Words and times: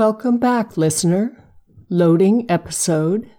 Welcome 0.00 0.38
back, 0.38 0.78
listener. 0.78 1.36
Loading 1.90 2.50
episode. 2.50 3.30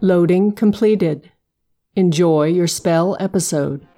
Loading 0.00 0.52
completed. 0.52 1.32
Enjoy 1.96 2.44
your 2.44 2.68
spell 2.68 3.16
episode. 3.18 3.88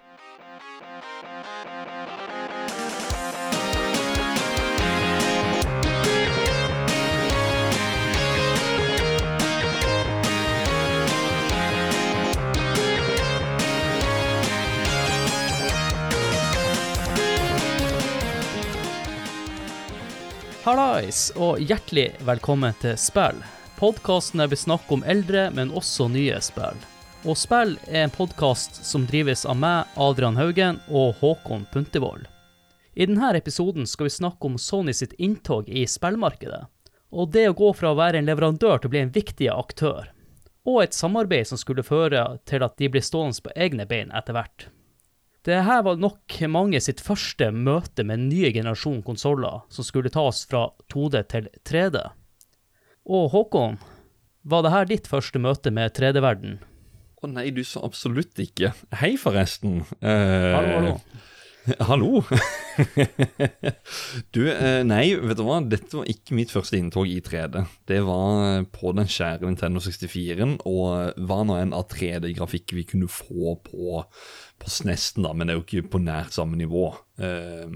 Hallais, 21.04 21.32
og 21.36 21.58
hjertelig 21.60 22.14
velkommen 22.24 22.72
til 22.80 22.94
Spill. 22.96 23.36
Podkasten 23.76 24.40
der 24.40 24.48
vi 24.48 24.56
snakker 24.56 24.96
om 24.96 25.02
eldre, 25.04 25.50
men 25.52 25.68
også 25.68 26.06
nye 26.08 26.38
spill. 26.40 26.78
Og 27.28 27.36
Spill 27.36 27.74
er 27.90 28.06
en 28.06 28.14
podkast 28.14 28.78
som 28.88 29.04
drives 29.04 29.44
av 29.44 29.58
meg, 29.60 29.90
Adrian 30.00 30.38
Haugen, 30.40 30.78
og 30.88 31.18
Håkon 31.20 31.66
Puntervold. 31.74 32.24
I 32.96 33.04
denne 33.04 33.34
episoden 33.36 33.84
skal 33.84 34.08
vi 34.08 34.14
snakke 34.16 34.48
om 34.48 34.56
Sony 34.56 34.94
sitt 34.96 35.12
inntog 35.20 35.68
i 35.68 35.84
spillmarkedet. 35.84 36.62
Og 37.12 37.28
det 37.36 37.50
å 37.50 37.58
gå 37.58 37.74
fra 37.76 37.92
å 37.92 37.98
være 38.00 38.22
en 38.22 38.30
leverandør 38.30 38.80
til 38.80 38.88
å 38.88 38.94
bli 38.94 39.02
en 39.04 39.12
viktig 39.12 39.50
aktør. 39.52 40.08
Og 40.64 40.86
et 40.86 40.96
samarbeid 40.96 41.52
som 41.52 41.60
skulle 41.60 41.84
føre 41.84 42.24
til 42.48 42.64
at 42.64 42.80
de 42.80 42.88
blir 42.88 43.04
stående 43.04 43.44
på 43.44 43.52
egne 43.52 43.84
bein 43.84 44.14
etter 44.16 44.38
hvert. 44.38 44.70
Det 45.44 45.58
her 45.66 45.82
var 45.84 45.98
nok 46.00 46.38
mange 46.48 46.80
sitt 46.80 47.02
første 47.04 47.50
møte 47.52 48.04
med 48.06 48.16
en 48.16 48.28
ny 48.30 48.46
generasjon 48.54 49.02
konsoller 49.04 49.60
som 49.68 49.84
skulle 49.84 50.12
tas 50.12 50.40
fra 50.48 50.70
2D 50.92 51.20
til 51.28 51.50
3D. 51.68 52.00
Og 53.04 53.28
Håkon, 53.34 53.76
var 54.48 54.64
det 54.64 54.72
her 54.72 54.88
ditt 54.88 55.10
første 55.10 55.42
møte 55.44 55.72
med 55.74 55.92
3D-verden? 55.98 56.62
Å 57.20 57.28
nei, 57.28 57.50
du 57.52 57.60
sa 57.64 57.84
absolutt 57.84 58.40
ikke. 58.40 58.72
Hei, 59.00 59.14
forresten. 59.20 59.82
Eh, 60.00 60.50
Hallo, 60.56 60.72
hallo. 60.78 60.96
Hallo. 61.88 62.20
du, 64.36 64.42
eh, 64.52 64.82
nei, 64.84 65.04
vet 65.16 65.38
du 65.38 65.44
hva? 65.46 65.62
Dette 65.64 65.96
var 65.96 66.08
ikke 66.12 66.36
mitt 66.36 66.52
første 66.52 66.76
inntog 66.76 67.08
i 67.08 67.22
3D. 67.24 67.62
Det 67.88 68.00
var 68.04 68.66
på 68.74 68.92
den 68.96 69.08
skjære 69.08 69.48
Nintendo 69.48 69.80
64-en, 69.80 70.58
og 70.68 71.16
var 71.28 71.46
nå 71.48 71.56
enn 71.62 71.72
av 71.76 71.86
3D-grafikk 71.92 72.76
vi 72.76 72.84
kunne 72.88 73.08
få 73.08 73.56
på, 73.64 74.04
på 74.62 74.70
SNES-en, 74.70 75.24
da, 75.26 75.32
men 75.34 75.46
det 75.48 75.54
er 75.54 75.58
jo 75.60 75.64
ikke 75.66 75.90
på 75.94 76.02
nært 76.02 76.36
samme 76.36 76.58
nivå. 76.60 76.88
Eh, 77.18 77.66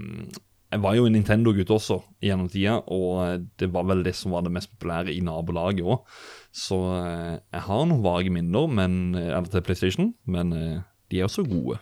jeg 0.69 0.83
var 0.83 0.93
jo 0.93 1.07
en 1.09 1.15
Nintendo-gutt 1.17 1.71
også 1.73 1.97
gjennom 2.21 2.49
tida, 2.53 2.75
og 2.93 3.47
det 3.57 3.71
var 3.73 3.87
vel 3.89 4.03
det 4.05 4.13
som 4.17 4.35
var 4.35 4.45
det 4.45 4.53
mest 4.53 4.69
populære 4.75 5.13
i 5.15 5.23
nabolaget 5.25 5.81
òg. 5.81 6.05
Så 6.53 6.77
eh, 6.99 7.35
jeg 7.41 7.65
har 7.65 7.85
noen 7.89 8.05
vage 8.05 8.33
minner 8.33 8.69
men, 8.69 8.99
eller 9.17 9.49
til 9.49 9.65
PlayStation, 9.65 10.13
men 10.29 10.53
eh, 10.53 10.81
de 11.09 11.21
er 11.21 11.29
også 11.29 11.45
gode. 11.49 11.79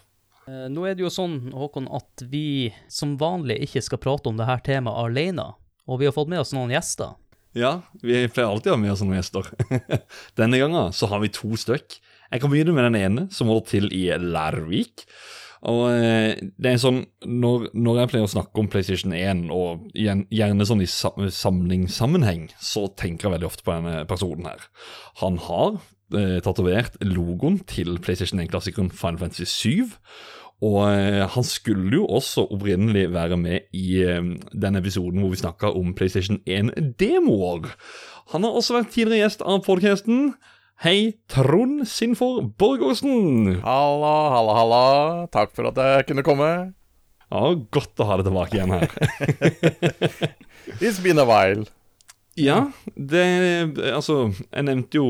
Eh, 0.48 0.68
Nå 0.72 0.88
er 0.88 0.96
det 0.96 1.04
jo 1.04 1.12
sånn, 1.12 1.52
Håkon, 1.56 1.90
at 1.92 2.24
vi 2.32 2.72
som 2.92 3.18
vanlig 3.20 3.60
ikke 3.68 3.84
skal 3.84 4.02
prate 4.04 4.32
om 4.32 4.40
det 4.40 4.48
her 4.48 4.64
temaet 4.64 5.12
alene. 5.12 5.52
Og 5.88 6.02
vi 6.02 6.08
har 6.08 6.16
fått 6.16 6.32
med 6.32 6.42
oss 6.44 6.56
noen 6.56 6.72
gjester. 6.72 7.16
Ja, 7.58 7.80
vi 8.04 8.26
pleier 8.32 8.52
alltid 8.52 8.72
å 8.72 8.76
ha 8.76 8.80
med 8.80 8.94
oss 8.94 9.04
noen 9.04 9.18
gjester. 9.18 9.48
Denne 10.40 10.60
gangen 10.62 10.96
så 10.96 11.10
har 11.12 11.24
vi 11.24 11.32
to 11.34 11.56
stykk. 11.60 12.00
Jeg 12.32 12.44
kan 12.44 12.52
begynne 12.52 12.76
med 12.76 12.90
den 12.90 13.00
ene, 13.00 13.26
som 13.32 13.52
holder 13.52 13.68
til 13.72 13.92
i 13.96 14.06
Lærvik. 14.20 15.06
Og 15.68 15.84
eh, 15.90 16.38
det 16.62 16.72
er 16.72 16.82
sånn, 16.82 17.02
når, 17.26 17.70
når 17.74 18.02
jeg 18.02 18.12
pleier 18.12 18.28
å 18.28 18.32
snakke 18.32 18.62
om 18.62 18.70
PlayStation 18.72 19.16
1, 19.18 19.48
og 19.54 19.88
gjerne 19.98 20.68
sånn 20.70 20.84
i 20.86 20.90
samlingssammenheng, 20.90 22.48
så 22.62 22.86
tenker 23.00 23.28
jeg 23.28 23.38
veldig 23.38 23.50
ofte 23.50 23.66
på 23.66 23.74
denne 23.74 24.04
personen 24.10 24.50
her. 24.52 24.68
Han 25.24 25.40
har 25.48 25.80
eh, 26.14 26.38
tatovert 26.46 27.00
logoen 27.06 27.62
til 27.70 27.98
PlayStation 28.04 28.44
1-klassikeren 28.44 28.94
Final 28.94 29.24
Fantasy 29.24 29.48
7. 29.50 29.96
Og 30.66 30.80
eh, 30.90 31.24
han 31.30 31.46
skulle 31.46 32.00
jo 32.00 32.06
også 32.18 32.48
opprinnelig 32.54 33.08
være 33.14 33.38
med 33.38 33.68
i 33.78 34.02
eh, 34.02 34.30
den 34.54 34.80
episoden 34.80 35.22
hvor 35.22 35.34
vi 35.34 35.42
snakka 35.42 35.74
om 35.78 35.94
PlayStation 35.98 36.40
1-demoer. 36.50 37.70
Han 38.34 38.46
har 38.46 38.58
også 38.58 38.80
vært 38.80 38.94
tidligere 38.96 39.28
gjest 39.28 39.46
av 39.46 39.62
podcasten. 39.68 40.32
Hei, 40.84 41.16
Trond 41.28 41.88
Sinfor 41.90 42.44
Borgårdsen. 42.58 43.62
Halla, 43.64 44.14
halla, 44.36 44.54
halla. 44.60 44.82
Takk 45.34 45.56
for 45.58 45.72
at 45.72 45.80
jeg 45.82 46.06
kunne 46.12 46.24
komme. 46.26 46.50
Ja, 47.32 47.42
Godt 47.74 47.98
å 48.00 48.06
ha 48.08 48.18
deg 48.20 48.28
tilbake 48.30 48.60
igjen 48.60 48.76
her. 48.76 48.86
It's 50.84 51.00
been 51.04 51.18
a 51.20 51.26
while. 51.28 51.66
Ja, 52.38 52.68
det 52.94 53.24
Altså, 53.90 54.28
jeg 54.54 54.68
nevnte 54.68 55.00
jo 55.00 55.08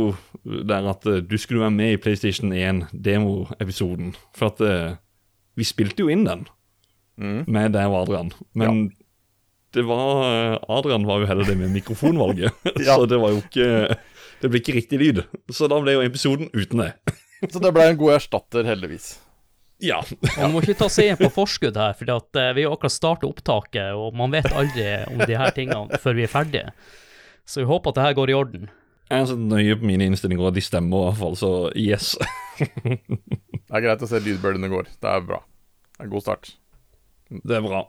der 0.47 0.87
at 0.93 1.03
eh, 1.11 1.19
du 1.27 1.35
skulle 1.37 1.65
være 1.65 1.75
med 1.75 1.97
i 1.97 1.99
PlayStation 1.99 2.53
1-demoepisoden. 2.55 4.13
For 4.37 4.53
at 4.53 4.63
eh, 4.63 4.95
vi 5.59 5.67
spilte 5.67 6.05
jo 6.05 6.13
inn 6.13 6.27
den 6.29 6.47
Mm. 7.17 7.47
med 7.49 7.71
deg 7.73 7.87
og 7.89 8.03
Adrian. 8.03 8.27
Men 8.53 8.91
det 9.73 9.81
var 9.89 10.19
eh, 10.27 10.57
Adrian 10.69 11.07
var 11.09 11.23
jo 11.23 11.25
heldig 11.31 11.55
med 11.57 11.71
mikrofonvalget, 11.73 12.53
Ja. 12.85 12.93
så 12.93 13.07
det 13.09 13.17
var 13.17 13.31
jo 13.33 13.39
ikke 13.41 13.95
Det 14.41 14.49
blir 14.51 14.61
ikke 14.61 14.75
riktig 14.77 14.99
lyd. 15.01 15.23
Så 15.53 15.69
da 15.71 15.79
ble 15.81 15.95
jo 15.97 16.03
episoden 16.05 16.51
uten 16.53 16.83
det. 16.83 16.91
Så 17.53 17.61
det 17.61 17.71
ble 17.73 17.85
en 17.91 17.99
god 17.99 18.17
erstatter, 18.17 18.65
heldigvis. 18.67 19.15
Ja. 19.83 19.99
Man 20.39 20.55
må 20.55 20.63
ikke 20.63 20.77
ta 20.79 20.87
seg 20.89 21.19
på 21.19 21.29
forskudd 21.33 21.77
her, 21.77 21.93
for 21.97 22.09
vi 22.57 22.65
har 22.65 22.73
akkurat 22.73 22.93
startet 22.93 23.27
opptaket, 23.29 23.93
og 23.93 24.15
man 24.17 24.33
vet 24.33 24.49
aldri 24.49 24.87
om 25.11 25.21
de 25.21 25.37
her 25.37 25.53
tingene 25.53 25.99
før 26.01 26.17
vi 26.17 26.25
er 26.25 26.31
ferdige. 26.33 26.71
Så 27.47 27.61
vi 27.61 27.69
håper 27.69 27.93
at 27.93 27.99
det 27.99 28.07
her 28.07 28.17
går 28.17 28.31
i 28.33 28.37
orden. 28.37 28.69
Jeg 29.07 29.23
er 29.23 29.27
så 29.29 29.37
nøye 29.39 29.77
på 29.79 29.87
mine 29.87 30.09
innstillinger, 30.09 30.49
og 30.49 30.57
de 30.57 30.63
stemmer 30.65 30.97
i 30.97 31.09
hvert 31.11 31.19
fall, 31.21 31.37
så 31.39 31.51
yes. 31.79 32.15
Det 33.67 33.75
er 33.75 33.83
greit 33.85 34.03
å 34.03 34.09
se 34.09 34.19
lydbølgene 34.23 34.71
går. 34.71 34.89
Det 34.97 35.11
er 35.11 35.23
bra. 35.27 35.39
Det 35.93 36.01
er 36.01 36.09
en 36.09 36.11
god 36.15 36.25
start. 36.25 36.51
Det 37.29 37.55
er 37.55 37.63
bra. 37.63 37.85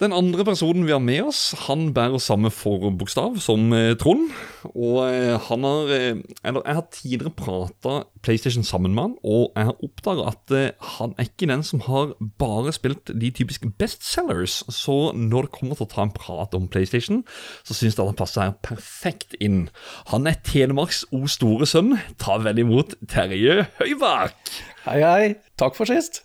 Den 0.00 0.14
andre 0.16 0.46
personen 0.48 0.86
vi 0.88 0.94
har 0.94 1.02
med 1.04 1.26
oss, 1.28 1.50
han 1.66 1.90
bærer 1.92 2.22
samme 2.24 2.48
forbokstav 2.48 3.34
som 3.44 3.66
eh, 3.76 3.92
Trond. 4.00 4.30
Og 4.70 5.02
eh, 5.04 5.34
han 5.44 5.66
har 5.66 5.90
eh, 5.92 6.22
Eller 6.40 6.64
jeg 6.64 6.76
har 6.78 6.86
tidligere 6.96 7.32
prata 7.36 7.92
PlayStation 8.24 8.64
sammen 8.64 8.94
med 8.96 9.02
han, 9.02 9.16
og 9.20 9.52
jeg 9.52 9.68
har 9.68 9.84
oppdaga 9.84 10.30
at 10.30 10.54
han 10.96 11.12
er 11.18 11.28
ikke 11.28 11.50
den 11.50 11.64
som 11.68 11.82
har 11.84 12.14
bare 12.40 12.72
spilt 12.72 13.12
de 13.12 13.28
typiske 13.30 13.68
bestsellers. 13.76 14.62
Så 14.72 15.12
når 15.12 15.50
det 15.50 15.52
kommer 15.58 15.76
til 15.76 15.84
å 15.84 15.92
ta 15.92 16.06
en 16.06 16.14
prat 16.16 16.56
om 16.56 16.68
PlayStation, 16.72 17.20
så 17.60 17.76
syns 17.76 17.98
jeg 17.98 18.00
at 18.00 18.14
han 18.14 18.20
passer 18.22 18.46
her 18.46 18.56
perfekt 18.64 19.36
inn. 19.36 19.66
Han 20.14 20.24
er 20.30 20.40
Telemarks 20.48 21.02
O 21.12 21.26
store 21.28 21.68
sønn. 21.68 21.98
Ta 22.16 22.40
vel 22.40 22.64
imot 22.64 22.96
Terje 23.04 23.66
Høybakk. 23.82 24.56
Hei, 24.88 25.00
hei. 25.04 25.30
Takk 25.60 25.76
for 25.76 25.92
sist. 25.92 26.22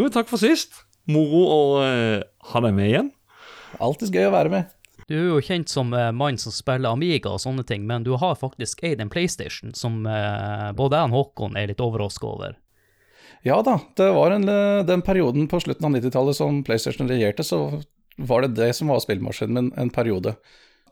Jo, 0.00 0.08
takk 0.08 0.32
for 0.32 0.40
sist. 0.40 0.80
Moro 1.12 1.44
å 1.50 1.62
eh, 2.42 2.56
er 2.60 2.72
med 2.72 2.88
igjen. 2.90 3.10
Alltid 3.80 4.14
gøy 4.14 4.28
å 4.28 4.34
være 4.34 4.52
med. 4.52 4.78
Du 5.08 5.16
er 5.16 5.28
jo 5.32 5.42
kjent 5.42 5.68
som 5.68 5.90
uh, 5.96 6.10
mann 6.14 6.38
som 6.38 6.54
spiller 6.54 6.94
Amiga 6.94 7.32
og 7.34 7.42
sånne 7.42 7.64
ting, 7.66 7.86
men 7.88 8.04
du 8.06 8.14
har 8.20 8.38
faktisk 8.38 8.84
eid 8.86 9.00
en 9.02 9.10
PlayStation 9.12 9.74
som 9.74 10.04
uh, 10.06 10.70
både 10.78 11.00
jeg 11.00 11.10
og 11.10 11.16
Håkon 11.16 11.58
er 11.58 11.72
litt 11.72 11.82
overraska 11.82 12.28
over. 12.28 12.58
Ja 13.42 13.58
da, 13.66 13.80
det 13.98 14.10
var 14.14 14.30
en, 14.30 14.46
eh, 14.48 14.84
den 14.86 15.02
perioden 15.02 15.48
på 15.50 15.58
slutten 15.60 15.88
av 15.88 15.96
90-tallet 15.96 16.36
som 16.38 16.60
PlayStation 16.62 17.08
regjerte, 17.10 17.42
så 17.42 17.82
var 18.16 18.44
det 18.44 18.54
det 18.54 18.70
som 18.78 18.92
var 18.92 19.02
spillmaskinen 19.02 19.56
min 19.56 19.72
en 19.76 19.90
periode. 19.90 20.36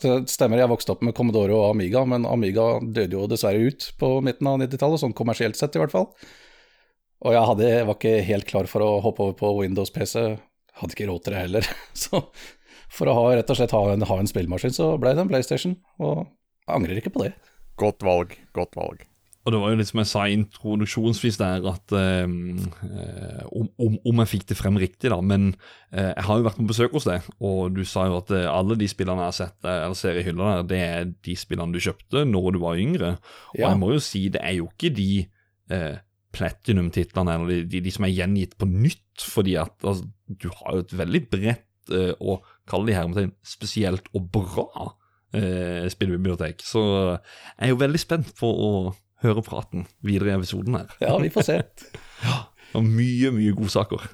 Det 0.03 0.25
stemmer, 0.33 0.59
jeg 0.59 0.73
vokste 0.73 0.97
opp 0.97 1.05
med 1.07 1.15
Commodore 1.15 1.55
og 1.55 1.69
Amiga, 1.77 2.03
men 2.09 2.27
Amiga 2.27 2.81
døde 2.83 3.15
jo 3.15 3.29
dessverre 3.31 3.71
ut 3.71 3.93
på 4.01 4.17
midten 4.27 4.49
av 4.51 4.59
90-tallet, 4.65 5.03
sånn 5.03 5.15
kommersielt 5.15 5.61
sett 5.61 5.77
i 5.79 5.83
hvert 5.83 5.95
fall. 5.95 6.09
Og 7.21 7.37
jeg 7.37 7.49
hadde, 7.53 7.71
var 7.87 7.99
ikke 8.01 8.17
helt 8.27 8.49
klar 8.49 8.67
for 8.71 8.83
å 8.83 8.93
hoppe 9.05 9.29
over 9.29 9.37
på 9.39 9.53
Windows-PC, 9.61 10.25
hadde 10.81 10.95
ikke 10.97 11.09
råd 11.11 11.23
til 11.27 11.35
det 11.37 11.43
heller. 11.45 11.69
Så 12.07 12.23
for 12.91 13.11
å 13.11 13.15
ha, 13.19 13.27
rett 13.39 13.51
og 13.51 13.59
slett 13.59 13.75
ha 13.77 13.83
en, 13.93 14.03
ha 14.07 14.17
en 14.19 14.27
spillmaskin, 14.31 14.73
så 14.75 14.93
ble 14.99 15.13
det 15.15 15.23
en 15.23 15.29
PlayStation, 15.31 15.77
og 16.03 16.25
jeg 16.67 16.75
angrer 16.75 16.99
ikke 16.99 17.13
på 17.15 17.23
det. 17.27 17.35
Godt 17.79 18.03
valg. 18.03 18.35
Godt 18.57 18.75
valg. 18.79 19.05
Og 19.47 19.55
det 19.55 19.61
var 19.63 19.71
jo 19.73 19.77
litt 19.81 19.89
som 19.89 20.01
jeg 20.03 20.09
sa 20.11 20.25
introduksjonsvis 20.29 21.39
der, 21.41 21.63
at 21.71 21.95
eh, 21.97 22.27
eh, 22.29 23.45
om, 23.57 23.71
om, 23.81 23.95
om 24.11 24.21
jeg 24.23 24.31
fikk 24.35 24.45
det 24.51 24.59
frem 24.59 24.77
riktig, 24.83 25.09
da. 25.15 25.17
Men 25.25 25.55
eh, 25.95 26.11
jeg 26.11 26.27
har 26.27 26.41
jo 26.43 26.45
vært 26.49 26.59
på 26.61 26.67
besøk 26.69 26.93
hos 26.99 27.07
deg, 27.09 27.25
og 27.41 27.73
du 27.79 27.81
sa 27.89 28.05
jo 28.11 28.19
at 28.21 28.35
eh, 28.37 28.45
alle 28.51 28.77
de 28.81 28.89
spillene 28.91 29.23
jeg 29.25 29.31
har 29.33 29.39
sett 29.39 29.65
eh, 29.71 29.79
eller 29.87 29.97
ser 29.99 30.21
i 30.21 30.27
hylla 30.27 30.51
der, 30.59 30.69
det 30.75 30.83
er 30.91 31.09
de 31.31 31.39
spillene 31.41 31.73
du 31.73 31.81
kjøpte 31.81 32.27
når 32.29 32.51
du 32.59 32.61
var 32.67 32.83
yngre. 32.83 33.15
Og 33.55 33.63
Ja. 33.63 33.71
jeg 33.71 33.81
må 33.81 33.95
jo 33.95 34.03
si, 34.05 34.27
det 34.35 34.43
er 34.45 34.59
jo 34.61 34.69
ikke 34.75 34.93
de 34.99 35.09
eh, 35.73 35.97
platinum-titlene 36.37 37.35
eller 37.37 37.67
de, 37.67 37.83
de, 37.83 37.93
som 37.95 38.07
er 38.07 38.15
gjengitt 38.15 38.57
på 38.61 38.69
nytt, 38.71 39.25
fordi 39.25 39.57
at 39.61 39.75
altså, 39.83 40.07
du 40.27 40.49
har 40.61 40.77
jo 40.77 40.85
et 40.85 40.97
veldig 41.01 41.23
bredt 41.33 41.95
eh, 41.95 42.13
og 42.21 42.47
kall 42.71 42.87
det 42.87 42.97
hermetegn 42.99 43.35
spesielt 43.47 44.07
og 44.15 44.31
bra 44.35 44.91
eh, 45.35 45.87
spillbibliotek. 45.91 46.63
Så 46.65 46.83
jeg 46.87 47.69
er 47.69 47.75
jo 47.75 47.81
veldig 47.83 48.03
spent 48.03 48.35
på 48.39 48.51
å 48.51 48.71
høre 49.25 49.45
praten 49.45 49.87
videre 50.07 50.33
i 50.33 50.39
episoden 50.39 50.79
her. 50.79 50.93
Ja, 51.03 51.17
vi 51.21 51.33
får 51.33 51.49
se. 51.49 51.61
Og 52.79 52.85
mye, 52.87 53.33
mye 53.35 53.55
godsaker. 53.59 54.05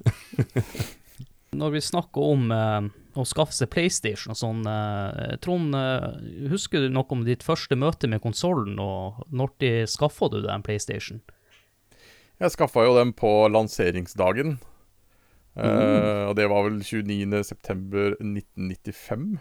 Når 1.57 1.75
vi 1.75 1.83
snakker 1.85 2.31
om 2.35 2.49
eh, 2.53 2.89
å 3.17 3.25
skaffe 3.29 3.55
seg 3.57 3.71
PlayStation 3.73 4.35
og 4.35 4.41
sånn, 4.41 4.65
eh, 4.69 5.37
Trond, 5.45 5.77
eh, 5.77 6.07
husker 6.53 6.85
du 6.85 6.91
noe 6.93 7.09
om 7.15 7.25
ditt 7.27 7.45
første 7.47 7.79
møte 7.79 8.11
med 8.11 8.23
konsollen, 8.25 8.79
og 8.83 9.23
når 9.33 9.53
de 9.63 9.73
skaffa 9.91 10.31
du 10.33 10.41
deg 10.41 10.53
en 10.53 10.65
PlayStation? 10.67 11.23
Jeg 12.43 12.53
skaffa 12.53 12.85
jo 12.85 12.93
den 12.99 13.13
på 13.17 13.31
lanseringsdagen. 13.49 14.59
Eh, 15.57 16.25
og 16.29 16.37
det 16.37 16.51
var 16.53 16.67
vel 16.67 16.83
29.9.1995. 16.85 19.39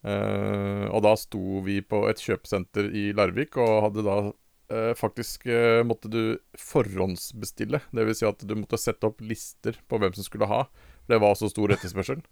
Uh, 0.00 0.88
og 0.94 1.02
da 1.04 1.10
sto 1.20 1.60
vi 1.66 1.82
på 1.84 2.08
et 2.08 2.22
kjøpesenter 2.24 2.86
i 2.96 3.12
Larvik 3.12 3.58
og 3.60 3.82
hadde 3.84 4.00
da 4.06 4.14
uh, 4.32 4.94
faktisk 4.96 5.44
uh, 5.44 5.84
måtte 5.84 6.08
du 6.08 6.40
forhåndsbestille. 6.56 7.82
Dvs. 7.92 8.22
Si 8.22 8.28
at 8.28 8.40
du 8.48 8.54
måtte 8.56 8.80
sette 8.80 9.06
opp 9.10 9.20
lister 9.20 9.76
på 9.90 10.00
hvem 10.00 10.14
som 10.16 10.24
skulle 10.24 10.48
ha. 10.48 10.62
Det 11.10 11.20
var 11.20 11.36
så 11.36 11.50
stor 11.52 11.76
etterspørsel. 11.76 12.24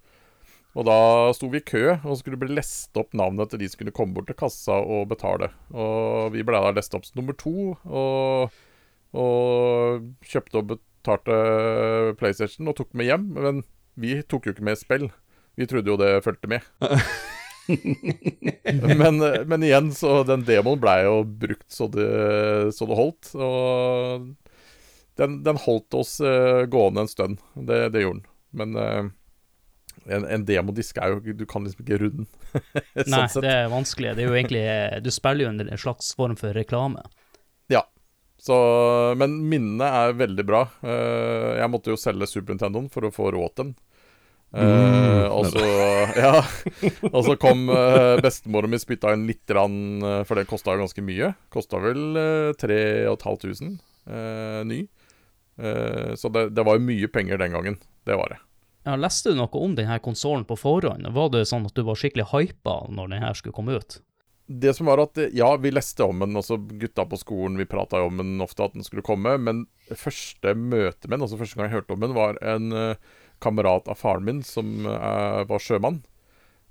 Og 0.76 0.84
da 0.88 0.96
sto 1.36 1.48
vi 1.52 1.60
i 1.60 1.68
kø 1.68 1.82
og 1.96 2.18
skulle 2.20 2.40
bli 2.40 2.56
lest 2.56 2.96
opp 3.00 3.14
navnet 3.16 3.52
til 3.52 3.60
de 3.60 3.68
som 3.68 3.82
kunne 3.82 3.96
komme 3.96 4.16
bort 4.16 4.28
til 4.30 4.38
kassa 4.38 4.74
og 4.80 5.08
betale. 5.12 5.50
Og 5.72 6.32
vi 6.32 6.44
ble 6.46 6.60
da 6.60 6.72
lest 6.76 6.96
opp 6.96 7.04
som 7.08 7.20
nummer 7.20 7.36
to, 7.36 7.72
og, 7.84 8.56
og 9.16 10.04
kjøpte 10.26 10.60
og 10.60 10.70
betalte 10.74 11.38
PlayStation 12.20 12.68
og 12.68 12.76
tok 12.80 12.92
med 12.98 13.08
hjem. 13.08 13.26
Men 13.38 13.62
vi 13.98 14.20
tok 14.28 14.46
jo 14.48 14.54
ikke 14.54 14.66
med 14.68 14.80
spill. 14.80 15.08
Vi 15.58 15.66
trodde 15.66 15.90
jo 15.90 15.98
det 15.98 16.12
fulgte 16.26 16.50
med. 16.50 16.66
men, 19.00 19.18
men 19.48 19.64
igjen, 19.66 19.90
så 19.96 20.22
den 20.28 20.44
demoen 20.46 20.80
blei 20.80 21.00
jo 21.04 21.22
brukt 21.26 21.66
så 21.72 21.88
det, 21.90 22.08
så 22.76 22.86
det 22.88 22.98
holdt. 22.98 23.32
Og 23.34 24.28
den, 25.18 25.40
den 25.42 25.58
holdt 25.58 25.98
oss 25.98 26.18
uh, 26.22 26.62
gående 26.70 27.04
en 27.04 27.10
stund. 27.10 27.40
Det, 27.54 27.88
det 27.94 28.04
gjorde 28.04 28.22
den. 28.22 28.28
Men 28.58 28.76
uh, 28.78 29.08
en, 30.08 30.24
en 30.24 30.44
demodisk 30.48 30.98
er 31.02 31.12
jo 31.12 31.34
Du 31.36 31.44
kan 31.46 31.66
liksom 31.66 31.84
ikke 31.84 31.98
runde 32.04 32.24
den. 32.24 32.28
sånn 32.62 33.12
Nei, 33.12 33.24
sett. 33.26 33.42
det 33.44 33.54
er 33.54 33.72
vanskelig. 33.72 34.14
Det 34.16 34.24
er 34.24 34.30
jo 34.30 34.38
egentlig 34.38 34.62
Du 35.04 35.10
spiller 35.14 35.48
jo 35.48 35.54
en 35.56 35.80
slags 35.80 36.12
form 36.16 36.38
for 36.38 36.54
reklame. 36.56 37.02
Så, 38.38 38.56
men 39.18 39.34
minnene 39.50 39.88
er 40.04 40.16
veldig 40.18 40.46
bra. 40.46 40.62
Uh, 40.84 41.58
jeg 41.58 41.70
måtte 41.72 41.90
jo 41.92 41.98
selge 41.98 42.28
Super 42.30 42.54
Nintendoen 42.54 42.86
for 42.92 43.08
å 43.08 43.14
få 43.14 43.32
råd 43.34 43.54
til 43.54 43.68
den. 43.68 43.76
Eh, 44.48 45.26
og 45.28 45.44
så 45.52 45.60
Ja. 46.16 46.38
Og 47.10 47.20
så 47.26 47.34
kom 47.36 47.66
uh, 47.68 48.16
bestemora 48.24 48.70
mi 48.70 48.78
spytta 48.80 49.12
inn 49.12 49.26
litt, 49.28 49.44
rann, 49.52 50.00
eh, 50.00 50.22
for 50.24 50.40
det 50.40 50.46
kosta 50.48 50.72
jo 50.72 50.86
ganske 50.86 51.04
mye. 51.04 51.34
Kosta 51.52 51.80
vel 51.82 52.16
uh, 52.16 52.54
3500 52.56 53.76
uh, 54.08 54.62
ny. 54.68 54.86
Eh, 55.58 56.14
så 56.14 56.28
det, 56.28 56.48
det 56.56 56.64
var 56.64 56.78
jo 56.78 56.86
mye 56.86 57.08
penger 57.12 57.40
den 57.40 57.56
gangen. 57.56 57.78
Det 58.06 58.16
var 58.16 58.32
det. 58.32 58.40
Ja, 58.86 58.96
leste 58.96 59.34
du 59.34 59.40
noe 59.40 59.60
om 59.60 59.74
denne 59.76 59.98
konsollen 60.00 60.46
på 60.48 60.56
forhånd? 60.56 61.08
Var 61.12 61.32
det 61.34 61.48
sånn 61.50 61.66
at 61.68 61.76
du 61.76 61.82
var 61.84 61.98
skikkelig 61.98 62.30
hypa 62.32 62.80
når 62.88 63.12
den 63.12 63.26
her 63.26 63.36
skulle 63.36 63.56
komme 63.56 63.76
ut? 63.76 63.98
Det 64.48 64.72
som 64.74 64.88
var 64.88 65.02
at 65.02 65.18
Ja, 65.36 65.50
vi 65.60 65.70
leste 65.70 66.06
om 66.08 66.22
den, 66.24 66.36
også 66.36 66.56
gutta 66.80 67.04
på 67.04 67.18
skolen. 67.20 67.58
Vi 67.60 67.68
prata 67.68 68.00
om 68.00 68.16
den 68.16 68.40
ofte 68.40 68.64
at 68.64 68.76
den 68.76 68.86
skulle 68.86 69.04
komme. 69.04 69.36
Men 69.36 69.66
første 69.92 70.54
møte 70.56 71.08
med 71.08 71.18
den, 71.18 71.26
altså 71.26 71.40
første 71.40 71.58
gang 71.58 71.68
jeg 71.68 71.82
hørte 71.82 71.96
om 71.96 72.04
den, 72.06 72.16
var 72.16 72.40
en 72.40 72.72
uh, 72.72 73.18
kamerat 73.44 73.90
av 73.92 74.00
faren 74.00 74.24
min 74.24 74.40
som 74.46 74.88
uh, 74.88 75.44
var 75.48 75.60
sjømann. 75.60 76.00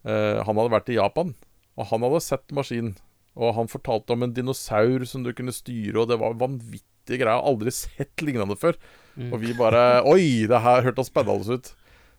Uh, 0.02 0.42
han 0.42 0.58
hadde 0.58 0.74
vært 0.74 0.90
i 0.90 0.98
Japan, 0.98 1.36
og 1.78 1.90
han 1.92 2.06
hadde 2.08 2.24
sett 2.26 2.56
maskinen. 2.56 2.96
Og 3.38 3.54
han 3.54 3.70
fortalte 3.70 4.16
om 4.16 4.26
en 4.26 4.34
dinosaur 4.34 5.06
som 5.06 5.22
du 5.22 5.30
kunne 5.38 5.54
styre, 5.54 6.00
og 6.02 6.10
det 6.10 6.18
var 6.18 6.40
vanvittige 6.42 7.22
greier. 7.22 7.36
Jeg 7.36 7.44
har 7.44 7.52
aldri 7.52 7.74
sett 7.76 8.26
lignende 8.26 8.58
før. 8.58 8.80
Og 9.18 9.38
vi 9.42 9.54
bare 9.58 10.02
Oi, 10.06 10.46
det 10.50 10.64
her 10.66 10.86
hørtes 10.86 11.10
spennende 11.12 11.58
ut. 11.58 11.70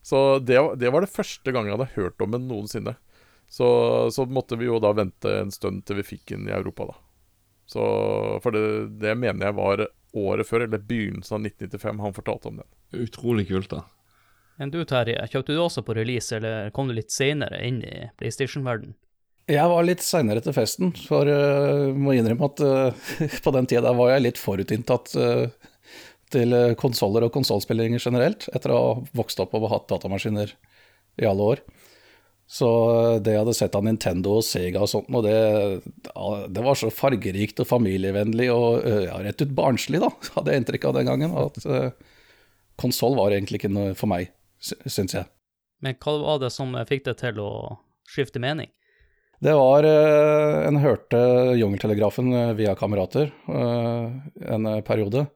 Så 0.06 0.38
det, 0.38 0.58
det 0.78 0.90
var 0.94 1.02
det 1.02 1.10
første 1.10 1.50
gangen 1.52 1.72
jeg 1.72 1.78
hadde 1.78 1.94
hørt 1.98 2.22
om 2.22 2.34
den 2.34 2.46
noensinne. 2.50 2.94
Så, 3.48 3.68
så 4.12 4.26
måtte 4.28 4.58
vi 4.60 4.68
jo 4.68 4.78
da 4.82 4.92
vente 4.92 5.38
en 5.40 5.52
stund 5.52 5.86
til 5.88 6.02
vi 6.02 6.06
fikk 6.10 6.34
den 6.34 6.48
i 6.50 6.54
Europa, 6.56 6.90
da. 6.90 6.98
Så 7.68 7.84
For 8.42 8.54
det, 8.54 8.64
det 9.00 9.14
mener 9.16 9.48
jeg 9.48 9.56
var 9.56 9.84
året 10.16 10.48
før, 10.48 10.64
eller 10.64 10.80
begynnelsen 10.80 11.36
av 11.36 11.46
1995, 11.46 12.00
han 12.04 12.16
fortalte 12.16 12.48
om 12.48 12.60
den. 12.62 12.68
Utrolig 13.04 13.48
kult, 13.48 13.72
da. 13.72 13.84
Men 14.58 14.72
du 14.74 14.80
Terje, 14.88 15.20
kjøpte 15.30 15.54
du 15.54 15.60
også 15.62 15.84
på 15.86 15.94
release, 15.94 16.32
eller 16.34 16.72
kom 16.74 16.88
du 16.88 16.96
litt 16.96 17.12
senere 17.14 17.60
inn 17.64 17.82
i 17.84 18.08
PlayStation-verden? 18.18 18.96
Jeg 19.48 19.68
var 19.70 19.84
litt 19.86 20.02
seinere 20.04 20.42
til 20.44 20.52
festen, 20.52 20.90
for 21.08 21.28
jeg 21.28 21.92
må 21.96 22.16
innrømme 22.16 22.48
at 22.50 22.64
uh, 22.64 23.12
på 23.44 23.52
den 23.54 23.68
tida 23.70 23.94
var 23.96 24.12
jeg 24.12 24.24
litt 24.26 24.40
forutinntatt 24.40 25.14
uh, 25.16 25.46
til 26.32 26.56
konsoller 26.80 27.24
og 27.24 27.32
konsollspillinger 27.32 28.02
generelt, 28.02 28.48
etter 28.52 28.74
å 28.74 28.80
ha 28.80 28.90
vokst 29.16 29.40
opp 29.40 29.54
og 29.56 29.70
hatt 29.72 29.88
datamaskiner 29.92 30.52
i 31.22 31.28
alle 31.28 31.52
år. 31.54 31.62
Så 32.48 32.68
eh, 32.92 33.16
det 33.20 33.34
jeg 33.34 33.42
hadde 33.42 33.56
sett 33.58 33.74
av 33.76 33.84
Nintendo 33.84 34.38
og 34.38 34.44
Sega 34.46 34.80
og 34.84 34.88
sånt, 34.88 35.10
og 35.12 35.26
det, 35.26 35.34
det 36.54 36.62
var 36.64 36.78
så 36.80 36.88
fargerikt 36.92 37.60
og 37.60 37.68
familievennlig 37.68 38.46
og 38.54 38.86
eh, 38.88 39.02
ja, 39.10 39.18
rett 39.26 39.44
ut 39.44 39.52
barnslig, 39.56 40.00
da, 40.00 40.08
hadde 40.38 40.54
jeg 40.54 40.62
inntrykk 40.64 40.88
av 40.88 40.96
den 40.96 41.10
gangen. 41.10 41.36
At 41.36 41.60
uh, 41.68 41.90
konsoll 42.80 43.18
var 43.18 43.34
egentlig 43.36 43.60
ikke 43.60 43.72
noe 43.74 43.92
for 43.98 44.08
meg, 44.10 44.30
sy- 44.64 44.80
syns 44.88 45.18
jeg. 45.18 45.28
Men 45.84 45.94
hva 46.02 46.16
var 46.24 46.40
det 46.42 46.48
som 46.50 46.72
fikk 46.88 47.04
deg 47.06 47.20
til 47.20 47.42
å 47.44 47.50
skifte 48.08 48.40
mening? 48.42 48.72
Det 49.38 49.52
var 49.54 49.86
eh, 49.86 50.64
En 50.66 50.80
hørte 50.82 51.18
Jungeltelegrafen 51.60 52.32
eh, 52.34 52.54
via 52.58 52.72
kamerater 52.74 53.28
eh, 53.46 54.16
en 54.56 54.66
eh, 54.72 54.80
periode. 54.82 55.28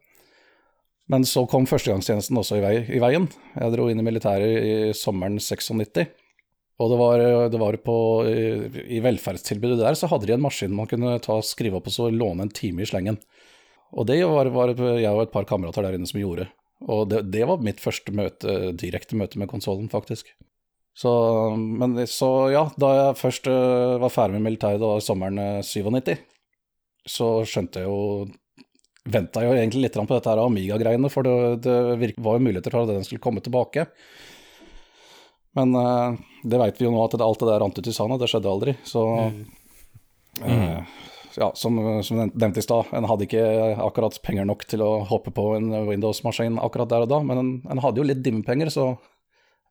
Men 1.13 1.23
så 1.29 1.45
kom 1.51 1.69
førstegangstjenesten 1.71 2.41
også 2.41 2.57
i, 2.59 2.65
vei, 2.65 2.73
i 2.97 2.99
veien. 3.03 3.29
Jeg 3.55 3.75
dro 3.77 3.87
inn 3.93 4.01
i 4.01 4.07
militæret 4.07 4.65
i 4.65 4.75
sommeren 4.97 5.37
96. 5.39 6.09
Og 6.81 6.89
det 6.93 6.99
var, 7.01 7.21
eh, 7.21 7.49
det 7.53 7.61
var 7.61 7.77
på 7.85 7.97
i, 8.29 9.01
velferdstilbudet 9.05 9.81
der 9.83 9.99
så 9.99 10.09
hadde 10.11 10.29
de 10.29 10.37
en 10.37 10.45
maskin 10.45 10.75
man 10.77 10.89
kunne 10.91 11.19
ta, 11.25 11.41
skrive 11.45 11.79
opp 11.79 11.91
og 11.91 11.97
så 11.97 12.09
låne 12.13 12.47
en 12.47 12.55
time 12.55 12.83
i 12.83 12.89
slengen. 12.89 13.21
Og 13.93 14.09
det 14.09 14.23
var, 14.25 14.49
var 14.55 14.73
jeg 14.73 15.13
og 15.13 15.27
et 15.27 15.35
par 15.35 15.45
kamerater 15.49 15.85
der 15.85 15.99
inne 15.99 16.09
som 16.09 16.23
gjorde. 16.23 16.49
Og 16.89 17.05
det, 17.11 17.27
det 17.31 17.45
var 17.47 17.63
mitt 17.63 17.83
første 17.83 18.15
møte, 18.17 18.73
direkte 18.79 19.19
møte 19.19 19.39
med 19.39 19.51
konsollen, 19.51 19.91
faktisk. 19.93 20.33
Så, 20.95 21.11
men 21.57 21.97
så 22.11 22.29
ja, 22.53 22.67
da 22.81 22.93
jeg 22.99 23.21
først 23.21 23.49
eh, 23.49 23.97
var 24.03 24.13
ferdig 24.13 24.37
med 24.37 24.51
militæret, 24.51 24.83
da 24.83 24.99
sommeren 25.01 25.41
eh, 25.41 25.65
97, 25.65 26.17
så 27.09 27.35
skjønte 27.49 27.83
jeg 27.83 27.91
jo 27.91 28.31
Venta 29.03 29.41
jo 29.43 29.51
egentlig 29.51 29.89
litt 29.89 29.97
på 29.99 30.15
dette 30.15 30.31
her 30.31 30.39
Amiga-greiene, 30.39 31.09
for 31.11 31.27
det, 31.27 31.65
det 31.65 32.13
var 32.23 32.37
jo 32.37 32.45
muligheter 32.45 32.71
for 32.71 32.85
at 32.85 32.93
den 32.93 33.03
skulle 33.03 33.25
komme 33.25 33.41
tilbake. 33.43 33.89
Men 35.59 35.77
uh, 35.77 36.19
det 36.43 36.61
veit 36.61 36.81
vi 36.81 36.87
jo 36.87 36.93
nå 36.95 37.01
at 37.05 37.15
det, 37.17 37.25
alt 37.25 37.41
det 37.43 37.49
der 37.51 37.61
rant 37.63 37.79
ut 37.79 37.89
i 37.89 37.95
sanda, 37.95 38.19
det 38.21 38.29
skjedde 38.31 38.51
aldri. 38.51 38.75
Så 38.89 39.03
eh, 40.41 41.01
ja, 41.37 41.53
som, 41.55 41.79
som 42.03 42.23
nevnt 42.25 42.59
i 42.59 42.65
stad, 42.65 42.93
en 42.97 43.09
hadde 43.09 43.29
ikke 43.29 43.45
akkurat 43.85 44.17
penger 44.25 44.49
nok 44.49 44.65
til 44.69 44.85
å 44.85 44.91
hoppe 45.09 45.33
på 45.35 45.53
en 45.59 45.71
Windows-maskin 45.89 46.59
akkurat 46.63 46.91
der 46.93 47.07
og 47.07 47.13
da, 47.13 47.21
men 47.27 47.43
en, 47.43 47.53
en 47.71 47.83
hadde 47.85 48.03
jo 48.03 48.09
litt 48.09 48.25
dimmepenger, 48.25 48.73
så 48.73 48.95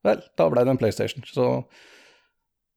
vel, 0.05 0.21
da 0.37 0.47
ble 0.53 0.65
det 0.65 0.75
en 0.75 0.81
PlayStation. 0.81 1.25
Så 1.27 1.49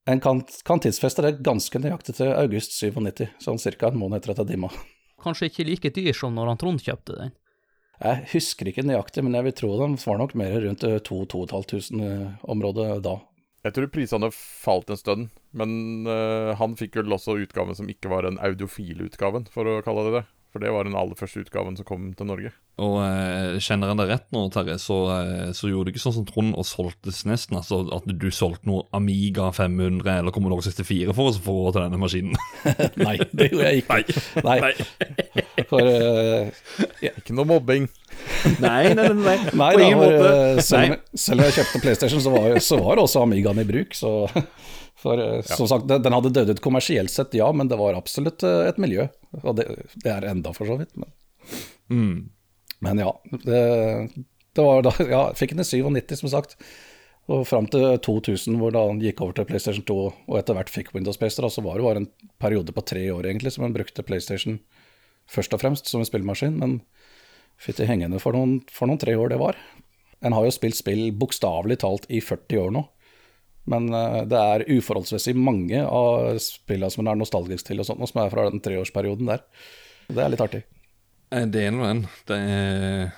en 0.09 0.21
kan, 0.21 0.43
kan 0.65 0.81
tidsfeste 0.81 1.23
det 1.25 1.37
ganske 1.45 1.81
nøyaktig 1.81 2.17
til 2.19 2.33
august 2.33 2.75
97, 2.77 3.25
sånn 3.41 3.61
ca. 3.61 3.89
en 3.89 4.01
måned 4.01 4.19
etter 4.19 4.35
at 4.35 4.43
jeg 4.43 4.53
dimma. 4.53 4.73
Kanskje 5.21 5.49
ikke 5.49 5.65
like 5.65 5.93
dyr 5.95 6.13
som 6.13 6.35
når 6.37 6.51
han 6.51 6.61
Trond 6.61 6.83
kjøpte 6.85 7.17
den? 7.17 7.33
Jeg 8.01 8.27
husker 8.33 8.67
ikke 8.69 8.83
nøyaktig, 8.83 9.23
men 9.23 9.37
jeg 9.37 9.47
vil 9.47 9.55
tro 9.55 9.69
de 9.79 9.87
var 10.01 10.17
nok 10.19 10.33
mer 10.39 10.57
rundt 10.65 10.83
2000-2500-området 11.07 12.89
da. 13.05 13.15
Jeg 13.65 13.73
tror 13.73 13.87
prisene 13.89 14.29
falt 14.35 14.91
en 14.93 14.99
stund, 14.99 15.29
men 15.57 15.69
uh, 16.05 16.51
han 16.59 16.75
fikk 16.77 16.99
vel 16.99 17.15
også 17.15 17.39
utgaven 17.41 17.77
som 17.77 17.89
ikke 17.89 18.11
var 18.11 18.27
den 18.27 18.37
audiofile 18.43 19.07
utgaven, 19.07 19.47
for 19.49 19.65
å 19.65 19.81
kalle 19.85 20.03
det 20.05 20.13
det. 20.19 20.25
For 20.55 20.63
det 20.63 20.69
var 20.71 20.87
den 20.87 20.95
aller 20.95 21.17
første 21.19 21.41
utgaven 21.43 21.75
som 21.75 21.83
kom 21.83 22.03
til 22.15 22.27
Norge. 22.29 22.49
Og 22.79 22.93
eh, 23.03 23.57
kjenner 23.63 23.89
jeg 23.91 23.97
deg 23.99 24.07
rett 24.13 24.25
nå, 24.31 24.45
Terje, 24.55 24.77
så, 24.79 24.95
eh, 25.11 25.49
så 25.55 25.67
gjorde 25.67 25.89
du 25.89 25.91
ikke 25.91 26.03
sånn 26.05 26.13
som 26.15 26.27
Trond 26.29 26.55
og 26.55 26.63
solgte 26.67 27.11
nesten. 27.27 27.57
Altså 27.59 27.81
at 27.91 28.07
du 28.07 28.25
solgte 28.31 28.69
noe 28.71 28.85
Amiga 28.95 29.49
500 29.55 30.07
eller 30.21 30.31
Commodore 30.35 30.63
64 30.63 31.11
for 31.17 31.27
å 31.27 31.35
få 31.43 31.55
råd 31.65 31.75
til 31.75 31.85
denne 31.89 31.99
maskinen. 31.99 32.39
Nei, 33.03 33.17
det 33.35 33.49
gjorde 33.51 33.73
jeg 33.73 33.83
ikke. 33.83 34.23
Nei. 34.47 34.57
Nei. 34.63 35.45
For 35.67 35.91
eh, 35.91 37.11
Ikke 37.11 37.35
noe 37.35 37.47
mobbing. 37.51 37.89
Nei, 38.63 38.93
nei, 38.95 39.09
nei. 39.11 39.11
nei. 39.19 39.37
Nei, 39.51 39.71
På 39.75 39.81
da, 39.81 39.85
ingen 39.89 39.99
måte. 39.99 40.31
eh, 40.31 40.63
selv, 40.63 40.95
Nei. 40.95 40.95
om- 40.95 41.19
selv 41.25 41.41
om 41.43 41.49
jeg 41.49 41.57
kjøpte 41.59 41.83
PlayStation, 41.83 42.23
så 42.23 42.31
var, 42.39 42.55
så 42.63 42.79
var 42.79 43.03
også 43.03 43.27
Amigaen 43.27 43.59
i 43.59 43.67
bruk. 43.67 43.91
Så, 43.99 44.15
for 45.05 45.21
ja. 45.21 45.41
som 45.45 45.69
sagt, 45.69 45.85
den, 45.91 46.15
hadde 46.17 46.33
dødd 46.33 46.55
ut 46.55 46.63
kommersielt 46.65 47.13
sett, 47.13 47.35
ja, 47.37 47.51
men 47.53 47.69
det 47.69 47.77
var 47.77 47.97
absolutt 47.97 48.43
eh, 48.47 48.63
et 48.71 48.79
miljø. 48.81 49.05
Og 49.43 49.53
det, 49.59 49.67
det 50.01 50.09
er 50.09 50.25
enda, 50.31 50.53
for 50.57 50.69
så 50.69 50.79
vidt. 50.81 50.95
Men, 50.97 51.13
Mm. 51.93 52.31
men 52.81 52.97
ja, 52.97 53.11
det, 53.45 53.57
det 54.57 54.63
var 54.65 54.79
da 54.81 54.89
Ja, 55.05 55.19
fikk 55.37 55.51
den 55.53 55.61
i 55.61 55.67
97, 55.69 56.15
som 56.23 56.31
sagt. 56.33 56.55
Og 57.29 57.43
fram 57.45 57.67
til 57.69 57.83
2000, 58.01 58.57
hvor 58.57 58.73
da 58.73 58.83
han 58.87 59.01
gikk 59.01 59.21
over 59.21 59.33
til 59.37 59.45
PlayStation 59.49 59.85
2 59.85 59.97
og 60.05 60.35
etter 60.39 60.57
hvert 60.57 60.69
fikk 60.73 60.91
Windows 60.93 61.17
Pacer, 61.21 61.45
så 61.49 61.61
var 61.65 61.77
det 61.77 61.85
bare 61.85 62.01
en 62.03 62.09
periode 62.41 62.73
på 62.73 62.83
tre 62.85 63.05
år 63.13 63.29
egentlig 63.29 63.53
som 63.53 63.65
han 63.65 63.73
brukte 63.73 64.05
PlayStation 64.05 64.59
først 65.29 65.53
og 65.57 65.61
fremst 65.61 65.89
som 65.89 66.01
en 66.01 66.09
spillmaskin. 66.09 66.57
Men 66.61 66.79
fytti 67.61 67.87
hengende 67.89 68.21
for 68.21 68.37
noen, 68.37 68.59
for 68.69 68.89
noen 68.89 69.01
tre 69.01 69.15
år 69.17 69.33
det 69.33 69.41
var. 69.41 69.57
En 70.25 70.33
har 70.37 70.45
jo 70.45 70.53
spilt 70.53 70.77
spill 70.77 71.07
bokstavelig 71.17 71.79
talt 71.81 72.05
i 72.13 72.21
40 72.21 72.61
år 72.61 72.75
nå. 72.77 72.85
Men 73.71 73.89
eh, 73.93 74.21
det 74.29 74.41
er 74.41 74.67
uforholdsmessig 74.69 75.35
mange 75.37 75.81
av 75.83 76.37
spillene 76.43 76.91
som 76.93 77.05
en 77.05 77.13
er 77.13 77.21
nostalgisk 77.21 77.69
til, 77.69 77.81
og 77.81 77.89
sånt, 77.89 78.03
og 78.03 78.11
som 78.11 78.21
er 78.23 78.33
fra 78.33 78.47
den 78.49 78.61
treårsperioden 78.63 79.31
der. 79.31 79.45
Det 80.07 80.21
er 80.21 80.33
litt 80.33 80.43
artig. 80.45 80.65
Jeg 81.33 81.49
deler 81.53 81.89
den. 81.89 82.03
Det 82.29 82.37
er 82.37 83.15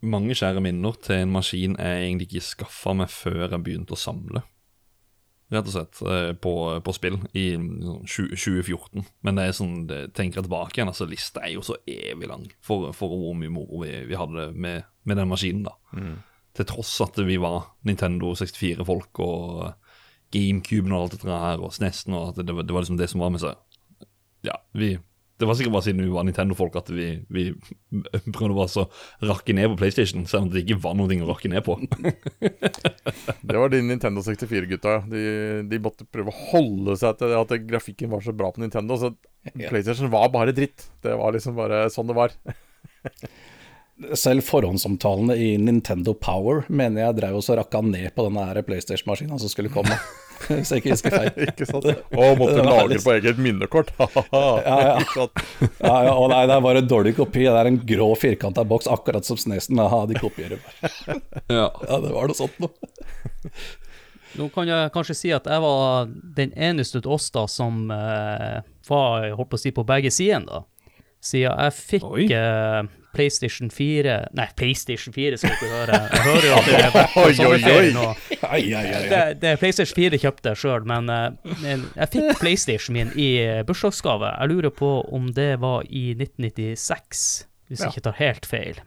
mange 0.00 0.36
kjære 0.36 0.62
minner 0.64 0.96
til 1.04 1.26
en 1.26 1.34
maskin 1.34 1.76
jeg 1.76 2.06
egentlig 2.06 2.30
ikke 2.30 2.46
skaffa 2.46 2.96
meg 2.96 3.12
før 3.12 3.44
jeg 3.50 3.60
begynte 3.66 3.96
å 3.96 4.00
samle. 4.00 4.42
Rett 5.50 5.66
og 5.66 5.74
slett, 5.74 6.00
eh, 6.06 6.30
på, 6.38 6.54
på 6.86 6.94
spill 6.94 7.18
i 7.34 7.44
sånn 7.58 8.04
20- 8.06 8.38
2014. 8.38 9.04
Men 9.26 9.36
det 9.36 9.44
er 9.44 9.56
sånn, 9.58 9.76
det, 9.90 10.00
tenker 10.14 10.40
jeg 10.40 10.46
tilbake 10.46 10.78
igjen, 10.78 10.92
altså 10.92 11.08
lista 11.10 11.42
er 11.42 11.56
jo 11.56 11.64
så 11.66 11.76
evig 11.90 12.30
lang 12.30 12.46
for, 12.64 12.92
for 12.96 13.12
hvor 13.12 13.34
mye 13.36 13.52
moro 13.52 13.82
vi, 13.82 13.92
vi 14.08 14.18
hadde 14.18 14.52
med, 14.54 14.86
med 15.04 15.20
den 15.20 15.28
maskinen. 15.30 15.66
da. 15.66 15.74
Til 16.56 16.66
tross 16.70 16.94
at 17.02 17.18
vi 17.26 17.36
var 17.42 17.74
Nintendo 17.86 18.32
64-folk 18.38 19.20
og 19.26 19.79
GameCuben 20.34 20.92
og 20.94 21.04
alt 21.08 21.16
dette 21.18 21.38
her, 21.44 21.60
og 21.62 21.72
SNES-en 21.74 22.14
og 22.18 22.28
at 22.32 22.42
det, 22.46 22.54
var- 22.54 22.66
det 22.66 22.74
var 22.76 22.84
liksom 22.86 22.98
det 23.00 23.08
som 23.10 23.20
var 23.24 23.30
med 23.34 23.42
seg. 23.42 23.56
Ja, 24.46 24.56
vi 24.72 24.94
Det 25.40 25.48
var 25.48 25.56
sikkert 25.56 25.72
bare 25.72 25.84
siden 25.86 26.02
vi 26.04 26.12
var 26.12 26.24
Nintendo-folk 26.28 26.74
at 26.76 26.90
vi, 26.92 27.06
vi 27.32 27.46
prøvde 28.36 28.56
bare 28.58 28.82
å 28.82 28.88
rakke 29.24 29.54
ned 29.56 29.70
på 29.72 29.78
PlayStation, 29.80 30.26
selv 30.28 30.46
om 30.46 30.50
det 30.52 30.66
ikke 30.66 30.76
var 30.84 30.94
noe 30.98 31.08
å 31.24 31.28
rakke 31.30 31.48
ned 31.48 31.64
på. 31.64 31.78
Det 33.50 33.56
var 33.56 33.72
de 33.72 33.80
Nintendo 33.82 34.20
64-gutta. 34.22 34.98
De, 35.10 35.22
de 35.70 35.78
måtte 35.82 36.04
prøve 36.12 36.30
å 36.32 36.38
holde 36.52 36.94
seg 37.00 37.16
til 37.20 37.32
at 37.38 37.54
grafikken 37.68 38.12
var 38.12 38.20
så 38.24 38.34
bra 38.36 38.50
på 38.52 38.60
Nintendo. 38.62 38.98
Så. 39.00 39.14
PlayStation 39.66 40.12
var 40.12 40.28
bare 40.32 40.52
dritt. 40.56 40.90
Det 41.02 41.16
var 41.18 41.32
liksom 41.34 41.56
bare 41.58 41.86
sånn 41.92 42.10
det 42.12 42.18
var. 42.20 42.36
Selv 44.16 44.44
forhåndsomtalene 44.46 45.34
i 45.36 45.50
Nintendo 45.60 46.14
Power 46.16 46.62
mener 46.72 47.02
jeg 47.02 47.16
drev 47.18 47.36
også 47.36 47.52
og 47.54 47.58
rakka 47.60 47.82
ned 47.84 48.14
på 48.16 48.24
den 48.28 48.38
her 48.40 48.60
PlayStation-maskinen 48.64 49.40
som 49.42 49.52
skulle 49.52 49.72
komme. 49.72 49.96
Hvis 50.48 50.70
jeg 50.72 50.80
ikke 50.80 50.94
husker 50.94 51.12
feil. 51.12 51.42
Ikke 51.44 51.66
sant? 51.68 51.88
Og 52.16 52.38
måtte 52.40 52.62
lagre 52.64 52.96
på 53.04 53.12
eget 53.12 53.40
minnekort. 53.42 53.92
ja. 53.98 54.96
Ikke 55.02 55.18
sant? 55.18 55.42
Ja, 55.82 55.96
ja, 56.08 56.14
og 56.14 56.30
nei, 56.32 56.40
det 56.48 56.56
er 56.56 56.64
bare 56.64 56.80
en 56.80 56.88
dårlig 56.88 57.12
kopi. 57.18 57.44
Det 57.44 57.58
er 57.60 57.68
en 57.68 57.80
grå 57.92 58.08
firkanta 58.16 58.64
boks, 58.64 58.88
akkurat 58.90 59.28
som 59.28 59.38
Snesen. 59.40 59.80
Aha, 59.84 60.06
de 60.08 60.16
kopierer 60.16 60.62
bare. 60.64 60.90
ja. 61.58 61.68
Ja, 61.68 62.00
det 62.00 62.14
var 62.14 62.32
noe 62.32 62.38
sånt 62.38 62.56
noe. 62.62 62.72
Nå 64.38 64.46
kan 64.54 64.68
jeg 64.70 64.92
kanskje 64.94 65.16
si 65.18 65.32
at 65.34 65.48
jeg 65.50 65.60
var 65.60 66.08
den 66.38 66.54
eneste 66.54 67.02
av 67.02 67.16
oss 67.18 67.28
da 67.34 67.44
som 67.50 67.90
eh, 67.92 68.60
var 68.88 69.28
holdt 69.34 69.52
på 69.52 69.58
å 69.58 69.60
si, 69.60 69.74
på 69.74 69.84
begge 69.84 70.12
sider, 70.14 70.46
da. 70.46 70.64
Siden 71.20 71.52
jeg 71.52 71.76
fikk. 71.76 72.32
Eh, 73.10 73.16
PlayStation 73.16 73.70
4 73.74 74.16
Nei, 74.38 74.46
PlayStation 74.56 75.14
4 75.14 75.38
skal 75.40 75.56
dere 75.60 75.70
høre. 75.74 76.00
Jeg 76.06 76.24
hører 76.28 76.46
jo 76.46 76.52
at 76.58 76.68
det 76.68 76.80
er 76.80 76.94
på 77.14 77.24
sommerferie 77.38 77.94
nå. 77.96 78.06
Det, 79.10 79.22
det 79.42 79.54
PlayStation 79.62 79.98
4 79.98 80.20
kjøpte 80.24 80.52
jeg 80.52 80.62
sjøl, 80.64 80.86
men, 80.88 81.10
eh, 81.14 81.56
men 81.64 81.88
jeg 81.96 82.12
fikk 82.14 82.30
PlayStation 82.42 82.96
min 82.98 83.10
i 83.18 83.30
eh, 83.42 83.64
bursdagsgave. 83.66 84.34
Jeg 84.36 84.54
lurer 84.54 84.74
på 84.74 84.92
om 85.10 85.32
det 85.36 85.52
var 85.62 85.84
i 85.88 86.10
1996, 86.16 87.26
hvis 87.70 87.84
jeg 87.84 87.94
ikke 87.94 88.06
tar 88.08 88.18
helt 88.22 88.48
feil. 88.48 88.80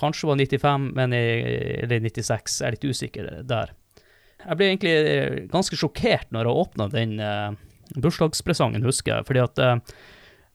Kanskje 0.00 0.30
var 0.30 0.40
95, 0.40 0.88
men 0.96 1.12
jeg, 1.12 1.44
eller 1.84 2.00
96, 2.08 2.60
jeg 2.62 2.66
er 2.68 2.76
litt 2.76 2.88
usikker 2.88 3.30
der. 3.44 3.74
Jeg 4.40 4.56
ble 4.56 4.70
egentlig 4.70 4.94
eh, 4.96 5.34
ganske 5.52 5.76
sjokkert 5.76 6.30
når 6.32 6.48
jeg 6.48 6.62
åpna 6.62 6.86
den 6.92 7.18
eh, 7.20 7.50
bursdagspresangen, 8.00 8.86
husker 8.86 9.18
jeg, 9.18 9.28
fordi 9.28 9.42
at 9.44 9.60
eh, 9.60 9.76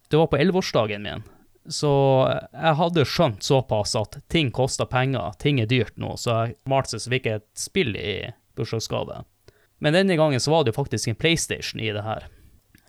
det 0.09 0.21
var 0.21 0.29
på 0.31 0.39
11-årsdagen 0.41 1.05
min. 1.05 1.25
Så 1.71 1.91
jeg 2.29 2.77
hadde 2.77 3.05
skjønt 3.09 3.45
såpass 3.45 3.95
at 3.97 4.19
ting 4.29 4.51
koster 4.53 4.85
penger, 4.89 5.33
ting 5.41 5.61
er 5.61 5.69
dyrt 5.69 5.95
nå, 5.97 6.13
så 6.21 6.43
jeg 6.43 6.57
malte 6.69 6.93
seg 6.93 7.05
så 7.05 7.13
fikk 7.15 7.29
jeg 7.29 7.41
et 7.41 7.47
spill 7.57 7.95
i 7.97 8.15
bursdagsgave. 8.57 9.23
Men 9.83 9.97
denne 9.97 10.17
gangen 10.19 10.41
så 10.41 10.53
var 10.53 10.63
det 10.63 10.73
jo 10.73 10.79
faktisk 10.79 11.09
en 11.09 11.17
PlayStation 11.19 11.81
i 11.81 11.89
det 11.95 12.05
her, 12.05 12.27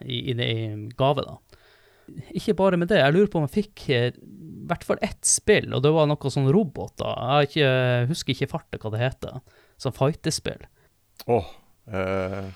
i, 0.04 0.20
i, 0.32 0.36
i 0.36 0.66
gave, 0.98 1.24
da. 1.24 1.38
Ikke 2.38 2.54
bare 2.54 2.78
med 2.78 2.92
det, 2.92 3.00
jeg 3.00 3.14
lurer 3.16 3.30
på 3.32 3.40
om 3.40 3.46
jeg 3.48 3.54
fikk 3.56 3.86
eh, 3.90 4.10
i 4.14 4.68
hvert 4.68 4.84
fall 4.86 5.00
ett 5.02 5.24
spill, 5.26 5.72
og 5.74 5.82
det 5.82 5.94
var 5.94 6.06
noe 6.10 6.32
sånn 6.32 6.50
roboter. 6.54 7.16
Jeg 7.40 7.50
ikke, 7.50 7.70
husker 8.12 8.34
ikke 8.34 8.50
farta 8.52 8.80
hva 8.82 8.92
det 8.94 9.02
heter. 9.02 9.40
Sånn 9.82 9.94
fightespill. 9.96 10.68
Åh, 11.32 11.48
eh, 11.90 12.52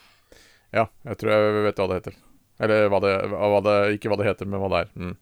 ja, 0.76 0.86
jeg 1.08 1.18
tror 1.20 1.32
jeg 1.34 1.64
vet 1.66 1.82
hva 1.82 1.88
det 1.90 1.98
heter. 2.00 2.20
Eller 2.60 2.90
hva 2.92 3.00
det, 3.00 3.12
hva 3.32 3.60
det 3.64 3.74
Ikke 3.96 4.10
hva 4.12 4.18
det 4.20 4.26
heter, 4.28 4.48
men 4.50 4.60
hva 4.62 4.70
det 4.72 4.80
er. 4.84 4.90
Mm. 5.00 5.14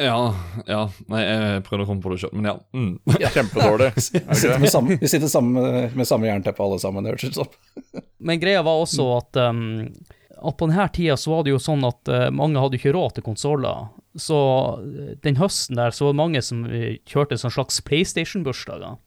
Ja, 0.00 0.34
ja. 0.66 0.80
Nei, 1.12 1.20
jeg 1.24 1.64
prøvde 1.66 1.84
å 1.84 1.88
komme 1.88 2.04
på 2.04 2.12
det 2.12 2.20
sjøl, 2.22 2.32
men 2.36 2.48
ja. 2.50 2.54
Mm. 2.76 2.92
Kjempedårlig. 3.34 3.90
Vi 3.98 4.04
sitter 4.38 4.72
samme, 4.72 4.96
vi 5.00 5.10
sitter 5.10 5.30
sammen, 5.30 5.90
med 5.96 6.08
samme 6.08 6.28
jernteppe 6.28 6.64
alle 6.64 6.78
sammen, 6.82 7.04
det 7.04 7.14
høres 7.14 7.28
ut 7.30 7.38
som. 7.42 7.52
Men 8.30 8.40
greia 8.40 8.62
var 8.64 8.82
også 8.82 9.06
at, 9.16 9.38
um, 9.40 9.86
at 10.36 10.56
på 10.60 10.68
denne 10.68 10.86
tida 10.92 11.16
så 11.16 11.32
var 11.32 11.44
det 11.44 11.54
jo 11.54 11.60
sånn 11.62 11.84
at 11.88 12.10
uh, 12.12 12.26
mange 12.34 12.60
hadde 12.60 12.76
ikke 12.76 12.92
råd 12.96 13.16
til 13.16 13.24
konsoller. 13.24 13.88
Så 14.12 14.40
uh, 14.80 15.12
den 15.24 15.38
høsten 15.40 15.80
der 15.80 15.94
så 15.96 16.08
var 16.08 16.16
det 16.16 16.20
mange 16.20 16.42
som 16.44 16.66
uh, 16.68 16.90
kjørte 17.08 17.38
sånn 17.40 17.54
slags 17.54 17.80
PlayStation-bursdager. 17.88 18.98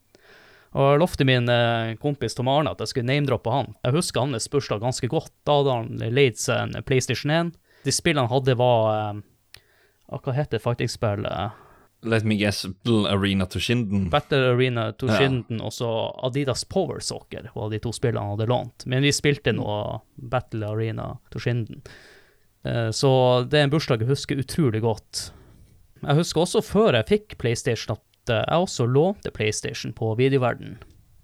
Og 0.74 0.88
jeg 0.90 1.02
lovte 1.04 1.26
min 1.28 1.46
uh, 1.50 1.94
kompis 2.02 2.34
Tom 2.34 2.50
Arne 2.50 2.74
at 2.74 2.82
jeg 2.82 2.90
skulle 2.90 3.10
name-droppe 3.12 3.54
han. 3.54 3.70
Jeg 3.86 3.94
husker 4.00 4.26
hans 4.26 4.50
bursdag 4.50 4.82
ganske 4.82 5.10
godt. 5.10 5.30
Da 5.46 5.60
hadde 5.60 5.78
han 5.78 6.16
leid 6.16 6.40
seg 6.42 6.64
en 6.64 6.86
PlayStation 6.86 7.30
1. 7.30 7.54
De 7.86 7.94
spillene 7.94 8.26
han 8.26 8.34
hadde 8.34 8.58
var 8.58 9.14
um, 9.14 9.22
ah, 10.08 10.18
Hva 10.22 10.32
heter 10.36 10.58
faktisk 10.62 10.98
spillet? 10.98 11.60
Let 12.04 12.24
me 12.28 12.36
guess, 12.36 12.66
Battle 12.66 13.08
Arena 13.08 13.46
to 13.48 13.58
Shinden. 13.58 14.10
Battle 14.12 14.50
Arena 14.52 14.90
to 14.92 15.06
Ja. 15.08 15.16
Shinden 15.18 15.60
og 15.64 15.72
så 15.72 15.88
Adidas 16.26 16.64
Power 16.68 17.00
Soccer 17.00 17.48
var 17.54 17.70
de 17.72 17.78
to 17.80 17.92
spillene 17.96 18.20
han 18.20 18.34
hadde 18.36 18.48
lånt. 18.50 18.84
Men 18.86 19.02
vi 19.02 19.12
spilte 19.12 19.54
nå 19.56 20.02
Battle 20.16 20.66
Arena 20.68 21.14
to 21.32 21.38
Shinden. 21.40 21.80
Eh, 22.64 22.90
Så 22.90 23.48
det 23.48 23.58
er 23.58 23.64
en 23.64 23.70
bursdag 23.72 24.00
jeg 24.04 24.08
husker 24.12 24.36
utrolig 24.36 24.82
godt. 24.84 25.30
Jeg 26.04 26.16
husker 26.20 26.40
også 26.44 26.60
før 26.62 26.92
jeg 26.98 27.08
fikk 27.08 27.38
PlayStation 27.40 27.96
at 27.96 28.28
eh, 28.32 28.44
jeg 28.50 28.60
også 28.68 28.86
lånte 28.86 29.32
PlayStation 29.32 29.92
på 29.96 30.12
videoverden. 30.20 30.76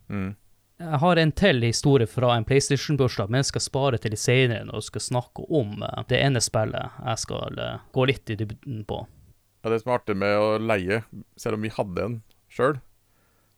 Mm. 0.08 0.34
Jeg 0.80 0.96
har 1.02 1.18
en 1.20 1.32
til 1.36 1.60
historie 1.60 2.08
fra 2.08 2.30
en 2.32 2.44
PlayStation-bursdag, 2.48 3.28
men 3.28 3.42
jeg 3.42 3.50
skal 3.50 3.62
spare 3.66 3.98
til 4.00 4.14
litt 4.14 4.22
senere 4.22 4.64
når 4.64 4.78
jeg 4.78 4.86
skal 4.86 5.02
snakke 5.10 5.44
om 5.52 5.82
eh, 5.84 6.04
det 6.08 6.20
ene 6.24 6.40
spillet 6.40 7.02
jeg 7.04 7.20
skal 7.20 7.60
eh, 7.60 7.82
gå 7.92 8.06
litt 8.08 8.32
i 8.32 8.36
dybden 8.40 8.86
på. 8.88 9.02
Ja, 9.60 9.74
det 9.74 9.82
som 9.82 9.92
er 9.92 9.98
artig 9.98 10.16
med 10.22 10.38
å 10.40 10.54
leie, 10.56 11.02
selv 11.36 11.58
om 11.58 11.66
vi 11.66 11.72
hadde 11.74 12.06
en 12.06 12.16
sjøl, 12.48 12.80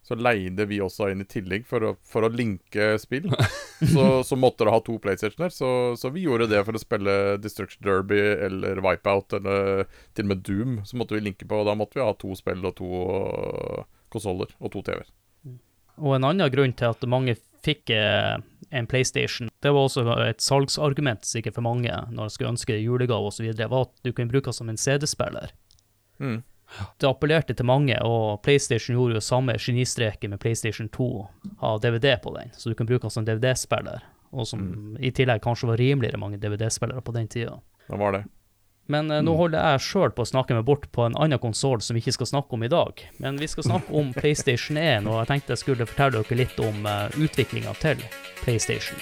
så 0.02 0.18
leide 0.18 0.66
vi 0.66 0.80
også 0.82 1.12
en 1.12 1.22
i 1.22 1.28
tillegg 1.30 1.62
for 1.70 1.86
å, 1.86 1.94
for 2.02 2.26
å 2.26 2.32
linke 2.32 2.96
spill. 2.98 3.30
Så, 3.82 4.02
så 4.22 4.36
måtte 4.38 4.62
det 4.62 4.70
ha 4.70 4.78
to 4.86 4.94
PlayStationer, 5.02 5.50
så, 5.50 5.68
så 5.98 6.12
vi 6.14 6.20
gjorde 6.22 6.46
det 6.46 6.60
for 6.62 6.78
å 6.78 6.78
spille 6.78 7.14
Destruction 7.42 7.82
Derby 7.82 8.20
eller 8.46 8.78
Wipeout 8.78 9.34
eller 9.34 9.88
til 10.14 10.28
og 10.28 10.30
med 10.30 10.44
Doom. 10.46 10.76
Så 10.86 11.00
måtte 11.00 11.16
vi 11.16 11.24
linke 11.24 11.48
på, 11.50 11.58
og 11.58 11.66
da 11.66 11.74
måtte 11.74 11.98
vi 11.98 12.04
ha 12.06 12.12
to 12.14 12.30
spill 12.38 12.62
og 12.70 12.76
to 12.78 12.86
uh, 12.86 13.82
konsoller 14.14 14.54
og 14.62 14.70
to 14.76 14.84
TV-er. 14.86 15.10
Og 16.00 16.16
en 16.16 16.28
annen 16.28 16.52
grunn 16.52 16.74
til 16.76 16.92
at 16.92 17.04
mange 17.10 17.36
fikk 17.62 17.92
eh, 17.94 18.36
en 18.72 18.88
PlayStation, 18.88 19.50
det 19.62 19.72
var 19.74 19.86
også 19.86 20.04
et 20.24 20.40
salgsargument 20.42 21.26
sikkert 21.28 21.58
for 21.58 21.66
mange 21.66 21.92
når 22.10 22.28
de 22.28 22.34
skulle 22.34 22.54
ønske 22.54 22.78
julegave 22.80 23.28
osv., 23.28 23.50
var 23.60 23.84
at 23.84 23.92
du 24.02 24.12
kunne 24.12 24.32
bruke 24.32 24.48
den 24.48 24.56
som 24.56 24.72
en 24.72 24.80
CD-spiller. 24.80 25.52
Mm. 26.22 26.40
Det 26.98 27.08
appellerte 27.08 27.54
til 27.54 27.68
mange, 27.68 27.98
og 28.00 28.40
PlayStation 28.46 28.96
gjorde 28.96 29.18
jo 29.18 29.24
samme 29.24 29.58
genistreken 29.60 30.32
med 30.32 30.40
PlayStation 30.40 30.88
2, 30.88 31.08
ha 31.60 31.74
DVD 31.84 32.16
på 32.22 32.32
den, 32.38 32.54
så 32.56 32.70
du 32.70 32.76
kunne 32.78 32.88
bruke 32.88 33.04
den 33.04 33.12
som 33.12 33.26
DVD-spiller, 33.28 34.06
og 34.32 34.48
som 34.48 34.96
i 34.96 35.12
tillegg 35.12 35.44
kanskje 35.44 35.68
var 35.68 35.82
rimeligere 35.82 36.20
mange 36.20 36.40
DVD-spillere 36.40 37.04
på 37.04 37.12
den 37.12 37.28
tida. 37.28 37.58
Det 37.90 38.00
var 38.00 38.16
det. 38.16 38.24
Men 38.86 39.10
eh, 39.10 39.22
nå 39.24 39.34
holder 39.38 39.72
jeg 39.72 39.84
sjøl 39.86 40.14
på 40.14 40.24
å 40.24 40.30
snakke 40.32 40.56
meg 40.56 40.66
bort 40.68 40.88
på 40.94 41.06
en 41.06 41.18
annen 41.18 41.40
konsoll 41.42 41.82
som 41.84 41.96
vi 41.96 42.02
ikke 42.02 42.16
skal 42.18 42.32
snakke 42.34 42.56
om 42.56 42.66
i 42.66 42.72
dag. 42.72 43.04
Men 43.22 43.40
vi 43.40 43.50
skal 43.50 43.68
snakke 43.68 43.94
om 43.94 44.12
PlayStation 44.18 44.80
1, 44.80 45.10
og 45.10 45.22
jeg 45.22 45.32
tenkte 45.32 45.56
jeg 45.56 45.64
skulle 45.64 45.90
fortelle 45.90 46.22
dere 46.22 46.40
litt 46.44 46.62
om 46.62 46.88
uh, 46.88 47.06
utviklinga 47.18 47.76
til 47.82 48.02
PlayStation. 48.42 48.98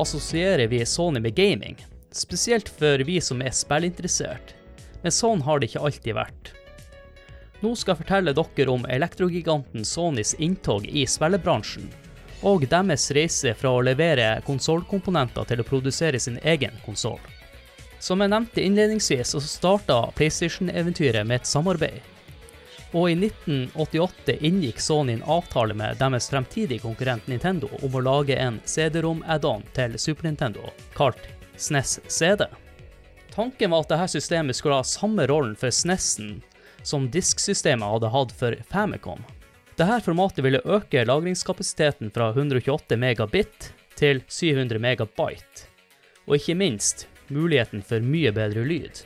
Assosierer 0.00 0.66
vi 0.68 0.86
Sony 0.86 1.20
med 1.20 1.34
gaming, 1.34 1.76
spesielt 2.12 2.68
for 2.68 3.02
vi 3.04 3.20
som 3.20 3.42
er 3.42 3.54
spillinteressert, 3.54 4.54
men 5.02 5.14
sånn 5.14 5.44
har 5.46 5.60
det 5.60 5.70
ikke 5.70 5.84
alltid 5.88 6.16
vært. 6.16 6.52
Nå 7.64 7.72
skal 7.74 7.94
jeg 7.94 8.02
fortelle 8.04 8.34
dere 8.36 8.72
om 8.72 8.84
elektrogiganten 8.92 9.84
Sonys 9.84 10.34
inntog 10.38 10.84
i 10.88 11.06
spillebransjen, 11.08 11.88
og 12.44 12.66
deres 12.68 13.08
reise 13.16 13.54
fra 13.56 13.72
å 13.72 13.84
levere 13.84 14.42
konsollkomponenter 14.46 15.48
til 15.48 15.62
å 15.62 15.68
produsere 15.68 16.20
sin 16.20 16.36
egen 16.44 16.76
konsoll. 16.84 17.22
Som 17.98 18.20
jeg 18.20 18.30
nevnte 18.30 18.62
innledningsvis, 18.62 19.32
så 19.32 19.40
starta 19.40 20.02
PlayStation-eventyret 20.18 21.24
med 21.26 21.40
et 21.40 21.48
samarbeid. 21.48 22.15
Og 22.96 23.10
i 23.10 23.14
1988 23.18 24.38
inngikk 24.48 24.78
Sony 24.80 25.12
en 25.12 25.24
avtale 25.28 25.74
med 25.76 25.98
deres 26.00 26.30
fremtidige 26.32 26.80
konkurrent 26.80 27.26
Nintendo 27.28 27.68
om 27.84 27.96
å 27.98 28.00
lage 28.00 28.38
en 28.40 28.56
CD-rom-add-on 28.64 29.66
til 29.76 29.98
Super 30.00 30.30
Nintendo, 30.30 30.70
kalt 30.96 31.20
SNES 31.60 31.98
CD. 32.08 32.46
Tanken 33.34 33.74
var 33.74 33.84
at 33.84 33.92
dette 33.92 34.14
systemet 34.14 34.56
skulle 34.56 34.78
ha 34.80 34.86
samme 34.88 35.26
rollen 35.28 35.52
for 35.60 35.68
SNES-en 35.68 36.38
som 36.86 37.10
disksystemet 37.12 37.84
hadde 37.84 38.12
hatt 38.14 38.32
for 38.38 38.56
Famicom. 38.70 39.20
Dette 39.76 39.98
formatet 40.06 40.40
ville 40.46 40.62
øke 40.64 41.04
lagringskapasiteten 41.04 42.14
fra 42.14 42.30
128 42.32 42.96
megabit 42.96 43.74
til 44.00 44.22
700 44.24 44.80
megabyte, 44.80 45.66
og 46.24 46.38
ikke 46.38 46.56
minst 46.56 47.04
muligheten 47.28 47.84
for 47.84 48.00
mye 48.00 48.32
bedre 48.32 48.64
lyd. 48.64 49.04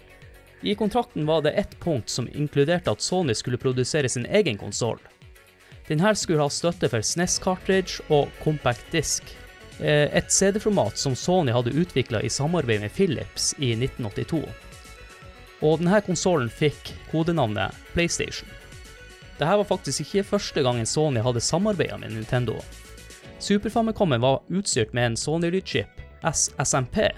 I 0.62 0.74
kontrakten 0.74 1.26
var 1.26 1.42
det 1.42 1.50
ett 1.50 1.80
punkt 1.80 2.08
som 2.08 2.28
inkluderte 2.28 2.90
at 2.90 3.00
Sony 3.00 3.34
skulle 3.34 3.56
produsere 3.56 4.08
sin 4.08 4.26
egen 4.26 4.58
konsoll. 4.58 4.98
Denne 5.88 6.12
skulle 6.14 6.42
ha 6.42 6.50
støtte 6.52 6.88
for 6.92 7.02
SNES 7.02 7.38
cartridge 7.42 8.04
og 8.12 8.28
compact 8.44 8.92
disk, 8.92 9.24
eh, 9.80 10.06
et 10.16 10.32
CD-format 10.32 10.98
som 10.98 11.16
Sony 11.16 11.52
hadde 11.52 11.72
utvikla 11.74 12.20
i 12.22 12.28
samarbeid 12.30 12.80
med 12.80 12.92
Philips 12.92 13.54
i 13.58 13.72
1982. 13.74 14.44
Og 15.62 15.80
denne 15.80 16.00
konsollen 16.04 16.52
fikk 16.52 16.92
kodenavnet 17.10 17.74
PlayStation. 17.94 18.48
Dette 19.40 19.56
var 19.56 19.64
faktisk 19.64 20.04
ikke 20.04 20.28
første 20.36 20.62
gangen 20.62 20.86
Sony 20.86 21.20
hadde 21.24 21.40
samarbeida 21.40 21.96
med 21.98 22.12
Nintendo. 22.12 22.60
Super 23.40 23.70
Famicomen 23.70 24.20
var 24.20 24.42
utstyrt 24.48 24.92
med 24.92 25.06
en 25.06 25.16
Sony-lydchip, 25.16 25.88
SSMP, 26.22 27.08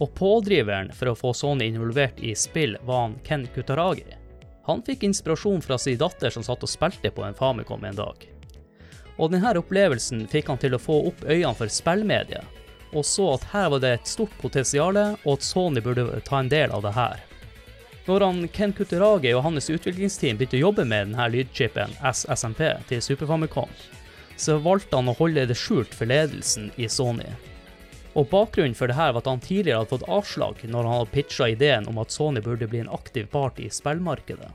og 0.00 0.14
pådriveren 0.16 0.90
for 0.96 1.12
å 1.12 1.16
få 1.18 1.34
Sony 1.36 1.68
involvert 1.68 2.20
i 2.24 2.32
spill 2.34 2.78
var 2.88 3.06
han 3.06 3.18
Ken 3.24 3.46
Kutaragi. 3.54 4.06
Han 4.68 4.82
fikk 4.86 5.04
inspirasjon 5.04 5.60
fra 5.62 5.78
sin 5.78 5.98
datter 6.00 6.32
som 6.32 6.44
satt 6.46 6.64
og 6.64 6.70
spilte 6.72 7.12
på 7.12 7.24
en 7.26 7.36
Famicom 7.36 7.84
en 7.84 7.98
dag. 7.98 8.24
Og 9.20 9.32
denne 9.32 9.52
opplevelsen 9.60 10.24
fikk 10.32 10.48
han 10.48 10.60
til 10.60 10.76
å 10.76 10.80
få 10.80 10.96
opp 11.10 11.24
øynene 11.26 11.56
for 11.58 11.72
spillmediet, 11.72 12.44
og 12.96 13.04
så 13.06 13.26
at 13.34 13.44
her 13.52 13.68
var 13.74 13.82
det 13.84 13.90
et 13.94 14.08
stort 14.08 14.32
potensial, 14.40 14.96
og 14.96 15.34
at 15.36 15.44
Sony 15.44 15.82
burde 15.84 16.06
ta 16.26 16.40
en 16.40 16.48
del 16.50 16.72
av 16.74 16.82
det 16.86 16.94
her. 16.96 17.20
Når 18.08 18.24
han 18.24 18.48
Ken 18.48 18.72
Kutaragi 18.74 19.34
og 19.36 19.44
hans 19.44 19.68
utviklingsteam 19.70 20.40
begynte 20.40 20.58
å 20.58 20.64
jobbe 20.64 20.86
med 20.88 21.10
denne 21.10 21.28
lydchipen 21.30 21.92
SSMP 22.00 22.64
til 22.88 23.04
Super 23.04 23.28
Famicom, 23.28 23.70
så 24.40 24.56
valgte 24.64 24.96
han 24.96 25.12
å 25.12 25.18
holde 25.18 25.44
det 25.46 25.58
skjult 25.58 25.92
for 25.94 26.08
ledelsen 26.08 26.72
i 26.80 26.88
Sony. 26.88 27.28
Og 28.18 28.26
Bakgrunnen 28.30 28.74
for 28.74 28.90
dette 28.90 29.06
var 29.12 29.20
at 29.20 29.28
han 29.30 29.42
tidligere 29.42 29.82
hadde 29.82 29.92
fått 29.92 30.08
avslag 30.10 30.64
når 30.66 30.82
han 30.82 30.96
hadde 30.96 31.14
pitcha 31.14 31.48
ideen 31.52 31.86
om 31.90 32.00
at 32.02 32.10
Sony 32.10 32.42
burde 32.42 32.66
bli 32.66 32.82
en 32.82 32.90
aktiv 32.90 33.28
part 33.30 33.60
i 33.62 33.70
spillmarkedet. 33.70 34.50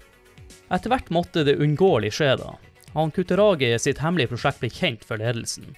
Etter 0.73 0.91
hvert 0.91 1.11
måtte 1.13 1.45
det 1.47 1.55
unngåelig 1.61 2.11
skje, 2.17 2.33
da. 2.41 2.55
Han 2.95 3.11
Kutaragi 3.11 3.69
sitt 3.79 4.01
hemmelige 4.03 4.33
prosjekt 4.33 4.61
ble 4.63 4.71
kjent 4.71 5.05
for 5.07 5.21
ledelsen. 5.21 5.75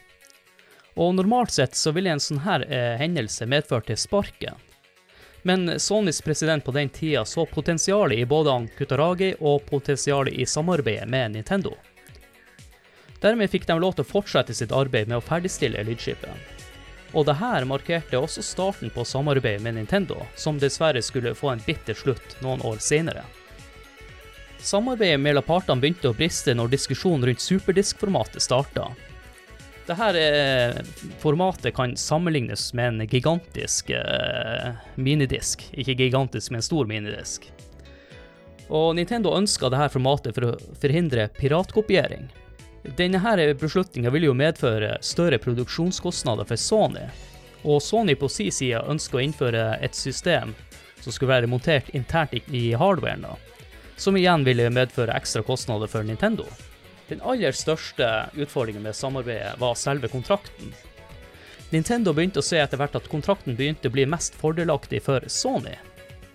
Og 0.98 1.14
Normalt 1.14 1.54
sett 1.54 1.78
så 1.78 1.94
ville 1.94 2.10
en 2.14 2.22
sånn 2.22 2.42
her 2.46 2.66
eh, 2.66 2.96
hendelse 2.98 3.46
medført 3.46 3.90
til 3.90 4.00
sparken. 4.00 4.58
Men 5.46 5.80
Sonys 5.80 6.22
president 6.26 6.66
på 6.66 6.74
den 6.74 6.90
tida 6.90 7.24
så 7.26 7.46
potensialet 7.46 8.18
i 8.18 8.26
både 8.26 8.56
han 8.56 8.68
Kutaragi 8.78 9.36
og 9.40 9.66
potensialet 9.70 10.34
i 10.34 10.46
samarbeidet 10.50 11.08
med 11.10 11.38
Nintendo. 11.38 11.76
Dermed 13.22 13.50
fikk 13.50 13.70
de 13.70 13.78
lov 13.80 13.96
til 13.98 14.06
å 14.06 14.12
fortsette 14.12 14.54
sitt 14.58 14.74
arbeid 14.74 15.10
med 15.10 15.22
å 15.22 15.26
ferdigstille 15.26 15.86
lydskipen. 15.86 16.57
Og 17.16 17.26
det 17.28 17.38
her 17.40 17.66
markerte 17.68 18.20
også 18.20 18.44
starten 18.44 18.92
på 18.92 19.06
samarbeidet 19.08 19.64
med 19.64 19.78
Nintendo, 19.78 20.20
som 20.36 20.60
dessverre 20.60 21.02
skulle 21.02 21.36
få 21.36 21.54
en 21.54 21.64
bitter 21.64 21.96
slutt 21.96 22.40
noen 22.44 22.64
år 22.68 22.82
senere. 22.84 23.24
Samarbeidet 24.60 25.22
mellom 25.22 25.46
partene 25.46 25.82
begynte 25.82 26.10
å 26.12 26.18
briste 26.18 26.56
når 26.58 26.74
diskusjonen 26.74 27.30
rundt 27.30 27.44
superdisk-formatet 27.44 28.44
starta. 28.44 28.90
Dette 29.88 30.20
eh, 30.20 30.80
formatet 31.22 31.72
kan 31.76 31.94
sammenlignes 31.96 32.74
med 32.76 32.88
en 32.88 33.08
gigantisk 33.08 33.94
eh, 33.96 34.74
minidisk. 34.96 35.64
Ikke 35.72 35.96
gigantisk, 35.96 36.52
men 36.52 36.60
en 36.60 36.66
stor 36.66 36.90
minidisk. 36.90 37.48
Og 38.68 38.98
Nintendo 38.98 39.32
ønska 39.38 39.70
dette 39.72 39.94
formatet 39.94 40.36
for 40.36 40.50
å 40.50 40.58
forhindre 40.82 41.30
piratkopiering. 41.38 42.28
Denne 42.96 43.54
beslutninga 43.60 44.10
ville 44.10 44.30
jo 44.30 44.34
medføre 44.34 44.98
større 45.02 45.38
produksjonskostnader 45.38 46.48
for 46.48 46.56
Sony, 46.56 47.04
og 47.64 47.82
Sony 47.84 48.16
på 48.16 48.30
sin 48.32 48.52
side 48.52 48.80
ønsker 48.88 49.20
å 49.20 49.26
innføre 49.26 49.66
et 49.84 49.96
system 49.96 50.56
som 51.02 51.12
skulle 51.12 51.34
være 51.34 51.50
montert 51.52 51.90
internt 51.94 52.34
i 52.48 52.72
hardwaren, 52.74 53.26
som 53.98 54.18
igjen 54.18 54.46
ville 54.48 54.70
medføre 54.70 55.16
ekstra 55.18 55.44
kostnader 55.44 55.88
for 55.92 56.04
Nintendo. 56.08 56.46
Den 57.08 57.22
aller 57.24 57.52
største 57.56 58.30
utfordringen 58.36 58.84
med 58.84 58.96
samarbeidet 58.96 59.56
var 59.60 59.76
selve 59.80 60.08
kontrakten. 60.12 60.74
Nintendo 61.72 62.14
begynte 62.16 62.40
å 62.40 62.46
se 62.46 62.60
etter 62.60 62.80
hvert 62.80 62.96
at 62.96 63.08
kontrakten 63.12 63.56
begynte 63.56 63.90
å 63.90 63.96
bli 63.96 64.06
mest 64.08 64.36
fordelaktig 64.40 65.02
for 65.04 65.24
Sony. 65.28 65.76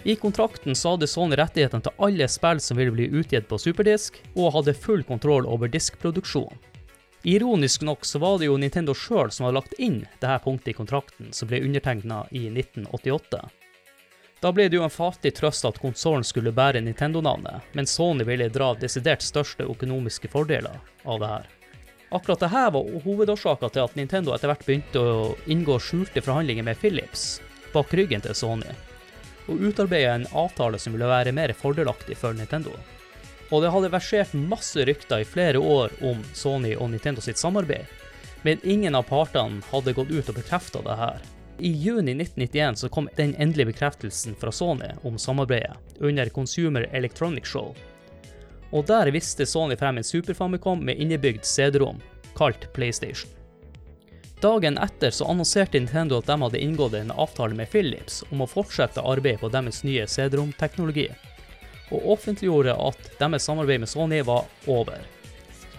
I 0.04 0.16
kontrakten 0.16 0.74
så 0.74 0.94
hadde 0.94 1.06
Sony 1.06 1.36
rettighetene 1.38 1.84
til 1.86 2.02
alle 2.02 2.26
spill 2.28 2.60
som 2.60 2.78
ville 2.80 2.94
bli 2.94 3.06
utgitt 3.20 3.46
på 3.48 3.58
superdisk, 3.58 4.18
og 4.34 4.52
hadde 4.56 4.74
full 4.74 5.04
kontroll 5.06 5.46
over 5.46 5.70
diskproduksjon. 5.70 6.58
Ironisk 7.22 7.84
nok 7.86 8.04
så 8.04 8.18
var 8.18 8.40
det 8.40 8.48
jo 8.48 8.58
Nintendo 8.58 8.96
sjøl 8.98 9.30
som 9.30 9.46
hadde 9.46 9.60
lagt 9.60 9.78
inn 9.78 10.00
dette 10.18 10.38
punktet 10.42 10.72
i 10.72 10.78
kontrakten, 10.80 11.30
som 11.30 11.48
ble 11.48 11.62
undertegna 11.62 12.24
i 12.34 12.48
1988. 12.50 13.44
Da 14.42 14.50
ble 14.50 14.66
det 14.66 14.80
jo 14.80 14.82
en 14.82 14.90
fattig 14.90 15.36
trøst 15.38 15.68
at 15.68 15.78
konsollen 15.78 16.26
skulle 16.26 16.50
bære 16.50 16.82
Nintendo-navnet, 16.82 17.62
men 17.78 17.86
Sony 17.86 18.26
ville 18.26 18.50
dra 18.50 18.72
desidert 18.74 19.22
største 19.22 19.68
økonomiske 19.70 20.32
fordeler 20.32 20.80
av 21.06 21.22
det 21.22 21.30
her. 21.36 21.50
Akkurat 22.10 22.42
dette 22.42 22.64
var 22.74 23.04
hovedårsaka 23.06 23.70
til 23.70 23.86
at 23.86 23.94
Nintendo 23.96 24.34
etter 24.34 24.50
hvert 24.50 24.66
begynte 24.66 24.98
å 24.98 25.28
inngå 25.46 25.78
skjulte 25.78 26.20
forhandlinger 26.26 26.66
med 26.66 26.80
Philips 26.82 27.38
bak 27.72 27.94
ryggen 27.94 28.20
til 28.20 28.34
Sony, 28.36 28.74
og 29.46 29.60
utarbeide 29.60 30.14
en 30.14 30.26
avtale 30.32 30.78
som 30.78 30.94
ville 30.94 31.08
være 31.10 31.34
mer 31.34 31.52
fordelaktig 31.56 32.16
for 32.18 32.36
Nintendo. 32.36 32.74
Og 33.50 33.62
det 33.62 33.72
hadde 33.74 33.92
versert 33.92 34.32
masse 34.34 34.84
rykter 34.88 35.22
i 35.22 35.28
flere 35.28 35.60
år 35.60 35.92
om 36.00 36.22
Sony 36.34 36.72
og 36.76 36.90
Nintendo 36.92 37.20
sitt 37.20 37.40
samarbeid, 37.40 37.84
men 38.42 38.62
ingen 38.62 38.94
av 38.98 39.06
partene 39.10 39.62
hadde 39.70 39.94
gått 39.98 40.10
ut 40.10 40.30
og 40.32 40.38
bekrefta 40.38 40.82
det 40.86 40.96
her. 40.98 41.20
I 41.62 41.68
juni 41.68 42.14
1991 42.16 42.80
så 42.80 42.88
kom 42.88 43.08
den 43.16 43.34
endelige 43.38 43.70
bekreftelsen 43.74 44.34
fra 44.40 44.52
Sony 44.52 44.88
om 45.02 45.18
samarbeidet 45.18 45.76
under 46.00 46.32
Consumer 46.32 46.88
Electronic 46.92 47.46
Show. 47.46 47.76
Og 48.72 48.86
der 48.88 49.12
viste 49.12 49.46
Sony 49.46 49.76
frem 49.76 50.00
en 50.00 50.06
Super 50.06 50.34
Famicom 50.34 50.80
med 50.84 50.96
innebygd 50.96 51.44
CD-rom, 51.44 52.00
kalt 52.34 52.72
PlayStation. 52.72 53.30
Dagen 54.42 54.78
etter 54.78 55.10
så 55.10 55.24
annonserte 55.24 55.78
Nintendo 55.78 56.16
at 56.18 56.26
de 56.26 56.34
hadde 56.42 56.58
inngått 56.58 56.96
en 56.98 57.12
avtale 57.14 57.54
med 57.54 57.68
Philips 57.70 58.24
om 58.34 58.40
å 58.42 58.48
fortsette 58.50 59.04
arbeidet 59.06 59.38
på 59.38 59.50
deres 59.54 59.84
nye 59.86 60.02
CD-rom-teknologi, 60.10 61.04
og 61.94 62.08
offentliggjorde 62.16 62.74
at 62.74 63.12
deres 63.20 63.46
samarbeid 63.46 63.84
med 63.84 63.92
Sony 63.92 64.18
var 64.26 64.48
over. 64.66 64.98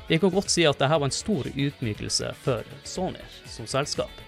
Vi 0.07 0.15
kan 0.15 0.31
godt 0.31 0.53
si 0.53 0.63
at 0.63 0.79
dette 0.79 0.95
var 0.95 1.09
en 1.09 1.15
stor 1.15 1.49
utmykelse 1.51 2.31
for 2.45 2.63
Sony 2.87 3.27
som 3.51 3.67
selskap. 3.67 4.23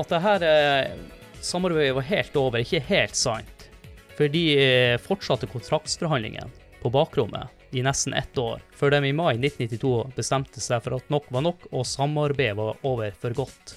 At 0.00 0.08
dette 0.08 0.48
eh, 0.48 0.96
samarbeidet 1.44 1.98
var 2.00 2.08
helt 2.08 2.40
over, 2.40 2.64
ikke 2.64 2.80
helt 2.88 3.20
sant. 3.20 3.68
For 4.16 4.32
de 4.32 4.46
eh, 4.56 4.96
fortsatte 4.96 5.50
kontraktsforhandlingene 5.52 6.48
på 6.80 6.96
bakrommet 6.96 7.52
i 7.72 7.82
nesten 7.84 8.14
ett 8.14 8.38
år, 8.38 8.62
før 8.76 8.94
de 8.94 9.08
i 9.08 9.14
mai 9.16 9.34
1992 9.36 10.12
bestemte 10.16 10.60
seg 10.60 10.84
for 10.84 10.98
at 10.98 11.10
nok 11.12 11.26
var 11.32 11.46
nok, 11.48 11.66
og 11.72 11.88
samarbeidet 11.88 12.58
var 12.58 12.80
over 12.86 13.16
for 13.18 13.36
godt. 13.36 13.76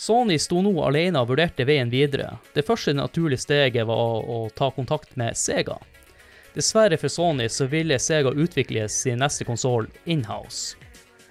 Sony 0.00 0.38
sto 0.40 0.62
nå 0.64 0.72
alene 0.82 1.20
og 1.20 1.32
vurderte 1.34 1.66
veien 1.68 1.92
videre. 1.92 2.38
Det 2.54 2.64
første 2.64 2.96
naturlige 2.96 3.44
steget 3.44 3.88
var 3.88 4.24
å, 4.24 4.46
ta 4.56 4.70
kontakt 4.72 5.16
med 5.20 5.36
Sega. 5.36 5.76
Dessverre 6.54 6.96
for 6.98 7.12
Sony 7.12 7.48
så 7.52 7.68
ville 7.70 8.00
Sega 8.00 8.32
utvikle 8.32 8.88
sin 8.88 9.20
neste 9.20 9.44
konsoll 9.46 9.90
inhouse 10.04 10.80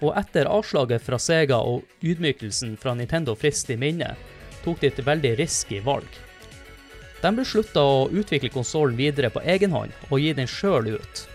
og 0.00 0.16
etter 0.18 0.48
avslaget 0.48 1.02
fra 1.04 1.18
Sega 1.20 1.60
og 1.60 1.84
ydmykelsen 2.04 2.76
fra 2.80 2.94
Nintendo 2.96 3.36
frist 3.36 3.70
i 3.70 3.76
minne, 3.80 4.14
tok 4.64 4.80
de 4.80 4.90
et 4.90 5.02
veldig 5.04 5.34
risky 5.40 5.80
valg. 5.84 6.08
De 7.20 7.32
beslutta 7.36 7.82
å 7.84 8.08
utvikle 8.08 8.52
konsollen 8.52 8.96
videre 8.96 9.30
på 9.32 9.42
egen 9.44 9.74
hånd 9.76 9.92
og 10.08 10.20
gi 10.22 10.32
den 10.36 10.48
sjøl 10.48 10.94
ut. 10.96 11.26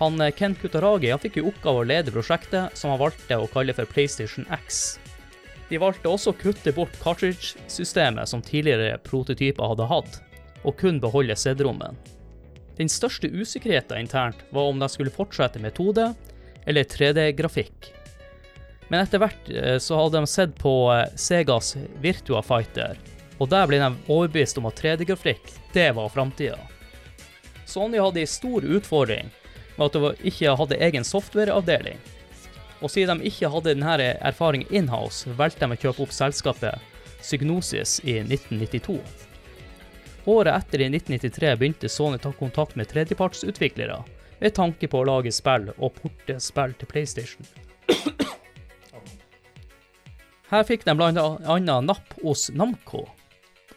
Han 0.00 0.20
eh, 0.20 0.30
Ken 0.34 0.54
Kutaragi 0.54 1.10
han 1.10 1.22
fikk 1.22 1.38
i 1.38 1.46
oppgave 1.46 1.82
å 1.82 1.88
lede 1.88 2.14
prosjektet, 2.14 2.74
som 2.78 2.92
han 2.92 3.02
valgte 3.02 3.38
å 3.38 3.50
kalle 3.52 3.74
for 3.76 3.88
PlayStation 3.90 4.46
X. 4.54 4.98
De 5.70 5.80
valgte 5.80 6.10
også 6.10 6.34
å 6.34 6.38
kutte 6.38 6.74
bort 6.76 6.96
cartridge-systemet 7.02 8.28
som 8.28 8.42
tidligere 8.44 8.98
prototyper 9.06 9.72
hadde 9.72 9.88
hatt, 9.90 10.20
og 10.64 10.76
kun 10.80 11.00
beholde 11.00 11.36
CD-rommet. 11.38 11.94
Den 12.74 12.90
største 12.90 13.30
usikkerheten 13.30 14.02
internt 14.02 14.42
var 14.50 14.68
om 14.68 14.80
de 14.82 14.88
skulle 14.90 15.14
fortsette 15.14 15.62
med 15.62 15.76
2D 15.78 16.08
eller 16.66 16.88
3D-grafikk. 16.90 17.92
Men 18.90 19.04
etter 19.04 19.22
hvert 19.22 19.50
eh, 19.50 19.78
så 19.80 19.98
hadde 20.00 20.20
de 20.20 20.30
sett 20.30 20.56
på 20.58 20.74
eh, 20.92 21.06
Segas 21.16 21.76
Virtua 22.02 22.42
Fighter, 22.44 22.98
og 23.38 23.50
der 23.50 23.70
ble 23.70 23.80
de 23.80 23.90
overbevist 24.10 24.58
om 24.60 24.68
at 24.68 24.78
3D-grafikk, 24.82 25.54
det 25.74 25.88
var 25.96 26.12
framtida. 26.12 26.58
Sony 27.64 27.98
hadde 28.02 28.20
en 28.22 28.30
stor 28.30 28.66
utfordring 28.76 29.30
med 29.76 29.86
at 29.86 29.98
de 29.98 30.30
ikke 30.30 30.56
hadde 30.60 30.80
egen 30.86 31.06
softwareavdeling. 31.06 32.00
Og 32.82 32.90
siden 32.92 33.20
de 33.20 33.30
ikke 33.30 33.48
hadde 33.50 33.72
denne 33.72 34.10
erfaringen 34.20 34.70
inhouse, 34.74 35.30
valgte 35.38 35.66
de 35.66 35.76
å 35.76 35.82
kjøpe 35.86 36.04
opp 36.04 36.12
selskapet 36.14 36.90
Psygnosis 37.24 38.00
i 38.04 38.18
1992. 38.20 38.98
Året 40.24 40.54
etter, 40.54 40.80
i 40.80 40.88
1993, 40.90 41.54
begynte 41.60 41.88
Sony 41.88 42.18
å 42.20 42.26
ta 42.26 42.32
kontakt 42.36 42.76
med 42.76 42.88
tredjepartsutviklere 42.92 44.02
med 44.40 44.54
tanke 44.56 44.88
på 44.88 45.00
å 45.00 45.06
lage 45.08 45.32
spill 45.32 45.70
og 45.78 45.94
porte 45.96 46.36
spill 46.40 46.74
til 46.76 46.90
PlayStation. 46.90 47.48
Her 50.52 50.64
fikk 50.68 50.84
de 50.86 50.94
bl.a. 50.96 51.80
napp 51.80 52.16
hos 52.22 52.50
Namco, 52.52 53.06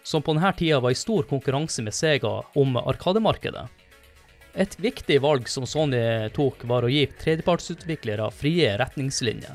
som 0.04 0.24
på 0.24 0.36
denne 0.36 0.52
tida 0.60 0.82
var 0.84 0.92
i 0.92 1.00
stor 1.00 1.24
konkurranse 1.30 1.84
med 1.84 1.96
Sega 1.96 2.42
om 2.60 2.76
Arkademarkedet. 2.84 3.64
Et 4.58 4.80
viktig 4.82 5.20
valg 5.22 5.46
som 5.50 5.68
Sony 5.70 6.02
tok, 6.34 6.64
var 6.66 6.86
å 6.86 6.90
gi 6.90 7.04
tredjepartsutviklere 7.22 8.32
frie 8.34 8.72
retningslinjer. 8.82 9.54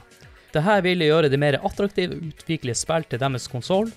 Dette 0.52 0.78
ville 0.84 1.08
gjøre 1.08 1.30
det 1.32 1.40
mer 1.40 1.58
attraktivt 1.64 2.14
å 2.14 2.20
utvikle 2.28 2.74
spill 2.76 3.06
til 3.08 3.18
deres 3.18 3.48
konsoll, 3.50 3.90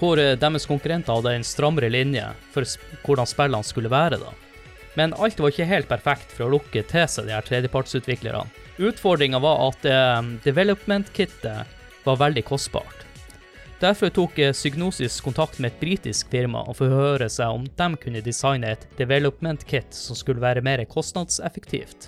hvor 0.00 0.18
deres 0.18 0.66
konkurrenter 0.68 1.16
hadde 1.16 1.36
en 1.38 1.46
strammere 1.46 1.88
linje 1.88 2.26
for 2.52 2.66
hvordan 3.06 3.30
spillene 3.30 3.64
skulle 3.64 3.92
være. 3.92 4.18
da. 4.20 4.34
Men 4.98 5.14
alt 5.14 5.40
var 5.40 5.54
ikke 5.54 5.70
helt 5.70 5.88
perfekt 5.90 6.34
for 6.34 6.46
å 6.46 6.52
lukke 6.58 6.84
til 6.90 7.08
seg 7.10 7.28
de 7.28 7.34
her 7.34 7.46
tredjepartsutviklerne. 7.46 8.44
Utfordringa 8.84 9.40
var 9.42 9.68
at 9.70 9.86
eh, 9.86 10.20
development-kittet 10.44 12.04
var 12.04 12.20
veldig 12.20 12.44
kostbart. 12.46 13.03
Derfor 13.84 14.08
tok 14.08 14.38
Psygnosis 14.52 15.20
kontakt 15.20 15.58
med 15.58 15.74
et 15.74 15.80
britisk 15.80 16.30
firma 16.32 16.62
og 16.64 16.78
forhøre 16.78 17.26
seg 17.28 17.52
om 17.52 17.66
de 17.68 17.88
kunne 18.00 18.22
designe 18.24 18.70
et 18.72 18.86
development 18.96 19.66
kit 19.68 19.92
som 19.92 20.16
skulle 20.16 20.40
være 20.40 20.62
mer 20.64 20.80
kostnadseffektivt. 20.88 22.06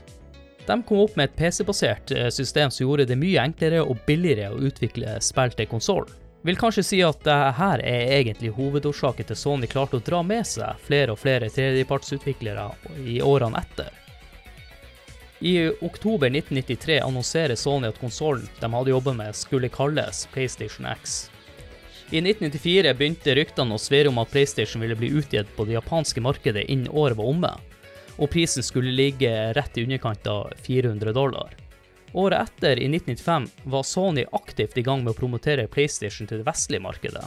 De 0.65 0.77
kom 0.89 1.03
opp 1.03 1.19
med 1.21 1.29
et 1.29 1.37
PC-basert 1.37 2.15
system 2.33 2.73
som 2.73 2.87
gjorde 2.87 3.05
det 3.11 3.21
mye 3.21 3.45
enklere 3.45 3.85
og 3.85 4.01
billigere 4.09 4.55
å 4.55 4.62
utvikle 4.71 5.19
spill 5.21 5.53
til 5.53 5.69
konsoll. 5.75 6.09
Vil 6.49 6.57
kanskje 6.57 6.87
si 6.95 7.03
at 7.05 7.21
dette 7.29 7.69
er 7.69 7.85
egentlig 8.23 8.57
hovedårsaken 8.57 9.29
til 9.29 9.43
Sony 9.43 9.69
klarte 9.69 10.01
å 10.01 10.07
dra 10.09 10.25
med 10.25 10.49
seg 10.49 10.81
flere 10.89 11.12
og 11.12 11.21
flere 11.21 11.53
tredjepartsutviklere 11.53 12.71
i 13.05 13.21
årene 13.21 13.61
etter. 13.61 13.93
I 15.45 15.59
oktober 15.85 16.33
1993 16.33 17.03
annonserer 17.05 17.61
Sony 17.61 17.93
at 17.93 18.01
konsollen 18.01 18.49
de 18.65 18.77
hadde 18.79 18.97
jobbet 18.97 19.21
med, 19.21 19.37
skulle 19.37 19.69
kalles 19.69 20.25
PlayStation 20.33 20.89
X. 20.97 21.27
I 22.11 22.21
1994 22.23 22.92
begynte 22.95 23.35
ryktene 23.35 23.75
å 23.75 23.81
svirre 23.83 24.12
om 24.12 24.21
at 24.23 24.31
PlayStation 24.31 24.83
ville 24.85 24.95
bli 24.95 25.09
utgitt 25.19 25.49
på 25.57 25.64
det 25.66 25.75
japanske 25.75 26.23
markedet 26.23 26.62
innen 26.71 26.92
året 26.95 27.19
var 27.19 27.27
omme, 27.27 27.51
og 28.16 28.31
prisen 28.31 28.62
skulle 28.62 28.92
ligge 28.95 29.33
rett 29.59 29.79
i 29.79 29.83
underkant 29.83 30.27
av 30.31 30.53
400 30.62 31.12
dollar. 31.12 31.57
Året 32.12 32.47
etter, 32.47 32.79
i 32.79 32.87
1995, 32.87 33.49
var 33.64 33.83
Sony 33.83 34.25
aktivt 34.33 34.79
i 34.79 34.85
gang 34.87 35.03
med 35.03 35.16
å 35.16 35.19
promotere 35.19 35.66
PlayStation 35.66 36.31
til 36.31 36.38
det 36.38 36.47
vestlige 36.47 36.85
markedet. 36.85 37.25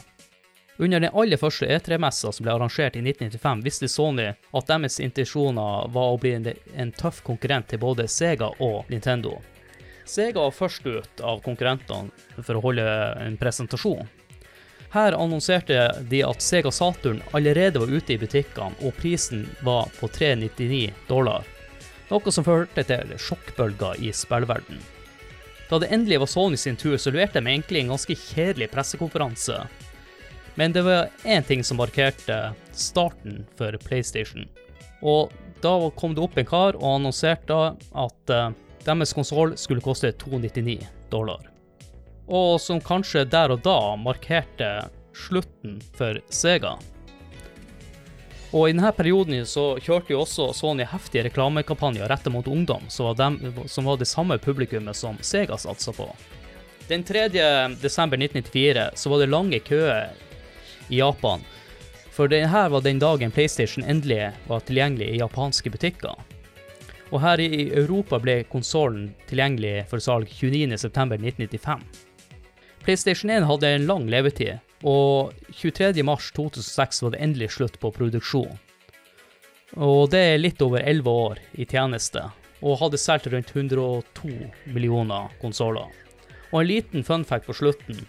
Under 0.77 1.03
den 1.03 1.11
aller 1.11 1.37
første 1.37 1.67
E3-messa 1.67 2.31
som 2.31 2.45
ble 2.45 2.53
arrangert 2.55 2.95
i 2.95 3.03
1995, 3.03 3.63
visste 3.65 3.89
Sony 3.91 4.29
at 4.31 4.69
deres 4.71 5.01
intensjoner 5.03 5.89
var 5.91 6.13
å 6.13 6.21
bli 6.23 6.31
en, 6.37 6.47
en 6.79 6.93
tøff 6.95 7.19
konkurrent 7.27 7.67
til 7.67 7.83
både 7.83 8.07
Sega 8.07 8.47
og 8.63 8.87
Nintendo. 8.87 9.41
Sega 10.07 10.39
var 10.39 10.55
først 10.55 10.87
ut 10.87 11.19
av 11.19 11.43
konkurrentene 11.43 12.39
for 12.39 12.55
å 12.55 12.63
holde 12.63 12.87
en 13.27 13.35
presentasjon. 13.37 14.07
Her 14.89 15.13
annonserte 15.13 15.79
de 16.09 16.23
at 16.25 16.41
Sega 16.41 16.71
Saturn 16.71 17.21
allerede 17.31 17.79
var 17.79 17.91
ute 17.93 18.15
i 18.15 18.17
butikkene, 18.17 18.73
og 18.81 18.95
prisen 18.97 19.45
var 19.61 19.91
på 19.99 20.09
399 20.09 20.93
dollar. 21.07 21.45
Noe 22.09 22.33
som 22.33 22.45
førte 22.45 22.83
til 22.89 23.11
sjokkbølger 23.21 24.01
i 24.01 24.09
spillverden. 24.15 24.79
Da 25.69 25.77
det 25.77 25.91
endelig 25.93 26.23
var 26.23 26.31
Sony 26.31 26.57
sin 26.57 26.79
tur, 26.79 26.97
så 26.97 27.13
leverte 27.13 27.37
de 27.37 27.51
egentlig 27.51 27.83
en 27.83 27.93
ganske 27.93 28.15
kjedelig 28.17 28.71
pressekonferanse. 28.73 29.59
Men 30.57 30.73
det 30.73 30.81
var 30.87 31.13
én 31.21 31.45
ting 31.45 31.61
som 31.63 31.77
markerte 31.77 32.39
starten 32.73 33.43
for 33.59 33.77
PlayStation. 33.85 34.49
Og 35.05 35.29
da 35.61 35.75
kom 35.95 36.17
det 36.17 36.25
opp 36.25 36.41
en 36.41 36.49
kar 36.49 36.79
og 36.79 36.95
annonserte 36.95 37.59
at 37.77 38.33
uh, 38.33 38.49
deres 38.87 39.13
konsoll 39.13 39.53
skulle 39.61 39.85
koste 39.85 40.15
299 40.17 40.81
dollar 41.13 41.45
og 42.29 42.61
som 42.61 42.79
kanskje 42.81 43.25
der 43.25 43.51
og 43.55 43.63
da 43.65 43.79
markerte 43.97 44.69
slutten 45.17 45.79
for 45.97 46.21
Sega. 46.29 46.77
Og 48.49 48.69
i 48.69 48.73
denne 48.73 48.89
perioden 48.97 49.43
så 49.45 49.75
kjørte 49.77 50.15
jo 50.15 50.23
også 50.23 50.47
Sony 50.57 50.85
heftige 50.89 51.27
reklamekampanjer 51.27 52.09
rettet 52.09 52.33
mot 52.33 52.47
ungdom, 52.49 52.87
som 52.89 53.11
var, 53.11 53.19
dem, 53.19 53.37
som 53.69 53.85
var 53.85 53.99
det 54.01 54.09
samme 54.09 54.39
publikummet 54.41 54.97
som 54.97 55.19
Sega 55.21 55.57
satsa 55.57 55.93
på. 55.93 56.07
Den 56.89 57.03
3. 57.05 57.27
desember 57.81 58.17
1994 58.17 58.89
så 58.97 59.09
var 59.11 59.21
det 59.21 59.29
lange 59.29 59.59
køer 59.61 60.09
i 60.89 60.97
Japan, 60.97 61.43
for 62.09 62.27
denne 62.27 62.65
var 62.73 62.81
den 62.81 62.99
dagen 62.99 63.31
PlayStation 63.31 63.85
endelig 63.85 64.31
var 64.49 64.65
tilgjengelig 64.65 65.11
i 65.13 65.21
japanske 65.21 65.69
butikker. 65.69 66.17
Og 67.13 67.21
her 67.21 67.41
i 67.41 67.69
Europa 67.69 68.17
ble 68.21 68.41
konsollen 68.49 69.11
tilgjengelig 69.29 69.85
for 69.89 70.01
salg 70.01 70.29
29.9.1995. 70.41 72.08
PlayStation 72.89 73.29
1 73.29 73.43
hadde 73.45 73.69
en 73.69 73.83
lang 73.85 74.07
levetid, 74.09 74.63
og 74.81 75.35
23.3.2006 75.53 77.03
var 77.03 77.11
det 77.13 77.19
endelig 77.21 77.51
slutt 77.53 77.75
på 77.77 77.91
produksjon. 77.93 78.55
Og 79.77 80.07
det 80.09 80.21
er 80.31 80.41
litt 80.41 80.63
over 80.65 80.81
11 80.81 81.11
år 81.11 81.41
i 81.53 81.67
tjeneste, 81.69 82.23
og 82.65 82.79
hadde 82.81 82.97
solgt 82.97 83.29
rundt 83.29 83.51
102 83.53 84.31
millioner 84.73 85.29
konsoller. 85.37 85.85
Og 86.49 86.63
en 86.63 86.69
liten 86.71 87.05
fun 87.05 87.27
fact 87.29 87.45
på 87.45 87.59
slutten. 87.59 88.01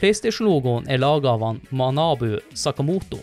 PlayStation-logoen 0.00 0.90
er 0.90 0.98
laga 0.98 1.36
av 1.36 1.46
han 1.46 1.62
Manabu 1.70 2.40
Sakamoto. 2.50 3.22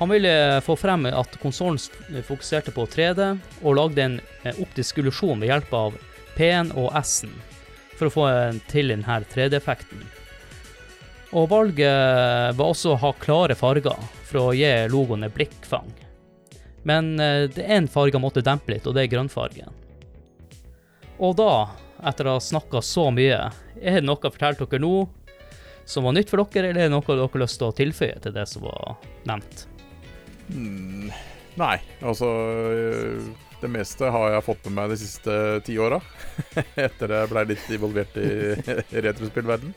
Han 0.00 0.14
ville 0.16 0.64
få 0.64 0.78
frem 0.80 1.04
at 1.12 1.36
konsollen 1.44 2.24
fokuserte 2.24 2.72
på 2.72 2.88
3D, 2.96 3.28
og 3.60 3.76
lagde 3.76 4.08
en 4.08 4.18
optisk 4.56 5.04
illusjon 5.04 5.44
ved 5.44 5.52
hjelp 5.52 5.80
av 5.84 6.02
P-en 6.40 6.72
og 6.80 6.94
S-en 7.04 7.36
for 8.00 8.08
å 8.08 8.14
få 8.14 8.26
til 8.70 8.94
denne 8.94 9.20
3D-effekten. 9.30 10.02
Og 11.36 11.46
valget 11.52 12.56
var 12.58 12.72
også 12.72 12.94
å 12.94 13.00
ha 13.04 13.12
klare 13.20 13.54
farger 13.54 14.08
for 14.26 14.48
å 14.48 14.54
gi 14.56 14.70
logoene 14.90 15.30
blikkfang. 15.30 15.92
Men 16.88 17.12
eh, 17.20 17.44
det 17.52 17.66
er 17.66 17.76
en 17.76 17.90
farge 17.92 18.18
måtte 18.18 18.42
dempe 18.44 18.72
litt, 18.72 18.88
og 18.88 18.96
det 18.96 19.04
er 19.04 19.12
grønnfargen. 19.12 19.76
Og 21.20 21.36
da, 21.36 21.52
etter 22.08 22.26
å 22.26 22.38
ha 22.38 22.42
snakka 22.42 22.80
så 22.82 23.10
mye, 23.12 23.50
er 23.76 24.00
det 24.00 24.06
noe 24.08 24.18
jeg 24.24 24.34
fortalte 24.38 24.66
dere 24.70 24.82
nå 24.82 24.94
som 25.90 26.06
var 26.06 26.16
nytt 26.16 26.30
for 26.32 26.40
dere, 26.40 26.70
eller 26.70 26.86
er 26.86 26.88
det 26.88 26.94
noe 26.94 27.04
dere 27.06 27.28
har 27.28 27.42
lyst 27.42 27.60
til 27.60 27.68
å 27.68 27.76
tilføye 27.76 28.16
til 28.24 28.34
det 28.34 28.46
som 28.48 28.64
var 28.64 28.96
nevnt? 29.28 29.66
Mm, 30.50 31.12
nei, 31.60 31.76
altså 32.00 32.30
det 33.60 33.68
meste 33.68 34.08
har 34.08 34.34
jeg 34.34 34.44
fått 34.46 34.66
med 34.68 34.76
meg 34.78 34.92
de 34.92 34.98
siste 35.00 35.34
ti 35.66 35.76
åra. 35.80 36.00
Etter 36.86 37.12
jeg 37.12 37.30
blei 37.30 37.46
litt 37.52 37.72
involvert 37.72 38.16
i 38.20 38.30
retrospillverden. 39.06 39.74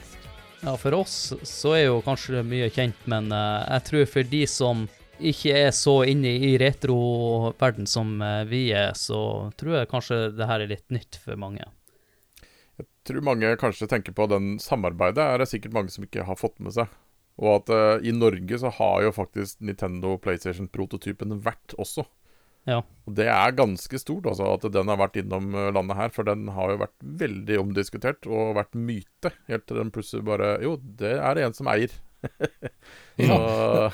Ja, 0.64 0.78
for 0.80 0.96
oss 0.96 1.34
så 1.44 1.74
er 1.76 1.88
jo 1.90 2.04
kanskje 2.06 2.44
mye 2.48 2.70
kjent, 2.72 3.00
men 3.12 3.28
uh, 3.36 3.66
jeg 3.68 3.88
tror 3.90 4.06
for 4.14 4.30
de 4.32 4.44
som 4.48 4.86
ikke 5.20 5.56
er 5.66 5.74
så 5.76 5.98
inne 6.08 6.32
i 6.48 6.54
retroverden 6.60 7.88
som 7.90 8.16
uh, 8.24 8.46
vi 8.48 8.70
er, 8.72 8.96
så 8.96 9.52
tror 9.60 9.82
jeg 9.82 9.92
kanskje 9.92 10.20
det 10.38 10.48
her 10.48 10.64
er 10.64 10.72
litt 10.72 10.88
nytt 10.96 11.20
for 11.20 11.40
mange. 11.40 11.68
Jeg 12.80 12.88
tror 13.04 13.28
mange 13.28 13.52
kanskje 13.60 13.90
tenker 13.92 14.16
på 14.16 14.30
den 14.32 14.56
samarbeidet, 14.64 15.20
er 15.24 15.44
det 15.44 15.52
sikkert 15.52 15.76
mange 15.76 15.92
som 15.92 16.08
ikke 16.08 16.24
har 16.30 16.40
fått 16.40 16.56
med 16.64 16.76
seg. 16.76 16.88
Og 17.44 17.58
at 17.58 17.74
uh, 17.74 18.00
i 18.00 18.16
Norge 18.16 18.62
så 18.62 18.72
har 18.80 19.04
jo 19.04 19.14
faktisk 19.16 19.60
Nintendo 19.66 20.16
PlayStation-prototypen 20.24 21.42
vært 21.44 21.76
også. 21.82 22.08
Ja. 22.70 22.80
Og 23.04 23.16
det 23.18 23.26
er 23.28 23.56
ganske 23.58 24.00
stort, 24.00 24.28
altså, 24.30 24.54
at 24.56 24.66
den 24.72 24.92
har 24.92 25.00
vært 25.02 25.18
innom 25.20 25.52
eh, 25.58 25.72
landet 25.76 26.00
her. 26.00 26.14
For 26.16 26.28
den 26.28 26.48
har 26.56 26.72
jo 26.72 26.82
vært 26.86 26.96
veldig 27.24 27.60
omdiskutert 27.66 28.30
og 28.30 28.56
vært 28.60 28.78
myte. 28.78 29.34
Helt 29.50 29.68
til 29.68 29.82
den 29.82 29.92
plutselig 29.94 30.26
bare 30.28 30.56
Jo, 30.64 30.78
det 30.80 31.18
er 31.18 31.38
det 31.38 31.48
en 31.48 31.58
som 31.58 31.70
eier. 31.72 31.96
ja. 33.20 33.40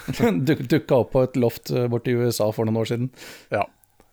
Duk, 0.50 0.62
Dukka 0.70 1.02
opp 1.02 1.16
på 1.16 1.26
et 1.26 1.40
loft 1.42 1.74
eh, 1.74 1.90
borti 1.90 2.14
USA 2.14 2.52
for 2.54 2.70
noen 2.70 2.84
år 2.84 2.92
siden. 2.92 3.10
Ja. 3.56 3.66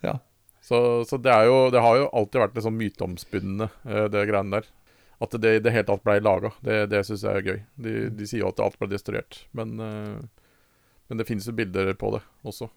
ja. 0.06 0.16
Så, 0.64 0.80
så 1.08 1.20
det, 1.20 1.36
jo, 1.46 1.60
det, 1.74 1.84
har 1.84 2.00
jo 2.00 2.08
alltid 2.16 2.46
vært 2.46 2.56
litt 2.56 2.68
sånn 2.70 2.80
myteomspunnet, 2.80 3.84
eh, 3.84 4.08
det 4.14 4.24
greiene 4.32 4.62
der. 4.62 4.72
at 5.20 5.36
det 5.40 5.54
i 5.58 5.60
det 5.64 5.76
hele 5.76 5.88
tatt 5.92 6.08
ble 6.08 6.16
laga. 6.24 6.54
Det, 6.64 6.80
det 6.94 7.04
syns 7.04 7.28
jeg 7.28 7.42
er 7.42 7.52
gøy. 7.52 7.60
De, 7.76 7.94
de 8.16 8.32
sier 8.32 8.46
jo 8.46 8.54
at 8.54 8.64
alt 8.64 8.80
ble 8.80 8.88
destruert, 8.88 9.44
men, 9.56 9.76
men 9.76 11.20
det 11.20 11.28
finnes 11.28 11.44
jo 11.48 11.56
bilder 11.56 11.92
på 12.00 12.16
det 12.16 12.24
også. 12.44 12.72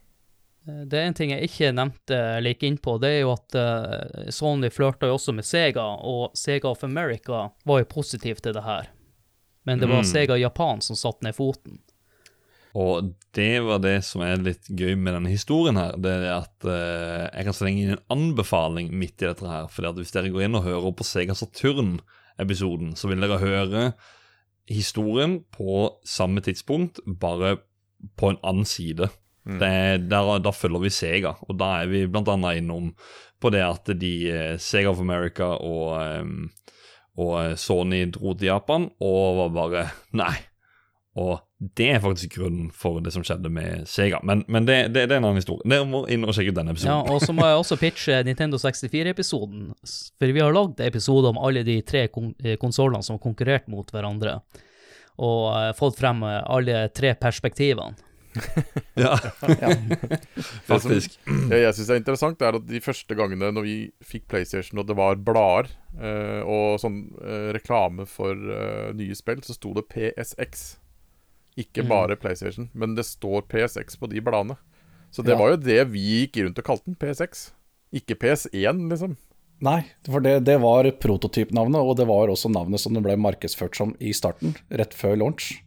Eh, 0.68 0.86
Det 0.86 1.00
er 1.00 1.08
en 1.08 1.18
ting 1.18 1.32
jeg 1.32 1.50
ikke 1.50 1.72
nevnte 1.76 2.20
like 2.44 2.66
innpå, 2.68 2.68
inn 2.68 2.78
på, 2.78 2.98
det 3.02 3.10
er 3.10 3.20
jo 3.22 3.34
at 3.36 3.56
eh, 3.56 4.32
Sony 4.34 4.70
flørta 4.74 5.08
jo 5.08 5.18
også 5.18 5.36
med 5.36 5.48
Sega, 5.48 5.84
og 5.84 6.36
Sega 6.38 6.70
of 6.72 6.84
America 6.84 7.50
var 7.66 7.84
jo 7.84 7.86
positiv 7.94 8.42
til 8.44 8.54
det 8.58 8.64
her. 8.64 8.90
Men 9.66 9.80
det 9.80 9.90
var 9.90 10.02
Mm. 10.02 10.10
Sega 10.10 10.38
Japan 10.38 10.82
som 10.82 10.96
satte 10.96 11.24
ned 11.24 11.36
foten. 11.36 11.80
Og 12.74 13.16
det 13.34 13.62
var 13.66 13.80
det 13.82 14.04
som 14.06 14.22
er 14.22 14.38
litt 14.38 14.68
gøy 14.70 14.96
med 14.96 15.14
denne 15.14 15.30
historien 15.30 15.76
her. 15.76 15.96
Det 15.98 16.12
er 16.12 16.36
at 16.38 16.66
uh, 16.66 17.26
jeg 17.34 17.48
kan 17.48 17.54
slenge 17.58 17.82
inn 17.82 17.94
en 17.96 18.04
anbefaling 18.14 18.92
midt 18.94 19.24
i 19.24 19.28
dette 19.28 19.46
her. 19.46 19.68
For 19.74 19.90
hvis 19.98 20.14
dere 20.14 20.30
går 20.30 20.46
inn 20.46 20.56
og 20.56 20.68
hører 20.68 20.94
på 20.94 21.04
Sega 21.08 21.34
Saturn-episoden, 21.34 22.94
så 22.96 23.10
vil 23.10 23.26
dere 23.26 23.42
høre 23.42 23.94
historien 24.70 25.40
på 25.56 25.90
samme 26.06 26.42
tidspunkt, 26.46 27.02
bare 27.06 27.58
på 28.16 28.30
en 28.30 28.42
annen 28.46 28.70
side. 28.70 29.10
Det 29.58 29.70
er, 29.70 29.98
der, 30.12 30.36
da 30.44 30.54
følger 30.54 30.84
vi 30.84 30.94
Sega, 30.94 31.34
og 31.48 31.58
da 31.58 31.80
er 31.82 31.90
vi 31.92 32.06
annet 32.06 32.62
innom 32.62 32.94
på 33.40 33.52
det 33.54 33.64
at 33.64 33.92
de 34.00 34.14
eh, 34.30 34.58
Sega 34.60 34.92
of 34.92 35.00
America 35.00 35.54
og, 35.56 35.96
eh, 36.04 36.70
og 37.20 37.34
eh, 37.44 37.56
Sony 37.60 38.06
dro 38.12 38.36
til 38.36 38.52
Japan 38.52 38.90
og 39.00 39.44
var 39.44 39.56
bare 39.56 39.86
Nei. 40.20 40.36
Og 41.20 41.40
det 41.76 41.88
er 41.92 42.04
faktisk 42.04 42.38
grunnen 42.38 42.70
for 42.72 43.02
det 43.04 43.12
som 43.12 43.24
skjedde 43.26 43.50
med 43.52 43.88
Sega. 43.90 44.22
Men, 44.24 44.46
men 44.48 44.68
det, 44.68 44.78
det, 44.94 45.08
det 45.10 45.16
er 45.16 45.20
en 45.20 45.26
annen 45.28 45.42
historie. 45.42 45.66
Dere 45.68 45.88
må 45.90 46.06
inn 46.08 46.24
og 46.24 46.36
sjekke 46.36 46.54
ut 46.54 46.60
denne 46.60 46.76
Ja, 46.80 47.00
og 47.02 47.20
så 47.24 47.34
må 47.36 47.48
jeg 47.48 47.60
også 47.60 47.80
pitche 47.82 48.22
Nintendo 48.24 48.60
64-episoden, 48.62 49.72
for 49.84 50.36
vi 50.36 50.44
har 50.44 50.56
lagd 50.56 50.80
episode 50.86 51.34
om 51.34 51.42
alle 51.42 51.66
de 51.68 51.80
tre 51.84 52.06
kon 52.14 52.32
eh, 52.44 52.56
konsollene 52.62 53.04
som 53.04 53.18
har 53.18 53.24
konkurrert 53.26 53.68
mot 53.72 53.92
hverandre, 53.92 54.38
og 55.20 55.76
fått 55.76 55.98
frem 56.00 56.22
alle 56.24 56.86
tre 56.96 57.12
perspektivene. 57.20 57.98
Ja, 59.00 59.14
Det 59.16 60.44
som 60.44 60.92
faktisk. 60.92 61.16
jeg, 61.26 61.62
jeg 61.64 61.74
syns 61.78 61.90
er 61.94 62.00
interessant, 62.02 62.42
er 62.46 62.58
at 62.60 62.66
de 62.70 62.82
første 62.84 63.16
gangene 63.18 63.50
når 63.56 63.66
vi 63.66 63.76
fikk 64.06 64.28
PlayStation 64.32 64.82
og 64.82 64.88
det 64.90 64.98
var 65.00 65.16
blader 65.24 65.70
eh, 66.00 66.42
og 66.44 66.80
sånn 66.84 67.00
eh, 67.24 67.50
reklame 67.56 68.06
for 68.10 68.36
eh, 68.36 68.90
nye 68.98 69.16
spill, 69.18 69.42
så 69.46 69.56
sto 69.58 69.74
det 69.78 69.88
PSX. 69.92 70.78
Ikke 71.60 71.84
Mm. 71.84 71.90
bare 71.92 72.16
PlayStation, 72.20 72.70
men 72.74 72.94
det 72.96 73.04
står 73.08 73.48
PSX 73.52 73.98
på 74.00 74.08
de 74.12 74.22
bladene. 74.24 74.56
Så 75.12 75.24
det 75.26 75.34
Ja. 75.34 75.40
var 75.42 75.50
jo 75.56 75.58
det 75.58 75.80
vi 75.92 76.04
gikk 76.28 76.44
rundt 76.46 76.60
og 76.62 76.66
kalte 76.70 76.86
den, 76.86 76.96
PSX. 76.96 77.50
Ikke 77.92 78.16
PS1, 78.16 78.86
liksom. 78.92 79.18
Nei, 79.62 79.82
for 80.06 80.22
det, 80.24 80.46
det 80.46 80.60
var 80.62 80.86
prototypnavnet, 81.02 81.82
og 81.82 81.98
det 81.98 82.06
var 82.08 82.30
også 82.32 82.48
navnet 82.54 82.80
som 82.80 82.94
det 82.96 83.02
ble 83.04 83.18
markedsført 83.20 83.76
som 83.76 83.96
i 84.00 84.14
starten, 84.16 84.54
rett 84.72 84.94
før 84.96 85.18
launch. 85.20 85.58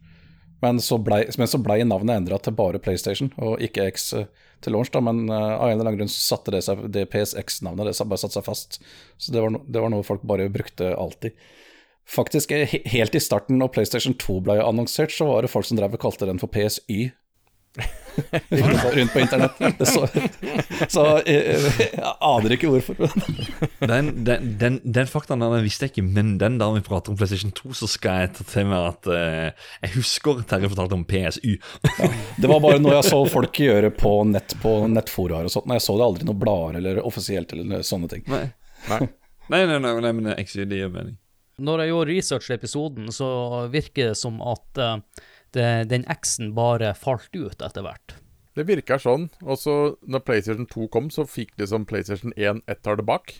Men 0.63 0.79
så 0.79 0.97
blei 1.03 1.25
ble 1.27 1.77
navnet 1.85 2.15
endra 2.21 2.39
til 2.39 2.55
bare 2.55 2.79
PlayStation, 2.83 3.33
og 3.37 3.61
ikke 3.63 3.89
X 3.91 4.13
eh, 4.17 4.29
til 4.63 4.75
launch. 4.75 4.91
da, 4.93 5.01
Men 5.03 5.25
uh, 5.27 5.35
av 5.59 5.67
en 5.67 5.75
eller 5.75 5.89
annen 5.89 5.99
grunn 6.03 6.13
satte 6.13 6.53
det 6.55 6.63
seg, 6.65 6.85
det 6.93 7.09
PSX-navnet 7.11 7.89
det 7.91 8.07
bare 8.07 8.21
satte 8.21 8.37
seg 8.39 8.47
fast. 8.47 8.79
Så 9.17 9.35
det 9.35 9.43
var, 9.43 9.51
no, 9.53 9.63
det 9.67 9.83
var 9.83 9.91
noe 9.91 10.07
folk 10.07 10.23
bare 10.27 10.47
brukte 10.53 10.93
alltid. 10.95 11.35
Faktisk, 12.09 12.51
eh, 12.51 12.67
he- 12.67 12.83
helt 12.95 13.15
i 13.15 13.21
starten, 13.23 13.59
når 13.59 13.71
PlayStation 13.75 14.15
2 14.19 14.39
ble 14.43 14.57
annonsert, 14.63 15.11
så 15.15 15.27
var 15.27 15.43
det 15.43 15.51
folk 15.51 15.67
som 15.67 15.79
drev 15.79 15.93
og 15.95 16.01
kalte 16.03 16.27
den 16.27 16.39
for 16.41 16.51
PSY. 16.51 17.11
Rundt 18.95 19.13
på 19.13 19.19
internett. 19.19 19.87
Så, 19.87 20.07
så 20.89 21.05
eh, 21.17 21.79
jeg 21.79 22.13
aner 22.19 22.55
ikke 22.55 22.69
hvorfor. 22.69 22.99
Den, 23.79 24.11
den, 24.25 24.51
den, 24.59 24.77
den 24.83 25.09
faktaen 25.09 25.41
der 25.43 25.55
den 25.55 25.65
visste 25.65 25.87
jeg 25.87 25.93
ikke, 25.93 26.05
men 26.05 26.35
den 26.41 26.59
dagen 26.61 26.77
vi 26.77 26.85
prater 26.85 27.13
om 27.13 27.17
PlayStation 27.17 27.53
2, 27.57 27.73
så 27.81 27.89
skal 27.89 28.23
jeg 28.23 28.33
ta 28.37 28.47
til 28.47 28.69
meg 28.69 28.89
at 28.91 29.09
uh, 29.09 29.71
Jeg 29.83 29.95
husker 29.97 30.43
Terje 30.49 30.69
fortalte 30.71 30.97
om 30.99 31.07
PSY. 31.09 31.57
Det 32.37 32.51
var 32.51 32.61
bare 32.63 32.81
noe 32.83 32.97
jeg 32.99 33.09
så 33.09 33.23
folk 33.31 33.63
gjøre 33.65 33.91
på 33.97 34.13
nett 34.29 34.55
på 34.61 34.75
nettforaer 34.91 35.49
og 35.49 35.55
sånt. 35.55 35.67
Nei, 35.69 35.79
Jeg 35.81 35.87
så 35.87 35.97
det 35.97 36.07
aldri 36.07 36.29
noe 36.29 36.39
blader 36.39 36.79
eller 36.81 37.03
offisielt 37.03 37.53
eller 37.55 37.83
sånne 37.85 38.11
ting. 38.11 38.25
Nei. 38.31 38.45
Nei. 38.91 39.03
Nei, 39.51 39.65
nei, 39.67 39.75
nei, 39.81 39.91
nei, 39.99 40.13
men 40.15 40.31
XY, 40.39 40.65
det 40.71 40.79
gir 40.79 40.91
mening. 40.93 41.17
Når 41.63 41.83
jeg 41.83 41.91
gjorde 41.91 42.09
research 42.09 42.47
til 42.47 42.55
episoden, 42.55 43.09
så 43.13 43.27
virker 43.71 44.11
det 44.11 44.17
som 44.17 44.39
at 44.41 44.79
eh, 44.81 44.95
det, 45.11 45.32
den 45.55 46.05
X-en 46.09 46.53
bare 46.57 46.93
falt 46.97 47.33
ut 47.35 47.61
etter 47.61 47.85
hvert. 47.85 48.15
Det 48.53 48.67
virker 48.69 49.01
sånn. 49.01 49.29
Og 49.41 49.57
så 49.57 49.73
når 50.05 50.25
PlayStation 50.27 50.67
2 50.69 50.87
kom, 50.93 51.09
så 51.13 51.25
fikk 51.29 51.55
liksom 51.61 51.87
PlayStation 51.89 52.33
1 52.37 52.61
ett 52.69 52.83
tall 52.85 53.01
bak. 53.05 53.33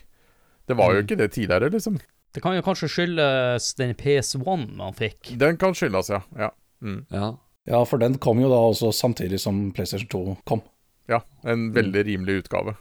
Det 0.66 0.76
var 0.78 0.94
jo 0.94 1.04
ikke 1.04 1.18
det 1.20 1.30
tidligere, 1.36 1.70
liksom. 1.70 2.00
Det 2.34 2.42
kan 2.42 2.56
jo 2.56 2.64
kanskje 2.66 2.90
skyldes 2.90 3.74
den 3.78 3.94
PS1 3.94 4.42
man 4.74 4.96
fikk. 4.96 5.36
Den 5.38 5.58
kan 5.60 5.76
skyldes, 5.76 6.10
ja. 6.10 6.22
ja. 6.38 6.50
Mm. 6.82 7.04
Ja. 7.14 7.34
Ja, 7.64 7.80
for 7.88 8.02
den 8.02 8.18
kom 8.20 8.40
jo 8.42 8.50
da 8.52 8.58
også 8.60 8.90
samtidig 8.92 9.38
som 9.40 9.68
PlayStation 9.76 10.10
2 10.10 10.38
kom. 10.48 10.64
Ja, 11.08 11.22
en 11.44 11.70
veldig 11.76 12.02
rimelig 12.08 12.42
utgave. 12.44 12.74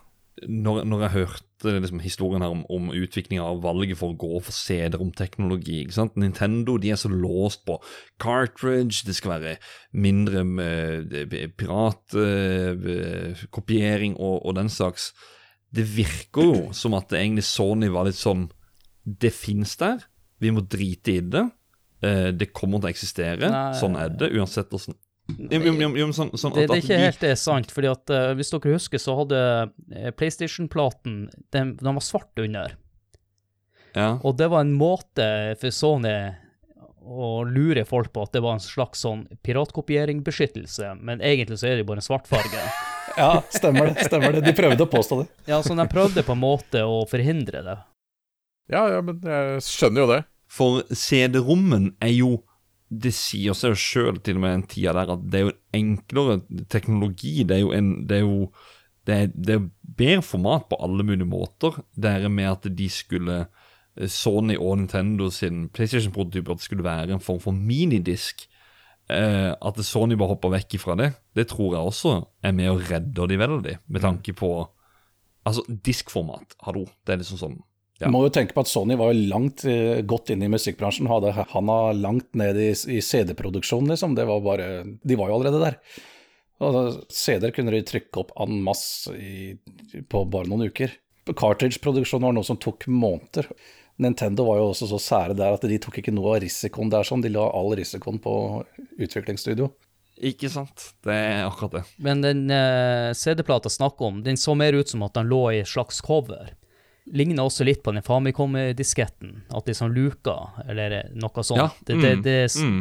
Når, 0.47 0.83
når 0.89 1.05
jeg 1.05 1.13
hørte 1.19 1.52
liksom, 1.63 1.99
historien 2.03 2.43
her 2.43 2.51
om, 2.53 2.65
om 2.69 2.91
utviklinga 2.93 3.43
av 3.45 3.61
valget 3.63 3.97
for 3.99 4.09
å 4.13 4.17
gå 4.19 4.39
for 4.43 4.53
CD-romteknologi. 4.55 5.87
Nintendo 6.19 6.77
de 6.81 6.91
er 6.93 6.99
så 6.99 7.09
låst 7.11 7.65
på 7.67 7.73
cartridge, 8.21 9.05
det 9.07 9.15
skal 9.17 9.31
være 9.37 9.55
mindre 9.93 10.41
piratkopiering 11.57 14.13
og, 14.17 14.45
og 14.45 14.51
den 14.59 14.69
slags. 14.73 15.03
Det 15.73 15.85
virker 15.95 16.43
jo 16.45 16.73
som 16.77 16.93
at 16.97 17.09
det 17.09 17.19
egentlig 17.23 17.47
Sony 17.47 17.87
var 17.89 18.05
litt 18.05 18.19
sånn 18.19 18.43
Det 19.03 19.33
fins 19.33 19.75
der, 19.81 19.97
vi 20.39 20.51
må 20.53 20.61
drite 20.61 21.11
i 21.17 21.21
det. 21.33 21.47
Eh, 22.03 22.29
det 22.35 22.51
kommer 22.55 22.81
til 22.81 22.89
å 22.89 22.93
eksistere. 22.93 23.49
Nei. 23.51 23.71
Sånn 23.79 23.95
er 23.99 24.11
det, 24.11 24.31
uansett 24.35 24.71
hvordan 24.71 24.97
jo, 25.29 25.73
jo, 25.97 26.07
sånn, 26.13 26.31
sånn 26.37 26.53
Det, 26.55 26.65
at, 26.65 26.69
det 26.73 26.77
er 26.77 26.81
ikke 26.83 26.93
de- 26.97 27.03
helt 27.05 27.21
det 27.23 27.33
sant, 27.39 27.71
fordi 27.71 27.89
at 27.91 28.11
uh, 28.11 28.33
hvis 28.37 28.51
dere 28.51 28.73
husker, 28.75 28.99
så 29.01 29.15
hadde 29.21 29.39
eh, 29.95 30.09
PlayStation-platen 30.19 31.29
den, 31.55 31.75
den 31.79 31.95
var 31.99 32.03
svart 32.03 32.39
under. 32.43 32.75
ja. 33.95 34.17
Og 34.23 34.35
det 34.37 34.49
var 34.51 34.65
en 34.65 34.73
måte 34.75 35.27
for 35.61 35.71
Sony 35.71 36.15
å 37.03 37.43
lure 37.43 37.83
folk 37.85 38.13
på 38.15 38.21
at 38.23 38.31
det 38.35 38.39
var 38.43 38.55
en 38.55 38.63
slags 38.63 39.01
sånn 39.03 39.25
piratkopieringbeskyttelse, 39.43 40.93
men 41.03 41.19
egentlig 41.21 41.57
så 41.59 41.67
er 41.67 41.75
det 41.77 41.83
jo 41.83 41.89
bare 41.93 42.03
en 42.03 42.09
svartfarge. 42.11 42.65
Ja, 43.13 43.43
stemmer 43.53 43.91
det. 43.91 44.05
stemmer 44.07 44.31
det. 44.33 44.39
De 44.41 44.53
prøvde 44.57 44.85
å 44.87 44.89
påstå 44.89 45.17
det. 45.19 45.25
Ja, 45.45 45.59
så 45.61 45.75
de 45.77 45.83
prøvde 45.91 46.23
på 46.25 46.33
en 46.33 46.39
måte 46.41 46.79
å 46.87 47.03
forhindre 47.05 47.59
det. 47.61 47.75
Ja, 48.73 48.87
ja, 48.89 49.01
men 49.05 49.19
jeg 49.21 49.59
skjønner 49.67 50.01
jo 50.01 50.07
det. 50.09 50.17
For 50.49 50.79
CD-rommen 50.97 51.91
er 52.01 52.09
jo 52.15 52.29
Det 53.03 53.13
sier 53.15 53.55
seg 53.57 53.73
jo 53.73 53.79
sjøl, 53.79 54.21
til 54.21 54.37
og 54.37 54.43
med 54.43 54.55
den 54.57 54.67
tida 54.69 54.93
der, 54.97 55.13
at 55.15 55.25
det 55.31 55.39
er 55.39 55.45
jo 55.47 55.53
en 55.53 55.59
enklere 55.79 56.65
teknologi. 56.69 57.41
Det 57.47 57.57
er 57.57 57.63
jo 57.63 57.73
en 57.75 57.91
Det 58.07 58.19
er 58.19 58.25
jo 58.25 58.47
det 59.03 59.15
er, 59.15 59.31
det 59.35 59.55
er 59.57 59.63
bedre 59.97 60.23
format 60.23 60.69
på 60.69 60.77
alle 60.79 61.03
mulige 61.03 61.27
måter. 61.27 61.81
Det 61.91 62.07
er 62.07 62.29
med 62.31 62.47
at 62.47 62.67
de 62.77 62.85
skulle 62.89 63.41
eh, 63.97 64.07
Sony 64.07 64.55
og 64.55 64.77
Nintendo 64.77 65.27
sin 65.29 65.65
PlayStation-prototyper 65.75 66.53
at 66.53 66.61
det 66.61 66.67
skulle 66.69 66.85
være 66.85 67.11
en 67.11 67.19
form 67.19 67.41
for 67.43 67.51
minidisk. 67.51 68.45
Eh, 69.11 69.51
at 69.51 69.81
Sony 69.83 70.15
bare 70.15 70.31
hopper 70.31 70.53
vekk 70.55 70.77
ifra 70.77 70.95
det, 70.95 71.09
det 71.35 71.49
tror 71.51 71.75
jeg 71.75 71.83
også 71.83 72.13
er 72.43 72.55
med 72.55 72.69
og 72.71 72.85
redder 72.87 73.27
de 73.27 73.39
veldig, 73.39 73.77
med 73.87 74.01
tanke 74.01 74.33
på 74.33 74.53
Altså, 75.43 75.59
diskformat, 75.67 76.53
hallo. 76.63 76.85
Det 77.03 77.11
er 77.11 77.17
liksom 77.19 77.39
sånn 77.41 77.57
Ja. 78.01 78.09
Må 78.11 78.23
jo 78.25 78.31
tenke 78.33 78.55
på 78.55 78.63
at 78.63 78.71
Sony 78.71 78.95
var 78.99 79.11
jo 79.13 79.27
langt 79.29 79.63
eh, 79.69 80.01
godt 80.07 80.31
inne 80.33 80.47
i 80.47 80.51
musikkbransjen. 80.51 81.07
Hadde 81.11 81.35
handa 81.53 81.77
langt 81.95 82.31
ned 82.39 82.57
i, 82.59 82.71
i 82.73 83.03
CD-produksjonen, 83.05 83.93
liksom. 83.93 84.17
Det 84.17 84.25
var 84.27 84.41
bare 84.43 84.71
De 85.03 85.19
var 85.19 85.29
jo 85.29 85.37
allerede 85.37 85.61
der. 85.61 85.77
CD-er 87.11 87.51
kunne 87.51 87.73
de 87.73 87.83
trykke 87.85 88.21
opp 88.21 88.33
en 88.39 88.59
masse 88.63 89.11
i, 89.17 89.53
på 90.09 90.25
bare 90.31 90.49
noen 90.49 90.69
uker. 90.71 90.93
Cartridge-produksjonen 91.31 92.27
var 92.29 92.35
noe 92.37 92.47
som 92.47 92.59
tok 92.61 92.87
måneder. 92.91 93.49
Nintendo 94.01 94.47
var 94.47 94.59
jo 94.59 94.69
også 94.71 94.89
så 94.89 94.99
sære 95.01 95.37
der 95.37 95.55
at 95.55 95.65
de 95.69 95.77
tok 95.81 95.99
ikke 96.01 96.13
noe 96.15 96.35
av 96.35 96.43
risikoen 96.43 96.91
der, 96.91 97.05
sånn. 97.07 97.23
De 97.23 97.31
la 97.31 97.45
all 97.53 97.75
risikoen 97.77 98.19
på 98.23 98.33
utviklingsstudio. 98.97 99.69
Ikke 100.23 100.49
sant? 100.51 100.91
Det 101.05 101.13
er 101.13 101.45
akkurat 101.45 101.79
det. 101.79 101.83
Men 102.03 102.21
den 102.25 102.45
eh, 102.53 103.11
CD-plata 103.17 103.71
snakker 103.71 104.09
om, 104.09 104.21
den 104.25 104.39
så 104.39 104.55
mer 104.57 104.75
ut 104.77 104.89
som 104.89 105.05
at 105.05 105.15
den 105.17 105.29
lå 105.29 105.45
i 105.51 105.61
et 105.63 105.69
slags 105.69 106.01
cover. 106.05 106.53
Ligner 107.05 107.43
også 107.43 107.65
litt 107.67 107.83
på 107.83 107.91
den 107.91 108.03
Famicom-disketten, 108.05 109.35
at 109.51 109.65
det 109.65 109.73
er 109.73 109.79
sånn 109.81 109.95
luka, 109.95 110.37
eller 110.63 111.01
noe 111.19 111.43
sånt. 111.43 111.59
Ja, 111.59 111.69
Det, 111.83 111.97
det, 111.99 112.11
mm, 112.15 112.21
det, 112.23 112.37
mm. 112.55 112.77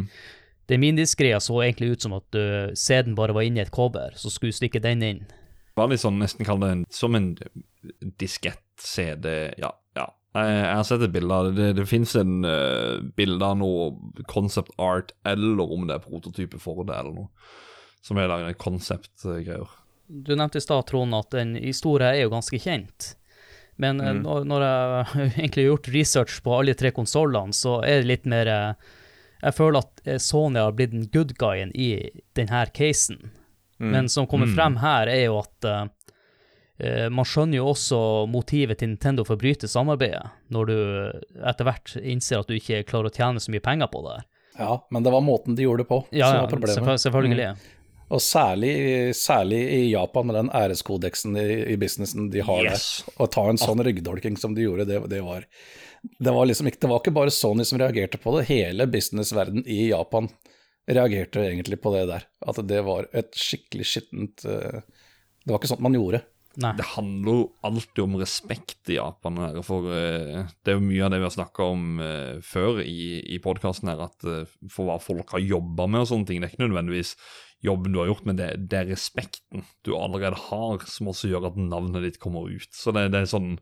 det 0.71 0.79
minidiskgreia 0.79 1.41
så 1.43 1.59
egentlig 1.65 1.89
ut 1.97 2.05
som 2.05 2.15
at 2.15 2.37
uh, 2.39 2.71
CD-en 2.71 3.17
bare 3.19 3.35
var 3.35 3.43
inni 3.43 3.59
et 3.59 3.73
cover, 3.73 4.15
så 4.15 4.31
skulle 4.31 4.55
du 4.55 4.59
stikke 4.61 4.79
den 4.83 5.03
inn. 5.03 5.23
var 5.75 5.91
litt 5.91 6.03
sånn, 6.03 6.21
nesten 6.21 6.47
kall 6.47 6.61
det 6.63 6.69
en, 6.71 6.85
som 6.93 7.17
en 7.19 7.33
diskett-CD. 8.21 9.27
Ja, 9.59 9.73
ja. 9.97 10.07
Jeg, 10.33 10.53
jeg 10.55 10.77
har 10.79 10.87
sett 10.87 11.03
et 11.03 11.13
bilde 11.13 11.35
av 11.35 11.49
det. 11.49 11.53
Det, 11.59 11.67
det 11.81 11.87
fins 11.89 12.15
en 12.15 12.47
uh, 12.47 13.03
bilde 13.17 13.49
av 13.49 13.59
noe 13.59 14.23
concept 14.31 14.71
art, 14.81 15.11
eller 15.27 15.67
om 15.67 15.83
det 15.89 15.97
er 15.97 16.05
prototype 16.05 16.61
for 16.63 16.85
det, 16.87 16.95
eller 16.95 17.11
noe. 17.17 17.51
Som 18.03 18.19
er 18.19 18.31
laget 18.31 18.59
concept-greier. 18.59 19.67
Du 20.07 20.33
nevnte 20.35 20.59
i 20.59 20.63
stad, 20.63 20.87
Trond, 20.87 21.15
at 21.15 21.35
den 21.35 21.55
historien 21.59 22.13
er 22.13 22.25
jo 22.25 22.31
ganske 22.33 22.59
kjent. 22.59 23.13
Men 23.81 24.01
mm. 24.01 24.23
når, 24.25 24.43
når 24.49 24.65
jeg 24.65 25.05
egentlig 25.37 25.63
har 25.63 25.71
gjort 25.71 25.93
research 25.95 26.41
på 26.45 26.57
alle 26.57 26.75
tre 26.77 26.91
konsollene, 26.95 27.55
så 27.55 27.79
er 27.81 28.01
det 28.01 28.11
litt 28.11 28.27
mer 28.29 28.51
eh, 28.51 28.91
Jeg 29.43 29.57
føler 29.57 29.81
at 29.81 30.03
eh, 30.05 30.19
Sony 30.21 30.61
har 30.61 30.75
blitt 30.77 30.93
den 30.93 31.07
good 31.13 31.33
guyen 31.41 31.73
i 31.75 31.95
denne 32.37 32.65
casen. 32.73 33.31
Men 33.83 34.09
som 34.09 34.27
kommer 34.27 34.47
frem 34.55 34.77
her, 34.79 35.09
er 35.11 35.25
jo 35.25 35.39
at 35.41 35.67
eh, 35.67 35.81
eh, 36.79 37.07
man 37.11 37.27
skjønner 37.27 37.59
jo 37.59 37.71
også 37.73 37.99
motivet 38.31 38.79
til 38.79 38.93
Nintendo 38.93 39.25
for 39.27 39.35
å 39.35 39.41
bryte 39.41 39.67
samarbeidet, 39.67 40.23
når 40.53 40.69
du 40.69 40.77
etter 41.43 41.67
hvert 41.67 41.95
innser 41.99 42.43
at 42.43 42.47
du 42.51 42.55
ikke 42.55 42.85
klarer 42.87 43.11
å 43.11 43.15
tjene 43.15 43.43
så 43.43 43.51
mye 43.53 43.63
penger 43.63 43.91
på 43.91 44.05
det. 44.07 44.19
her. 44.19 44.29
Ja, 44.53 44.87
men 44.93 45.03
det 45.03 45.11
var 45.11 45.25
måten 45.25 45.57
de 45.57 45.65
gjorde 45.65 45.83
det 45.83 45.89
på 45.89 46.03
Ja, 46.11 46.27
som 46.29 46.37
ja 46.37 46.41
var 46.45 46.51
problemet. 46.53 47.01
selvfølgelig. 47.01 47.55
Og 48.13 48.21
særlig, 48.21 48.73
særlig 49.17 49.61
i 49.73 49.79
Japan, 49.91 50.27
med 50.29 50.37
den 50.37 50.51
æreskodeksen 50.53 51.37
i, 51.39 51.47
i 51.73 51.77
businessen 51.81 52.27
de 52.33 52.43
har 52.45 52.61
Yes. 52.67 53.03
der. 53.07 53.15
Å 53.25 53.29
ta 53.33 53.47
en 53.49 53.61
sånn 53.61 53.81
ryggdolking 53.85 54.37
som 54.37 54.53
de 54.53 54.67
gjorde, 54.67 54.85
det, 54.89 54.99
det 55.09 55.23
var 55.25 55.47
det 56.03 56.33
var 56.35 56.45
liksom 56.49 56.67
ikke, 56.67 56.81
det 56.83 56.89
var 56.91 56.99
ikke 56.99 57.15
bare 57.15 57.31
Sony 57.31 57.63
som 57.63 57.79
reagerte 57.79 58.19
på 58.19 58.33
det, 58.35 58.47
hele 58.49 58.87
businessverden 58.91 59.63
i 59.71 59.85
Japan 59.87 60.27
reagerte 60.91 61.45
egentlig 61.47 61.79
på 61.79 61.93
det 61.95 62.03
der. 62.09 62.25
At 62.43 62.59
det 62.67 62.81
var 62.83 63.07
et 63.15 63.31
skikkelig 63.39 63.87
skittent 63.87 64.43
eh, 64.43 64.81
Det 64.83 65.51
var 65.51 65.61
ikke 65.61 65.71
sånt 65.71 65.83
man 65.85 65.95
gjorde. 65.95 66.19
Nei. 66.59 66.73
Det 66.77 66.85
handler 66.91 67.37
jo 67.39 67.45
alltid 67.65 68.01
om 68.03 68.17
respekt 68.19 68.91
i 68.91 68.99
Japan. 68.99 69.39
Her, 69.41 69.61
for 69.65 69.87
eh, 69.95 70.43
Det 70.61 70.73
er 70.73 70.77
jo 70.77 70.83
mye 70.85 71.07
av 71.07 71.15
det 71.15 71.21
vi 71.23 71.27
har 71.29 71.35
snakka 71.37 71.69
om 71.71 72.03
eh, 72.03 72.35
før 72.45 72.83
i, 72.83 73.23
i 73.23 73.39
podkasten, 73.43 73.89
at 73.95 74.27
for 74.67 74.89
hva 74.91 74.99
folk 75.01 75.33
har 75.37 75.47
jobba 75.55 75.87
med 75.87 76.03
og 76.03 76.11
sånne 76.11 76.27
ting. 76.29 76.43
Det 76.43 76.51
er 76.51 76.57
ikke 76.57 76.67
nødvendigvis 76.67 77.15
jobben 77.63 77.95
du 77.95 78.01
har 78.01 78.09
gjort, 78.11 78.25
men 78.27 78.37
det, 78.39 78.49
det 78.71 78.81
er 78.81 78.91
respekten 78.91 79.63
du 79.87 79.93
allerede 79.95 80.39
har, 80.49 80.83
som 80.89 81.09
også 81.13 81.31
gjør 81.31 81.49
at 81.51 81.59
navnet 81.59 82.03
ditt 82.05 82.19
kommer 82.23 82.49
ut. 82.51 82.69
Så 82.75 82.91
det, 82.95 83.07
det 83.13 83.23
er 83.23 83.31
sånn 83.31 83.55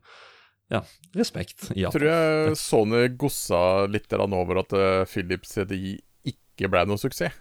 ja, 0.72 0.80
respekt 1.18 1.68
Ja. 1.76 1.90
Tror 1.92 2.06
jeg 2.08 2.56
Sony 2.56 3.04
gossa 3.20 3.84
litt 3.90 4.12
over 4.16 4.62
at 4.62 4.72
Philip 4.72 5.42
Philips 5.44 5.56
CDI 5.58 5.96
ikke 6.32 6.70
ble 6.72 6.86
noe 6.88 7.00
suksess. 7.00 7.34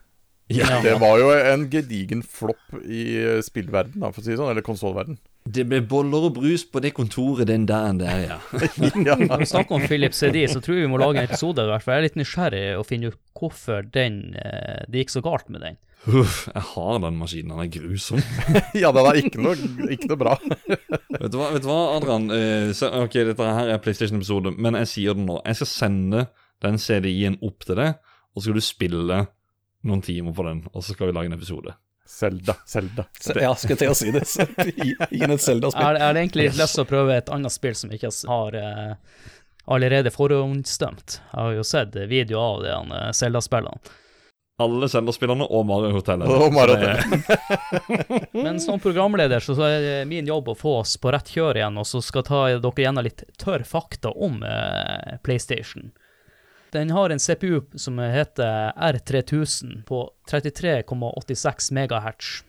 Ja, 0.52 0.82
Det 0.84 0.97
var 1.00 1.19
jo 1.21 1.30
en 1.32 1.69
gedigen 1.71 2.24
flopp 2.28 2.74
i 2.84 3.04
eh, 3.21 3.41
spillverden, 3.45 4.04
for 4.04 4.19
å 4.19 4.24
si 4.26 4.34
det 4.34 4.39
sånn, 4.41 4.52
eller 4.52 4.65
konsollverden. 4.65 5.15
Det 5.41 5.63
ble 5.65 5.80
boller 5.89 6.27
og 6.27 6.36
brus 6.36 6.63
på 6.69 6.80
det 6.84 6.91
kontoret 6.93 7.49
den 7.49 7.63
dagen 7.65 7.97
der, 7.97 8.19
ja. 8.27 8.36
ja. 9.08 9.15
Når 9.17 9.41
vi 9.41 9.47
snakker 9.49 9.80
om 9.80 9.86
Philips 9.89 10.21
CD, 10.21 10.43
så 10.47 10.62
tror 10.62 10.77
jeg 10.77 10.86
vi 10.86 10.91
må 10.91 10.99
lage 11.01 11.17
en 11.17 11.30
episode. 11.30 11.63
i 11.65 11.71
hvert 11.71 11.86
fall. 11.86 11.95
Jeg 11.97 12.04
er 12.04 12.08
litt 12.10 12.19
nysgjerrig 12.21 12.65
å 12.77 12.84
finne 12.86 13.10
ut 13.10 13.17
hvorfor 13.38 13.88
den, 13.89 14.36
eh, 14.38 14.84
det 14.86 15.01
gikk 15.01 15.15
så 15.15 15.23
galt 15.25 15.49
med 15.49 15.65
den. 15.65 15.80
Uff, 16.10 16.47
jeg 16.49 16.63
har 16.71 17.01
den 17.01 17.17
maskinen, 17.17 17.51
den 17.54 17.63
er 17.65 17.73
grusom. 17.73 18.21
ja, 18.84 18.93
den 18.93 19.10
er 19.10 19.19
ikke 19.21 19.41
noe, 19.41 19.58
ikke 19.93 20.10
noe 20.13 20.21
bra. 20.21 20.38
vet, 20.47 21.27
du 21.34 21.38
hva, 21.38 21.51
vet 21.54 21.65
du 21.65 21.69
hva, 21.69 21.82
Adrian? 21.97 22.30
Eh, 22.38 22.69
så, 22.77 22.89
ok, 23.01 23.19
dette 23.34 23.51
her 23.58 23.73
er 23.73 23.82
PlayStation-episode, 23.82 24.54
men 24.62 24.77
jeg 24.82 24.93
sier 24.93 25.17
det 25.17 25.25
nå. 25.25 25.41
Jeg 25.45 25.62
skal 25.62 25.73
sende 25.73 26.25
den 26.62 26.82
CD-en 26.82 27.41
opp 27.45 27.65
til 27.65 27.82
deg, 27.82 27.97
og 28.34 28.41
så 28.41 28.47
skal 28.47 28.62
du 28.62 28.65
spille 28.65 29.23
noen 29.89 30.06
timer 30.06 30.38
på 30.38 30.45
den, 30.45 30.67
og 30.69 30.86
så 30.86 30.93
skal 30.93 31.10
vi 31.10 31.17
lage 31.17 31.30
en 31.34 31.38
episode. 31.38 31.73
Zelda. 32.12 32.56
Så, 33.19 33.34
ja, 33.39 33.54
skulle 33.56 33.80
til 33.80 33.91
å 33.91 33.95
si 33.97 34.12
det. 34.12 34.26
Ingen 35.12 35.36
et 35.38 35.41
Jeg 35.41 35.45
Zelda-spill. 35.45 35.86
Er, 35.86 36.02
er, 36.02 36.13
det 36.13 36.26
egentlig 36.26 36.50
litt 36.50 36.60
lyst 36.60 36.78
til 36.78 36.84
å 36.84 36.89
prøve 36.89 37.15
et 37.17 37.32
annet 37.34 37.54
spill 37.54 37.78
som 37.78 37.93
ikke 37.95 38.12
har 38.30 38.58
uh, 38.60 39.24
allerede 39.71 40.13
forhåndsdømt. 40.13 41.17
Jeg 41.32 41.39
har 41.39 41.58
jo 41.58 41.65
sett 41.65 41.97
videoer 42.12 42.43
av 42.45 42.62
de 42.67 43.00
uh, 43.00 43.10
Zelda-spillene. 43.15 43.97
Alle 44.62 44.89
Zelda-spillerne 44.89 45.47
og 45.50 45.65
Mario 45.65 45.95
Hotel. 45.95 46.21
Og 46.21 46.54
Mario 46.54 46.76
Så 46.78 48.28
Men 48.43 48.60
som 48.62 48.80
programleder 48.80 49.39
så 49.41 49.58
er 49.65 49.82
det 49.82 49.95
min 50.10 50.28
jobb 50.28 50.52
å 50.54 50.58
få 50.58 50.76
oss 50.84 50.97
på 51.02 51.12
rett 51.13 51.32
kjør 51.34 51.58
igjen, 51.58 51.80
og 51.82 51.88
så 51.88 52.02
skal 52.06 52.28
ta 52.28 52.43
dere 52.52 52.86
gjennom 52.86 53.08
litt 53.08 53.24
tørr 53.41 53.65
fakta 53.65 54.12
om 54.13 54.43
eh, 54.45 55.17
PlayStation. 55.26 55.89
Den 56.71 56.89
har 56.95 57.10
en 57.12 57.19
CPU 57.19 57.62
som 57.75 57.99
heter 57.99 58.71
R3000 58.77 59.84
på 59.89 60.05
33,86 60.31 61.71
MHz. 61.75 62.43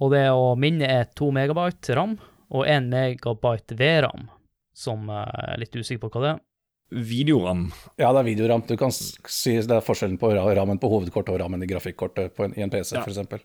Og 0.00 0.12
det 0.14 0.24
å 0.30 0.54
minne 0.56 0.86
er 0.88 1.08
2 1.18 1.30
megabyte 1.34 1.96
RAM 1.98 2.14
og 2.48 2.62
1 2.64 2.86
megabyte 2.88 3.76
VRAM, 3.76 4.28
som 4.78 5.10
eh, 5.10 5.26
jeg 5.34 5.54
er 5.56 5.62
litt 5.64 5.76
usikker 5.76 6.04
på 6.06 6.10
hva 6.14 6.22
det 6.24 6.30
er. 6.36 6.44
Videoram. 6.88 7.66
Ja, 8.00 8.14
det 8.16 8.22
er 8.22 8.28
videoram. 8.30 8.62
Du 8.64 8.72
kan 8.80 8.94
si 8.94 9.58
det 9.60 9.74
er 9.76 9.84
forskjellen 9.84 10.16
på 10.20 10.30
rammen 10.32 10.80
på 10.80 10.88
hovedkortet 10.88 11.34
og 11.34 11.42
rammen 11.42 11.60
i 11.60 11.68
grafikkortet 11.68 12.32
på 12.38 12.46
en, 12.46 12.54
i 12.56 12.64
en 12.64 12.72
PC, 12.72 12.94
Ja. 12.96 13.02
eksempel. 13.04 13.42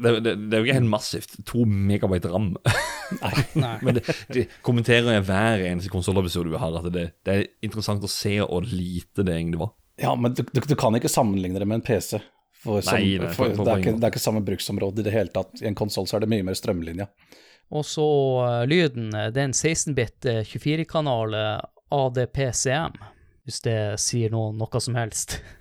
Det, 0.00 0.12
det, 0.24 0.34
det 0.48 0.56
er 0.56 0.62
jo 0.62 0.68
ikke 0.68 0.78
helt 0.78 0.92
massivt. 0.92 1.36
To 1.50 1.66
megabyte 1.68 2.32
ram. 2.32 2.54
Nei. 3.22 3.32
Nei. 3.58 3.76
Men 3.84 3.98
det, 3.98 4.16
de 4.32 4.46
kommenterer 4.64 5.16
jeg 5.18 5.26
hver 5.28 5.64
eneste 5.66 5.92
konsollepisode 5.92 6.52
vi 6.52 6.60
har, 6.62 6.76
at 6.80 6.90
det, 6.94 7.06
det 7.26 7.36
er 7.36 7.48
interessant 7.66 8.04
å 8.06 8.10
se 8.10 8.36
hvor 8.40 8.66
lite 8.66 9.26
det 9.26 9.36
egentlig 9.36 9.62
var. 9.64 9.74
Ja, 10.00 10.14
men 10.16 10.32
du, 10.32 10.44
du, 10.48 10.60
du 10.64 10.76
kan 10.80 10.96
ikke 10.96 11.10
sammenligne 11.12 11.60
det 11.60 11.68
med 11.68 11.82
en 11.82 11.86
PC. 11.86 12.20
For, 12.60 12.80
som, 12.84 12.96
Nei, 12.96 13.16
for, 13.32 13.54
for, 13.56 13.64
det, 13.64 13.72
er 13.72 13.82
ikke, 13.82 13.94
det 13.96 14.06
er 14.06 14.12
ikke 14.12 14.20
samme 14.20 14.42
bruksområde 14.44 15.00
i 15.00 15.06
det 15.06 15.14
hele 15.14 15.32
tatt. 15.32 15.62
I 15.62 15.68
en 15.70 15.76
konsoll 15.76 16.08
er 16.12 16.24
det 16.24 16.28
mye 16.32 16.44
mer 16.44 16.56
strømlinja. 16.58 17.08
Og 17.70 17.86
så 17.86 18.06
uh, 18.42 18.66
lyden, 18.66 19.12
eh, 19.14 19.30
det 19.30 19.40
er 19.40 19.48
en 19.48 19.54
16-bit 19.54 20.26
eh, 20.26 20.40
24-kanal 20.42 21.36
eh, 21.38 21.60
ADPCM, 21.94 22.98
hvis 23.46 23.62
det 23.62 23.78
sier 24.02 24.32
noe, 24.34 24.50
noe 24.56 24.82
som 24.82 24.98
helst. 24.98 25.38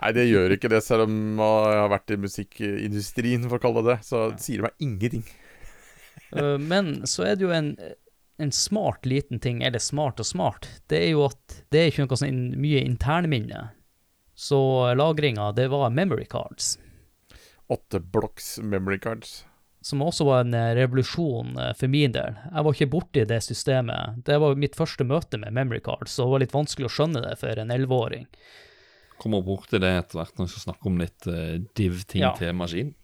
Nei, 0.00 0.10
det 0.16 0.24
gjør 0.26 0.56
ikke 0.56 0.68
det, 0.72 0.80
selv 0.84 1.06
om 1.06 1.14
jeg 1.38 1.78
har 1.80 1.90
vært 1.92 2.10
i 2.10 2.18
musikkindustrien, 2.20 3.44
for 3.48 3.60
å 3.60 3.62
kalle 3.62 3.82
det 3.86 3.92
det. 3.94 3.98
Så 4.08 4.24
sier 4.42 4.62
det 4.62 4.70
meg 4.70 4.86
ingenting. 4.88 5.26
Eh, 6.34 6.56
Men 6.58 7.04
så 7.06 7.24
er 7.28 7.36
det 7.38 7.44
jo 7.44 7.50
en, 7.54 7.72
en 8.42 8.50
smart 8.54 9.06
liten 9.06 9.38
ting, 9.42 9.60
eller 9.66 9.78
smart 9.82 10.18
og 10.22 10.26
smart, 10.26 10.66
det 10.90 10.98
er 11.04 11.10
jo 11.12 11.24
at 11.28 11.56
det 11.70 11.78
er 11.80 11.90
ikke 11.92 12.06
noe 12.08 12.18
sånn 12.18 12.40
mye 12.58 12.80
internminne. 12.82 13.60
Så 14.34 14.58
lagringa, 14.98 15.52
det 15.54 15.68
var 15.70 15.92
memory 15.94 16.24
cards, 16.30 16.72
Åtte 17.70 18.00
blocks 18.00 18.56
memory 18.62 18.98
cards. 18.98 19.44
som 19.84 20.02
også 20.02 20.26
var 20.26 20.42
en 20.44 20.54
eh, 20.58 20.72
revolusjon 20.78 21.54
eh, 21.60 21.70
for 21.78 21.88
min 21.92 22.12
del. 22.16 22.34
Jeg 22.50 22.66
var 22.66 22.74
ikke 22.78 22.90
borti 22.94 23.24
det 23.30 23.40
systemet. 23.46 24.18
Det 24.26 24.38
var 24.42 24.58
mitt 24.58 24.74
første 24.78 25.06
møte 25.06 25.38
med 25.38 25.54
memory 25.54 25.80
cards, 25.86 26.18
og 26.18 26.26
det 26.26 26.32
var 26.34 26.44
litt 26.46 26.56
vanskelig 26.56 26.90
å 26.90 26.94
skjønne 26.98 27.22
det 27.28 27.36
for 27.42 27.62
en 27.62 27.70
11-åring. 27.74 28.26
Kommer 29.22 29.44
borti 29.46 29.78
det 29.80 29.90
etter 30.00 30.20
hvert 30.20 30.36
når 30.38 30.48
vi 30.48 30.54
skal 30.54 30.66
snakke 30.68 30.90
om 30.90 31.00
litt 31.00 31.26
uh, 31.30 31.56
div-ting 31.78 32.24
Ja. 32.26 32.34
til 32.38 32.54
maskin. 32.58 32.94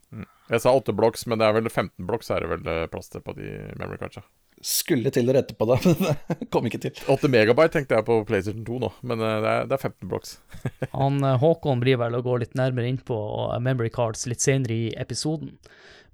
Jeg 0.50 0.64
sa 0.64 0.72
åtte 0.74 0.90
blocks, 0.96 1.22
men 1.30 1.38
det 1.38 1.46
er 1.46 1.54
vel 1.54 1.68
15 1.70 2.06
blocks 2.08 2.30
er 2.34 2.42
det 2.42 2.48
vel 2.50 2.64
eh, 2.66 2.86
plass 2.90 3.06
til 3.12 3.22
på 3.22 3.36
de 3.36 3.50
memory 3.78 4.00
cardsa. 4.00 4.24
Skulle 4.66 5.12
til 5.14 5.30
å 5.30 5.34
rette 5.36 5.54
på 5.54 5.68
det, 5.70 5.76
men 5.86 6.00
det 6.40 6.48
kom 6.50 6.66
ikke 6.66 6.80
til. 6.82 6.96
8 7.14 7.30
megabyte 7.30 7.76
tenkte 7.76 7.94
jeg 7.94 8.06
på 8.08 8.16
PlayStation 8.26 8.64
2 8.66 8.80
nå, 8.82 8.90
men 9.06 9.22
eh, 9.22 9.36
det 9.44 9.52
er, 9.52 9.68
det 9.70 9.76
er 9.78 9.84
15 9.86 10.10
blocks. 10.10 10.32
Han, 10.98 11.22
Håkon 11.22 11.84
blir 11.84 12.00
vel 12.02 12.18
å 12.18 12.22
gå 12.26 12.34
litt 12.42 12.58
nærmere 12.58 12.90
inn 12.90 12.98
på 12.98 13.20
memory 13.62 13.92
cards 13.94 14.26
litt 14.26 14.42
senere 14.42 14.74
i 14.74 14.90
episoden. 14.98 15.54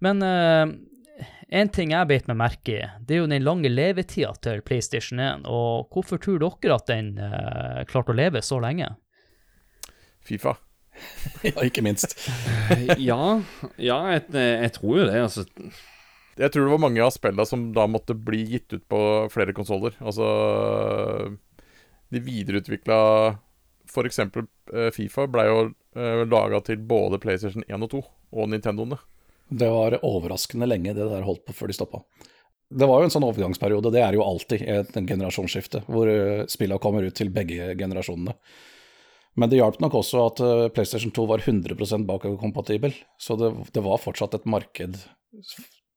Men 0.05 0.21
eh, 0.21 0.77
en 1.57 1.73
ting 1.73 1.97
jeg 1.97 2.11
beit 2.13 2.29
meg 2.29 2.37
merke 2.43 2.77
i, 2.77 2.85
det 3.09 3.17
er 3.17 3.23
jo 3.23 3.33
den 3.33 3.45
lange 3.47 3.73
levetida 3.73 4.35
til 4.45 4.61
PlayStation 4.69 5.23
1. 5.23 5.49
Og 5.49 5.89
hvorfor 5.97 6.21
tror 6.21 6.45
dere 6.45 6.77
at 6.77 6.91
den 6.91 7.15
uh, 7.17 7.81
klarte 7.89 8.13
å 8.13 8.19
leve 8.19 8.43
så 8.45 8.59
lenge? 8.61 8.91
Fifa. 10.29 10.57
Ja, 11.45 11.61
ikke 11.61 11.83
minst. 11.85 12.17
ja, 13.11 13.19
ja 13.77 13.97
jeg, 14.15 14.23
jeg 14.33 14.73
tror 14.77 15.01
jo 15.01 15.09
det. 15.09 15.19
altså 15.21 15.45
Jeg 16.41 16.53
tror 16.53 16.65
det 16.65 16.73
var 16.73 16.83
mange 16.87 17.03
av 17.05 17.13
spillene 17.13 17.45
som 17.49 17.67
da 17.77 17.85
måtte 17.91 18.17
bli 18.17 18.41
gitt 18.55 18.73
ut 18.73 18.87
på 18.89 19.01
flere 19.33 19.55
konsoller. 19.57 19.97
Altså 20.01 20.27
De 22.13 22.23
videreutvikla 22.25 23.01
F.eks. 23.87 24.23
Uh, 24.73 24.89
Fifa 24.95 25.27
ble 25.31 25.45
jo 25.47 25.59
uh, 25.69 26.23
laga 26.27 26.61
til 26.67 26.81
både 26.83 27.21
PlayStation 27.23 27.65
1 27.69 27.87
og 27.87 27.93
2 27.93 28.01
og 28.37 28.49
Nintendoene. 28.51 28.99
Det 29.47 29.69
var 29.71 30.01
overraskende 30.03 30.67
lenge 30.67 30.97
det 30.97 31.07
der 31.07 31.27
holdt 31.27 31.45
på 31.47 31.55
før 31.55 31.71
de 31.71 31.77
stoppa. 31.77 32.03
Det 32.67 32.89
var 32.91 32.99
jo 32.99 33.07
en 33.07 33.13
sånn 33.15 33.29
overgangsperiode, 33.29 33.93
det 33.95 34.01
er 34.03 34.17
jo 34.17 34.25
alltid 34.27 34.65
i 34.65 34.73
et 34.81 34.97
generasjonsskifte, 34.97 35.85
hvor 35.87 36.11
uh, 36.11 36.47
spillene 36.51 36.83
kommer 36.83 37.07
ut 37.07 37.15
til 37.15 37.31
begge 37.35 37.77
generasjonene. 37.79 38.35
Men 39.37 39.51
det 39.53 39.59
hjalp 39.61 39.79
nok 39.85 39.95
også 40.01 40.21
at 40.31 40.41
uh, 40.41 40.69
PlayStation 40.73 41.11
2 41.13 41.27
var 41.29 41.43
100% 41.45 42.07
bakoverkompatibel, 42.09 42.95
så 43.21 43.37
det, 43.37 43.51
det 43.77 43.83
var 43.85 44.01
fortsatt 44.01 44.35
et 44.39 44.47
marked. 44.49 44.97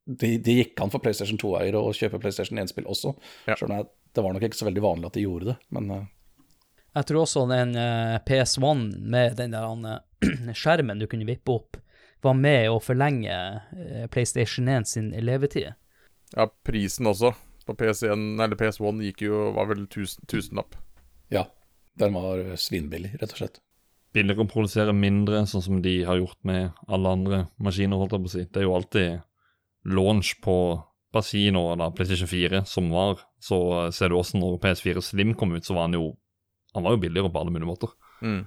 Det 0.09 0.31
de 0.43 0.55
gikk 0.57 0.79
an 0.83 0.91
for 0.91 0.99
PlayStation 1.03 1.37
2-eiere 1.39 1.79
å 1.79 1.93
kjøpe 1.95 2.19
PlayStation 2.19 2.59
1-spill 2.59 2.87
også, 2.89 3.13
Ja. 3.47 3.55
selv 3.55 3.69
om 3.71 3.77
jeg- 3.77 3.89
det 4.15 4.23
var 4.25 4.33
nok 4.33 4.41
ikke 4.43 4.57
så 4.57 4.65
veldig 4.67 4.81
vanlig 4.81 5.05
at 5.05 5.13
de 5.13 5.21
gjorde 5.23 5.45
det. 5.53 5.57
Men 5.71 5.91
uh, 5.91 6.05
Jeg 6.95 7.05
tror 7.05 7.21
også 7.21 7.43
den 7.47 7.75
eh, 7.77 8.17
PS1 8.25 8.97
med 8.99 9.35
den 9.37 9.51
der 9.53 9.67
han, 9.67 9.85
eh, 9.85 10.53
skjermen 10.57 10.99
du 10.99 11.05
kunne 11.07 11.27
vippe 11.29 11.53
opp, 11.53 11.77
var 12.25 12.33
med 12.33 12.65
å 12.73 12.79
forlenge 12.81 13.29
eh, 13.31 14.07
PlayStation 14.11 14.67
1 14.67 14.87
sin 14.89 15.11
levetid. 15.11 15.75
Ja, 16.35 16.47
prisen 16.65 17.05
også 17.07 17.31
på 17.67 17.75
PS1, 17.77 18.41
eller 18.41 18.57
PS1 18.57 18.99
gikk 19.05 19.21
jo, 19.29 19.51
var 19.53 19.69
vel 19.69 19.85
tusen, 19.87 20.25
tusenlapp. 20.27 20.75
ja, 21.29 21.45
den 21.99 22.15
var 22.15 22.41
uh, 22.41 22.55
svinbillig, 22.59 23.15
rett 23.21 23.33
og 23.35 23.41
slett. 23.43 23.59
Billigere 24.15 24.47
å 24.47 24.49
produsere 24.49 24.93
mindre, 24.95 25.43
sånn 25.45 25.63
som 25.63 25.81
de 25.85 25.99
har 26.07 26.17
gjort 26.17 26.39
med 26.47 26.77
alle 26.89 27.15
andre 27.17 27.41
maskiner. 27.61 27.99
holdt 27.99 28.15
jeg 28.15 28.23
på 28.23 28.31
å 28.31 28.33
si. 28.33 28.45
Det 28.49 28.61
er 28.61 28.65
jo 28.65 28.77
alltid 28.77 29.19
launch 29.85 30.39
på 30.41 30.55
Basino 31.13 31.65
og 31.71 31.81
PlayStation 31.97 32.29
4 32.29 32.63
som 32.69 32.89
var, 32.93 33.23
så 33.41 33.59
eh, 33.79 33.91
ser 33.95 34.11
du 34.11 34.19
også 34.19 34.37
når 34.37 34.59
PS4 34.61 35.01
Slim 35.01 35.33
kom 35.37 35.55
ut, 35.55 35.65
så 35.65 35.77
var 35.77 35.89
han 35.89 35.97
jo 35.97 36.15
Han 36.75 36.83
var 36.85 36.93
jo 36.93 36.99
billigere 37.01 37.31
på 37.33 37.39
alle 37.39 37.49
mulige 37.49 37.65
måter. 37.65 37.89
Mm. 38.21 38.43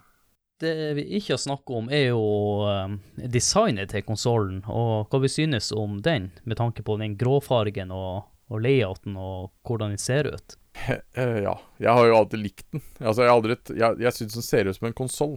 Det 0.63 0.75
vi 0.95 1.03
ikke 1.19 1.33
har 1.33 1.41
snakket 1.43 1.73
om, 1.75 1.89
er 1.91 2.13
jo 2.13 2.69
eh, 2.71 2.93
designet 3.35 3.91
til 3.91 4.05
konsollen, 4.07 4.61
og 4.71 5.11
hva 5.11 5.19
vi 5.25 5.31
synes 5.33 5.73
om 5.75 5.97
den, 6.07 6.29
med 6.45 6.61
tanke 6.61 6.85
på 6.87 6.95
den 7.01 7.17
gråfargen 7.19 7.91
og, 7.91 8.29
og 8.47 8.63
layouten 8.63 9.19
og 9.19 9.51
hvordan 9.67 9.97
den 9.97 9.99
ser 9.99 10.31
ut. 10.31 10.55
Eh, 11.15 11.39
ja. 11.45 11.53
Jeg 11.77 11.93
har 11.93 12.07
jo 12.09 12.17
alltid 12.17 12.41
likt 12.41 12.65
den. 12.73 12.81
Altså, 12.99 13.23
jeg 13.23 13.29
har 13.29 13.37
aldri 13.37 13.57
Jeg, 13.77 13.99
jeg 14.01 14.17
syns 14.17 14.39
den 14.39 14.47
ser 14.47 14.71
ut 14.71 14.79
som 14.79 14.89
en 14.89 14.97
konsoll. 14.97 15.37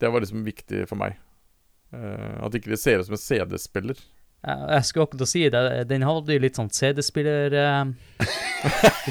Det 0.00 0.08
var 0.08 0.22
liksom 0.22 0.44
viktig 0.46 0.86
for 0.88 1.00
meg. 1.00 1.18
Uh, 1.90 2.46
at 2.46 2.54
ikke 2.54 2.70
det 2.70 2.78
ser 2.78 3.00
ut 3.00 3.08
som 3.08 3.16
en 3.16 3.20
CD-spiller. 3.20 3.98
Jeg, 4.40 4.60
jeg 4.70 4.86
skulle 4.88 5.08
akkurat 5.08 5.28
si 5.28 5.42
det, 5.52 5.62
den 5.90 6.04
hadde 6.06 6.36
jo 6.36 6.40
litt 6.40 6.56
sånn 6.56 6.70
CD-spiller 6.72 7.56
eh, 7.60 7.90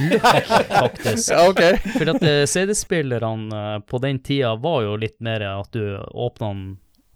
look, 0.08 0.24
faktisk. 0.72 1.30
Ja, 1.36 1.44
okay. 1.52 1.78
For 2.00 2.14
at 2.16 2.26
eh, 2.26 2.46
CD-spillerne 2.50 3.84
på 3.86 4.02
den 4.02 4.24
tida 4.26 4.56
var 4.64 4.88
jo 4.88 4.96
litt 4.98 5.20
mer 5.22 5.46
at 5.52 5.70
du 5.76 6.00
åpna 6.00 6.50
den 6.50 6.66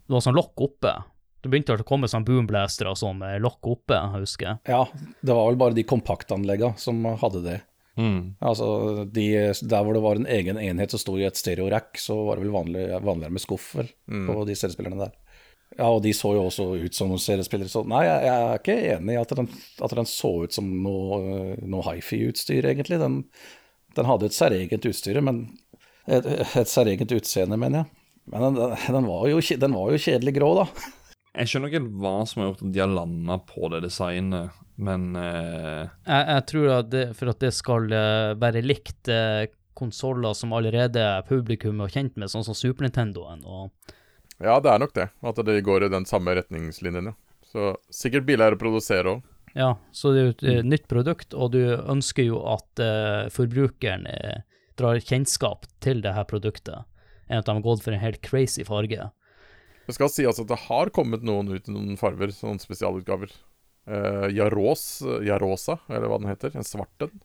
Det 0.03 0.13
var 0.13 0.25
sånn 0.27 0.37
lokk 0.37 0.61
oppe. 0.67 0.93
Det 1.41 1.49
begynte 1.49 1.79
å 1.79 1.87
komme 1.87 2.07
sånn 2.11 2.27
boomblastere 2.27 2.93
og 2.93 2.99
sånn 2.99 3.17
med 3.23 3.41
lokk 3.41 3.71
oppe, 3.71 3.97
jeg 3.97 4.21
husker. 4.27 4.59
Ja, 4.69 4.85
det 4.93 5.33
var 5.33 5.49
vel 5.49 5.61
bare 5.63 5.75
de 5.79 5.87
kompaktanleggene 5.87 6.77
som 6.79 7.01
hadde 7.19 7.41
det. 7.47 7.57
Mm. 7.99 8.35
Altså, 8.41 8.67
de, 9.05 9.25
Der 9.53 9.83
hvor 9.85 9.93
det 9.93 10.01
var 10.01 10.17
en 10.17 10.29
egen 10.29 10.57
enhet 10.57 10.93
som 10.93 11.01
sto 11.01 11.17
i 11.19 11.27
et 11.27 11.37
stereorack, 11.37 11.99
så 12.01 12.15
var 12.25 12.37
det 12.39 12.47
vel 12.47 12.55
vanlig, 12.55 12.85
vanligere 13.05 13.35
med 13.35 13.43
skuff 13.43 13.73
vel, 13.77 13.91
på 14.07 14.45
de 14.49 14.55
seriespillerne 14.57 15.05
der. 15.05 15.13
Ja, 15.77 15.87
og 15.89 16.03
de 16.05 16.13
så 16.13 16.35
jo 16.35 16.45
også 16.45 16.67
ut 16.77 16.95
som 16.95 17.13
seriespillere, 17.17 17.71
så 17.71 17.81
nei, 17.89 18.03
jeg, 18.05 18.25
jeg 18.27 18.45
er 18.45 18.59
ikke 18.59 18.75
enig 18.93 19.15
i 19.15 19.21
at 19.21 19.33
den, 19.39 19.49
at 19.81 19.95
den 19.97 20.09
så 20.09 20.29
ut 20.45 20.53
som 20.53 20.67
noe, 20.85 21.55
noe 21.65 21.85
hifi-utstyr, 21.87 22.67
egentlig. 22.69 22.99
Den, 23.01 23.23
den 23.97 24.09
hadde 24.09 24.29
et 24.29 24.37
særegent 24.37 24.85
utstyr, 24.89 25.17
men 25.25 25.47
et, 26.05 26.27
et 26.61 26.69
særegent 26.69 27.15
utseende, 27.17 27.57
mener 27.57 27.83
jeg. 27.83 27.89
Men 28.29 28.45
den, 28.45 28.59
den, 28.61 28.75
den, 28.99 29.09
var 29.09 29.25
jo, 29.27 29.41
den 29.65 29.79
var 29.79 29.89
jo 29.91 30.03
kjedelig 30.05 30.35
grå, 30.37 30.51
da. 30.61 30.67
Jeg 31.33 31.49
skjønner 31.49 31.71
ikke 31.71 31.79
helt 31.79 31.95
hva 32.03 32.13
som 32.29 32.41
har 32.41 32.51
gjort 32.51 32.61
at 32.61 32.73
de 32.75 32.81
har 32.83 32.91
landa 32.93 33.39
på 33.49 33.69
det 33.73 33.79
designet, 33.87 34.57
men 34.77 35.15
uh... 35.17 35.89
Jeg, 36.05 36.25
jeg 36.29 36.43
tror 36.51 36.67
at 36.75 36.91
det, 36.93 37.03
for 37.17 37.31
at 37.31 37.39
det 37.41 37.49
skal 37.57 37.87
eh, 37.89 38.33
være 38.37 38.61
likt 38.61 39.09
uh, 39.09 39.41
konsoller 39.73 40.37
som 40.37 40.53
allerede 40.53 41.01
publikum 41.25 41.81
er 41.81 41.93
kjent 41.93 42.19
med, 42.21 42.29
sånn 42.29 42.45
som 42.45 42.57
Super 42.57 42.85
Nintendoen. 42.85 43.41
Og 43.49 43.73
Ja, 44.37 44.59
det 44.61 44.75
er 44.75 44.83
nok 44.83 44.93
det. 44.93 45.07
At 45.25 45.41
det 45.47 45.57
går 45.65 45.87
i 45.87 45.89
den 45.95 46.05
samme 46.09 46.37
retningslinjen, 46.37 47.09
ja. 47.09 47.15
Så 47.49 47.73
sikkert 47.93 48.29
billigere 48.29 48.57
å 48.57 48.61
produsere 48.61 49.15
òg. 49.15 49.25
ja, 49.57 49.71
så 49.93 50.13
det 50.13 50.21
er 50.21 50.25
jo 50.25 50.35
et 50.35 50.45
mm. 50.45 50.69
nytt 50.69 50.87
produkt, 50.89 51.33
og 51.33 51.51
du 51.57 51.61
ønsker 51.73 52.29
jo 52.29 52.43
at 52.53 52.81
uh, 52.81 53.25
forbrukeren 53.33 54.05
drar 54.77 55.01
kjennskap 55.01 55.65
til 55.81 56.05
det 56.05 56.13
her 56.13 56.29
produktet, 56.29 56.85
enn 57.25 57.41
at 57.41 57.49
de 57.49 57.57
har 57.57 57.65
gått 57.65 57.81
for 57.85 57.93
en 57.93 58.01
helt 58.05 58.21
crazy 58.25 58.65
farge. 58.65 59.09
Det 59.87 59.95
skal 59.97 60.11
sies 60.11 60.39
at 60.39 60.47
det 60.47 60.61
har 60.69 60.91
kommet 60.95 61.25
noen 61.27 61.49
ut 61.51 61.67
i 61.67 61.73
noen 61.75 61.97
farver, 61.99 62.31
sånne 62.31 62.61
spesialutgaver. 62.63 63.33
Uh, 63.83 64.29
Jaros, 64.31 65.01
Jarosa, 65.27 65.77
eller 65.91 66.07
hva 66.07 66.21
den 66.21 66.29
heter. 66.31 66.53
En 66.55 66.63
svart 66.67 67.03
en. 67.03 67.17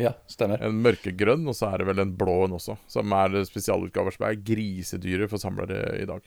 Ja, 0.00 0.14
stemmer. 0.28 0.60
En 0.64 0.78
mørkegrønn, 0.84 1.44
og 1.48 1.56
så 1.56 1.70
er 1.70 1.80
det 1.80 1.86
vel 1.90 2.00
en 2.02 2.14
blå 2.16 2.42
en 2.46 2.56
også. 2.56 2.78
Som 2.92 3.12
er 3.16 3.36
spesialutgaver 3.48 4.16
som 4.16 4.26
er 4.28 4.40
grisedyre 4.44 5.28
for 5.28 5.40
samlere 5.40 5.96
i 6.00 6.08
dag. 6.08 6.24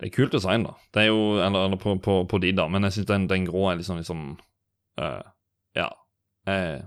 det 0.00 0.08
er 0.08 0.14
kult 0.16 0.32
design, 0.32 0.64
da. 0.64 0.74
Det 0.92 1.02
er 1.02 1.08
jo, 1.10 1.20
Eller, 1.40 1.66
eller 1.66 1.76
på, 1.80 1.94
på, 2.00 2.16
på 2.28 2.40
de, 2.40 2.52
da. 2.56 2.68
Men 2.68 2.84
jeg 2.88 2.98
syns 2.98 3.08
den, 3.12 3.28
den 3.28 3.44
grå 3.48 3.66
er 3.70 3.76
liksom, 3.80 4.00
liksom 4.00 4.24
uh, 5.00 5.22
Ja. 5.76 5.90
eh, 6.48 6.80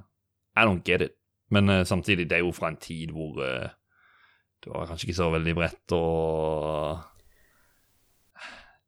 I 0.58 0.66
don't 0.66 0.84
get 0.86 1.02
it. 1.02 1.14
Men 1.54 1.70
uh, 1.70 1.84
samtidig, 1.84 2.30
det 2.30 2.40
er 2.40 2.46
jo 2.46 2.54
fra 2.54 2.70
en 2.74 2.78
tid 2.82 3.14
hvor 3.14 3.38
eh, 3.46 3.70
det 4.64 4.72
var 4.74 4.88
kanskje 4.90 5.10
ikke 5.10 5.18
så 5.22 5.30
veldig 5.34 5.54
bredt 5.58 5.94
og 5.98 7.02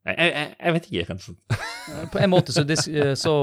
jeg, 0.06 0.30
jeg, 0.30 0.50
jeg, 0.60 0.74
vet 0.76 0.88
ikke, 0.88 1.06
rett. 1.10 1.56
På 2.12 2.20
en 2.22 2.30
måte 2.30 2.54
så, 2.54 2.62
dis- 2.66 2.88
eh, 2.90 3.14
så 3.18 3.34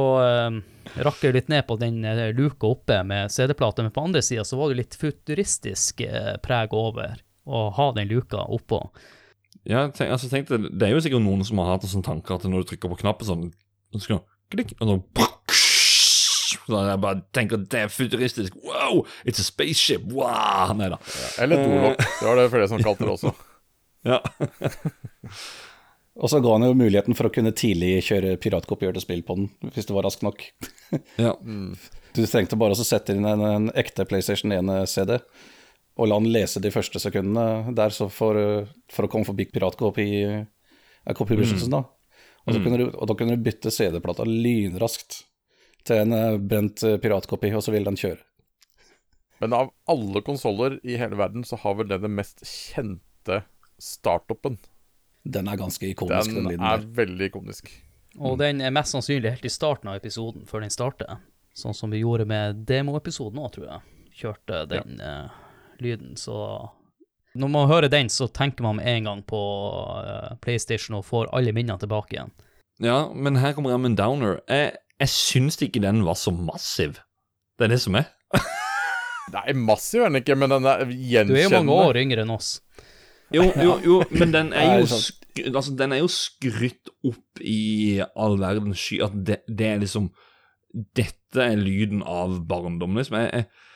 um, 0.47 0.61
rakker 0.95 1.29
jeg 1.29 1.37
litt 1.37 1.51
ned 1.51 1.65
på 1.67 1.77
den 1.81 2.03
eh, 2.07 2.29
luka 2.35 2.69
oppe 2.71 3.01
med 3.07 3.31
CD-plate, 3.33 3.83
men 3.85 3.95
på 3.95 4.05
andre 4.05 4.23
sida 4.23 4.45
så 4.47 4.59
var 4.59 4.71
det 4.71 4.79
litt 4.79 4.97
futuristisk 4.99 6.05
eh, 6.07 6.35
preg 6.43 6.75
over 6.77 7.17
å 7.43 7.65
ha 7.75 7.89
den 7.97 8.07
luka 8.11 8.45
oppå. 8.47 8.79
Ja, 9.67 9.85
tenk, 9.91 10.11
altså, 10.15 10.29
tenk 10.31 10.49
det, 10.51 10.61
det 10.71 10.87
er 10.87 10.95
jo 10.95 11.03
sikkert 11.03 11.23
noen 11.23 11.43
som 11.47 11.59
har 11.63 11.75
hatt 11.75 11.87
sånne 11.87 12.07
tanker 12.07 12.35
tanke 12.35 12.47
at 12.47 12.51
når 12.51 12.63
du 12.63 12.71
trykker 12.71 12.91
på 12.91 12.99
knappen 13.03 13.27
sånn, 13.27 13.45
så 13.95 14.03
skal 14.03 14.23
klikk, 14.53 14.75
og 14.79 14.89
så 14.89 15.29
så 16.63 16.79
jeg 16.85 16.99
bare 17.01 17.21
tenker 17.35 17.57
at 17.59 17.65
det 17.73 17.79
er 17.81 17.91
futuristisk. 17.91 18.55
Wow, 18.63 19.03
it's 19.25 19.41
a 19.41 19.43
spaceship! 19.43 20.05
Wow! 20.13 20.71
Nei 20.77 20.87
da. 20.93 20.99
Eller 21.41 21.59
dolokk. 21.59 21.99
Det 21.99 22.27
var 22.27 22.39
det 22.39 22.49
flere 22.53 22.69
som 22.71 22.83
kalte 22.83 23.07
det 23.07 23.15
også. 23.17 23.33
Ja. 24.07 24.21
Og 26.13 26.29
så 26.29 26.39
ga 26.43 26.51
han 26.53 26.65
jo 26.67 26.75
muligheten 26.77 27.17
for 27.17 27.27
å 27.27 27.33
kunne 27.33 27.55
tidlig 27.57 28.03
kjøre 28.05 28.35
piratkopierte 28.41 29.01
spill 29.01 29.23
på 29.25 29.37
den, 29.39 29.47
hvis 29.73 29.87
det 29.89 29.95
var 29.95 30.05
raskt 30.05 30.25
nok. 30.25 30.45
ja. 31.25 31.33
Du 32.13 32.21
trengte 32.21 32.59
bare 32.59 32.77
å 32.77 32.85
sette 32.85 33.15
inn 33.15 33.25
en, 33.25 33.41
en 33.41 33.71
ekte 33.73 34.05
PlayStation 34.05 34.53
1-CD, 34.53 35.17
og 35.97 36.09
la 36.09 36.19
han 36.19 36.29
lese 36.29 36.61
de 36.61 36.69
første 36.73 37.01
sekundene 37.01 37.73
der 37.77 37.93
så 37.93 38.09
for, 38.13 38.37
for 38.93 39.05
å 39.05 39.09
komme 39.09 39.25
forbi 39.25 39.47
piratkopi 39.49 40.07
eh, 40.25 41.13
kopibeskyttelsen. 41.17 41.73
da. 41.73 41.83
Og, 42.43 42.53
så 42.53 42.59
du, 42.61 42.87
og 42.91 43.07
da 43.09 43.15
kunne 43.17 43.37
du 43.37 43.45
bytte 43.45 43.71
CD-plata 43.73 44.25
lynraskt 44.27 45.23
til 45.87 46.03
en 46.03 46.15
eh, 46.17 46.37
brent 46.37 46.83
eh, 46.85 46.99
piratkopi, 47.01 47.53
og 47.57 47.65
så 47.65 47.73
ville 47.73 47.89
den 47.89 47.99
kjøre. 47.99 48.21
Men 49.43 49.55
av 49.57 49.73
alle 49.89 50.21
konsoller 50.23 50.77
i 50.87 50.97
hele 50.99 51.17
verden, 51.19 51.45
så 51.47 51.57
har 51.61 51.77
vel 51.79 51.89
det 51.89 52.03
den 52.05 52.15
mest 52.15 52.45
kjente 52.47 53.43
startupen. 53.81 54.59
Den 55.23 55.47
er 55.47 55.59
ganske 55.59 55.87
ikonisk, 55.87 56.29
den, 56.29 56.43
Den 56.43 56.51
lyden 56.51 56.65
er 56.67 56.81
der. 56.81 56.87
veldig 56.97 57.29
ikonisk. 57.31 57.71
Og 58.19 58.37
den 58.37 58.61
er 58.61 58.73
mest 58.75 58.93
sannsynlig 58.93 59.31
helt 59.31 59.47
i 59.47 59.51
starten 59.51 59.89
av 59.89 59.97
episoden, 59.97 60.45
før 60.45 60.61
den 60.65 60.73
starter. 60.73 61.17
Sånn 61.57 61.73
som 61.77 61.93
vi 61.93 62.01
gjorde 62.01 62.25
med 62.29 62.63
demoepisoden 62.69 63.39
òg, 63.41 63.51
tror 63.55 63.67
jeg. 63.69 63.81
Kjørte 64.13 64.63
den 64.69 64.99
eh, 65.01 65.33
lyden, 65.81 66.15
så 66.17 66.69
Når 67.33 67.49
man 67.49 67.69
hører 67.69 67.89
den, 67.89 68.09
så 68.13 68.27
tenker 68.27 68.61
man 68.61 68.77
med 68.77 68.85
en 68.85 69.07
gang 69.09 69.21
på 69.25 69.39
uh, 70.05 70.35
PlayStation 70.41 70.99
og 70.99 71.07
får 71.07 71.31
alle 71.33 71.49
minnene 71.51 71.79
tilbake 71.81 72.13
igjen. 72.13 72.29
ja, 72.77 73.09
men 73.09 73.39
her 73.41 73.55
kommer 73.57 73.73
en 73.73 73.95
downer. 73.95 74.37
Jeg, 74.47 74.75
jeg 74.99 75.09
syns 75.09 75.57
ikke 75.57 75.81
den 75.81 76.03
var 76.05 76.13
så 76.13 76.29
massiv. 76.29 76.99
Det 77.57 77.65
er 77.65 77.73
det 77.73 77.81
som 77.81 77.97
er. 77.97 78.05
Nei, 79.33 79.53
massiv 79.57 80.03
er 80.03 80.11
den 80.11 80.21
ikke, 80.21 80.35
men 80.37 80.53
den 80.53 80.65
er 80.69 80.85
Du 80.85 81.33
er 81.33 81.47
jo 81.47 81.49
mange 81.55 81.73
år 81.73 81.97
yngre 82.03 82.21
enn 82.21 82.35
oss. 82.35 82.59
Jo, 83.33 83.47
jo, 83.57 83.77
jo, 83.81 83.99
men 84.13 84.33
den 84.33 84.51
er 84.53 84.79
jo, 84.79 84.87
sant. 84.91 85.23
altså, 85.49 85.73
den 85.77 85.95
er 85.95 86.03
jo 86.03 86.09
skrytt 86.11 86.91
opp 87.05 87.41
i 87.41 87.99
all 88.01 88.37
verdens 88.41 88.81
sky. 88.81 88.99
At 89.07 89.15
det, 89.25 89.41
det 89.49 89.69
er 89.71 89.83
liksom 89.83 90.11
Dette 90.73 91.37
er 91.37 91.59
lyden 91.59 92.01
av 92.01 92.39
barndom, 92.49 92.95
liksom. 92.97 93.19
Jeg, 93.21 93.43
jeg, 93.43 93.67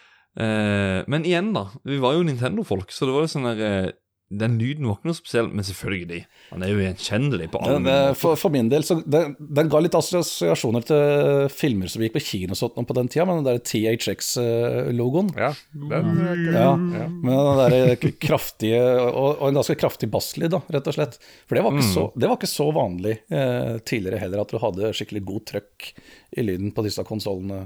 eh, 0.42 1.04
men 1.10 1.26
igjen, 1.30 1.52
da. 1.54 1.68
Vi 1.86 2.00
var 2.02 2.16
jo 2.18 2.24
Nintendo-folk, 2.26 2.90
så 2.94 3.06
det 3.06 3.14
var 3.14 3.26
jo 3.26 3.30
sånn 3.30 3.46
der 3.52 3.62
eh, 3.68 3.90
Den 4.30 4.58
lyden 4.60 4.84
var 4.90 4.98
ikke 4.98 5.08
noe 5.08 5.16
spesiell, 5.16 5.48
men 5.56 5.64
selvfølgelig. 5.64 6.18
Han 6.50 6.64
er 6.66 6.72
jo 6.74 6.80
gjenkjennelig 6.82 7.46
på 7.54 7.62
alle 7.64 7.92
eh, 7.94 8.10
for, 8.20 8.36
for 8.36 8.52
min 8.52 8.68
del, 8.68 8.84
så 8.84 8.98
den, 9.08 9.38
den 9.40 9.70
ga 9.72 9.80
litt 9.80 9.96
assosiasjoner 9.96 10.84
til 10.84 11.46
filmer 11.54 11.88
som 11.88 12.04
gikk 12.04 12.18
på 12.18 12.24
kino 12.26 12.52
og 12.52 12.60
sånt 12.60 12.76
på 12.90 12.98
den 12.98 13.08
tida, 13.08 13.24
med 13.30 13.40
den 13.40 13.48
der 13.48 13.62
THX-logoen. 13.64 15.32
Ja, 15.38 15.54
den 15.72 16.20
er 16.26 16.42
Ja, 16.52 16.68
Ja. 16.98 17.08
med 17.08 17.72
den 17.72 17.72
der 17.72 18.12
kraftige, 18.20 18.82
og, 19.08 19.38
og 19.40 19.48
en 19.48 19.62
ganske 19.62 19.78
kraftig 19.80 20.10
basslyd, 20.12 20.52
da, 20.58 20.62
rett 20.76 20.88
og 20.92 20.98
slett. 20.98 21.18
For 21.48 21.56
det 21.56 21.64
var 21.64 21.78
ikke, 21.78 21.88
så, 21.94 22.06
det 22.16 22.28
var 22.28 22.38
ikke 22.40 22.52
så 22.52 22.68
vanlig 22.76 23.16
eh, 23.32 23.78
tidligere 23.88 24.20
heller, 24.26 24.44
at 24.44 24.52
du 24.52 24.60
hadde 24.62 24.92
skikkelig 24.98 25.24
god 25.28 25.48
trøkk 25.54 25.90
i 26.38 26.44
lyden 26.46 26.76
på 26.76 26.84
disse 26.86 27.04
konsollene. 27.08 27.64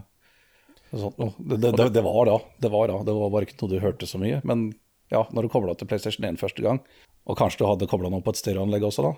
Det, 0.91 1.57
det, 1.57 1.71
det, 1.77 1.89
det 1.95 2.01
var 2.03 2.25
da, 2.27 2.37
det 2.59 2.69
var 2.73 2.89
da. 2.91 2.97
Det 3.07 3.13
var 3.15 3.29
bare 3.31 3.47
ikke 3.47 3.55
noe 3.61 3.71
du 3.71 3.77
hørte 3.79 4.07
så 4.09 4.19
mye. 4.19 4.41
Men 4.47 4.69
ja, 5.11 5.25
når 5.35 5.45
du 5.45 5.53
kobla 5.53 5.75
til 5.77 5.89
PlayStation 5.89 6.27
1 6.27 6.39
første 6.41 6.63
gang, 6.63 6.81
og 7.27 7.37
kanskje 7.37 7.61
du 7.61 7.67
hadde 7.69 7.89
kobla 7.91 8.09
noe 8.11 8.23
på 8.25 8.33
et 8.33 8.39
stereoanlegg 8.41 8.87
også 8.87 9.05
da, 9.09 9.13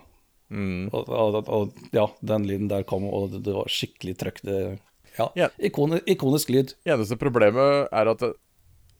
og, 0.53 1.09
og, 1.09 1.37
og 1.47 1.93
ja, 1.95 2.07
den 2.21 2.47
lyden 2.49 2.69
der 2.69 2.83
kom, 2.87 3.05
og 3.09 3.31
det, 3.31 3.43
det 3.47 3.55
var 3.55 3.71
skikkelig 3.71 4.17
trøkk. 4.21 4.41
Det, 4.45 4.57
ja, 5.17 5.29
Ja. 5.37 5.49
Ikoni, 5.57 6.01
ikonisk 6.09 6.51
lyd. 6.53 6.75
Eneste 6.85 7.17
problemet 7.21 7.87
er 7.93 8.11
at 8.11 8.21
det, 8.21 8.33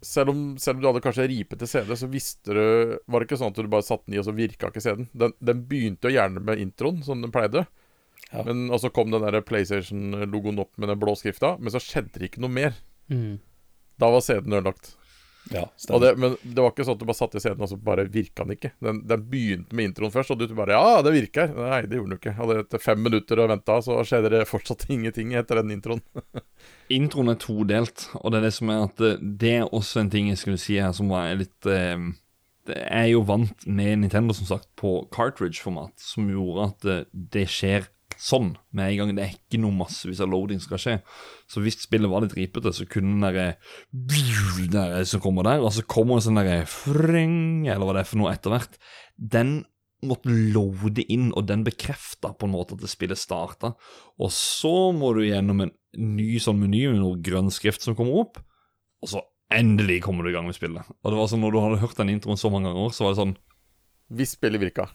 selv, 0.04 0.34
om, 0.34 0.42
selv 0.60 0.78
om 0.78 0.82
du 0.82 0.90
hadde 0.90 1.04
kanskje 1.04 1.28
ripete 1.32 1.68
CD, 1.70 1.94
så 1.96 2.10
visste 2.12 2.56
du 2.56 2.64
Var 3.08 3.22
det 3.22 3.28
ikke 3.28 3.40
sånn 3.40 3.54
at 3.54 3.62
du 3.62 3.70
bare 3.72 3.86
satte 3.86 4.10
den 4.10 4.18
i, 4.18 4.20
og 4.22 4.28
så 4.28 4.36
virka 4.36 4.72
ikke 4.72 4.84
CD-en? 4.84 5.08
Den, 5.14 5.36
den 5.40 5.64
begynte 5.70 6.10
jo 6.10 6.18
gjerne 6.18 6.44
med 6.44 6.62
introen, 6.64 7.00
som 7.06 7.24
den 7.24 7.34
pleide. 7.34 7.66
Ja. 8.32 8.44
Men 8.48 8.68
Og 8.74 8.82
så 8.82 8.92
kom 8.94 9.14
den 9.14 9.24
der 9.24 9.44
PlayStation-logoen 9.46 10.60
opp 10.64 10.74
med 10.82 10.92
den 10.92 11.00
blå 11.02 11.16
skrifta, 11.20 11.56
men 11.60 11.74
så 11.74 11.82
skjedde 11.84 12.18
det 12.18 12.32
ikke 12.32 12.44
noe 12.44 12.54
mer. 12.54 12.78
Mm. 13.14 13.38
Da 14.02 14.10
var 14.12 14.26
CD-en 14.26 14.58
ødelagt. 14.60 14.96
Ja, 15.52 15.66
Og 15.92 16.00
det, 16.00 16.14
men 16.16 16.38
det 16.42 16.56
var 16.56 16.72
ikke 16.72 16.86
sånn 16.88 16.96
at 16.96 17.02
du 17.02 17.08
bare 17.10 17.18
satte 17.18 17.40
i 17.40 17.44
scenen, 17.44 17.64
og 17.66 17.70
så 17.72 17.78
bare 17.78 18.06
virka 18.12 18.46
den 18.46 18.56
ikke. 18.56 18.72
Den, 18.84 19.02
den 19.10 19.26
begynte 19.28 19.76
med 19.76 19.90
introen 19.90 20.14
først, 20.14 20.32
og 20.32 20.40
du 20.40 20.56
bare 20.56 20.78
Ja, 20.78 21.02
det 21.04 21.14
virker. 21.16 21.52
Nei, 21.58 21.82
det 21.84 22.00
gjorde 22.00 22.14
den 22.14 22.22
ikke. 22.22 22.36
Hadde 22.40 22.58
etter 22.64 22.84
fem 22.84 23.04
minutter 23.04 23.44
og 23.44 23.52
venta, 23.52 23.78
så 23.84 24.00
skjedde 24.08 24.32
det 24.38 24.44
fortsatt 24.50 24.88
ingenting 24.94 25.36
etter 25.40 25.60
den 25.62 25.76
introen. 25.76 26.04
Introen 26.94 27.34
er 27.34 27.40
todelt, 27.42 28.08
og 28.22 28.32
det 28.32 28.40
er 28.40 28.48
det 28.48 28.56
som 28.56 28.72
er 28.72 28.84
at 28.88 29.04
eh, 29.04 29.24
det 29.44 29.56
er 29.60 29.72
også 29.72 30.04
en 30.04 30.12
ting 30.14 30.30
jeg 30.32 30.40
skulle 30.40 30.62
si 30.62 30.80
her 30.80 30.94
som 30.96 31.12
var 31.12 31.32
litt 31.40 31.70
eh, 31.70 32.12
det 32.70 32.80
er 32.88 33.10
jo 33.12 33.24
vant 33.28 33.66
med 33.68 34.06
Nintendo, 34.06 34.36
som 34.36 34.48
sagt, 34.48 34.70
på 34.80 35.02
cartridge-format, 35.12 35.98
som 36.00 36.30
gjorde 36.32 36.70
at 36.70 36.88
eh, 36.88 37.02
det 37.12 37.50
skjer 37.52 37.90
sånn 38.20 38.54
med 38.72 38.92
en 38.92 39.00
gang. 39.02 39.14
Det 39.18 39.26
er 39.26 39.36
ikke 39.36 39.60
noe 39.62 39.76
massevis 39.76 40.22
av 40.24 40.32
loading 40.32 40.62
skal 40.64 40.80
skje. 40.80 40.96
Så 41.54 41.62
hvis 41.62 41.78
spillet 41.84 42.10
var 42.10 42.24
litt 42.24 42.34
ripete, 42.38 42.74
så 42.74 42.88
kunne 42.90 43.14
den 43.14 43.26
derre 43.28 43.48
der 44.74 45.06
som 45.06 45.22
kommer 45.22 45.46
der, 45.46 45.62
og 45.62 45.74
så 45.76 45.86
kommer 45.86 46.18
det 46.18 46.26
sånn 46.26 46.40
derre 46.40 46.64
fring, 46.70 47.68
eller 47.68 47.86
hva 47.86 47.98
det 47.98 48.04
er 48.04 48.10
for 48.10 48.22
noe 48.24 48.34
etter 48.34 48.56
hvert, 48.56 48.80
den 49.18 49.60
måtte 50.04 50.34
loade 50.34 51.06
inn, 51.14 51.30
og 51.38 51.46
den 51.48 51.64
bekrefta 51.64 52.34
på 52.36 52.48
en 52.48 52.56
måte 52.56 52.76
at 52.76 52.82
det 52.84 52.92
spillet 52.92 53.20
starta. 53.20 53.74
Og 54.20 54.34
så 54.36 54.92
må 54.96 55.14
du 55.16 55.22
gjennom 55.24 55.64
en 55.64 55.76
ny 56.00 56.42
sånn 56.44 56.60
meny 56.60 56.88
med 56.90 57.00
noe 57.04 57.22
grønn 57.24 57.54
skrift 57.54 57.86
som 57.86 57.96
kommer 57.96 58.26
opp, 58.26 58.42
og 59.04 59.14
så 59.14 59.24
endelig 59.54 60.02
kommer 60.04 60.26
du 60.26 60.32
i 60.32 60.36
gang 60.36 60.50
med 60.50 60.58
spillet. 60.58 60.90
Og 61.04 61.14
det 61.14 61.20
var 61.20 61.30
sånn, 61.30 61.44
Når 61.44 61.54
du 61.54 61.62
hadde 61.62 61.82
hørt 61.84 62.00
den 62.00 62.14
introen 62.16 62.40
så 62.40 62.50
mange 62.52 62.72
ganger, 62.72 62.92
så 62.96 63.06
var 63.06 63.14
det 63.14 63.22
sånn 63.22 63.38
Hvis 64.14 64.36
spillet 64.36 64.62
virka. 64.62 64.90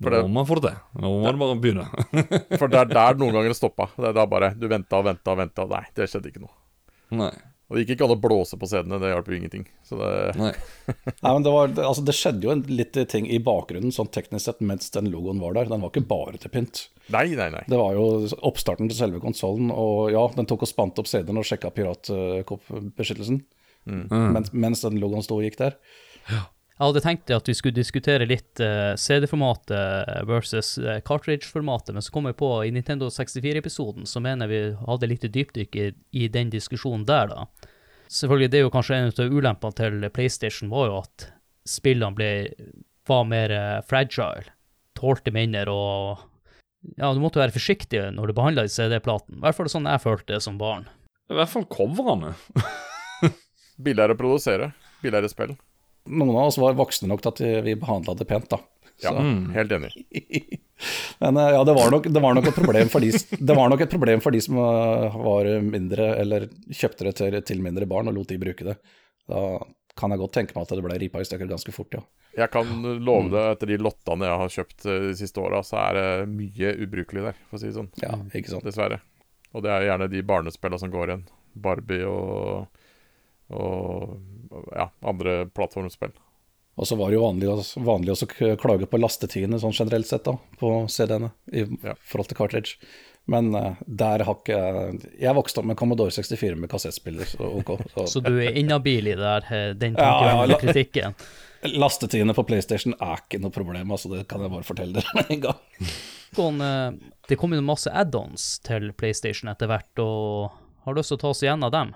For 0.00 0.08
Nå 0.08 0.16
det- 0.16 0.24
må 0.30 0.32
man 0.40 0.46
få 0.48 0.56
det 0.60 0.70
til. 0.70 0.80
Nå 1.02 1.08
må 1.12 1.20
man 1.28 1.38
bare 1.44 1.60
begynne. 1.60 1.86
For 2.60 2.68
det 2.72 2.78
er 2.80 2.88
der 2.94 3.18
noen 3.20 3.34
ganger 3.36 3.52
det 3.52 3.58
stoppa. 3.60 3.90
Det 4.00 4.08
er 4.10 4.16
da 4.16 4.24
bare 4.26 4.54
Du 4.56 4.66
venta 4.70 4.96
og 5.00 5.04
venta 5.10 5.34
og 5.34 5.38
venta. 5.42 5.66
Nei, 5.68 5.84
det 5.94 6.08
skjedde 6.08 6.30
ikke 6.32 6.40
noe. 6.46 6.54
Nei. 7.20 7.32
Og 7.70 7.76
det 7.76 7.84
gikk 7.84 7.92
ikke 8.00 8.06
an 8.08 8.14
å 8.16 8.18
blåse 8.18 8.56
på 8.58 8.66
scenene. 8.66 8.96
Det 8.98 9.10
hjalp 9.12 9.28
jo 9.30 9.36
ingenting. 9.36 9.66
Så 9.86 9.94
det 10.00 10.08
nei. 10.40 10.48
Nei, 11.22 11.30
men 11.36 11.44
det, 11.46 11.52
var, 11.54 11.68
det- 11.70 11.84
altså, 11.86 12.02
det 12.08 12.14
skjedde 12.18 12.48
jo 12.48 12.50
en 12.56 12.64
litt 12.66 12.96
ting 13.12 13.28
i 13.30 13.38
bakgrunnen, 13.46 13.92
sånn 13.94 14.08
teknisk 14.10 14.48
sett, 14.48 14.60
mens 14.66 14.88
den 14.96 15.06
logoen 15.12 15.38
var 15.38 15.54
der. 15.54 15.68
Den 15.70 15.84
var 15.84 15.92
ikke 15.92 16.02
bare 16.10 16.40
til 16.42 16.50
pynt. 16.50 16.80
Nei, 17.14 17.28
nei, 17.38 17.46
nei. 17.54 17.62
Det 17.70 17.78
var 17.78 17.94
jo 17.94 18.08
oppstarten 18.50 18.88
til 18.90 18.98
selve 18.98 19.20
konsollen, 19.22 19.70
og 19.70 20.10
ja, 20.14 20.24
den 20.34 20.48
tok 20.50 20.64
og 20.66 20.70
spant 20.72 20.98
opp 20.98 21.06
CD-en 21.12 21.38
og 21.38 21.46
sjekka 21.46 21.70
piratkoppbeskyttelsen. 21.76 23.42
Mens, 23.86 24.50
mens 24.52 24.82
den 24.88 24.98
logoen 25.02 25.22
sto 25.24 25.38
og 25.38 25.46
gikk 25.46 25.60
der. 25.60 25.78
Jeg 26.80 26.88
hadde 26.88 27.00
tenkt 27.04 27.30
at 27.36 27.48
vi 27.50 27.52
skulle 27.52 27.76
diskutere 27.76 28.24
litt 28.24 28.60
uh, 28.64 28.94
CD-formatet 28.96 30.22
versus 30.24 30.78
uh, 30.80 30.94
cartridge-formatet, 31.04 31.92
men 31.92 32.00
så 32.00 32.14
kom 32.14 32.24
jeg 32.30 32.38
på 32.40 32.48
i 32.64 32.70
Nintendo 32.72 33.10
64-episoden, 33.12 34.08
så 34.08 34.22
mener 34.24 34.48
vi 34.48 34.62
hadde 34.86 35.10
litt 35.10 35.26
dypdykk 35.28 35.76
i, 35.76 35.90
i 36.16 36.30
den 36.32 36.48
diskusjonen 36.48 37.04
der, 37.04 37.34
da. 37.34 37.68
Selvfølgelig, 38.08 38.48
det 38.48 38.62
er 38.62 38.64
jo 38.64 38.72
kanskje 38.72 38.96
en 38.96 39.12
av 39.12 39.36
ulempene 39.36 39.76
til 39.76 40.08
PlayStation, 40.08 40.72
var 40.72 40.88
jo 40.88 40.96
at 41.02 41.28
spillene 41.68 42.16
ble, 42.16 42.32
var 43.12 43.28
mer 43.28 43.52
uh, 43.52 43.84
fragile, 43.84 44.48
tålte 44.96 45.36
mindre, 45.36 45.68
og 45.68 46.94
ja, 46.96 47.12
du 47.12 47.20
måtte 47.20 47.44
være 47.44 47.58
forsiktig 47.60 48.06
når 48.16 48.32
du 48.32 48.38
behandla 48.40 48.70
CD-platen. 48.72 49.36
I 49.36 49.44
hvert 49.44 49.60
fall 49.60 49.68
sånn 49.68 49.92
jeg 49.98 50.08
følte 50.08 50.32
det 50.32 50.44
som 50.48 50.56
barn. 50.56 50.88
I 51.28 51.36
hvert 51.36 51.52
fall 51.52 51.68
coverne. 51.68 52.38
Billigere 53.84 54.16
å 54.16 54.24
produsere. 54.24 54.72
Billigere 55.04 55.28
spill. 55.28 55.60
Noen 56.08 56.30
av 56.36 56.46
oss 56.48 56.58
var 56.58 56.74
voksne 56.78 57.08
nok 57.10 57.20
til 57.22 57.32
at 57.34 57.64
vi- 57.66 57.74
behandla 57.78 58.14
det 58.16 58.26
pent, 58.28 58.48
da. 58.48 58.58
Ja, 59.02 59.10
Så- 59.12 59.52
helt 59.54 59.72
enig. 59.72 59.90
Men 61.20 61.36
eh, 61.36 61.50
ja, 61.52 61.64
det 61.64 61.74
var, 61.76 61.90
nok, 61.92 62.06
det 62.08 62.20
var 62.20 62.34
nok 62.34 62.46
et 62.48 62.54
problem 62.56 62.88
for 62.88 63.00
de, 63.04 63.10
det 63.50 63.56
var 63.56 63.68
nok 63.68 63.80
et 63.84 63.90
problem 63.92 64.20
for 64.24 64.30
de 64.32 64.40
som 64.40 64.56
eh, 64.56 65.16
var 65.20 65.48
mindre, 65.64 66.14
eller 66.22 66.48
kjøpte 66.72 67.04
det 67.08 67.14
til, 67.20 67.36
til 67.44 67.60
mindre 67.64 67.86
barn 67.88 68.08
og 68.08 68.16
lot 68.16 68.28
de 68.32 68.38
bruke 68.40 68.64
det. 68.64 68.76
Da 69.28 69.42
kan 70.00 70.10
jeg 70.14 70.20
godt 70.22 70.32
tenke 70.32 70.56
meg 70.56 70.64
at 70.64 70.72
det 70.78 70.84
ble 70.86 70.96
ripa 71.02 71.20
i 71.20 71.26
stykker 71.28 71.48
ganske 71.50 71.72
fort, 71.76 71.92
ja. 71.98 72.00
Jeg 72.38 72.48
kan 72.54 72.68
love 73.02 73.28
deg, 73.32 73.56
etter 73.56 73.66
de 73.72 73.76
lottene 73.82 74.28
jeg 74.28 74.38
har 74.40 74.52
kjøpt 74.56 74.86
eh, 74.88 75.00
de 75.10 75.14
siste 75.18 75.42
åra, 75.42 75.60
så 75.66 75.80
er 75.82 75.98
det 75.98 76.08
mye 76.32 76.72
ubrukelig 76.86 77.24
der, 77.28 77.40
for 77.50 77.58
å 77.58 77.60
si 77.60 77.68
det 77.68 77.76
sånn. 77.76 77.90
Ja, 78.00 78.14
ikke 78.38 78.52
sant. 78.54 78.64
Dessverre. 78.64 79.00
Og 79.52 79.64
det 79.66 79.72
er 79.74 79.88
gjerne 79.88 80.06
de 80.12 80.20
barnespillene 80.22 80.78
som 80.80 80.92
går 80.92 81.10
igjen. 81.10 81.24
Barbie 81.58 82.06
og, 82.06 82.68
og 83.50 84.18
ja, 84.74 84.88
andre 85.06 85.44
plattformspill. 85.54 86.12
Og 86.80 86.86
så 86.88 86.96
var 86.96 87.10
det 87.10 87.18
jo 87.18 87.24
vanlig, 87.26 87.48
vanlig 87.84 88.14
å 88.14 88.56
klage 88.56 88.86
på 88.88 88.98
lastetidene 89.02 89.58
sånn 89.60 89.74
generelt 89.76 90.06
sett 90.08 90.24
da, 90.24 90.36
på 90.60 90.70
CD-ene 90.88 91.32
i 91.52 91.66
Ja. 91.84 91.94
forhold 92.08 92.30
til 92.30 92.38
cartridge. 92.38 92.76
Men 93.30 93.50
uh, 93.54 93.74
der 93.86 94.24
har 94.24 94.38
ikke 94.38 94.56
jeg 95.20 95.34
vokste 95.36 95.60
opp 95.60 95.66
med 95.68 95.76
Commodore 95.76 96.10
64 96.14 96.56
med 96.56 96.70
kassettspiller, 96.72 97.28
så 97.28 97.50
okay, 97.60 97.76
Så, 97.92 98.06
Så 98.14 98.22
du 98.24 98.32
er 98.40 98.56
inhabil 98.56 99.10
i 99.12 99.14
det 99.14 99.20
der, 99.20 99.44
eh, 99.52 99.74
den 99.76 99.94
Ja, 99.98 100.08
ja, 100.24 100.46
la- 100.46 100.56
og 100.56 100.62
kritikken. 100.64 101.14
Lastetidene 101.76 102.32
på 102.34 102.46
PlayStation 102.48 102.94
er 102.96 103.20
ikke 103.20 103.38
noe 103.42 103.52
problem, 103.52 103.90
altså 103.92 104.08
det 104.14 104.24
kan 104.30 104.40
jeg 104.40 104.50
bare 104.54 104.64
fortelle 104.64 104.96
dere 104.96 105.14
med 105.20 105.34
en 105.36 105.40
gang. 105.44 105.60
Sånn, 106.38 106.60
eh, 106.64 107.12
Det 107.28 107.36
kom 107.38 107.52
jo 107.54 107.60
masse 107.62 107.92
add-ons 107.92 108.54
til 108.64 108.92
PlayStation 108.96 109.50
etter 109.52 109.68
hvert, 109.68 109.92
og 110.00 110.56
har 110.86 110.96
lyst 110.96 111.12
til 111.12 111.18
å 111.20 111.22
ta 111.26 111.34
oss 111.34 111.42
igjen 111.44 111.62
av 111.66 111.74
dem. 111.76 111.92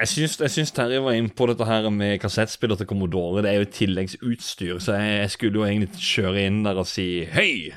Jeg 0.00 0.08
syns, 0.08 0.38
jeg 0.40 0.50
syns 0.50 0.72
Terje 0.72 1.02
var 1.04 1.14
inne 1.14 1.30
på 1.36 1.44
dette 1.50 1.66
her 1.68 1.84
med 1.92 2.16
kassettspiller 2.22 2.78
til 2.80 2.88
Commodore. 2.88 3.42
Det 3.44 3.50
er 3.50 3.58
jo 3.60 3.72
tilleggsutstyr, 3.76 4.78
så 4.80 4.96
jeg, 4.96 5.30
skulle 5.30 5.60
jo 5.60 5.66
egentlig 5.66 6.00
kjøre 6.00 6.46
inn 6.48 6.62
der 6.64 6.80
og 6.80 6.88
si 6.88 7.26
hei! 7.28 7.68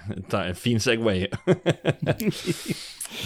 Fin 0.55 0.80
Segway. 0.80 1.28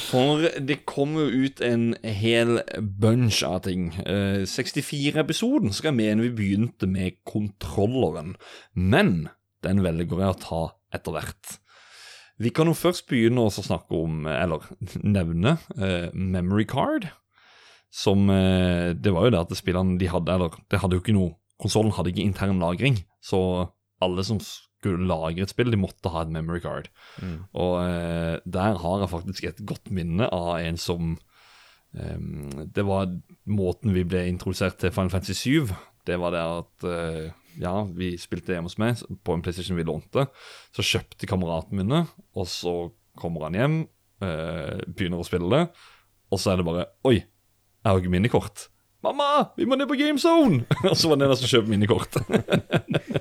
For 0.09 0.41
det 0.65 0.81
kom 0.89 1.13
jo 1.19 1.27
ut 1.45 1.61
en 1.65 1.93
hel 2.01 2.57
bunch 2.81 3.43
av 3.45 3.61
ting. 3.69 3.91
Eh, 4.09 4.41
64-episoden 4.49 5.73
skal 5.73 5.93
jeg 5.93 5.99
mene 6.01 6.25
vi 6.25 6.33
begynte 6.41 6.89
med 6.89 7.21
kontrolleren, 7.29 8.35
men 8.73 9.29
den 9.65 9.85
velger 9.85 10.25
jeg 10.25 10.33
å 10.33 10.41
ta 10.41 10.63
etter 10.97 11.15
hvert. 11.15 11.59
Vi 12.41 12.49
kan 12.55 12.69
jo 12.71 12.77
først 12.77 13.05
begynne 13.09 13.45
å 13.45 13.53
snakke 13.53 13.95
om, 13.95 14.25
eller 14.27 14.65
nevne, 15.03 15.57
eh, 15.77 16.09
memory 16.13 16.65
card 16.65 17.11
som 17.89 18.29
eh, 18.29 18.93
Det 18.93 19.11
var 19.13 19.25
jo 19.25 19.33
det 19.33 19.39
at 19.41 19.53
spillene 19.57 19.97
de 19.97 20.09
hadde 20.11 20.33
Eller 20.35 20.53
det 20.69 20.77
hadde 20.81 20.97
jo 20.97 21.01
ikke 21.01 21.15
noe 21.15 21.33
Konsollen 21.59 21.91
hadde 21.91 22.13
ikke 22.13 22.23
intern 22.23 22.61
lagring, 22.61 23.01
så 23.19 23.39
alle 23.99 24.23
som 24.23 24.37
skulle 24.39 25.09
lagre 25.09 25.43
et 25.43 25.51
spill, 25.51 25.67
de 25.73 25.79
måtte 25.79 26.07
ha 26.13 26.21
et 26.23 26.31
memory 26.31 26.61
card. 26.63 26.87
Og 27.51 27.73
eh, 27.83 28.37
der 28.47 28.77
har 28.79 29.01
jeg 29.01 29.11
faktisk 29.11 29.47
et 29.49 29.59
godt 29.67 29.91
minne 29.91 30.29
av 30.31 30.53
en 30.61 30.79
som 30.79 31.17
eh, 31.91 32.21
Det 32.63 32.85
var 32.87 33.11
måten 33.43 33.91
vi 33.91 34.05
ble 34.07 34.23
introdusert 34.29 34.79
til 34.79 34.93
Final 34.95 35.11
Fantasy 35.11 35.35
7. 35.35 35.75
Det 36.07 36.15
var 36.21 36.31
det 36.31 36.45
at 36.47 36.87
eh, 36.87 37.27
ja, 37.59 37.73
vi 37.91 38.13
spilte 38.19 38.55
hjemme 38.55 38.71
hos 38.71 38.79
meg 38.79 39.03
på 39.27 39.35
en 39.35 39.43
PlayStation 39.43 39.77
vi 39.77 39.87
lånte. 39.87 40.29
Så 40.75 40.85
kjøpte 40.85 41.27
kameraten 41.29 41.81
mine, 41.81 42.05
og 42.39 42.47
så 42.47 42.75
kommer 43.19 43.49
han 43.49 43.59
hjem, 43.59 43.77
eh, 44.23 44.79
begynner 44.87 45.19
å 45.19 45.27
spille 45.27 45.51
det, 45.51 45.65
og 46.31 46.39
så 46.39 46.53
er 46.53 46.61
det 46.61 46.67
bare 46.67 46.87
Oi, 47.09 47.17
jeg 47.79 47.89
har 47.91 47.99
ikke 48.01 48.11
minnekort. 48.11 48.67
Mamma, 49.05 49.27
vi 49.55 49.63
må 49.69 49.77
ned 49.79 49.87
på 49.87 49.95
GameZone! 49.99 50.65
Og 50.89 50.97
så 50.99 51.07
var 51.11 51.19
det 51.21 51.29
den 51.29 51.39
som 51.39 51.51
kjøpte 51.53 51.71
minnekort. 51.71 52.17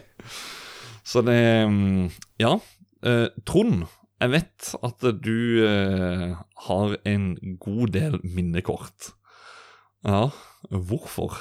så 1.12 1.22
det 1.26 1.38
mm, 1.70 2.08
Ja. 2.42 2.56
Eh, 3.06 3.28
Trond, 3.46 3.84
jeg 4.18 4.32
vet 4.32 4.72
at 4.82 5.04
du 5.22 5.36
eh, 5.62 6.32
har 6.66 6.96
en 7.06 7.28
god 7.62 7.92
del 7.94 8.18
minnekort. 8.26 9.12
Ja, 10.06 10.28
hvorfor? 10.70 11.36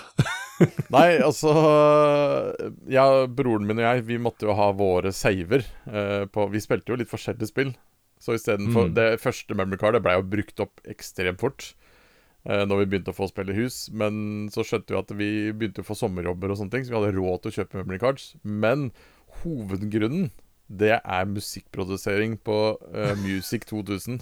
Nei, 0.94 1.20
altså 1.22 1.52
Ja, 2.90 3.26
broren 3.30 3.68
min 3.70 3.78
og 3.82 3.86
jeg, 3.86 4.06
vi 4.08 4.18
måtte 4.22 4.48
jo 4.50 4.56
ha 4.58 4.72
våre 4.78 5.12
saver. 5.14 5.66
eh, 5.90 6.24
på, 6.30 6.48
vi 6.54 6.62
spilte 6.62 6.94
jo 6.94 7.00
litt 7.02 7.12
forskjellige 7.12 7.50
spill. 7.52 7.74
Så 8.22 8.34
istedenfor 8.38 8.88
Mm. 8.90 8.96
Det 8.98 9.10
første 9.22 9.54
memory 9.58 9.78
cardet 9.82 10.02
ble 10.06 10.16
jo 10.18 10.24
brukt 10.26 10.62
opp 10.64 10.82
ekstremt 10.90 11.42
fort. 11.42 11.72
Uh, 12.48 12.64
når 12.70 12.84
vi 12.84 12.90
begynte 12.92 13.12
å 13.12 13.18
få 13.18 13.28
spille 13.32 13.56
hus. 13.58 13.88
Men 13.92 14.48
så 14.54 14.64
skjønte 14.64 14.94
vi 14.94 15.00
at 15.00 15.14
vi 15.20 15.30
begynte 15.52 15.84
å 15.84 15.88
få 15.88 15.98
sommerjobber 16.00 16.54
og 16.54 16.60
sånne 16.62 16.76
ting, 16.76 16.86
så 16.86 16.94
vi 16.94 17.00
hadde 17.00 17.16
råd 17.18 17.44
til 17.44 17.52
å 17.52 17.58
kjøpe 17.60 17.82
memory 17.82 18.02
cards. 18.04 18.28
Men 18.44 18.90
hovedgrunnen, 19.42 20.30
det 20.68 20.98
er 21.00 21.32
musikkprodusering 21.32 22.38
på 22.48 22.60
uh, 22.78 23.14
Music 23.24 23.68
2000. 23.68 24.22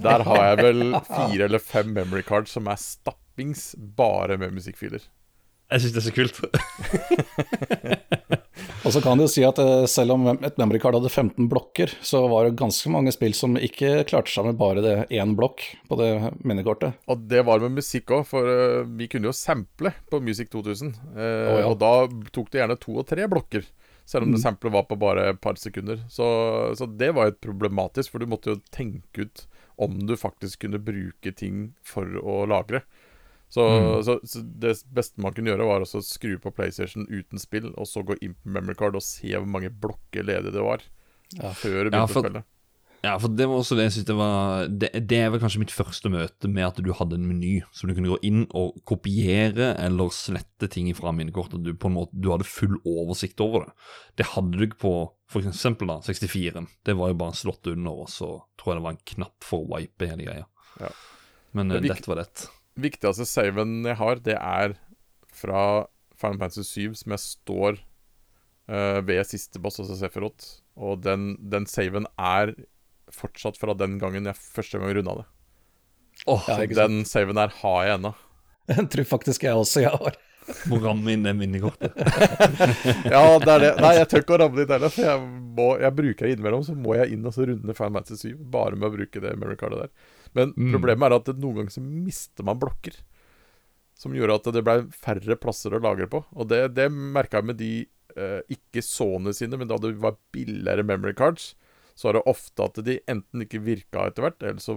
Der 0.00 0.24
har 0.24 0.44
jeg 0.46 0.60
vel 0.62 0.84
fire 1.10 1.48
eller 1.48 1.62
fem 1.62 1.92
memory 1.96 2.22
cards 2.26 2.54
som 2.56 2.68
er 2.70 2.80
stappings 2.80 3.72
bare 3.98 4.38
med 4.40 4.54
musikkfiler. 4.56 5.02
Jeg 5.70 5.82
syns 5.84 5.94
det 5.94 6.00
er 6.00 6.06
så 6.08 6.14
kult. 6.16 6.36
Og 8.80 8.94
så 8.94 9.00
kan 9.04 9.20
du 9.20 9.26
si 9.28 9.42
at 9.44 9.58
eh, 9.60 9.84
selv 9.90 10.14
om 10.14 10.24
et 10.32 10.56
memory 10.58 10.80
card 10.82 10.96
hadde 10.96 11.10
15 11.12 11.48
blokker, 11.52 11.92
så 12.04 12.22
var 12.32 12.46
det 12.48 12.56
ganske 12.58 12.90
mange 12.92 13.12
spill 13.14 13.34
som 13.36 13.58
ikke 13.60 14.06
klarte 14.08 14.32
seg 14.32 14.48
med 14.48 14.58
bare 14.60 14.82
det 14.84 14.94
én 15.14 15.34
blokk 15.38 15.62
på 15.90 15.98
det 16.00 16.08
minnekortet. 16.48 16.96
Og 17.12 17.26
det 17.30 17.44
var 17.46 17.60
med 17.62 17.76
musikk 17.76 18.10
òg, 18.16 18.24
for 18.30 18.48
eh, 18.50 18.80
vi 18.98 19.08
kunne 19.12 19.28
jo 19.30 19.36
sample 19.36 19.92
på 20.10 20.22
Music 20.24 20.48
2000. 20.52 20.94
eh, 21.12 21.20
Å, 21.20 21.58
ja. 21.60 21.68
Og 21.68 21.76
da 21.82 21.92
tok 22.34 22.50
det 22.54 22.62
gjerne 22.62 22.78
to 22.80 22.96
og 23.02 23.06
tre 23.12 23.28
blokker, 23.30 23.68
selv 24.08 24.26
om 24.26 24.32
det 24.34 24.42
samplet 24.42 24.74
var 24.74 24.88
på 24.88 24.98
bare 24.98 25.28
et 25.34 25.40
par 25.44 25.60
sekunder. 25.60 26.00
Så, 26.10 26.26
så 26.80 26.88
det 26.88 27.12
var 27.14 27.30
jo 27.30 27.38
problematisk, 27.50 28.14
for 28.14 28.24
du 28.24 28.30
måtte 28.32 28.56
jo 28.56 28.62
tenke 28.74 29.28
ut 29.28 29.44
om 29.80 29.94
du 30.08 30.16
faktisk 30.18 30.64
kunne 30.66 30.80
bruke 30.82 31.30
ting 31.36 31.70
for 31.86 32.04
å 32.20 32.42
lagre. 32.50 32.82
Så, 33.50 33.64
Mm. 33.66 34.02
så, 34.06 34.14
så 34.30 34.44
det 34.62 34.76
beste 34.94 35.18
man 35.20 35.34
kunne 35.34 35.50
gjøre, 35.50 35.66
var 35.66 35.82
å 35.82 36.02
skru 36.06 36.36
på 36.38 36.52
PlayStation 36.54 37.06
uten 37.10 37.38
spill, 37.42 37.72
og 37.76 37.86
så 37.90 38.04
gå 38.06 38.14
inn 38.22 38.36
på 38.38 38.52
memory 38.54 38.76
card 38.78 38.94
og 38.94 39.02
se 39.02 39.32
hvor 39.34 39.46
mange 39.50 39.70
blokker 39.74 40.22
ledige 40.22 40.52
det 40.54 40.62
var. 40.62 40.80
Ja. 41.34 41.50
Før 41.58 41.90
du 41.90 41.90
Ja, 41.90 42.06
begynte 42.06 42.12
for- 42.14 42.22
å 42.22 42.24
spille. 42.30 42.44
Ja, 43.02 43.14
for 43.16 43.28
det 43.32 43.46
var 43.48 43.56
også 43.56 43.76
det 43.78 43.84
jeg 43.86 43.92
synes 43.94 44.06
det 44.10 44.14
var 44.18 44.66
det, 44.68 44.90
det 45.08 45.18
er 45.24 45.30
vel 45.32 45.40
kanskje 45.40 45.58
mitt 45.62 45.72
første 45.72 46.10
møte 46.12 46.50
med 46.52 46.66
at 46.66 46.76
du 46.84 46.92
hadde 46.92 47.14
en 47.16 47.24
meny 47.26 47.62
som 47.72 47.88
du 47.88 47.94
kunne 47.96 48.10
gå 48.12 48.18
inn 48.22 48.42
og 48.52 48.76
kopiere 48.84 49.70
eller 49.80 50.10
slette 50.12 50.68
ting 50.68 50.92
fra 50.94 51.10
minnekortet. 51.10 51.62
Du 51.64 51.72
på 51.72 51.88
en 51.88 51.94
måte, 51.96 52.12
du 52.12 52.28
hadde 52.30 52.44
full 52.44 52.76
oversikt 52.84 53.40
over 53.40 53.64
det. 53.64 53.72
Det 54.20 54.26
hadde 54.34 54.52
du 54.52 54.66
ikke 54.66 54.78
på 54.84 54.94
for 55.32 55.40
eksempel 55.40 55.88
da, 55.88 55.96
64. 56.04 56.66
Det 56.84 56.94
var 56.94 57.08
jo 57.08 57.14
bare 57.14 57.32
slått 57.32 57.66
under, 57.72 57.90
og 58.04 58.08
så 58.12 58.42
tror 58.60 58.74
jeg 58.74 58.76
det 58.82 58.84
var 58.84 58.90
en 58.98 59.04
knapp 59.14 59.48
for 59.48 59.64
å 59.64 59.70
wipe 59.78 60.06
hele 60.06 60.26
greia. 60.28 60.44
Ja. 60.78 60.90
Men 61.54 61.68
Det 61.72 61.80
eh, 61.84 61.88
dette 61.94 62.06
var 62.06 62.16
det. 62.20 62.48
Viktigste 62.78 63.26
saven 63.26 63.80
jeg 63.88 63.98
har, 63.98 64.20
det 64.22 64.36
er 64.38 64.76
fra 65.34 65.86
Final 66.20 66.38
Fantasy 66.42 66.66
7, 66.66 66.94
som 67.02 67.14
jeg 67.16 67.22
står 67.24 67.80
uh, 68.70 69.00
ved 69.06 69.24
siste 69.28 69.60
boss, 69.62 69.80
altså 69.82 69.96
Sefirot. 69.98 70.46
Og 70.80 71.02
den, 71.04 71.34
den 71.52 71.66
saven 71.70 72.06
er 72.16 72.54
fortsatt 73.10 73.58
fra 73.58 73.74
den 73.74 73.98
gangen 74.00 74.28
jeg 74.28 74.38
første 74.38 74.80
gang 74.80 74.94
runda 74.96 75.20
det. 75.22 75.28
Oh, 76.28 76.42
Ja, 76.48 76.58
den 76.84 77.04
saven 77.08 77.38
der 77.38 77.52
har 77.62 77.86
jeg 77.86 77.98
ennå. 77.98 78.12
Den 78.70 78.86
tror 78.86 79.06
faktisk 79.08 79.42
jeg 79.42 79.56
også 79.58 79.80
jeg 79.82 79.90
har. 79.90 80.16
må 80.70 80.76
ramme 80.78 81.10
inn 81.10 81.24
det 81.26 81.32
minnekortet. 81.34 81.96
Ja, 83.10 83.22
det 83.42 83.50
er 83.50 83.62
det. 83.64 83.70
Nei, 83.82 83.94
jeg 83.96 84.06
tør 84.10 84.22
ikke 84.22 84.36
å 84.36 84.38
ramme 84.44 84.60
dit 84.60 84.70
heller, 84.70 84.92
for 84.94 85.08
jeg, 85.08 85.24
må, 85.56 85.66
jeg 85.82 85.96
bruker 85.96 86.26
det 86.28 86.36
innimellom. 86.36 86.62
Så 86.68 86.76
må 86.78 86.94
jeg 87.00 87.16
inn 87.16 87.26
og 87.26 87.34
så 87.34 87.48
runde 87.48 87.74
Final 87.74 87.96
Fantasy 87.98 88.30
7 88.30 88.44
bare 88.52 88.78
med 88.78 88.86
å 88.86 88.92
bruke 88.94 89.24
det 89.24 89.32
memory 89.34 89.58
cardet 89.58 89.80
der. 89.82 90.14
Men 90.36 90.52
Mm. 90.56 90.72
problemet 90.74 91.10
er 91.10 91.16
at 91.16 91.30
noen 91.38 91.56
ganger 91.60 91.74
så 91.74 91.82
mister 91.82 92.44
man 92.46 92.58
blokker. 92.60 92.94
Som 93.98 94.14
gjorde 94.16 94.34
at 94.38 94.52
det 94.54 94.62
ble 94.64 94.76
færre 94.94 95.36
plasser 95.36 95.74
å 95.76 95.80
lagre 95.82 96.06
på. 96.08 96.22
Og 96.36 96.48
det, 96.48 96.74
det 96.74 96.88
merka 96.90 97.40
jeg 97.40 97.50
med 97.50 97.58
de 97.60 97.72
eh, 98.16 98.40
ikke 98.48 98.82
Sony 98.82 99.32
sine, 99.36 99.58
men 99.60 99.68
da 99.68 99.76
det 99.78 99.92
var 100.00 100.16
billigere 100.32 100.82
memory 100.86 101.12
cards, 101.14 101.54
så 101.94 102.08
var 102.08 102.16
det 102.16 102.22
ofte 102.32 102.64
at 102.64 102.80
de 102.86 102.96
enten 103.10 103.42
ikke 103.44 103.60
virka 103.62 104.06
etter 104.08 104.24
hvert, 104.24 104.40
eller 104.42 104.62
så 104.62 104.74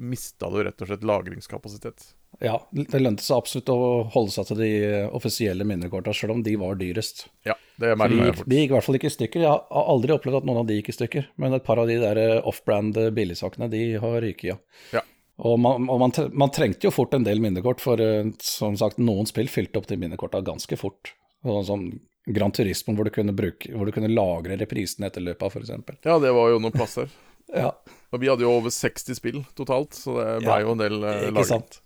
mista 0.00 0.48
du 0.48 0.62
rett 0.64 0.80
og 0.80 0.88
slett 0.88 1.04
lagringskapasitet. 1.04 2.14
Ja, 2.42 2.56
det 2.74 2.98
lønte 2.98 3.22
seg 3.22 3.36
absolutt 3.38 3.70
å 3.70 3.76
holde 4.10 4.32
seg 4.34 4.48
til 4.48 4.58
de 4.58 4.70
offisielle 5.14 5.62
minnekorta, 5.68 6.10
selv 6.16 6.34
om 6.34 6.42
de 6.42 6.56
var 6.58 6.74
dyrest. 6.80 7.28
Ja, 7.46 7.54
det 7.78 7.92
De, 7.92 7.98
merka 8.00 8.26
jeg 8.26 8.36
fort. 8.40 8.48
de 8.50 8.58
gikk 8.58 8.72
i 8.72 8.74
hvert 8.74 8.86
fall 8.88 8.98
ikke 8.98 9.10
i 9.12 9.14
stykker. 9.14 9.44
Jeg 9.44 9.52
har 9.52 9.88
aldri 9.94 10.16
opplevd 10.16 10.40
at 10.40 10.48
noen 10.48 10.60
av 10.64 10.66
de 10.66 10.80
gikk 10.80 10.90
i 10.90 10.96
stykker, 10.96 11.28
men 11.38 11.54
et 11.54 11.64
par 11.66 11.78
av 11.78 11.86
de 11.90 12.00
der 12.02 12.18
eh, 12.18 12.40
off-brand 12.50 12.98
eh, 12.98 13.10
billigsakene, 13.14 13.70
de 13.70 13.82
har 14.02 14.18
ryket, 14.26 14.48
ja. 14.50 14.56
Ja. 14.98 15.04
Og, 15.42 15.54
man, 15.62 15.86
og 15.90 15.98
man, 16.02 16.12
man 16.38 16.50
trengte 16.54 16.86
jo 16.86 16.92
fort 16.94 17.14
en 17.16 17.24
del 17.26 17.40
minnekort, 17.42 17.80
for 17.82 18.02
eh, 18.02 18.26
som 18.42 18.74
sagt, 18.78 18.98
noen 18.98 19.26
spill 19.30 19.46
fylte 19.50 19.78
opp 19.78 19.86
de 19.90 19.96
minnekorta 20.02 20.42
ganske 20.44 20.76
fort. 20.80 21.14
Og 21.46 21.62
sånn 21.66 21.92
Grand 22.30 22.54
Turismo 22.54 22.92
hvor 22.94 23.06
du 23.08 23.10
kunne, 23.14 23.32
bruke, 23.34 23.70
hvor 23.74 23.86
du 23.88 23.94
kunne 23.94 24.10
lagre 24.12 24.54
reprisene 24.60 25.08
etter 25.08 25.24
løpet, 25.24 25.46
f.eks. 25.56 25.72
Ja, 26.06 26.18
det 26.22 26.30
var 26.34 26.50
jo 26.54 26.58
noen 26.62 26.74
plasser. 26.74 27.06
Ja, 27.52 27.68
Og 28.14 28.20
vi 28.22 28.28
hadde 28.30 28.46
jo 28.46 28.52
over 28.54 28.70
60 28.72 29.16
spill 29.18 29.42
totalt, 29.58 29.92
så 29.98 30.14
det 30.16 30.28
ble 30.40 30.54
Ja, 30.54 30.60
jo 30.62 30.70
en 30.72 30.80
del 30.80 31.02
eh, 31.04 31.40
sant. 31.44 31.81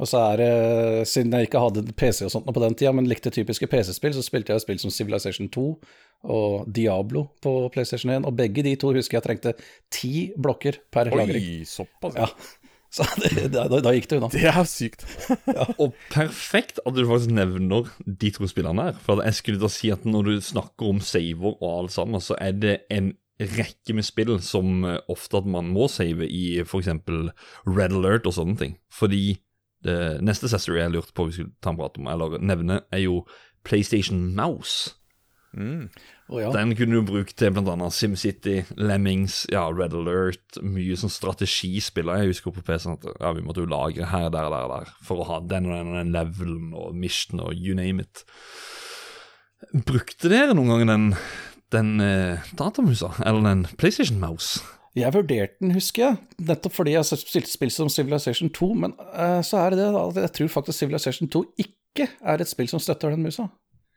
Og 0.00 0.08
så 0.08 0.20
er 0.30 0.40
det, 0.40 0.52
siden 1.10 1.34
jeg 1.36 1.50
ikke 1.50 1.60
hadde 1.60 1.84
PC 1.92 2.24
og 2.24 2.32
sånt 2.32 2.48
på 2.48 2.62
den 2.62 2.76
tida, 2.78 2.92
men 2.96 3.08
likte 3.08 3.32
typiske 3.34 3.68
PC-spill, 3.68 4.14
så 4.16 4.24
spilte 4.24 4.54
jeg 4.54 4.64
spill 4.64 4.80
som 4.80 4.92
Civilization 4.94 5.50
2 5.52 5.66
og 6.32 6.70
Diablo 6.72 7.26
på 7.44 7.52
PlayStation 7.74 8.12
1, 8.16 8.24
og 8.28 8.36
begge 8.38 8.64
de 8.64 8.74
to 8.80 8.94
husker 8.96 9.18
jeg 9.18 9.26
trengte 9.26 9.54
ti 9.92 10.30
blokker 10.40 10.80
per 10.92 11.12
lagring. 11.12 11.60
Oi, 11.60 11.68
såpass. 11.68 12.16
Ja. 12.16 12.30
Så 12.90 13.04
det, 13.22 13.52
da, 13.54 13.68
da 13.70 13.92
gikk 13.94 14.08
det 14.10 14.16
unna. 14.18 14.28
Det 14.34 14.48
er 14.50 14.64
sykt. 14.66 15.04
Og 15.82 15.92
perfekt 16.10 16.80
at 16.82 16.96
du 16.96 17.04
faktisk 17.06 17.30
nevner 17.36 17.86
de 18.02 18.30
to 18.34 18.48
spillerne 18.50 18.88
her. 18.88 18.96
For 19.04 19.22
jeg 19.22 19.36
skulle 19.38 19.62
da 19.62 19.70
si 19.70 19.92
at 19.94 20.02
når 20.02 20.26
du 20.26 20.32
snakker 20.42 20.88
om 20.88 20.98
saver 20.98 21.54
og 21.54 21.68
alt 21.68 21.94
sammen, 21.94 22.18
så 22.24 22.34
er 22.42 22.56
det 22.58 22.74
en 22.90 23.12
rekke 23.40 23.94
med 23.94 24.04
spill 24.04 24.34
som 24.42 24.82
eh, 24.84 24.98
ofte 25.08 25.38
at 25.38 25.46
man 25.48 25.70
må 25.70 25.86
save 25.88 26.26
i 26.26 26.58
f.eks. 26.64 26.90
Red 27.70 27.94
Alert 27.94 28.26
og 28.26 28.34
sånne 28.36 28.58
ting. 28.58 28.74
Fordi 28.90 29.38
det 29.86 29.98
neste 30.24 30.48
accessory 30.48 30.80
jeg 30.80 30.94
lurte 30.94 31.14
på 31.16 31.28
vi 31.28 31.36
skulle 31.38 31.56
ta 31.64 31.72
en 31.72 31.78
prat 31.80 31.98
om, 32.00 32.08
eller 32.12 32.40
nevne, 32.42 32.82
er 32.92 33.04
jo 33.06 33.22
PlayStation 33.66 34.30
Mouse. 34.36 34.96
Mm. 35.56 35.88
Oh, 36.30 36.38
ja. 36.38 36.50
Den 36.54 36.76
kunne 36.78 37.00
du 37.00 37.06
bruke 37.06 37.34
til 37.34 37.50
bl.a. 37.50 37.88
SimCity, 37.90 38.60
Lemmings, 38.78 39.42
ja, 39.50 39.64
Red 39.74 39.96
Alert, 39.98 40.60
mye 40.62 40.94
sånn 40.98 41.10
strategispiller. 41.10 42.22
Jeg 42.22 42.36
husker 42.36 42.54
på 42.54 42.62
PC-en 42.66 42.98
at 42.98 43.08
ja, 43.10 43.32
vi 43.34 43.42
måtte 43.42 43.64
jo 43.64 43.70
lagre 43.70 44.06
her, 44.12 44.28
der, 44.30 44.50
der, 44.52 44.68
der, 44.70 44.92
for 45.06 45.22
å 45.22 45.26
ha 45.26 45.40
den 45.42 45.66
og 45.66 45.74
den, 45.74 45.90
og 45.90 45.98
den 45.98 46.14
levelen 46.14 46.74
og 46.78 46.94
mission 46.94 47.42
og 47.42 47.56
you 47.56 47.74
name 47.78 48.06
it. 48.06 48.22
Brukte 49.74 50.30
dere 50.30 50.54
noen 50.54 50.70
gang 50.70 50.86
den, 50.88 51.08
den 51.74 52.04
eh, 52.04 52.52
datamusa, 52.58 53.16
eller 53.24 53.42
den 53.48 53.66
PlayStation 53.80 54.22
Mouse? 54.22 54.62
Jeg 54.98 55.12
vurderte 55.14 55.54
den, 55.60 55.70
husker 55.76 56.02
jeg, 56.02 56.16
nettopp 56.48 56.74
fordi 56.74 56.96
jeg 56.96 57.06
spilte 57.06 57.50
spill 57.52 57.70
som 57.70 57.88
Civilization 57.92 58.50
2, 58.50 58.68
men 58.74 58.94
uh, 58.98 59.38
så 59.46 59.60
er 59.62 59.70
det 59.76 59.78
det 59.84 59.90
at 60.00 60.16
jeg 60.24 60.32
tror 60.38 60.48
faktisk 60.56 60.78
Civilization 60.82 61.28
2 61.30 61.44
ikke 61.62 62.08
er 62.20 62.42
et 62.42 62.50
spill 62.50 62.68
som 62.72 62.82
støtter 62.82 63.14
den 63.14 63.22
musa. 63.22 63.46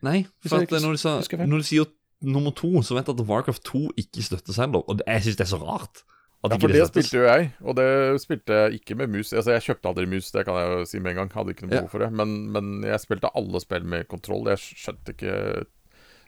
Nei, 0.06 0.26
for 0.46 0.62
at 0.62 0.70
når 0.84 0.98
du, 0.98 1.02
sa, 1.02 1.16
når 1.46 1.64
du 1.64 1.66
sier 1.66 1.89
nummer 2.22 2.52
to, 2.56 2.70
så 2.86 2.94
vet 2.98 3.08
jeg 3.10 3.16
at 3.18 3.26
Warcraft 3.30 3.64
2 3.72 3.82
ikke 4.04 4.24
støttes 4.30 4.60
heller, 4.62 4.84
og 4.86 5.02
jeg 5.08 5.22
synes 5.26 5.39
det 5.39 5.48
er 5.48 5.52
så 5.56 5.62
rart. 5.64 6.04
At 6.44 6.52
Ja, 6.52 6.58
for 6.60 6.68
det 6.68 6.76
det 6.82 6.88
spilte 6.91 7.18
jo 7.18 7.24
jeg, 7.24 7.52
og 7.64 7.76
det 7.80 8.22
spilte 8.22 8.54
jeg 8.54 8.74
ikke 8.82 8.96
med 9.00 9.08
mus. 9.14 9.30
Altså, 9.34 9.54
jeg 9.56 9.64
kjøpte 9.64 9.88
aldri 9.94 10.06
mus, 10.12 10.32
det 10.36 10.44
kan 10.46 10.58
jeg 10.60 10.72
jo 10.74 10.86
si 10.91 11.00
med 11.00 11.14
en 11.14 11.22
gang. 11.22 11.30
Hadde 11.32 11.54
ikke 11.56 11.64
noe 11.66 11.72
Ja. 11.72 11.80
behov 11.86 11.94
for 11.94 12.04
det. 12.04 12.10
Men, 12.20 12.34
men 12.52 12.84
jeg 12.84 13.00
spilte 13.00 13.32
alle 13.34 13.62
spill 13.64 13.86
med 13.88 14.10
kontroll. 14.12 14.50
Jeg 14.52 14.60
skjønte 14.60 15.16
ikke 15.16 15.38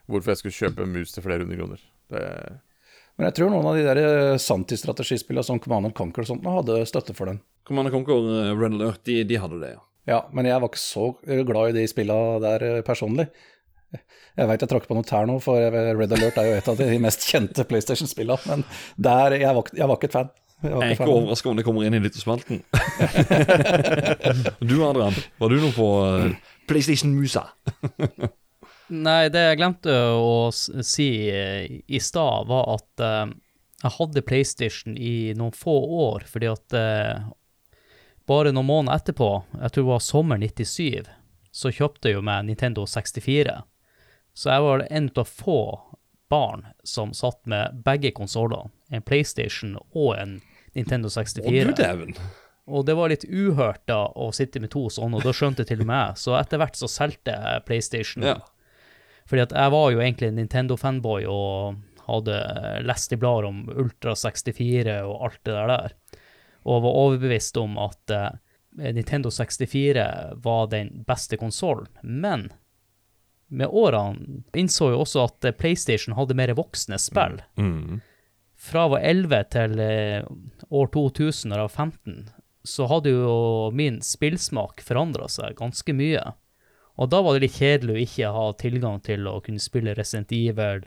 hvorfor 0.08 0.32
jeg 0.32 0.40
skulle 0.40 0.56
kjøpe 0.56 0.86
mus 0.88 1.12
til 1.12 1.22
flere 1.26 1.44
hundre 1.44 1.58
kroner. 1.60 1.82
Det, 2.08 2.22
Men 3.16 3.30
jeg 3.30 3.36
tror 3.38 3.52
noen 3.52 3.66
av 3.70 3.76
de 3.78 3.84
der 3.86 3.98
eh, 4.02 4.38
Santi-strategispillene 4.42 5.44
som 5.46 5.60
Command 5.62 5.88
and 5.88 5.96
Conquer 5.96 6.26
og 6.26 6.30
sånt, 6.30 6.46
hadde 6.52 6.82
støtte 6.88 7.16
for 7.16 7.30
den. 7.30 7.40
Command 7.66 7.90
Conquer, 7.94 8.20
og 8.20 8.60
Red 8.60 8.76
Alert, 8.76 9.02
de, 9.08 9.22
de 9.28 9.38
hadde 9.40 9.60
det, 9.62 9.74
ja. 9.76 9.82
Ja, 10.06 10.20
men 10.36 10.46
jeg 10.46 10.60
var 10.62 10.70
ikke 10.70 10.78
så 10.82 11.06
eh, 11.26 11.42
glad 11.48 11.72
i 11.72 11.78
de 11.80 11.86
spillene 11.90 12.40
der 12.44 12.64
eh, 12.66 12.82
personlig. 12.86 13.26
Jeg 14.36 14.48
veit 14.50 14.60
jeg 14.60 14.68
tråkker 14.68 14.90
på 14.90 14.96
noe 14.98 15.06
tær 15.06 15.24
nå, 15.30 15.38
for 15.40 15.56
Red 15.56 16.12
Alert 16.12 16.36
er 16.42 16.50
jo 16.50 16.56
et 16.58 16.68
av 16.68 16.82
de 16.82 16.98
mest 17.06 17.24
kjente 17.26 17.64
PlayStation-spillene, 17.66 18.52
men 18.52 18.66
der, 19.00 19.38
jeg, 19.40 19.52
var, 19.56 19.72
jeg 19.80 19.88
var 19.88 19.98
ikke 19.98 20.12
et 20.12 20.18
fan. 20.20 20.34
Jeg 20.64 20.72
Jeg 20.72 20.86
er 20.86 20.94
ikke 20.94 21.12
overraska 21.12 21.50
om 21.50 21.58
det 21.58 21.64
kommer 21.66 21.84
inn 21.84 21.96
i 21.96 22.00
lyttespalten. 22.00 22.62
du 24.70 24.76
Adrian, 24.86 25.18
var 25.40 25.52
du 25.52 25.58
noe 25.60 25.74
på 25.76 25.88
eh, 26.04 26.52
PlayStation 26.68 27.12
Musa? 27.16 27.48
Nei, 28.88 29.26
det 29.34 29.42
jeg 29.42 29.58
glemte 29.58 29.94
å 30.14 30.52
si 30.54 31.08
eh, 31.32 31.80
i 31.86 32.00
stad, 32.02 32.46
var 32.46 32.68
at 32.76 33.02
uh, 33.02 33.24
jeg 33.82 33.94
hadde 33.98 34.22
PlayStation 34.26 34.94
i 34.96 35.34
noen 35.36 35.54
få 35.54 35.74
år, 36.06 36.26
fordi 36.30 36.50
at 36.52 36.76
uh, 36.78 37.26
bare 38.30 38.54
noen 38.54 38.68
måneder 38.68 39.02
etterpå, 39.02 39.30
jeg 39.58 39.74
tror 39.74 39.86
det 39.86 39.90
var 39.90 40.06
sommer 40.06 40.38
97, 40.42 41.10
så 41.50 41.72
kjøpte 41.74 42.10
jeg 42.10 42.18
jo 42.18 42.24
meg 42.26 42.46
Nintendo 42.46 42.86
64. 42.86 43.58
Så 44.36 44.50
jeg 44.52 44.64
var 44.66 44.86
en 44.86 45.10
av 45.16 45.28
få 45.30 45.60
barn 46.30 46.66
som 46.84 47.14
satt 47.16 47.40
med 47.48 47.82
begge 47.86 48.12
konsollene, 48.14 48.70
en 48.92 49.02
PlayStation 49.02 49.76
og 49.96 50.16
en 50.18 50.40
Nintendo 50.76 51.10
64. 51.10 51.46
Å, 51.46 51.50
64. 51.50 51.70
du 51.70 51.82
dæven. 51.82 52.18
Og 52.66 52.82
det 52.86 52.96
var 52.98 53.10
litt 53.12 53.24
uhørt 53.30 53.84
da 53.88 54.02
å 54.10 54.32
sitte 54.34 54.60
med 54.62 54.72
to 54.74 54.88
sånne, 54.92 55.18
og 55.18 55.26
da 55.26 55.32
skjønte 55.34 55.64
til 55.66 55.84
og 55.84 55.88
med. 55.88 56.18
Så 56.18 56.34
etter 56.38 56.60
hvert 56.60 56.78
så 56.78 56.90
solgte 56.90 57.34
jeg 57.34 57.64
PlayStation. 57.68 58.26
Ja. 58.26 58.40
Fordi 59.26 59.42
at 59.42 59.54
jeg 59.56 59.72
var 59.74 59.90
jo 59.90 60.00
egentlig 60.02 60.30
en 60.30 60.40
Nintendo-fanboy 60.40 61.26
og 61.30 61.80
hadde 62.06 62.36
lest 62.86 63.12
i 63.12 63.18
blader 63.18 63.48
om 63.48 63.64
Ultra 63.68 64.14
64 64.14 65.00
og 65.02 65.24
alt 65.26 65.40
det 65.48 65.56
der. 65.72 65.96
Og 66.66 66.84
var 66.84 67.00
overbevist 67.02 67.58
om 67.58 67.74
at 67.82 68.14
eh, 68.14 68.38
Nintendo 68.94 69.30
64 69.30 70.06
var 70.44 70.70
den 70.70 71.02
beste 71.06 71.38
konsollen. 71.40 71.90
Men 72.02 72.48
med 73.46 73.70
årene 73.70 74.42
innså 74.58 74.90
jeg 74.90 75.02
også 75.02 75.26
at 75.26 75.46
eh, 75.46 75.56
PlayStation 75.58 76.16
hadde 76.18 76.38
mer 76.38 76.54
voksne 76.58 76.98
spill. 77.02 77.40
Mm. 77.58 78.00
Fra 78.56 78.86
jeg 78.86 78.94
var 78.94 79.06
11 79.10 79.44
til 79.54 79.78
eh, 79.82 80.32
år 80.70 80.90
2000, 80.94 81.50
da 81.50 81.60
jeg 81.60 81.68
var 81.68 81.74
15, 81.74 82.18
så 82.66 82.88
hadde 82.90 83.14
jo 83.14 83.36
min 83.74 84.00
spillsmak 84.02 84.82
forandra 84.82 85.28
seg 85.30 85.58
ganske 85.58 85.94
mye. 85.94 86.24
Og 86.96 87.10
da 87.12 87.20
var 87.22 87.36
det 87.36 87.46
litt 87.46 87.58
kjedelig 87.58 87.94
å 87.94 88.04
ikke 88.04 88.32
ha 88.36 88.44
tilgang 88.60 89.00
til 89.04 89.28
å 89.28 89.38
kunne 89.44 89.62
spille 89.62 89.94
Resident 89.96 90.32
Evil, 90.32 90.86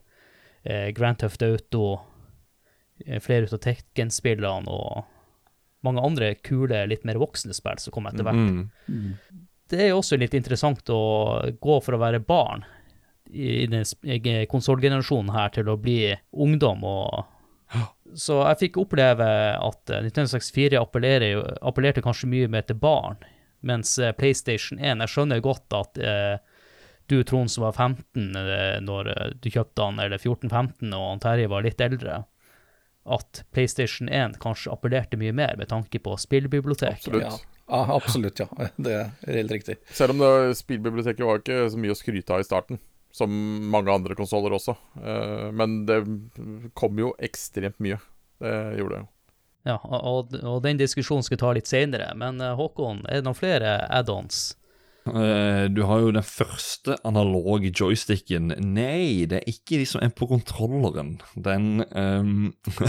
eh, 0.64 0.90
Grand 0.98 1.20
Theft 1.22 1.44
Auto, 1.46 2.02
eh, 3.06 3.20
flere 3.22 3.52
av 3.52 3.62
Tekken-spillene 3.62 4.68
og 4.68 5.06
mange 5.86 6.04
andre 6.04 6.34
kule, 6.36 6.82
litt 6.88 7.06
mer 7.06 7.22
voksne 7.22 7.54
spill 7.56 7.80
som 7.80 7.94
kom 7.96 8.10
etter 8.10 8.26
hvert. 8.26 8.50
Mm. 8.90 9.14
Det 9.70 9.80
er 9.80 9.92
jo 9.92 10.02
også 10.02 10.18
litt 10.20 10.34
interessant 10.34 10.90
å 10.90 11.54
gå 11.62 11.80
for 11.86 11.96
å 11.96 12.02
være 12.02 12.20
barn 12.20 12.66
i 13.30 13.68
den 13.70 13.86
konsollgenerasjonen 14.50 15.30
her 15.36 15.54
til 15.54 15.70
å 15.70 15.78
bli 15.78 16.16
ungdom 16.34 16.84
og 16.84 17.28
Så 18.18 18.40
jeg 18.42 18.58
fikk 18.64 18.80
oppleve 18.82 19.26
at 19.54 19.92
eh, 19.94 20.02
Nintendo 20.02 20.32
64 20.32 20.80
appellerte 20.82 22.02
kanskje 22.02 22.30
mye 22.32 22.48
mer 22.50 22.66
til 22.66 22.80
barn 22.82 23.20
Mens 23.66 23.98
eh, 24.00 24.14
PlayStation 24.16 24.80
1 24.80 25.04
Jeg 25.04 25.12
skjønner 25.12 25.42
godt 25.44 25.76
at 25.76 26.00
eh, 26.00 26.38
du, 27.10 27.24
Trond, 27.24 27.52
som 27.52 27.64
var 27.66 27.74
15 27.74 28.36
eh, 28.36 28.80
når 28.86 29.10
eh, 29.14 29.30
du 29.42 29.50
kjøpte 29.50 29.82
den, 29.82 30.02
eller 30.04 30.22
14-15, 30.22 30.92
og 30.94 31.22
Terje 31.24 31.50
var 31.50 31.66
litt 31.66 31.82
eldre, 31.82 32.20
at 33.10 33.42
PlayStation 33.56 34.12
1 34.14 34.38
kanskje 34.44 34.72
appellerte 34.74 35.18
mye 35.18 35.34
mer 35.34 35.58
med 35.58 35.72
tanke 35.72 36.02
på 36.06 36.14
spillbiblioteket. 36.22 37.10
Absolutt. 37.10 37.26
Ja, 37.26 37.58
ja, 37.70 37.82
absolutt, 37.96 38.44
ja. 38.44 38.48
Det 38.78 38.94
er 38.94 39.40
helt 39.40 39.56
riktig. 39.58 39.80
Selv 39.90 40.14
om 40.14 40.22
det, 40.22 40.54
spillbiblioteket 40.62 41.26
var 41.26 41.42
ikke 41.42 41.66
så 41.74 41.82
mye 41.82 41.96
å 41.96 41.98
skryte 41.98 42.38
av 42.38 42.46
i 42.46 42.48
starten. 42.48 42.82
Som 43.10 43.34
mange 43.74 43.90
andre 43.90 44.14
konsoller 44.14 44.54
også. 44.54 44.76
Eh, 45.02 45.48
men 45.50 45.82
det 45.90 46.04
kom 46.78 47.02
jo 47.02 47.16
ekstremt 47.18 47.82
mye. 47.82 47.98
Det 48.40 48.54
gjorde 48.78 49.00
det 49.00 49.02
jo. 49.02 49.10
Ja, 49.68 49.76
og, 49.84 50.36
og 50.40 50.62
den 50.64 50.80
diskusjonen 50.80 51.26
skal 51.26 51.36
vi 51.36 51.42
ta 51.42 51.52
litt 51.56 51.70
senere. 51.70 52.14
Men 52.18 52.40
eh, 52.44 52.56
Håkon, 52.58 53.04
er 53.10 53.20
det 53.20 53.28
noen 53.28 53.38
flere 53.38 53.76
add-ons? 53.92 54.54
Eh, 55.10 55.66
Du 55.72 55.84
har 55.88 56.04
jo 56.04 56.14
den 56.16 56.26
første 56.26 56.98
analoge 57.08 57.72
joysticken. 57.74 58.54
Nei, 58.74 59.26
det 59.30 59.42
er 59.42 59.52
ikke 59.52 59.82
de 59.82 59.88
som 59.90 60.04
er 60.04 60.14
på 60.16 60.30
kontrolleren. 60.32 61.18
Den 61.36 61.84
um, 61.92 62.54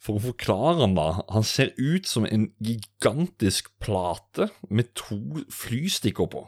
For 0.00 0.16
å 0.16 0.24
forklare 0.30 0.80
han 0.80 0.94
da. 0.96 1.10
Han 1.28 1.44
ser 1.44 1.74
ut 1.76 2.08
som 2.08 2.24
en 2.24 2.48
gigantisk 2.64 3.68
plate 3.84 4.48
med 4.72 4.94
to 4.96 5.42
flystikker 5.52 6.30
på. 6.32 6.46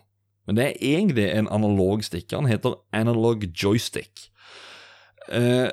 Men 0.49 0.57
det 0.57 0.65
er 0.65 0.87
egentlig 0.97 1.27
en 1.29 1.51
analog 1.53 2.01
stikker. 2.03 2.41
Han 2.41 2.49
heter 2.49 2.79
Analog 2.97 3.45
Joystick. 3.53 4.31
Uh, 5.29 5.69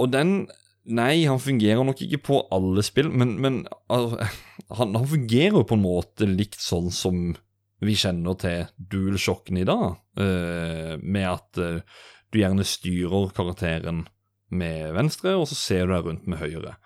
og 0.00 0.14
den 0.16 0.48
Nei, 0.88 1.26
han 1.28 1.40
fungerer 1.42 1.84
nok 1.84 2.00
ikke 2.02 2.22
på 2.30 2.38
alle 2.54 2.82
spill, 2.86 3.10
men, 3.12 3.36
men 3.42 3.60
altså, 3.92 4.24
han, 4.78 4.94
han 4.96 5.08
fungerer 5.10 5.58
jo 5.60 5.66
på 5.68 5.76
en 5.76 5.84
måte 5.84 6.28
likt 6.28 6.60
sånn 6.62 6.88
som 6.94 7.34
vi 7.80 7.96
kjenner 7.96 8.36
til 8.40 8.68
DualShocken 8.92 9.60
i 9.60 9.66
dag, 9.68 10.00
uh, 10.20 10.94
med 11.00 11.26
at 11.28 11.60
uh, 11.60 12.00
du 12.32 12.40
gjerne 12.40 12.66
styrer 12.66 13.32
karakteren 13.36 14.06
med 14.50 14.94
venstre, 14.96 15.36
og 15.38 15.46
så 15.48 15.56
ser 15.56 15.86
du 15.86 15.94
deg 15.94 16.08
rundt 16.08 16.26
med 16.28 16.40
høyre. 16.40 16.76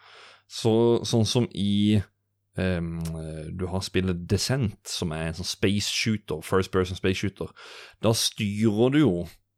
Så, 0.51 0.75
sånn 1.09 1.25
som 1.27 1.47
i 1.57 1.97
um, 2.61 2.99
Du 3.57 3.65
har 3.73 3.81
spillet 3.83 4.27
Descent, 4.29 4.77
som 4.87 5.15
er 5.17 5.31
en 5.31 5.39
sånn 5.39 5.49
space 5.49 5.89
shooter, 5.89 6.45
first 6.45 6.71
person 6.75 6.99
space 6.99 7.23
shooter. 7.23 7.49
Da 8.05 8.13
styrer 8.15 8.93
du 8.93 9.01
jo 9.01 9.15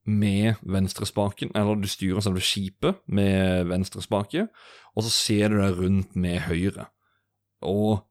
med 0.07 0.61
venstrespaken, 0.63 1.53
eller 1.59 1.79
du 1.81 1.89
styrer 1.91 2.25
selve 2.25 2.43
skipet 2.45 3.03
med 3.07 3.67
venstrespake, 3.71 4.47
og 4.97 5.07
så 5.07 5.13
ser 5.13 5.53
du 5.53 5.61
deg 5.61 5.79
rundt 5.81 6.17
med 6.17 6.41
høyre. 6.47 6.89
Og 7.67 8.07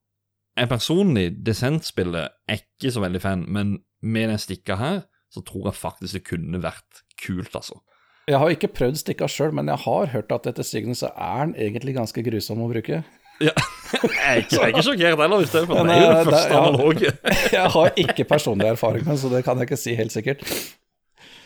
jeg 0.55 0.71
personlig, 0.71 1.25
Descent-spillet, 1.45 2.35
er 2.47 2.61
ikke 2.61 2.93
så 2.93 3.03
veldig 3.03 3.21
fan, 3.21 3.43
men 3.51 3.77
med 4.01 4.29
den 4.31 4.39
stikka 4.39 4.77
her, 4.79 5.01
så 5.33 5.43
tror 5.43 5.69
jeg 5.69 5.79
faktisk 5.81 6.15
det 6.15 6.23
kunne 6.29 6.61
vært 6.63 7.03
kult, 7.19 7.51
altså. 7.55 7.81
Jeg 8.25 8.39
har 8.41 8.49
ikke 8.49 8.71
prøvd 8.73 8.97
stikka 8.97 9.27
sjøl, 9.29 9.51
men 9.53 9.67
jeg 9.69 9.83
har 9.83 10.07
hørt 10.15 10.31
at 10.33 10.47
etter 10.49 10.65
sigende 10.65 10.95
så 10.97 11.11
er 11.13 11.43
den 11.43 11.57
egentlig 11.67 11.93
ganske 11.97 12.23
grusom 12.25 12.63
å 12.65 12.69
bruke. 12.71 13.03
Ja. 13.43 13.51
jeg, 13.91 14.15
er 14.15 14.39
ikke, 14.41 14.55
jeg 14.55 14.63
er 14.63 14.71
ikke 14.71 14.85
sjokkert 14.87 15.21
heller, 15.21 15.43
hvis 15.43 15.51
det 15.51 15.61
er 15.61 15.67
for 15.69 15.89
det 15.89 15.97
er 15.97 16.01
jo 16.01 16.15
det 16.15 16.25
første 16.29 16.61
analoge. 16.61 17.11
Jeg 17.57 17.71
har 17.75 18.01
ikke 18.05 18.25
personlig 18.29 18.67
erfaring 18.71 19.05
med 19.07 19.19
så 19.19 19.29
det 19.31 19.43
kan 19.45 19.59
jeg 19.59 19.69
ikke 19.69 19.79
si 19.79 19.93
helt 19.99 20.13
sikkert. 20.15 20.43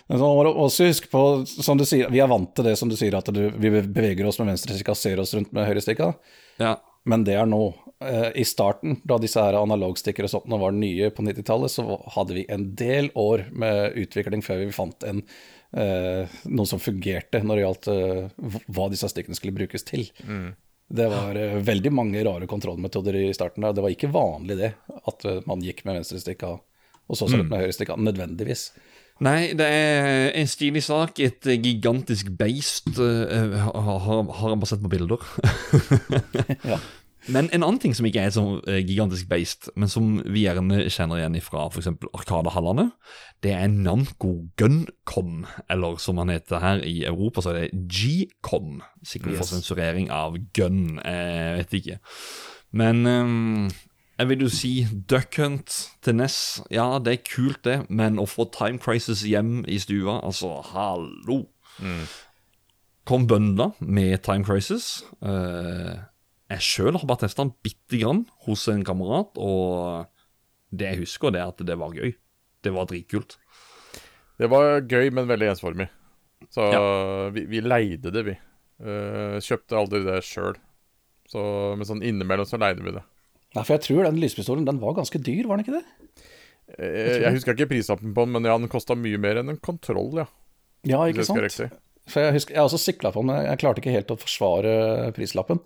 Men 0.09 0.21
så 0.21 0.29
må 0.33 0.43
du 0.45 0.49
også 0.51 0.87
huske 0.89 1.09
på, 1.11 1.23
som 1.45 1.77
du 1.77 1.85
sier, 1.85 2.09
vi 2.09 2.21
er 2.21 2.29
vant 2.31 2.49
til 2.57 2.65
det 2.65 2.75
som 2.79 2.89
du 2.89 2.95
sier, 2.97 3.13
at 3.17 3.29
du, 3.33 3.43
vi 3.61 3.69
beveger 3.77 4.25
oss 4.25 4.39
med 4.41 4.49
venstrestikka, 4.49 4.95
ser 4.97 5.21
oss 5.21 5.35
rundt 5.37 5.53
med 5.53 5.67
høyrestikka. 5.69 6.13
Ja. 6.61 6.79
Men 7.09 7.23
det 7.27 7.35
er 7.37 7.45
nå. 7.49 7.61
Eh, 8.01 8.31
I 8.41 8.45
starten, 8.47 8.97
da 9.07 9.19
disse 9.21 9.43
her 9.43 9.59
analogstikker 9.59 10.25
og 10.25 10.31
sånt 10.33 10.55
var 10.61 10.73
nye 10.73 11.11
på 11.13 11.25
90-tallet, 11.27 11.73
så 11.75 11.99
hadde 12.15 12.39
vi 12.39 12.47
en 12.49 12.71
del 12.79 13.11
år 13.13 13.45
med 13.53 13.99
utvikling 14.01 14.41
før 14.45 14.63
vi 14.63 14.71
fant 14.73 15.05
en, 15.05 15.21
eh, 15.77 16.39
noe 16.49 16.69
som 16.69 16.81
fungerte 16.81 17.43
når 17.45 17.59
det 17.59 17.67
gjaldt 17.67 17.91
eh, 17.93 18.49
hva 18.65 18.89
disse 18.89 19.11
stikkene 19.13 19.37
skulle 19.37 19.57
brukes 19.61 19.85
til. 19.87 20.09
Det 20.89 21.05
var 21.13 21.37
eh, 21.37 21.59
veldig 21.61 21.91
mange 21.93 22.23
rare 22.25 22.49
kontrollmetoder 22.49 23.15
i 23.15 23.33
starten. 23.37 23.61
der. 23.61 23.77
Det 23.77 23.85
var 23.85 23.93
ikke 23.93 24.09
vanlig 24.09 24.57
det, 24.57 24.73
at 25.05 25.25
eh, 25.25 25.43
man 25.45 25.61
gikk 25.61 25.85
med 25.85 25.99
venstrestikka 25.99 26.55
og 27.09 27.17
så 27.17 27.25
seg 27.25 27.41
rundt 27.41 27.51
med 27.53 27.63
høyrestikka, 27.63 27.95
nødvendigvis. 27.97 28.69
Nei, 29.19 29.51
det 29.57 29.65
er 29.67 30.29
en 30.39 30.47
stilig 30.47 30.83
sak. 30.85 31.19
Et 31.19 31.49
eh, 31.49 31.59
gigantisk 31.59 32.31
beist. 32.39 32.87
eh, 32.99 33.57
har, 33.59 33.99
har, 34.05 34.23
har 34.39 34.55
bare 34.55 34.71
sett 34.71 34.83
på 34.85 34.91
bilder. 34.91 35.23
Ja. 36.71 36.79
Men 37.29 37.49
en 37.53 37.61
annen 37.65 37.77
ting 37.83 37.91
som 37.93 38.07
ikke 38.07 38.21
er 38.23 38.29
et 38.31 38.33
sånn 38.33 38.61
eh, 38.69 38.79
gigantisk 38.87 39.27
beist, 39.29 39.67
men 39.77 39.91
som 39.91 40.15
vi 40.23 40.45
gjerne 40.45 40.85
kjenner 40.89 41.19
igjen 41.19 41.35
fra 41.45 41.65
f.eks. 41.67 41.89
Arkadehallene, 42.15 42.87
det 43.43 43.51
er 43.53 43.67
Namco 43.69 44.31
Guncom, 44.57 45.43
eller 45.69 45.99
som 46.01 46.21
han 46.23 46.31
heter 46.33 46.63
her 46.63 46.81
i 46.87 47.03
Europa, 47.05 47.43
så 47.43 47.51
er 47.51 47.67
det 47.67 47.83
G-com. 47.91 48.79
Sikkert 49.05 49.37
for 49.37 49.51
sensurering 49.51 50.09
av 50.15 50.39
gun, 50.57 50.97
jeg 51.03 51.59
vet 51.59 51.77
ikke. 51.81 51.99
Men 52.79 53.05
ehm, 53.09 53.69
jeg 54.19 54.27
vil 54.27 54.41
jo 54.43 54.49
si 54.51 54.71
Duck 55.07 55.37
Hunt 55.39 55.75
til 56.03 56.17
NES, 56.19 56.37
ja, 56.75 56.85
det 56.99 57.13
er 57.13 57.21
kult 57.23 57.61
det, 57.63 57.77
men 57.87 58.19
å 58.19 58.25
få 58.27 58.49
Time 58.51 58.79
Crisis 58.83 59.21
hjem 59.27 59.61
i 59.63 59.77
stua, 59.79 60.17
altså, 60.27 60.57
hallo. 60.73 61.45
Kom 63.07 63.25
bøndla 63.29 63.71
med 63.79 64.19
Time 64.25 64.43
Crisis. 64.45 65.05
Uh, 65.23 66.03
jeg 66.51 66.65
sjøl 66.65 66.97
har 66.99 67.07
bare 67.09 67.23
testa 67.23 67.45
den 67.45 67.53
bitte 67.63 68.01
grann 68.01 68.25
hos 68.45 68.67
en 68.71 68.83
kamerat, 68.85 69.39
og 69.39 70.09
det 70.75 70.91
jeg 70.91 71.01
husker, 71.05 71.31
det 71.33 71.41
er 71.41 71.53
at 71.53 71.63
det 71.65 71.77
var 71.79 71.95
gøy. 71.95 72.11
Det 72.59 72.73
var 72.75 72.89
dritkult. 72.89 73.37
Det 74.39 74.49
var 74.51 74.81
gøy, 74.83 75.09
men 75.15 75.29
veldig 75.31 75.53
ensformig. 75.53 75.87
Så 76.51 76.67
Ja. 76.73 76.81
vi, 77.35 77.45
vi 77.47 77.63
leide 77.63 78.11
det, 78.11 78.25
vi. 78.27 78.35
Uh, 78.83 79.39
kjøpte 79.43 79.79
aldri 79.79 80.03
det 80.03 80.19
sjøl. 80.27 80.59
Men 81.29 81.85
sånn 81.85 82.03
innimellom 82.03 82.47
så 82.49 82.57
leide 82.59 82.81
vi 82.83 82.91
det. 82.95 83.03
Nei, 83.57 83.63
for 83.63 83.75
jeg 83.75 83.85
tror 83.87 84.05
den 84.05 84.19
lyspistolen 84.21 84.67
den 84.67 84.81
var 84.81 84.97
ganske 84.99 85.21
dyr, 85.25 85.47
var 85.49 85.57
den 85.57 85.65
ikke 85.65 85.79
det? 85.79 86.25
Jeg, 86.77 87.21
jeg 87.23 87.33
husker 87.33 87.55
ikke 87.55 87.71
prislappen 87.71 88.13
på 88.13 88.25
den, 88.27 88.35
men 88.35 88.45
ja, 88.45 88.57
den 88.61 88.69
kosta 88.69 88.97
mye 88.97 89.17
mer 89.21 89.41
enn 89.41 89.55
en 89.55 89.61
kontroll, 89.63 90.11
ja. 90.21 90.27
Ja, 90.87 91.01
ikke 91.09 91.25
sant? 91.25 91.79
For 92.09 92.25
jeg, 92.25 92.35
husker, 92.37 92.55
jeg 92.55 92.65
også 92.65 92.79
sikla 92.81 93.11
på 93.13 93.23
den, 93.23 93.31
men 93.31 93.41
jeg 93.45 93.61
klarte 93.61 93.81
ikke 93.81 93.93
helt 93.93 94.13
å 94.13 94.17
forsvare 94.21 94.73
prislappen. 95.17 95.61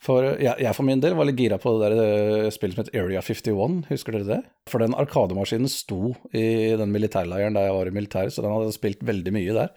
For 0.00 0.24
jeg, 0.40 0.54
jeg 0.64 0.72
for 0.72 0.86
min 0.88 1.00
del 1.02 1.12
var 1.12 1.26
litt 1.28 1.36
gira 1.36 1.58
på 1.60 1.74
det 1.76 1.90
der 1.90 1.98
eh, 2.00 2.46
spillet 2.54 2.72
som 2.72 2.86
het 2.86 2.94
Area 2.96 3.20
51, 3.20 3.82
husker 3.90 4.16
dere 4.16 4.28
det? 4.30 4.38
For 4.70 4.80
den 4.80 4.94
arkademaskinen 4.96 5.68
sto 5.68 6.14
i 6.32 6.72
den 6.78 6.92
militærleiren 6.94 7.56
da 7.56 7.66
jeg 7.66 7.74
var 7.76 7.90
i 7.90 7.92
militæret, 7.92 8.32
så 8.32 8.40
den 8.40 8.54
hadde 8.54 8.72
spilt 8.72 9.02
veldig 9.04 9.34
mye 9.34 9.56
der. 9.58 9.74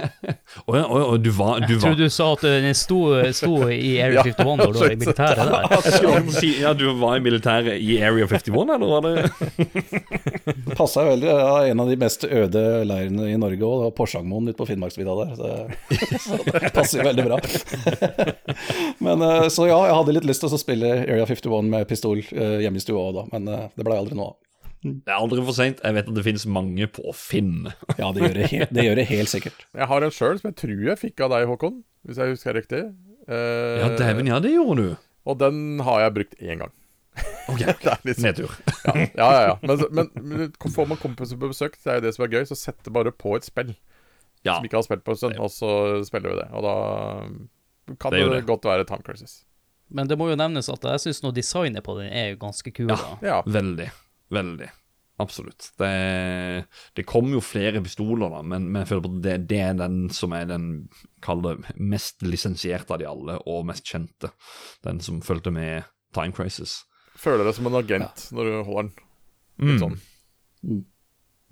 Å 0.68 0.76
ja, 0.76 0.84
oh, 0.84 0.98
ja, 1.00 1.06
og 1.14 1.24
du 1.24 1.30
var, 1.32 1.64
du 1.64 1.72
Jeg 1.72 1.80
tror 1.80 1.94
var 1.94 2.02
du 2.02 2.12
sa 2.12 2.26
at 2.34 2.44
den 2.44 2.76
sto, 2.76 3.00
sto 3.32 3.54
i 3.72 3.94
Area 4.04 4.26
51 4.26 4.60
når 4.60 4.74
du 4.74 4.80
var 4.82 4.92
i 4.92 5.00
militæret 5.00 5.54
der. 5.54 6.52
Ja, 6.64 6.74
du 6.76 6.84
var 7.00 7.16
i 7.16 7.24
militæret 7.24 7.80
i 7.80 7.96
Area 8.04 8.28
51, 8.28 8.74
eller 8.76 8.92
var 8.92 9.08
det 9.08 10.74
passa 10.76 11.04
jo 11.04 11.14
veldig. 11.14 11.28
Ja, 11.30 11.56
en 11.70 11.80
av 11.80 11.88
de 11.88 11.96
mest 12.00 12.24
øde 12.28 12.62
leirene 12.84 13.30
i 13.32 13.40
Norge 13.40 13.64
òg, 13.68 13.86
Porsangmoen 13.96 14.50
ute 14.50 14.58
på 14.58 14.68
Finnmarksvidda 14.68 15.16
der. 15.20 15.34
Så, 15.38 15.48
så 16.26 16.38
det 16.50 16.72
passer 16.74 17.00
jo 17.00 17.08
veldig 17.08 17.26
bra. 17.28 17.40
Men 19.04 19.24
eh, 19.24 19.48
Så 19.54 19.68
ja, 19.68 19.76
jeg 19.88 19.94
hadde 19.96 20.14
litt 20.16 20.26
lyst 20.28 20.42
til 20.44 20.52
å 20.52 20.60
spille 20.60 20.90
Area 21.04 21.26
51 21.28 21.70
med 21.70 21.86
pistol 21.90 22.20
eh, 22.24 22.58
hjemme 22.64 22.80
i 22.80 22.84
stua 22.84 23.06
òg, 23.08 23.14
da, 23.20 23.24
men 23.34 23.50
eh, 23.52 23.68
det 23.78 23.86
blei 23.86 23.98
aldri 24.00 24.18
noe 24.18 24.32
av. 24.32 24.40
Det 24.84 25.08
er 25.08 25.16
aldri 25.16 25.40
for 25.46 25.56
seint. 25.56 25.78
Jeg 25.80 25.96
vet 25.96 26.08
at 26.10 26.16
det 26.18 26.24
finnes 26.26 26.44
mange 26.50 26.86
på 26.92 27.14
Finn. 27.16 27.70
Ja, 28.00 28.10
det 28.12 28.26
gjør 28.26 28.36
det, 28.36 28.48
he 28.52 28.66
det, 28.68 28.84
gjør 28.84 28.98
det 29.00 29.06
helt 29.08 29.32
sikkert. 29.32 29.64
Jeg 29.72 29.88
har 29.88 30.04
en 30.04 30.12
sjøl 30.12 30.40
som 30.40 30.50
jeg 30.50 30.58
tror 30.60 30.82
jeg 30.90 31.00
fikk 31.00 31.24
av 31.24 31.32
deg, 31.32 31.46
Håkon. 31.48 31.78
Hvis 32.04 32.20
jeg 32.20 32.34
husker 32.34 32.58
riktig. 32.58 32.82
Uh, 33.24 33.80
Ja, 33.80 33.88
dæven, 33.96 34.28
ja, 34.28 34.40
det 34.44 34.52
gjorde 34.52 34.82
du. 34.82 35.06
Og 35.24 35.38
den 35.40 35.80
har 35.86 36.02
jeg 36.04 36.16
brukt 36.18 36.36
én 36.42 36.60
gang. 36.64 36.74
Ok, 37.54 37.60
er 37.68 37.80
sånn- 37.80 38.26
nedtur. 38.26 38.52
Ja, 38.84 38.92
ja, 38.98 39.08
ja. 39.16 39.40
ja. 39.48 39.56
Men, 39.64 39.86
men, 39.96 40.12
men 40.34 40.76
får 40.76 40.88
man 40.92 41.00
kompiser 41.00 41.40
på 41.40 41.48
besøk, 41.52 41.80
det 41.80 41.92
er 41.94 42.00
jo 42.00 42.04
det 42.08 42.14
som 42.16 42.26
er 42.26 42.36
gøy, 42.36 42.44
så 42.50 42.56
setter 42.58 42.92
bare 42.92 43.12
på 43.16 43.34
et 43.38 43.48
spill 43.48 43.72
Ja, 44.44 44.58
som 44.58 44.68
ikke 44.68 44.80
har 44.82 44.84
spilt 44.86 45.04
på 45.06 45.14
en 45.14 45.20
stund, 45.22 45.40
og 45.40 45.52
så 45.52 45.70
spiller 46.04 46.34
vi 46.34 46.38
det. 46.42 46.48
Og 46.52 46.64
da 46.66 46.74
kan 48.00 48.14
Det 48.14 48.22
det, 48.30 48.44
godt 48.48 48.64
være 48.68 48.86
Time 48.88 49.04
Crisis. 49.06 49.42
Men 49.94 50.08
det 50.08 50.16
må 50.18 50.30
jo 50.30 50.38
nevnes 50.38 50.70
at 50.72 50.86
jeg 50.88 51.02
syns 51.02 51.20
designet 51.34 51.84
på 51.84 51.98
den 51.98 52.08
er 52.08 52.32
jo 52.32 52.40
ganske 52.46 52.72
kul. 52.74 52.88
Ja. 52.90 53.18
Ja. 53.22 53.42
veldig. 53.46 53.90
Veldig. 54.32 54.70
Absolutt. 55.22 55.68
Det, 55.78 56.64
det 56.98 57.04
kommer 57.06 57.36
jo 57.36 57.42
flere 57.44 57.82
pistoler, 57.84 58.32
da, 58.32 58.40
men, 58.42 58.66
men 58.72 58.82
jeg 58.82 58.90
føler 58.90 59.04
på 59.04 59.12
at 59.12 59.20
det, 59.22 59.34
det 59.52 59.60
er 59.62 59.76
den 59.78 60.08
som 60.10 60.34
er 60.34 60.48
den 60.50 60.64
kall 61.22 61.44
det, 61.44 61.54
mest 61.78 62.24
lisensierte 62.26 62.96
av 62.96 62.98
de 62.98 63.06
alle, 63.06 63.36
og 63.46 63.68
mest 63.68 63.86
kjente. 63.86 64.32
Den 64.82 64.98
som 65.04 65.22
fulgte 65.22 65.54
med 65.54 65.86
Time 66.16 66.34
Crisis. 66.34 66.80
Føler 67.20 67.46
deg 67.46 67.54
som 67.54 67.70
en 67.70 67.78
agent 67.78 68.26
når 68.34 68.50
du 68.50 68.56
holder 68.66 68.88
den. 68.88 69.06
Litt 69.62 69.84
sånn. 69.84 69.96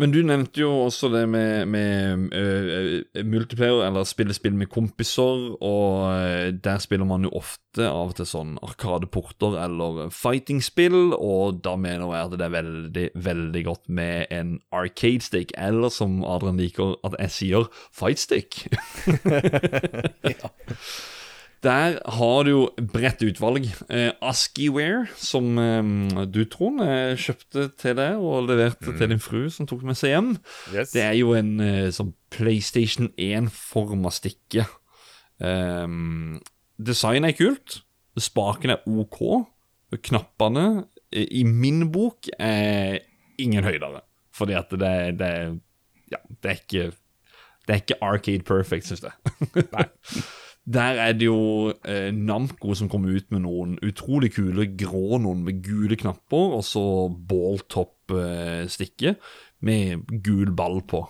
Men 0.02 0.10
du 0.10 0.18
nevnte 0.26 0.58
jo 0.64 0.70
også 0.88 1.12
det 1.12 1.22
med, 1.30 1.68
med 1.70 2.24
uh, 2.34 3.20
multiplayer, 3.22 3.84
eller 3.86 4.06
spille 4.08 4.34
spill 4.34 4.56
med 4.58 4.66
kompiser, 4.72 5.44
og 5.62 6.08
uh, 6.10 6.48
der 6.50 6.82
spiller 6.82 7.06
man 7.06 7.28
jo 7.28 7.30
ofte 7.38 7.86
av 7.86 8.10
og 8.10 8.16
til 8.18 8.26
sånn 8.26 8.56
arkadeporter 8.66 9.54
eller 9.62 10.10
fighting-spill, 10.10 11.14
og 11.14 11.62
da 11.62 11.76
mener 11.78 12.10
jeg 12.10 12.26
at 12.26 12.34
det 12.34 12.48
er 12.48 12.56
veldig, 12.56 13.06
veldig 13.28 13.64
godt 13.70 13.94
med 13.94 14.34
en 14.34 14.56
arcade 14.74 15.22
stick, 15.22 15.54
eller 15.54 15.94
som 15.94 16.18
Adrian 16.26 16.58
liker 16.58 16.96
at 17.06 17.14
jeg 17.22 17.36
sier, 17.38 17.70
fight 17.94 18.26
stick. 18.26 18.64
Ja. 20.32 20.50
Der 21.62 22.00
har 22.10 22.42
du 22.42 22.50
jo 22.50 22.62
bredt 22.90 23.22
utvalg. 23.22 23.68
Eh, 23.86 24.10
Askiware, 24.24 25.04
som 25.14 25.58
eh, 25.62 26.24
du, 26.26 26.40
Trond, 26.50 26.82
eh, 26.82 27.14
kjøpte 27.14 27.68
til 27.78 27.94
deg 28.00 28.18
og 28.18 28.48
leverte 28.48 28.96
til 28.98 29.12
din 29.12 29.22
fru, 29.22 29.44
som 29.52 29.68
tok 29.70 29.84
med 29.86 29.98
seg 29.98 30.16
hjem. 30.16 30.32
Yes. 30.74 30.90
Det 30.90 31.04
er 31.04 31.14
jo 31.20 31.36
en 31.38 31.54
eh, 31.62 31.92
sånn 31.94 32.10
PlayStation 32.34 33.12
1-forma 33.14 34.10
stikke. 34.14 34.66
Um, 35.38 36.40
designet 36.82 37.30
er 37.32 37.38
kult. 37.38 37.78
Spaken 38.18 38.74
er 38.74 38.82
OK. 38.90 39.22
Knappene, 40.02 40.66
eh, 41.14 41.28
i 41.30 41.44
min 41.46 41.92
bok, 41.94 42.26
er 42.42 43.04
ingen 43.38 43.62
høydere. 43.62 44.02
Fordi 44.34 44.58
at 44.58 44.74
det, 44.82 44.96
det 45.20 45.32
Ja, 46.10 46.18
det 46.42 46.48
er 46.50 46.58
ikke 46.58 46.84
Det 47.66 47.72
er 47.74 47.80
ikke 47.82 48.02
Arcade 48.02 48.42
Perfect, 48.48 48.88
syns 48.88 49.04
jeg. 49.06 49.66
Nei. 49.70 49.86
Der 50.62 51.00
er 51.02 51.12
det 51.18 51.26
jo 51.26 51.72
eh, 51.84 52.12
Namco 52.14 52.74
som 52.78 52.88
kommer 52.90 53.16
ut 53.16 53.32
med 53.34 53.42
noen 53.42 53.74
utrolig 53.82 54.30
kule 54.36 54.68
grå 54.78 55.18
noen 55.18 55.42
med 55.42 55.58
gule 55.64 55.98
knapper, 55.98 56.54
og 56.58 56.62
så 56.66 56.84
balltopp-stikke 57.10 59.16
med 59.66 60.06
gul 60.22 60.54
ball 60.54 60.78
på. 60.86 61.02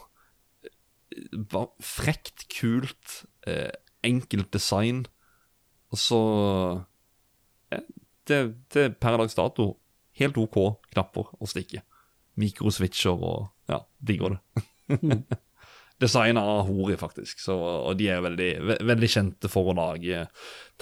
Bare 1.52 1.68
frekt, 1.84 2.46
kult, 2.48 3.26
eh, 3.46 3.68
enkelt 4.02 4.52
design, 4.56 5.04
og 5.92 6.00
så 6.00 6.22
det, 8.28 8.38
det 8.72 8.86
er 8.86 8.96
per 8.96 9.20
dags 9.20 9.36
dato 9.36 9.74
helt 10.16 10.38
OK 10.40 10.56
knapper 10.94 11.28
å 11.36 11.48
stikke. 11.48 11.84
Mikroswitcher 12.40 13.20
og 13.20 13.50
ja, 13.68 13.84
digger 14.00 14.38
det. 14.38 14.64
designa 16.00 16.42
av 16.54 16.66
Hori, 16.68 16.96
faktisk. 17.00 17.40
Så, 17.42 17.56
og 17.56 17.98
de 18.00 18.08
er 18.12 18.24
veldig, 18.24 18.50
ve 18.70 18.78
veldig 18.92 19.10
kjente 19.12 19.50
for 19.52 19.70
å 19.70 19.76
lage 19.76 20.26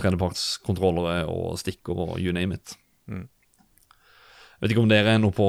tredjepartskontrollere 0.00 1.26
og 1.30 1.58
stikker 1.60 2.06
og 2.06 2.16
you 2.22 2.34
name 2.36 2.58
it. 2.58 2.76
Mm. 3.10 3.28
Vet 4.60 4.74
ikke 4.74 4.82
om 4.84 4.90
dere 4.90 5.16
er 5.16 5.22
noe 5.22 5.32
på, 5.32 5.48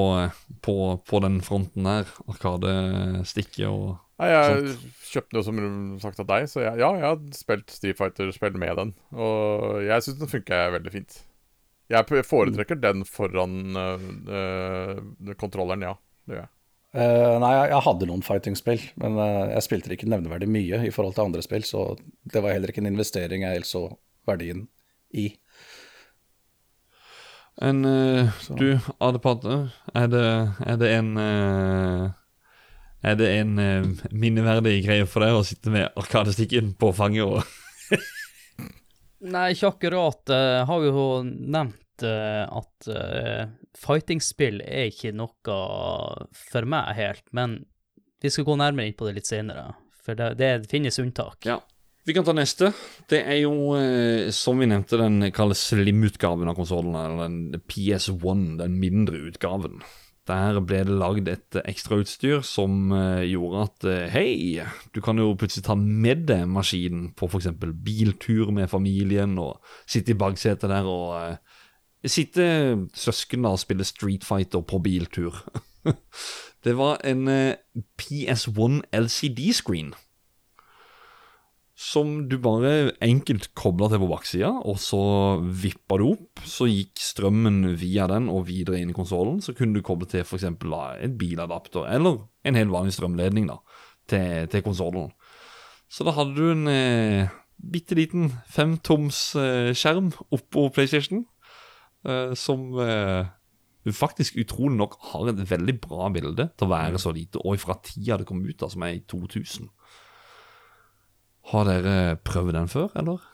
på, 0.64 0.76
på 1.04 1.20
den 1.24 1.42
fronten 1.44 1.88
her. 1.88 2.08
Arkadestikke 2.32 3.68
og 3.68 3.98
Nei, 4.22 4.28
jeg 4.30 4.74
kjøpte 5.08 5.34
den 5.34 5.40
jo 5.40 5.42
som 5.48 5.56
sagt 6.04 6.20
av 6.22 6.28
deg, 6.28 6.44
så 6.46 6.60
jeg, 6.62 6.78
ja, 6.78 6.92
jeg 6.94 7.06
har 7.08 7.22
spilt 7.34 7.72
Street 7.74 7.98
Fighter-spill 7.98 8.58
med 8.60 8.76
den. 8.78 8.92
Og 9.18 9.80
jeg 9.82 10.04
syns 10.04 10.20
den 10.20 10.30
funker 10.30 10.74
veldig 10.76 10.92
fint. 10.94 11.16
Jeg 11.90 12.22
foretrekker 12.28 12.78
den 12.78 13.02
foran 13.08 13.76
øh, 13.76 14.04
øh, 14.30 15.34
kontrolleren, 15.40 15.82
ja. 15.88 15.96
Det 16.28 16.36
gjør 16.36 16.44
jeg. 16.44 16.52
Eh, 16.92 17.34
nei, 17.40 17.52
jeg, 17.56 17.68
jeg 17.72 17.84
hadde 17.86 18.06
noen 18.10 18.24
fighting-spill, 18.24 18.82
men 19.00 19.14
uh, 19.16 19.48
jeg 19.54 19.64
spilte 19.64 19.88
det 19.88 19.96
ikke 19.96 20.10
nevneverdig 20.12 20.48
mye 20.52 20.80
i 20.84 20.90
forhold 20.92 21.14
til 21.16 21.24
andre 21.24 21.44
spill, 21.44 21.64
så 21.64 21.84
det 22.28 22.42
var 22.44 22.52
heller 22.52 22.68
ikke 22.68 22.82
en 22.84 22.90
investering 22.90 23.46
jeg 23.46 23.56
helt 23.56 23.68
så 23.68 23.86
verdien 24.28 24.66
i. 25.16 25.30
En 27.64 27.80
uh, 27.88 28.44
Du, 28.60 28.76
Adepate, 29.00 29.56
er 29.96 30.12
det, 30.12 30.26
er 30.68 30.76
det 30.80 30.90
en 30.96 31.10
eh, 31.20 32.04
Er 33.04 33.16
det 33.18 33.28
en 33.34 33.58
minneverdig 34.08 34.78
greie 34.86 35.04
for 35.10 35.24
deg 35.24 35.36
å 35.36 35.42
sitte 35.44 35.72
med 35.74 35.90
arkadestikken 35.98 36.70
på 36.80 36.92
fanget 36.96 37.26
og 37.26 37.42
Nei, 39.32 39.52
ikke 39.52 39.68
akkurat. 39.68 40.32
Jeg 40.32 40.64
har 40.66 40.86
jo 40.86 41.04
nevnt 41.26 41.81
at 42.08 42.88
uh, 42.90 43.50
fightingspill 43.78 44.62
er 44.64 44.90
ikke 44.90 45.14
noe 45.16 45.58
for 46.36 46.68
meg 46.68 46.94
helt, 46.98 47.24
men 47.36 47.60
vi 48.22 48.30
skal 48.30 48.46
gå 48.46 48.56
nærmere 48.58 48.90
inn 48.90 48.98
på 48.98 49.08
det 49.08 49.16
litt 49.18 49.30
senere, 49.30 49.72
for 50.02 50.18
det, 50.18 50.34
det 50.38 50.52
finnes 50.70 51.00
unntak. 51.02 51.42
Ja. 51.48 51.58
Vi 52.04 52.14
kan 52.14 52.26
ta 52.26 52.34
neste. 52.34 52.72
Det 53.10 53.20
er 53.22 53.44
jo, 53.44 53.74
eh, 53.78 54.30
som 54.34 54.58
vi 54.58 54.66
nevnte, 54.66 54.98
den 54.98 55.28
kalles 55.34 55.60
slim-utgaven 55.70 56.50
av 56.50 56.56
konsollen, 56.58 56.96
eller 56.98 57.28
den 57.28 57.60
PS1, 57.70 58.56
den 58.58 58.78
mindre 58.80 59.20
utgaven. 59.28 59.78
Der 60.26 60.58
ble 60.62 60.80
det 60.86 60.96
lagd 60.98 61.30
et 61.30 61.58
ekstrautstyr 61.62 62.42
som 62.46 62.92
gjorde 63.26 63.62
at 63.66 63.86
hei, 64.14 64.62
du 64.94 65.00
kan 65.02 65.18
jo 65.18 65.32
plutselig 65.34 65.66
ta 65.66 65.74
med 65.78 66.28
deg 66.28 66.44
maskinen 66.46 67.08
på 67.18 67.26
f.eks. 67.26 67.50
biltur 67.58 68.52
med 68.54 68.70
familien, 68.70 69.34
og 69.42 69.58
sitte 69.82 70.14
i 70.14 70.18
baksetet 70.18 70.70
der 70.70 70.86
og 70.86 71.38
eh, 72.02 72.10
sitte 72.10 72.46
søsken 72.94 73.46
da 73.46 73.54
og 73.54 73.62
spille 73.62 73.86
Street 73.86 74.24
Fighter 74.26 74.62
på 74.62 74.82
biltur. 74.82 75.42
det 76.64 76.76
var 76.78 77.02
en 77.06 77.28
eh, 77.28 77.60
PS1 77.98 78.82
LCD-screen 78.92 79.94
som 81.82 82.28
du 82.28 82.36
bare 82.42 82.92
enkelt 83.02 83.48
kobla 83.58 83.88
til 83.90 84.02
på 84.02 84.08
baksida, 84.10 84.50
og 84.68 84.78
så 84.80 85.02
vippa 85.40 85.98
du 85.98 86.04
opp. 86.12 86.42
Så 86.46 86.68
gikk 86.70 87.00
strømmen 87.00 87.72
via 87.80 88.06
den 88.10 88.28
og 88.30 88.46
videre 88.50 88.78
inn 88.78 88.92
i 88.92 88.96
konsollen. 88.96 89.40
Så 89.42 89.54
kunne 89.56 89.74
du 89.74 89.84
koble 89.84 90.06
til 90.10 90.22
f.eks. 90.22 90.46
en 90.46 91.16
biladapter, 91.18 91.88
eller 91.90 92.20
en 92.46 92.58
helt 92.58 92.74
vanlig 92.74 92.94
strømledning 92.94 93.48
da, 93.50 93.58
til, 94.10 94.46
til 94.52 94.64
konsollen. 94.66 95.10
Så 95.92 96.06
da 96.06 96.14
hadde 96.16 96.36
du 96.38 96.52
en 96.52 96.68
eh, 96.70 97.32
bitte 97.58 97.96
liten 97.98 98.30
femtoms 98.52 99.32
eh, 99.36 99.72
skjerm 99.76 100.12
oppå 100.32 100.68
PlayStation, 100.72 101.26
som 102.38 102.64
eh, 102.82 103.26
faktisk 103.94 104.36
utrolig 104.42 104.76
nok 104.78 104.96
har 105.12 105.30
et 105.32 105.42
veldig 105.50 105.74
bra 105.82 106.08
bilde 106.14 106.48
til 106.56 106.66
å 106.68 106.72
være 106.72 107.00
så 107.02 107.12
lite, 107.14 107.40
og 107.42 107.58
fra 107.62 107.76
tida 107.82 108.18
det 108.20 108.26
kom 108.28 108.42
ut, 108.44 108.56
da, 108.60 108.68
som 108.70 108.84
er 108.86 108.96
i 108.98 109.04
2000. 109.10 109.68
Har 111.52 111.66
dere 111.66 112.16
prøvd 112.22 112.54
den 112.54 112.70
før, 112.70 112.90
eller? 112.98 113.24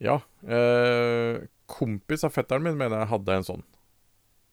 Ja. 0.00 0.18
Eh, 0.44 1.40
kompis 1.70 2.24
av 2.26 2.34
fetteren 2.34 2.64
min 2.66 2.76
mener 2.80 3.02
jeg 3.04 3.12
hadde 3.14 3.36
en 3.40 3.46
sånn, 3.46 3.64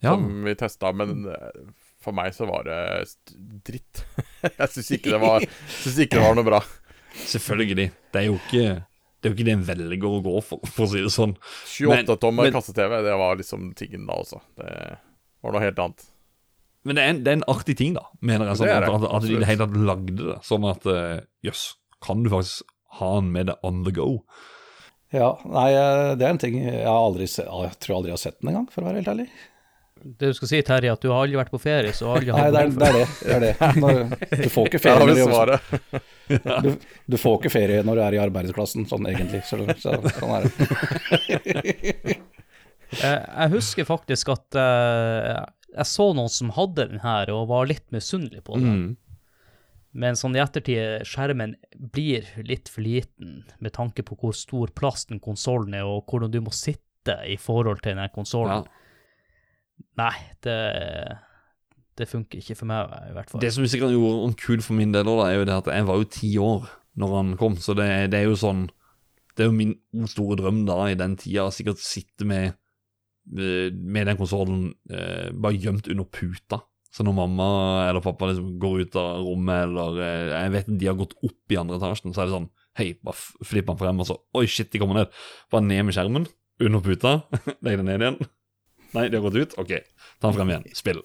Ja. 0.04 0.14
som 0.14 0.44
vi 0.46 0.54
testa, 0.56 0.92
men 0.94 1.26
eh, 1.28 1.62
for 2.00 2.14
meg 2.16 2.34
så 2.36 2.48
var 2.48 2.64
det 2.68 2.80
dritt. 3.68 4.04
jeg 4.44 4.70
syns 4.76 4.92
ikke, 4.96 5.18
ikke 6.06 6.16
det 6.20 6.24
var 6.24 6.38
noe 6.38 6.48
bra. 6.48 6.62
Selvfølgelig. 7.18 7.90
Det 8.14 8.22
er 8.22 8.28
jo 8.30 8.38
ikke 8.38 8.68
det 9.18 9.28
er 9.28 9.34
jo 9.34 9.38
ikke 9.38 9.48
det 9.48 9.56
en 9.56 9.66
velger 9.66 10.06
å 10.06 10.20
gå 10.26 10.36
for, 10.46 10.70
for 10.70 10.86
å 10.86 10.90
si 10.92 11.02
det 11.02 11.14
sånn. 11.14 11.34
28 11.74 12.20
tommer 12.22 12.48
men- 12.48 12.54
kasse-TV, 12.54 13.00
det 13.06 13.16
var 13.18 13.40
liksom 13.40 13.72
tingen 13.78 14.06
da 14.10 14.20
også. 14.22 14.42
Det 14.60 14.70
var 15.42 15.56
noe 15.56 15.64
helt 15.64 15.82
annet. 15.82 16.06
Men 16.88 16.96
det 16.96 17.04
er 17.04 17.12
en, 17.12 17.24
det 17.26 17.32
er 17.32 17.40
en 17.40 17.48
artig 17.52 17.76
ting, 17.80 17.98
da, 17.98 18.06
mener 18.24 18.48
jeg. 18.48 18.60
Sånn, 18.62 18.70
Det 18.70 18.78
det, 18.86 18.92
at, 18.96 19.08
at 19.18 19.26
de 19.26 19.34
i 19.34 19.40
det 19.42 19.50
hele 19.50 19.66
tatt 19.66 19.80
lagde 19.90 20.18
det. 20.22 20.38
Sånn 20.48 20.68
at 20.70 20.86
eh, 20.88 21.18
jøss, 21.44 21.66
kan 22.06 22.22
du 22.24 22.30
faktisk 22.32 22.78
ha 23.02 23.10
den 23.18 23.34
med 23.34 23.50
deg 23.50 23.68
on 23.68 23.82
the 23.84 23.92
go? 23.96 24.08
Ja, 25.12 25.34
nei, 25.50 25.68
eh, 25.74 26.14
det 26.20 26.28
er 26.28 26.34
en 26.36 26.40
ting 26.42 26.58
jeg 26.62 26.86
har 26.86 27.02
aldri 27.02 27.28
se, 27.32 27.44
jeg 27.44 27.78
tror 27.84 28.00
aldri 28.00 28.14
jeg 28.14 28.20
har 28.20 28.24
sett 28.24 28.40
den 28.40 28.54
engang, 28.54 28.70
for 28.72 28.84
å 28.84 28.90
være 28.90 29.02
helt 29.02 29.12
ærlig. 29.16 29.28
Det 29.98 30.30
du 30.30 30.38
skal 30.38 30.52
si, 30.52 30.62
Terje, 30.64 30.94
at 30.94 31.04
du 31.04 31.10
har 31.10 31.26
aldri 31.26 31.40
vært 31.40 31.52
på 31.52 31.60
ferie, 31.60 31.92
så 31.96 32.14
aldri 32.14 32.32
Nei, 32.32 32.48
det 32.54 32.62
er 32.62 32.72
det. 32.72 32.86
Er 32.86 32.94
det, 32.94 33.06
det, 33.20 33.36
er 33.36 33.44
det. 33.44 33.54
Når, 33.84 34.02
du 34.46 34.50
får 34.54 34.72
ikke 34.72 34.84
ferie 34.86 35.28
har 35.34 35.54
du. 36.66 36.72
Du, 37.08 37.18
får 37.20 37.38
ikke 37.40 37.54
ferie 37.54 37.84
når 37.88 38.00
du 38.00 38.04
er 38.06 38.18
i 38.18 38.22
arbeidsklassen, 38.24 38.88
sånn 38.90 39.08
egentlig. 39.10 39.44
Så, 39.48 39.60
så, 39.80 39.96
sånn 40.18 40.34
er 40.38 40.48
det. 40.48 42.18
Jeg, 42.88 43.50
husker 43.52 43.84
faktisk 43.84 44.30
at 44.32 44.56
eh, 44.56 45.42
jeg 45.76 45.90
så 45.90 46.06
noen 46.16 46.32
som 46.32 46.54
hadde 46.56 46.86
den 46.94 47.02
her, 47.04 47.28
og 47.34 47.50
var 47.52 47.68
litt 47.68 47.86
misunnelig 47.92 48.46
på 48.48 48.56
den. 48.56 48.70
Mm. 48.72 48.88
Men 49.98 50.18
sånn 50.20 50.38
i 50.38 50.42
ettertid, 50.44 51.04
skjermen 51.08 51.56
blir 51.94 52.28
litt 52.46 52.70
for 52.70 52.86
liten 52.86 53.42
med 53.64 53.74
tanke 53.76 54.06
på 54.06 54.18
hvor 54.20 54.36
stor 54.38 54.72
plass 54.78 55.08
den 55.10 55.22
konsollen 55.24 55.76
er, 55.78 55.88
og 55.88 56.06
hvordan 56.08 56.34
du 56.34 56.40
må 56.46 56.54
sitte 56.56 57.18
i 57.28 57.38
forhold 57.40 57.82
til 57.82 57.96
den 57.96 58.06
Ja. 58.06 58.14
konsollen. 58.14 58.68
Nei, 59.98 60.14
det, 60.46 60.58
det 61.98 62.08
funker 62.10 62.42
ikke 62.42 62.58
for 62.60 62.70
meg, 62.70 62.92
i 63.10 63.16
hvert 63.16 63.32
fall. 63.32 63.42
Det 63.42 63.50
som 63.54 63.66
sikkert 63.66 63.96
gjorde 63.96 64.26
han 64.26 64.36
kul 64.38 64.62
for 64.66 64.78
min 64.78 64.94
del, 64.94 65.08
da, 65.08 65.28
er 65.28 65.40
jo 65.40 65.48
det 65.50 65.56
at 65.56 65.72
jeg 65.74 65.88
var 65.88 66.00
jo 66.02 66.10
ti 66.18 66.32
år 66.42 66.68
når 66.98 67.16
han 67.16 67.34
kom, 67.40 67.58
så 67.62 67.76
det, 67.78 67.88
det 68.14 68.22
er 68.22 68.32
jo 68.32 68.38
sånn 68.40 68.68
Det 69.38 69.46
er 69.46 69.52
jo 69.52 69.58
min 69.58 69.76
store 70.10 70.38
drøm 70.40 70.64
da, 70.66 70.80
i 70.90 70.98
den 70.98 71.14
tida, 71.20 71.46
sikkert 71.54 71.82
sitte 71.84 72.26
med 72.26 72.56
eh, 73.38 73.70
med 73.70 74.10
den 74.10 74.18
konsollen 74.18 74.72
eh, 74.90 75.30
bare 75.34 75.60
gjemt 75.62 75.90
under 75.94 76.08
puta. 76.10 76.64
Så 76.90 77.04
når 77.06 77.14
mamma 77.20 77.50
eller 77.86 78.02
pappa 78.02 78.32
liksom 78.32 78.56
går 78.58 78.88
ut 78.88 78.98
av 78.98 79.22
rommet, 79.28 79.68
eller 79.68 80.00
eh, 80.02 80.32
jeg 80.32 80.54
vet 80.56 80.72
de 80.72 80.90
har 80.90 80.98
gått 80.98 81.14
opp 81.22 81.54
i 81.54 81.60
andre 81.62 81.78
etasjen, 81.78 82.16
så 82.16 82.24
er 82.24 82.30
det 82.30 82.38
sånn 82.38 82.50
Hei, 82.78 82.92
bare 83.02 83.46
flipp 83.46 83.70
den 83.72 83.78
frem, 83.80 84.02
og 84.02 84.06
så 84.06 84.20
Oi, 84.38 84.46
shit, 84.50 84.70
de 84.74 84.82
kommer 84.82 85.00
ned. 85.00 85.14
Bare 85.54 85.66
ned 85.66 85.86
med 85.86 85.98
skjermen, 85.98 86.28
under 86.62 86.82
puta, 86.86 87.14
legg 87.66 87.80
den 87.80 87.90
ned 87.90 88.06
igjen. 88.06 88.20
Nei, 88.96 89.08
det 89.10 89.20
har 89.20 89.26
gått 89.28 89.40
ut? 89.40 89.58
OK, 89.60 89.74
ta 90.22 90.30
den 90.30 90.38
frem 90.38 90.52
igjen. 90.54 90.68
Spill. 90.78 91.02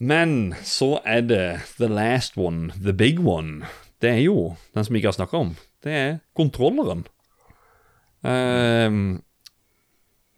Men 0.00 0.54
så 0.64 0.94
er 1.04 1.24
det 1.28 1.46
the 1.76 1.88
last 1.88 2.38
one, 2.40 2.72
the 2.80 2.92
big 2.96 3.20
one. 3.20 3.68
Det 4.00 4.14
er 4.14 4.22
jo 4.24 4.54
den 4.74 4.84
som 4.84 4.94
vi 4.94 5.02
ikke 5.02 5.12
har 5.12 5.18
snakka 5.18 5.42
om. 5.44 5.54
Det 5.84 5.92
er 5.92 6.12
kontrolleren. 6.36 7.04
Um, 8.24 9.20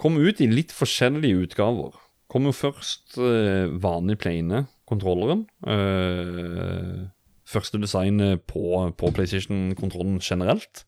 kom 0.03 0.19
ut 0.19 0.43
i 0.43 0.51
litt 0.51 0.75
forskjellige 0.75 1.47
utgaver. 1.47 1.95
Kom 2.31 2.49
jo 2.49 2.55
først 2.57 3.19
uh, 3.23 3.71
vanlig 3.83 4.19
plane, 4.23 4.65
kontrolleren. 4.89 5.47
Uh, 5.63 7.07
første 7.47 7.79
designet 7.79 8.43
på, 8.51 8.65
på 8.99 9.15
PlayStation-kontrollen 9.15 10.19
generelt. 10.23 10.85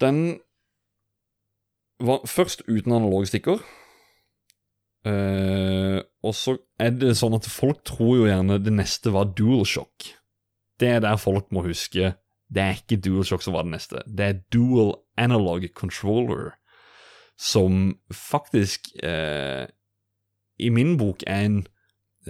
Den 0.00 0.38
var 2.02 2.26
først 2.28 2.66
uten 2.68 2.92
analoge 2.92 3.30
stikker. 3.30 3.62
Eh, 5.06 5.98
og 6.26 6.34
så 6.34 6.56
er 6.82 6.94
det 6.98 7.14
sånn 7.18 7.36
at 7.38 7.46
folk 7.50 7.84
tror 7.86 8.14
jo 8.18 8.28
gjerne 8.28 8.58
det 8.62 8.74
neste 8.74 9.12
var 9.14 9.30
DualShock. 9.38 10.10
Det 10.80 10.96
er 10.96 11.04
der 11.04 11.20
folk 11.20 11.52
må 11.54 11.64
huske 11.66 12.16
det 12.52 12.62
er 12.62 12.78
ikke 12.78 13.00
DualShock 13.02 13.42
som 13.42 13.56
var 13.56 13.66
det 13.66 13.74
neste. 13.74 14.02
Det 14.06 14.26
er 14.26 14.40
Dual 14.54 14.94
Analog 15.18 15.66
Controller, 15.74 16.54
som 17.36 17.96
faktisk 18.14 18.92
uh, 19.02 19.66
i 20.58 20.70
min 20.72 20.94
bok 21.00 21.24
er 21.26 21.48
en 21.48 21.58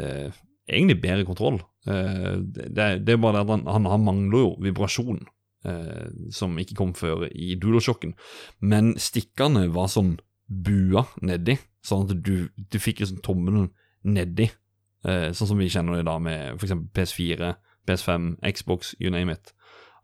uh, 0.00 0.32
egentlig 0.68 1.00
bedre 1.02 1.26
kontroll. 1.28 1.60
Det, 1.86 2.72
det, 2.74 3.12
er 3.14 3.20
bare 3.22 3.38
det 3.38 3.44
at 3.44 3.68
han, 3.70 3.84
han, 3.86 4.02
mangler 4.02 4.40
jo 4.40 4.48
vibrasjon, 4.58 5.20
eh, 5.66 6.06
som 6.34 6.56
ikke 6.60 6.78
kom 6.78 6.94
før 6.96 7.26
i 7.30 7.54
DualShocken. 7.60 8.14
Men 8.60 8.94
stikkene 9.00 9.66
var 9.74 9.90
sånn 9.92 10.16
bua 10.46 11.06
nedi, 11.26 11.58
sånn 11.86 12.06
at 12.06 12.22
du, 12.22 12.48
du 12.54 12.78
fikk 12.82 13.02
liksom 13.02 13.22
tommelen 13.26 13.70
nedi. 14.06 14.48
Eh, 15.06 15.30
sånn 15.36 15.52
som 15.52 15.60
vi 15.60 15.70
kjenner 15.72 16.00
det 16.00 16.08
da 16.08 16.16
med 16.22 16.56
f.eks. 16.56 16.74
PS4, 16.96 17.52
PS5, 17.86 18.34
Xbox, 18.56 18.94
you 18.98 19.12
name 19.14 19.34
it. 19.34 19.54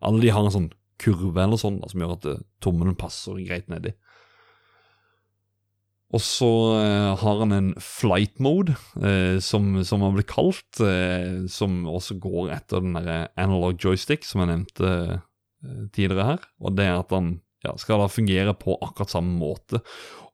Alle 0.03 0.23
de 0.23 0.33
har 0.35 0.45
en 0.45 0.55
sånn 0.55 0.71
kurve 1.01 1.43
eller 1.43 1.59
sånn 1.59 1.81
da, 1.81 1.89
som 1.91 2.03
gjør 2.03 2.17
at 2.17 2.31
tommelen 2.63 2.99
passer 2.99 3.39
greit 3.43 3.71
nedi. 3.71 3.95
Og 6.13 6.21
så 6.21 6.49
eh, 6.77 7.11
har 7.17 7.39
han 7.41 7.55
en 7.55 7.69
flight 7.81 8.37
mode, 8.43 8.75
eh, 9.01 9.39
som, 9.41 9.79
som 9.85 10.03
han 10.05 10.13
blir 10.13 10.27
kalt, 10.29 10.77
eh, 10.85 11.47
som 11.49 11.87
også 11.89 12.19
går 12.21 12.51
etter 12.53 12.83
den 12.85 12.99
der 12.99 13.31
analog 13.33 13.81
joystick 13.81 14.27
som 14.27 14.43
jeg 14.43 14.51
nevnte 14.51 14.91
eh, 14.91 15.23
tidligere 15.95 16.27
her. 16.33 16.45
Og 16.63 16.75
det 16.77 16.87
er 16.89 16.99
at 16.99 17.13
han 17.15 17.37
ja, 17.63 17.73
skal 17.79 18.03
da 18.03 18.11
fungere 18.11 18.53
på 18.59 18.75
akkurat 18.83 19.13
samme 19.13 19.35
måte. 19.39 19.81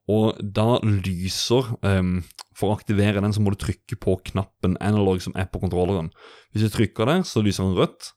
Og 0.10 0.40
da 0.42 0.80
lyser 0.82 1.68
um, 1.86 2.20
For 2.58 2.72
å 2.72 2.78
aktivere 2.80 3.22
den, 3.22 3.34
så 3.36 3.44
må 3.44 3.54
du 3.54 3.60
trykke 3.62 3.98
på 4.02 4.18
knappen 4.32 4.78
analog 4.82 5.22
som 5.24 5.36
er 5.38 5.50
på 5.52 5.62
kontrolleren. 5.62 6.10
Hvis 6.52 6.66
du 6.66 6.74
trykker 6.74 7.08
der, 7.08 7.26
så 7.28 7.44
lyser 7.46 7.68
den 7.68 7.78
rødt. 7.78 8.14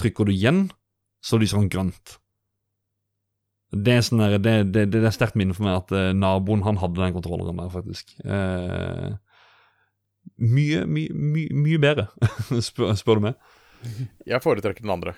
Trykker 0.00 0.26
du 0.26 0.32
igjen, 0.34 0.64
så 1.22 1.38
lyser 1.38 1.60
den 1.60 1.70
grønt. 1.70 2.16
Det 3.74 3.92
er, 3.92 4.02
sånn 4.06 4.22
der, 4.22 4.38
det, 4.38 4.54
det, 4.74 4.86
det 4.94 5.02
er 5.02 5.14
sterkt 5.14 5.36
minne 5.38 5.54
for 5.54 5.66
meg 5.66 5.80
at 5.82 5.92
uh, 5.94 6.10
naboen 6.16 6.64
han 6.66 6.80
hadde 6.80 7.02
den 7.02 7.14
kontrolleren 7.14 7.60
der, 7.60 7.70
faktisk. 7.74 8.16
Uh, 8.24 9.14
mye, 10.40 10.84
mye, 10.86 11.14
mye, 11.14 11.60
mye 11.66 11.80
bedre, 11.82 12.08
spør, 12.68 12.94
spør, 12.98 13.20
du 13.20 13.28
meg. 13.28 13.54
Jeg 14.26 14.42
foretrekker 14.42 14.86
den 14.86 14.94
andre. 14.94 15.14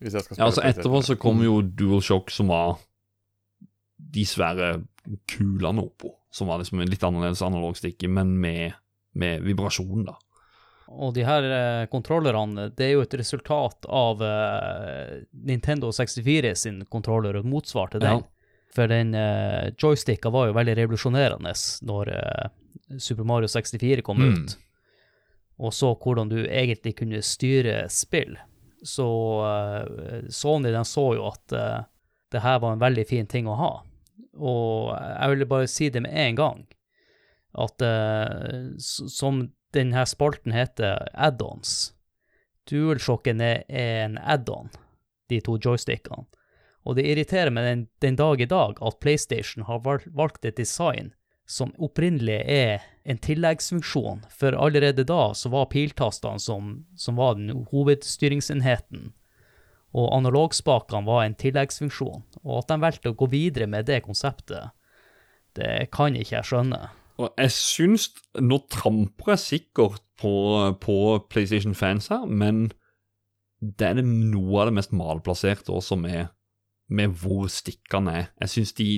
Hvis 0.00 0.16
jeg 0.16 0.24
skal 0.26 0.38
ja, 0.38 0.46
altså 0.48 0.64
Etterpå 0.64 1.02
så 1.04 1.16
kom 1.20 1.42
jo 1.44 1.60
DualShock, 1.62 2.32
som 2.32 2.50
var 2.52 2.78
de 4.00 4.24
svære 4.26 4.72
kulene 5.28 5.84
oppå. 5.84 6.14
Som 6.32 6.48
var 6.48 6.62
liksom 6.62 6.80
en 6.80 6.90
litt 6.90 7.04
annerledes 7.04 7.42
analogstikke, 7.42 8.08
men 8.08 8.32
med, 8.40 8.76
med 9.18 9.44
vibrasjon, 9.44 10.06
da. 10.08 10.16
Og 10.90 11.14
de 11.14 11.22
her 11.22 11.44
eh, 11.46 11.86
kontrollerne, 11.90 12.70
det 12.74 12.88
er 12.88 12.96
jo 12.96 13.04
et 13.04 13.14
resultat 13.20 13.86
av 13.86 14.22
eh, 14.26 15.20
Nintendo 15.46 15.92
64 15.94 16.54
sin 16.58 16.80
kontroller 16.90 17.38
og 17.38 17.46
motsvar 17.46 17.92
til 17.92 18.02
den. 18.02 18.24
Ja. 18.24 18.74
For 18.74 18.90
den 18.90 19.14
eh, 19.14 19.70
joysticka 19.78 20.32
var 20.34 20.48
jo 20.48 20.56
veldig 20.58 20.74
revolusjonerende 20.80 21.54
når 21.86 22.10
eh, 22.14 22.50
Super 22.98 23.26
Mario 23.26 23.50
64 23.50 24.02
kom 24.06 24.18
mm. 24.22 24.34
ut. 24.34 24.56
Og 25.60 25.74
så 25.76 25.92
hvordan 25.94 26.30
du 26.30 26.40
egentlig 26.42 26.96
kunne 26.98 27.22
styre 27.22 27.84
spill. 27.92 28.38
Så 28.82 29.08
eh, 29.46 30.28
Sony 30.32 30.72
den 30.72 30.88
så 30.88 31.10
jo 31.16 31.28
at 31.28 31.52
eh, 31.52 31.78
det 32.32 32.42
her 32.44 32.60
var 32.62 32.74
en 32.74 32.82
veldig 32.82 33.06
fin 33.08 33.28
ting 33.28 33.48
å 33.50 33.58
ha. 33.58 33.72
Og 34.40 34.92
jeg 34.94 35.32
ville 35.32 35.48
bare 35.50 35.70
si 35.70 35.90
det 35.92 36.02
med 36.04 36.14
en 36.16 36.38
gang, 36.38 36.60
at 37.60 37.82
eh, 37.84 38.70
som 38.78 39.42
denne 39.74 40.04
spalten 40.06 40.54
heter 40.54 41.10
add-ons. 41.14 41.92
DualShocken 42.70 43.42
er 43.42 43.64
en 43.68 44.18
add-on, 44.18 44.70
de 45.30 45.40
to 45.44 45.58
joystickene. 45.58 46.26
Og 46.88 46.96
det 46.96 47.04
irriterer 47.10 47.52
meg 47.52 47.66
den, 47.66 47.82
den, 48.00 48.16
dag 48.16 48.40
i 48.40 48.48
dag 48.48 48.78
at 48.80 49.00
PlayStation 49.02 49.66
har 49.68 49.82
valgt 49.84 50.46
et 50.48 50.56
design 50.56 51.12
som 51.50 51.74
opprinnelig 51.82 52.38
er 52.46 52.86
en 53.10 53.18
tilleggsfunksjon, 53.22 54.24
for 54.30 54.56
allerede 54.56 55.04
da 55.08 55.32
så 55.36 55.50
var 55.52 55.70
piltastene 55.72 56.40
som, 56.42 56.74
som 56.96 57.18
var 57.18 57.36
den 57.38 57.64
hovedstyringsenheten, 57.72 59.10
og 59.90 60.12
analogspakene 60.14 61.06
var 61.08 61.24
en 61.24 61.34
tilleggsfunksjon. 61.38 62.22
Og 62.44 62.60
at 62.60 62.70
de 62.70 62.78
valgte 62.82 63.10
å 63.10 63.18
gå 63.18 63.26
videre 63.32 63.66
med 63.70 63.88
det 63.90 64.04
konseptet, 64.06 64.70
det 65.58 65.90
kan 65.94 66.14
ikke 66.14 66.36
jeg 66.36 66.46
skjønne. 66.46 66.80
Og 67.20 67.32
jeg 67.34 67.52
syns 67.52 68.06
Nå 68.40 68.60
tramper 68.70 69.34
jeg 69.34 69.42
sikkert 69.42 70.04
på, 70.20 70.32
på 70.80 70.96
PlayStation-fans 71.32 72.08
her, 72.12 72.26
men 72.26 72.68
det 73.60 73.90
er 73.90 74.00
noe 74.04 74.62
av 74.62 74.70
det 74.70 74.76
mest 74.78 74.94
malplasserte 74.96 75.72
også 75.74 75.98
med, 76.00 76.30
med 76.88 77.16
hvor 77.20 77.50
stikkene 77.52 78.14
er. 78.22 78.28
Jeg 78.44 78.54
syns 78.54 78.72
de, 78.78 78.88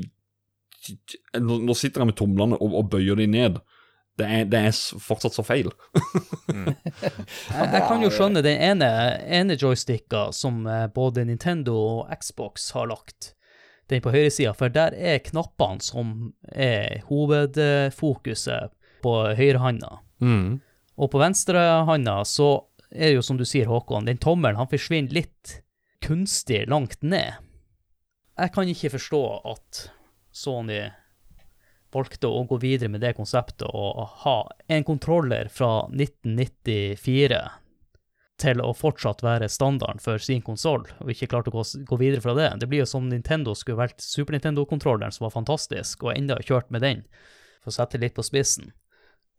Nå 1.40 1.74
sitter 1.78 2.02
jeg 2.04 2.12
med 2.12 2.18
tomlene 2.18 2.58
og, 2.58 2.76
og 2.78 2.92
bøyer 2.92 3.18
de 3.18 3.26
ned. 3.30 3.58
Det 4.20 4.26
er, 4.28 4.48
det 4.50 4.58
er, 4.68 4.74
fortsatt 5.00 5.36
så 5.38 5.44
feil. 5.46 5.70
mm. 6.52 6.66
jeg, 7.72 7.84
kan 7.88 8.02
jo 8.04 8.10
skjønne 8.12 8.42
den 8.44 8.60
ene, 8.60 8.90
ene 9.24 9.56
joysticka 9.56 10.26
som 10.36 10.66
eh, 10.68 10.84
både 10.92 11.24
Nintendo 11.28 11.78
og 11.80 12.12
Xbox 12.20 12.70
har 12.76 12.90
lagt 12.92 13.32
den 13.90 14.02
på 14.04 14.12
høyresida, 14.12 14.52
for 14.56 14.72
der 14.72 14.94
er 14.96 15.22
knappene 15.24 15.82
som 15.84 16.32
er 16.52 17.02
hovedfokuset 17.08 18.72
på 19.02 19.14
høyrehånda. 19.38 19.96
Mm. 20.22 20.60
Og 21.00 21.10
på 21.10 21.20
venstrehånda 21.20 22.20
så 22.28 22.52
er 22.92 23.10
det 23.10 23.16
jo 23.16 23.24
som 23.24 23.40
du 23.40 23.46
sier, 23.48 23.70
Håkon, 23.70 24.06
den 24.06 24.20
tommelen 24.20 24.60
han 24.60 24.70
forsvinner 24.70 25.16
litt 25.16 25.58
kunstig 26.04 26.66
langt 26.70 27.00
ned. 27.02 27.40
Jeg 28.38 28.52
kan 28.54 28.68
ikke 28.68 28.92
forstå 28.94 29.22
at 29.52 29.86
Sony 30.32 30.84
valgte 31.92 32.28
å 32.28 32.44
gå 32.48 32.58
videre 32.62 32.90
med 32.92 33.02
det 33.04 33.14
konseptet 33.18 33.68
og 33.68 34.04
ha 34.24 34.36
en 34.72 34.84
kontroller 34.84 35.50
fra 35.52 35.86
1994 35.90 37.42
til 38.42 38.62
å 38.62 38.72
fortsatt 38.74 39.22
være 39.22 39.50
standarden 39.52 40.02
for 40.02 40.22
sin 40.22 40.42
konsoll, 40.42 40.86
og 41.00 41.12
ikke 41.12 41.28
klarte 41.30 41.52
å 41.52 41.62
gå, 41.62 41.98
videre 42.00 42.22
fra 42.24 42.34
det. 42.34 42.48
Det 42.62 42.68
blir 42.70 42.82
jo 42.82 42.90
som 42.90 43.08
Nintendo 43.10 43.54
skulle 43.58 43.78
valgt 43.78 44.02
Super 44.02 44.34
Nintendo-kontrolleren, 44.34 45.14
som 45.14 45.28
var 45.28 45.36
fantastisk, 45.36 46.02
og 46.06 46.16
enda 46.16 46.40
kjørt 46.42 46.72
med 46.74 46.82
den, 46.82 47.04
for 47.62 47.70
å 47.70 47.76
sette 47.76 48.00
litt 48.02 48.16
på 48.16 48.24
spissen. 48.26 48.72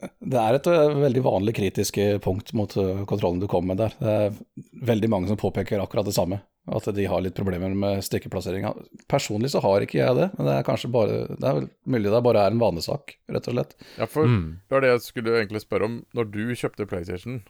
Det 0.02 0.40
er 0.40 0.58
et 0.58 0.68
uh, 0.68 0.96
veldig 1.00 1.22
vanlig 1.24 1.54
kritisk 1.56 2.00
punkt 2.24 2.52
mot 2.58 2.74
uh, 2.80 3.04
kontrollen 3.08 3.40
du 3.40 3.48
kommer 3.52 3.74
med 3.74 3.84
der. 3.84 3.94
Det 4.00 4.16
er 4.16 4.66
veldig 4.90 5.10
mange 5.14 5.32
som 5.32 5.40
påpeker 5.40 5.80
akkurat 5.84 6.08
det 6.10 6.16
samme, 6.16 6.42
at 6.68 6.90
de 6.96 7.08
har 7.08 7.24
litt 7.24 7.38
problemer 7.38 7.72
med 7.78 8.04
stikkeplasseringa. 8.04 8.74
Personlig 9.12 9.54
så 9.54 9.62
har 9.64 9.86
ikke 9.86 10.02
jeg 10.02 10.20
det, 10.20 10.30
men 10.36 10.50
det 10.50 10.58
er 10.58 10.68
kanskje 10.68 10.92
bare 10.92 11.24
Det 11.38 11.50
er 11.50 11.68
mulig 11.86 12.12
det 12.12 12.24
bare 12.26 12.46
er 12.46 12.56
en 12.56 12.64
vanesak, 12.64 13.18
rett 13.32 13.48
og 13.52 13.58
slett. 13.58 13.78
Ja, 14.00 14.10
for 14.12 14.28
mm. 14.28 14.48
det 14.68 14.78
var 14.78 14.86
det 14.86 14.96
jeg 14.96 15.06
skulle 15.08 15.38
egentlig 15.40 15.64
spørre 15.64 15.92
om. 15.92 16.02
Når 16.18 16.32
du 16.36 16.44
kjøpte 16.52 16.90
PlayStation, 16.90 17.44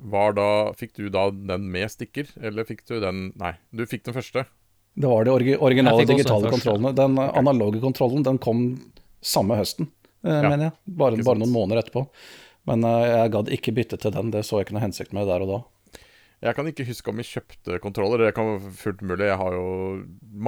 var 0.00 0.32
da 0.38 0.48
Fikk 0.78 0.96
du 0.96 1.10
da 1.12 1.28
den 1.30 1.68
med 1.72 1.90
stikker, 1.92 2.30
eller 2.40 2.64
fikk 2.68 2.86
du 2.88 2.98
den 3.02 3.30
Nei, 3.40 3.54
du 3.76 3.84
fikk 3.88 4.06
den 4.08 4.16
første. 4.16 4.46
Det 5.00 5.08
var 5.08 5.24
de 5.24 5.56
originale 5.56 6.04
digitale 6.08 6.50
kontrollene. 6.50 6.92
Den 6.96 7.18
okay. 7.18 7.38
analoge 7.38 7.80
kontrollen 7.82 8.24
den 8.26 8.40
kom 8.42 8.64
samme 9.24 9.56
høsten, 9.58 9.86
eh, 9.86 9.99
ja. 10.22 10.40
mener 10.46 10.68
jeg. 10.68 10.76
Bare, 11.00 11.20
bare, 11.24 11.40
noen 11.42 11.54
måneder 11.54 11.82
etterpå. 11.82 12.06
Men 12.68 12.86
eh, 12.86 13.06
jeg 13.08 13.34
gadd 13.36 13.52
ikke 13.56 13.76
bytte 13.76 14.00
til 14.00 14.14
den, 14.14 14.32
det 14.34 14.44
så 14.46 14.60
jeg 14.60 14.68
ikke 14.68 14.76
noe 14.78 14.86
hensikt 14.86 15.14
med 15.16 15.30
der 15.30 15.44
og 15.46 15.52
da. 15.52 15.60
Jeg 16.40 16.56
kan 16.56 16.68
ikke 16.70 16.88
huske 16.88 17.12
om 17.12 17.20
vi 17.20 17.28
kjøpte 17.28 17.80
kontroller. 17.84 18.24
Det 18.24 18.36
kan 18.36 18.54
være 18.54 18.74
fullt 18.80 19.02
mulig. 19.04 19.28
Jeg 19.28 19.40
har 19.42 19.56
jo 19.56 19.66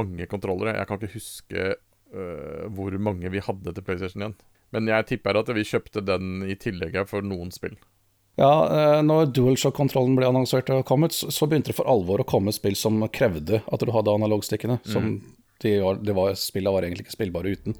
mange 0.00 0.28
kontrollere. 0.30 0.78
Jeg 0.78 0.88
kan 0.88 0.96
ikke 0.96 1.18
huske 1.18 1.66
uh, 1.76 2.62
hvor 2.72 2.96
mange 2.96 3.28
vi 3.32 3.42
hadde 3.44 3.74
til 3.76 3.84
PlayStation 3.84 4.24
1. 4.30 4.38
Men 4.72 4.88
jeg 4.88 5.08
tipper 5.10 5.36
at 5.36 5.50
vi 5.52 5.66
kjøpte 5.68 6.00
den 6.00 6.46
i 6.48 6.56
tillegg 6.56 6.96
for 7.10 7.24
noen 7.24 7.52
spill. 7.52 7.76
Ja, 8.40 8.52
eh, 8.64 9.02
når 9.04 9.28
DualShock-kontrollen 9.36 10.14
ble 10.16 10.30
annonsert 10.30 10.70
og 10.72 10.86
kommet, 10.88 11.12
så 11.12 11.48
begynte 11.48 11.68
det 11.68 11.76
for 11.76 11.90
alvor 11.92 12.22
å 12.22 12.28
komme 12.28 12.54
spill 12.56 12.76
som 12.78 13.02
krevde 13.12 13.60
at 13.60 13.84
du 13.84 13.92
hadde 13.92 14.14
analogstikkene. 14.16 14.78
Mm. 14.80 15.18
De 15.62 15.72
var, 15.82 15.94
de 16.02 16.12
var, 16.16 16.34
spillene 16.38 16.74
var 16.74 16.82
egentlig 16.86 17.06
ikke 17.06 17.14
spillbare 17.16 17.52
uten. 17.54 17.76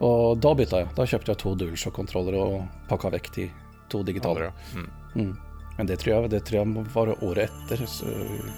Og 0.00 0.38
da 0.40 0.54
bytta 0.56 0.82
jeg. 0.82 0.88
Da 0.96 1.04
kjøpte 1.10 1.32
jeg 1.34 1.40
to 1.42 1.54
DualShock-kontroller 1.60 2.38
og 2.40 2.62
pakka 2.88 3.10
vekk 3.16 3.30
de 3.36 3.48
to 3.92 4.02
digitale. 4.06 4.48
Ja. 4.48 4.52
mm. 4.74 4.88
Mm. 5.18 5.34
Men 5.78 5.86
det 5.86 6.00
tror, 6.02 6.14
jeg, 6.24 6.30
det 6.32 6.40
tror 6.48 6.58
jeg 6.58 6.86
var 6.94 7.12
året 7.22 7.50
etter, 7.52 7.84
så 7.86 8.08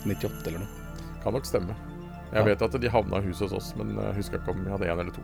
98 0.09 0.47
eller 0.49 0.63
noe. 0.63 0.89
Kan 1.23 1.35
nok 1.37 1.45
stemme. 1.49 1.77
Jeg 2.31 2.39
Ja. 2.39 2.45
vet 2.47 2.63
at 2.63 2.81
de 2.81 2.89
havna 2.89 3.19
i 3.19 3.27
huset 3.27 3.51
hos 3.51 3.53
oss, 3.59 3.73
men 3.77 3.91
jeg 3.99 4.15
husker 4.17 4.39
ikke 4.39 4.55
om 4.55 4.65
vi 4.65 4.71
hadde 4.71 4.87
én 4.89 5.01
eller 5.03 5.13
to. 5.13 5.21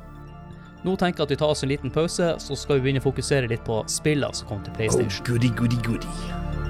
Nå 0.84 0.97
tenker 1.01 1.22
jeg 1.22 1.26
at 1.26 1.30
vi 1.30 1.36
tar 1.40 1.49
oss 1.55 1.62
en 1.64 1.70
liten 1.70 1.90
pause, 1.90 2.34
så 2.38 2.57
skal 2.59 2.76
vi 2.80 2.84
begynne 2.90 3.01
å 3.01 3.07
fokusere 3.09 3.49
litt 3.49 3.64
på 3.64 3.80
spillene 3.88 4.34
som 4.34 4.49
kom 4.49 4.62
til 4.66 4.74
PlayStation. 4.74 5.24
goody, 5.24 5.49
goody, 5.57 5.76
goody. 5.86 6.66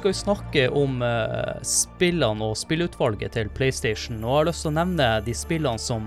Skal 0.00 0.08
vi 0.08 0.14
snakke 0.14 0.68
om 0.68 1.02
eh, 1.02 1.62
spillene 1.62 2.46
og 2.48 2.56
spillutvalget 2.56 3.34
til 3.36 3.50
PlayStation, 3.52 4.22
og 4.24 4.30
jeg 4.30 4.38
har 4.38 4.46
lyst 4.48 4.62
til 4.64 4.70
å 4.70 4.76
nevne 4.78 5.08
de 5.26 5.32
spillene 5.36 5.80
som 5.82 6.06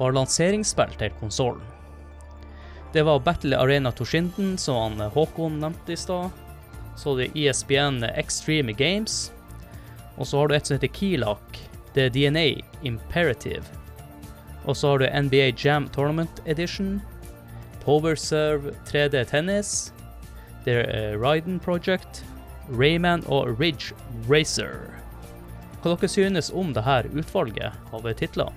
var 0.00 0.14
lanseringsspill 0.16 0.96
til 0.98 1.12
konsollen. 1.20 1.60
Det 2.90 3.04
var 3.06 3.20
Battle 3.22 3.60
Arena 3.60 3.92
Toshinden, 3.94 4.56
som 4.58 4.80
han 4.80 5.04
eh, 5.04 5.12
Håkon 5.14 5.60
nevnte 5.62 5.94
i 5.94 5.98
stad. 6.00 6.34
Så 6.98 7.12
har 7.12 7.20
du 7.20 7.38
ESPN 7.38 8.00
Extreme 8.08 8.74
Games. 8.74 9.28
Og 10.16 10.26
så 10.26 10.40
har 10.40 10.50
du 10.50 10.56
et 10.56 10.66
som 10.66 10.74
heter 10.80 10.90
Keylak, 10.96 11.60
det 11.94 12.08
er 12.08 12.14
DNA 12.16 12.46
Imperative. 12.90 13.62
Og 14.66 14.74
så 14.74 14.96
har 14.96 15.04
du 15.04 15.28
NBA 15.28 15.52
Jam 15.62 15.86
Tournament 15.94 16.42
Edition. 16.46 16.96
Powerserve 17.84 18.74
3D 18.90 19.22
Tennis. 19.30 19.92
Det 20.66 20.80
er 20.90 21.22
Ryden 21.22 21.62
Project. 21.62 22.24
Rayman 22.70 23.24
og 23.32 23.60
Ridge 23.60 23.96
Racer. 24.28 24.88
Hva 25.82 25.94
dere 25.94 26.10
synes 26.10 26.50
om 26.50 26.72
det 26.76 26.82
her 26.84 27.06
utvalget 27.14 27.94
av 27.94 28.08
titler? 28.18 28.50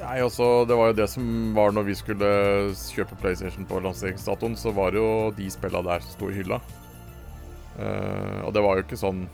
Nei, 0.00 0.18
altså, 0.20 0.64
Det 0.66 0.76
var 0.76 0.90
jo 0.90 0.98
det 0.98 1.06
som 1.08 1.54
var 1.54 1.72
når 1.72 1.86
vi 1.86 1.94
skulle 1.94 2.28
kjøpe 2.74 3.16
PlayStation 3.22 3.66
på 3.68 3.80
lanseringsdatoen, 3.84 4.56
så 4.56 4.72
var 4.74 4.92
det 4.92 5.00
jo 5.00 5.30
de 5.36 5.48
spilla 5.52 5.82
der 5.86 6.02
som 6.02 6.16
sto 6.16 6.30
i 6.30 6.38
hylla. 6.40 6.60
Uh, 7.78 8.46
og 8.46 8.52
det 8.54 8.62
var 8.62 8.76
jo 8.76 8.84
ikke 8.84 8.98
sånn 8.98 9.24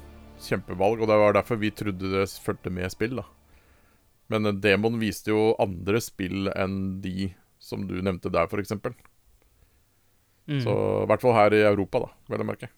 kjempevalg, 0.40 1.02
og 1.02 1.10
det 1.10 1.18
var 1.20 1.36
derfor 1.36 1.60
vi 1.60 1.72
trodde 1.74 2.12
det 2.12 2.26
fulgte 2.44 2.72
med 2.72 2.92
spill, 2.92 3.18
da. 3.20 3.26
Men 4.30 4.46
eh, 4.46 4.56
demoen 4.62 5.00
viste 5.00 5.32
jo 5.32 5.50
andre 5.60 6.00
spill 6.00 6.48
enn 6.54 7.00
de 7.04 7.32
som 7.60 7.82
du 7.88 7.98
nevnte 8.00 8.32
der, 8.32 8.48
f.eks. 8.48 8.72
Mm. 10.48 10.60
Så 10.64 10.76
i 11.02 11.08
hvert 11.10 11.24
fall 11.24 11.36
her 11.36 11.56
i 11.56 11.64
Europa, 11.66 12.06
da, 12.06 12.12
vel 12.32 12.44
å 12.44 12.48
merke. 12.48 12.70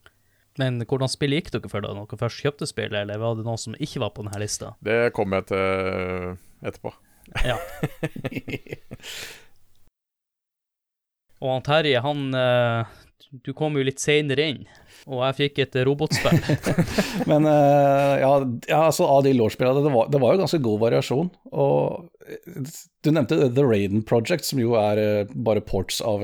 Men 0.61 0.82
hvordan 0.84 1.09
spill 1.09 1.32
gikk 1.38 1.48
dere 1.55 1.70
for 1.72 1.80
da 1.84 1.94
dere 1.96 2.18
først 2.20 2.42
kjøpte 2.44 2.66
spillet, 2.68 2.98
eller 3.05 3.20
var 3.22 3.38
det 3.38 3.46
noe 3.46 3.57
som 3.61 3.76
ikke 3.80 4.03
var 4.05 4.11
på 4.16 4.24
denne 4.26 4.40
lista? 4.42 4.74
Det 4.84 4.98
kommer 5.16 5.40
jeg 5.40 5.48
til 5.53 6.36
etterpå. 6.68 6.92
Ja. 7.46 7.57
Og 11.42 11.48
han 11.57 11.64
Terje, 11.66 11.98
han 12.05 12.28
eh, 12.38 12.86
Du 13.42 13.53
kom 13.57 13.74
jo 13.78 13.82
litt 13.86 13.98
seinere 14.03 14.44
inn, 14.53 14.61
og 15.09 15.22
jeg 15.24 15.36
fikk 15.40 15.59
et 15.64 15.76
robotspill. 15.88 16.36
Men 17.30 17.48
eh, 17.50 18.14
ja, 18.22 18.30
ja, 18.70 18.82
altså 18.90 19.09
av 19.11 19.24
de 19.26 19.32
lårspillene, 19.34 19.82
det, 19.82 19.92
var- 19.94 20.11
det 20.12 20.20
var 20.22 20.36
jo 20.36 20.42
ganske 20.44 20.61
god 20.62 20.82
variasjon. 20.84 21.30
Og 21.50 22.05
eh, 22.28 22.74
du 23.03 23.11
nevnte 23.11 23.40
The 23.57 23.64
Raiden 23.66 24.05
Project, 24.07 24.46
som 24.46 24.61
jo 24.62 24.76
er 24.78 25.24
bare 25.34 25.64
ports 25.66 25.98
av 26.05 26.22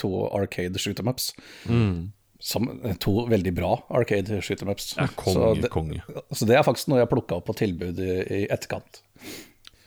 to 0.00 0.12
arcade 0.30 0.80
shooter 0.80 1.04
maps. 1.04 1.32
ups. 1.66 2.12
Som 2.40 2.68
eh, 2.84 2.96
to 3.00 3.26
veldig 3.30 3.52
bra 3.56 3.70
Arcade 3.96 4.40
Shooter 4.44 4.66
Maps. 4.68 4.90
Ja, 4.98 5.06
Ja, 5.08 5.32
så, 5.32 5.54
det, 5.60 5.70
konge. 5.72 6.02
så 6.32 6.44
det 6.48 6.56
er 6.58 6.62
faktisk 6.66 6.88
noe 6.92 7.00
jeg 7.00 7.08
plukka 7.12 7.38
opp 7.40 7.46
på 7.48 7.54
tilbud 7.56 7.98
i, 8.02 8.10
i 8.40 8.40
etterkant. 8.52 9.02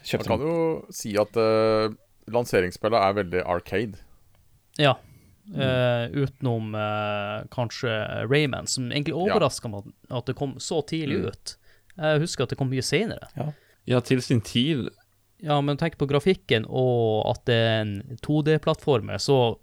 Man 0.09 0.25
kan 0.25 0.41
jo 0.41 0.53
si 0.95 1.11
at 1.21 1.35
uh, 1.37 1.91
lanseringsspillet 2.33 2.97
er 2.97 3.13
veldig 3.23 3.43
arcade. 3.45 3.99
ja. 4.79 4.95
Eh, 5.49 6.03
utenom 6.13 6.75
uh, 6.77 7.39
kanskje 7.49 7.89
Rayman, 8.29 8.67
som 8.69 8.91
egentlig 8.91 9.15
overraska 9.17 9.65
meg 9.73 9.87
at 10.13 10.27
det 10.29 10.35
kom 10.37 10.51
så 10.61 10.83
tidlig 10.85 11.23
Mm. 11.23 11.25
ut. 11.31 11.53
Jeg 11.97 12.19
husker 12.21 12.43
at 12.45 12.49
det 12.53 12.57
kom 12.59 12.69
mye 12.69 12.83
seinere. 12.85 13.31
Ja, 13.89 13.99
til 14.05 14.21
sin 14.21 14.41
tid. 14.45 14.91
Ja, 15.41 15.57
men 15.61 15.77
tenk 15.81 15.97
på 15.97 16.05
grafikken 16.05 16.67
og 16.69 17.25
at 17.31 17.41
det 17.49 17.55
er 17.65 17.81
en 17.81 17.95
2D-plattformer, 18.21 19.17
så 19.17 19.57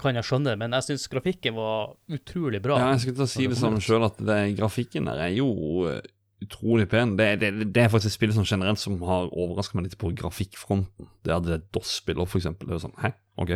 kan 0.00 0.18
jeg 0.18 0.26
skjønne 0.26 0.52
det, 0.52 0.58
men 0.60 0.74
jeg 0.76 0.88
syns 0.88 1.06
grafikken 1.12 1.56
var 1.56 1.94
utrolig 2.12 2.60
bra. 2.64 2.78
Ja, 2.80 2.90
jeg 2.94 3.04
skulle 3.04 3.20
til 3.20 3.26
å 3.26 3.32
si 3.34 3.48
det 3.50 3.58
samme 3.60 3.82
sjøl, 3.84 4.06
at 4.08 4.18
det, 4.18 4.38
grafikken 4.58 5.10
der 5.10 5.22
er 5.26 5.32
jo 5.36 5.48
eh, 5.90 6.00
utrolig 6.44 6.88
pen. 6.90 7.14
Det, 7.20 7.28
det, 7.42 7.52
det 7.74 7.84
er 7.84 7.92
faktisk 7.92 8.12
et 8.12 8.18
spill 8.18 8.34
som 8.36 8.48
generelt 8.48 8.82
som 8.82 8.98
har 9.06 9.30
overraska 9.30 9.78
meg 9.78 9.88
litt 9.88 9.98
på 10.00 10.12
grafikkfronten. 10.18 11.08
Det 11.24 11.34
hadde 11.34 11.54
det 11.54 11.70
DOS-spiller, 11.76 12.28
for 12.28 12.40
eksempel. 12.40 12.70
Det 12.70 12.78
er 12.78 12.84
sånn, 12.84 12.98
hæ, 13.00 13.14
ok. 13.40 13.54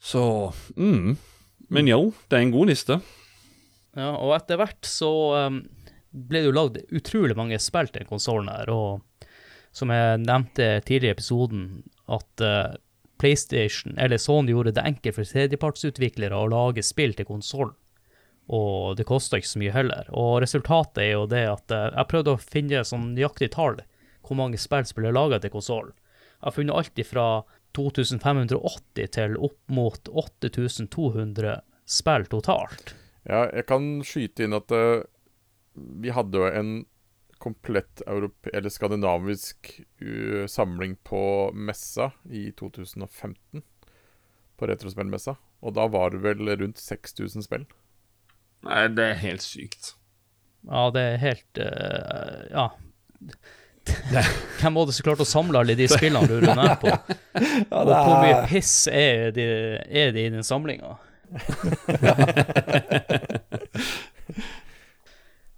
Så, 0.00 0.22
mm. 0.76 1.16
Men 1.70 1.90
jo, 1.90 2.02
det 2.28 2.38
er 2.38 2.46
en 2.46 2.54
god 2.54 2.72
liste. 2.72 3.00
Ja, 3.98 4.14
og 4.14 4.34
etter 4.36 4.60
hvert 4.60 4.86
så 4.86 5.10
um, 5.50 5.62
ble 6.10 6.42
det 6.42 6.50
jo 6.50 6.56
lagd 6.56 6.78
utrolig 6.94 7.36
mange 7.38 7.58
spill 7.62 7.90
til 7.92 8.06
konsollen 8.08 8.50
her, 8.52 8.70
og 8.72 9.26
som 9.76 9.92
jeg 9.94 10.22
nevnte 10.24 10.80
tidligere 10.86 11.14
i 11.14 11.18
episoden, 11.18 11.66
at 12.10 12.42
eh, 12.42 12.72
PlayStation, 13.20 13.98
eller 14.00 14.20
Sony, 14.20 14.54
gjorde 14.54 14.74
det 14.76 14.86
enkelt 14.88 15.18
for 15.18 15.28
tredjepartsutviklere 15.28 16.36
å 16.36 16.48
lage 16.50 16.84
spill 16.86 17.14
til 17.16 17.28
konsollen. 17.28 17.76
Og 18.50 18.96
det 18.98 19.06
kosta 19.06 19.38
ikke 19.38 19.52
så 19.52 19.60
mye 19.62 19.74
heller. 19.74 20.08
Og 20.16 20.40
resultatet 20.42 21.04
er 21.04 21.12
jo 21.12 21.26
det 21.30 21.44
at 21.46 21.70
eh, 21.74 21.86
jeg 21.94 22.10
prøvde 22.10 22.34
å 22.34 22.42
finne 22.42 22.82
sånn 22.86 23.12
nøyaktig 23.14 23.52
tall 23.54 23.78
hvor 24.26 24.38
mange 24.38 24.58
spill 24.58 24.86
som 24.86 24.98
ble 24.98 25.12
laga 25.14 25.38
til 25.42 25.52
konsollen. 25.54 25.94
Jeg 26.40 26.48
har 26.48 26.56
funnet 26.56 26.76
alt 26.80 27.02
fra 27.06 27.26
2580 27.76 29.12
til 29.14 29.36
opp 29.38 29.60
mot 29.70 30.10
8200 30.10 31.60
spill 31.90 32.26
totalt. 32.32 32.94
Ja, 33.28 33.44
jeg 33.52 33.66
kan 33.68 33.88
skyte 34.06 34.46
inn 34.46 34.56
at 34.56 34.72
uh, 34.74 35.04
vi 35.74 36.10
hadde 36.14 36.40
jo 36.40 36.48
en 36.48 36.72
komplett 37.40 38.02
europe 38.06 38.50
eller 38.52 38.68
skandinavisk 38.72 39.80
uh, 40.04 40.44
samling 40.46 40.96
på 41.06 41.50
messa 41.56 42.10
i 42.30 42.50
2015. 42.52 43.62
På 44.60 44.66
Retrospillmessa. 44.68 45.36
Og 45.64 45.72
da 45.76 45.84
var 45.88 46.10
det 46.12 46.20
vel 46.24 46.48
rundt 46.60 46.78
6000 46.80 47.42
spill. 47.48 47.64
Nei, 48.66 48.88
det 48.92 49.04
er 49.06 49.14
helt 49.22 49.42
sykt. 49.44 49.94
Ja, 50.68 50.90
det 50.92 51.00
er 51.00 51.16
helt 51.24 51.54
uh, 51.64 52.44
Ja. 52.52 52.66
Hvem 54.60 54.74
var 54.76 54.86
det 54.86 54.92
som 54.94 55.04
klarte 55.06 55.24
å 55.24 55.28
samle 55.28 55.58
alle 55.62 55.74
de 55.74 55.86
spillene, 55.88 56.28
du 56.28 56.34
runder 56.42 56.58
ned 56.60 56.76
på? 56.82 56.88
Ja, 57.70 57.80
Og 57.80 57.88
hvor 57.88 58.16
mye 58.20 58.42
piss 58.50 58.74
er 58.92 59.30
det, 59.34 59.46
er 59.88 60.12
det 60.12 60.20
i 60.26 60.32
den 60.34 60.44
samlinga? 60.44 60.98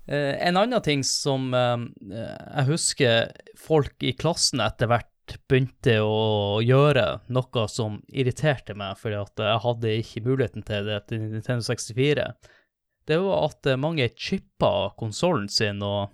Eh, 0.06 0.48
en 0.48 0.56
annen 0.56 0.82
ting 0.82 1.04
som 1.06 1.52
eh, 1.54 1.84
jeg 2.10 2.68
husker 2.68 3.30
folk 3.58 4.02
i 4.02 4.14
klassen 4.18 4.62
etter 4.64 4.90
hvert 4.90 5.08
begynte 5.48 6.00
å 6.02 6.58
gjøre, 6.64 7.04
noe 7.32 7.66
som 7.70 8.00
irriterte 8.10 8.74
meg 8.76 8.98
fordi 8.98 9.20
at 9.20 9.42
jeg 9.44 9.60
hadde 9.62 9.92
ikke 10.00 10.24
muligheten 10.26 10.66
til 10.66 10.90
det 10.90 10.98
til 11.08 11.22
Nintendo 11.28 11.62
64, 11.68 12.26
det 13.06 13.20
var 13.22 13.46
at 13.46 13.70
eh, 13.70 13.78
mange 13.78 14.10
chippa 14.18 14.90
konsollen 14.98 15.46
sin, 15.52 15.82
og 15.86 16.10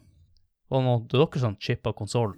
var 0.69 0.85
noen 0.85 1.01
av 1.01 1.09
dere 1.09 1.43
som 1.43 1.57
chippa 1.57 1.95
konsollen? 1.97 2.37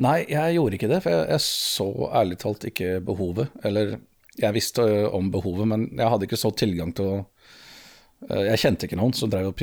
Nei, 0.00 0.20
jeg 0.30 0.54
gjorde 0.56 0.76
ikke 0.78 0.90
det, 0.90 1.00
for 1.04 1.14
jeg, 1.14 1.26
jeg 1.30 1.44
så 1.46 1.88
ærlig 2.14 2.38
talt 2.42 2.66
ikke 2.66 2.92
behovet. 3.04 3.50
Eller 3.66 3.96
jeg 4.38 4.54
visste 4.54 4.84
om 5.10 5.30
behovet, 5.34 5.66
men 5.68 5.86
jeg 5.98 6.12
hadde 6.12 6.26
ikke 6.28 6.38
så 6.38 6.52
tilgang 6.54 6.92
til 6.96 7.08
å 7.10 7.16
Jeg 8.28 8.60
kjente 8.60 8.86
ikke 8.86 8.98
noen 9.00 9.14
som 9.16 9.30
drev 9.32 9.48
og 9.48 9.62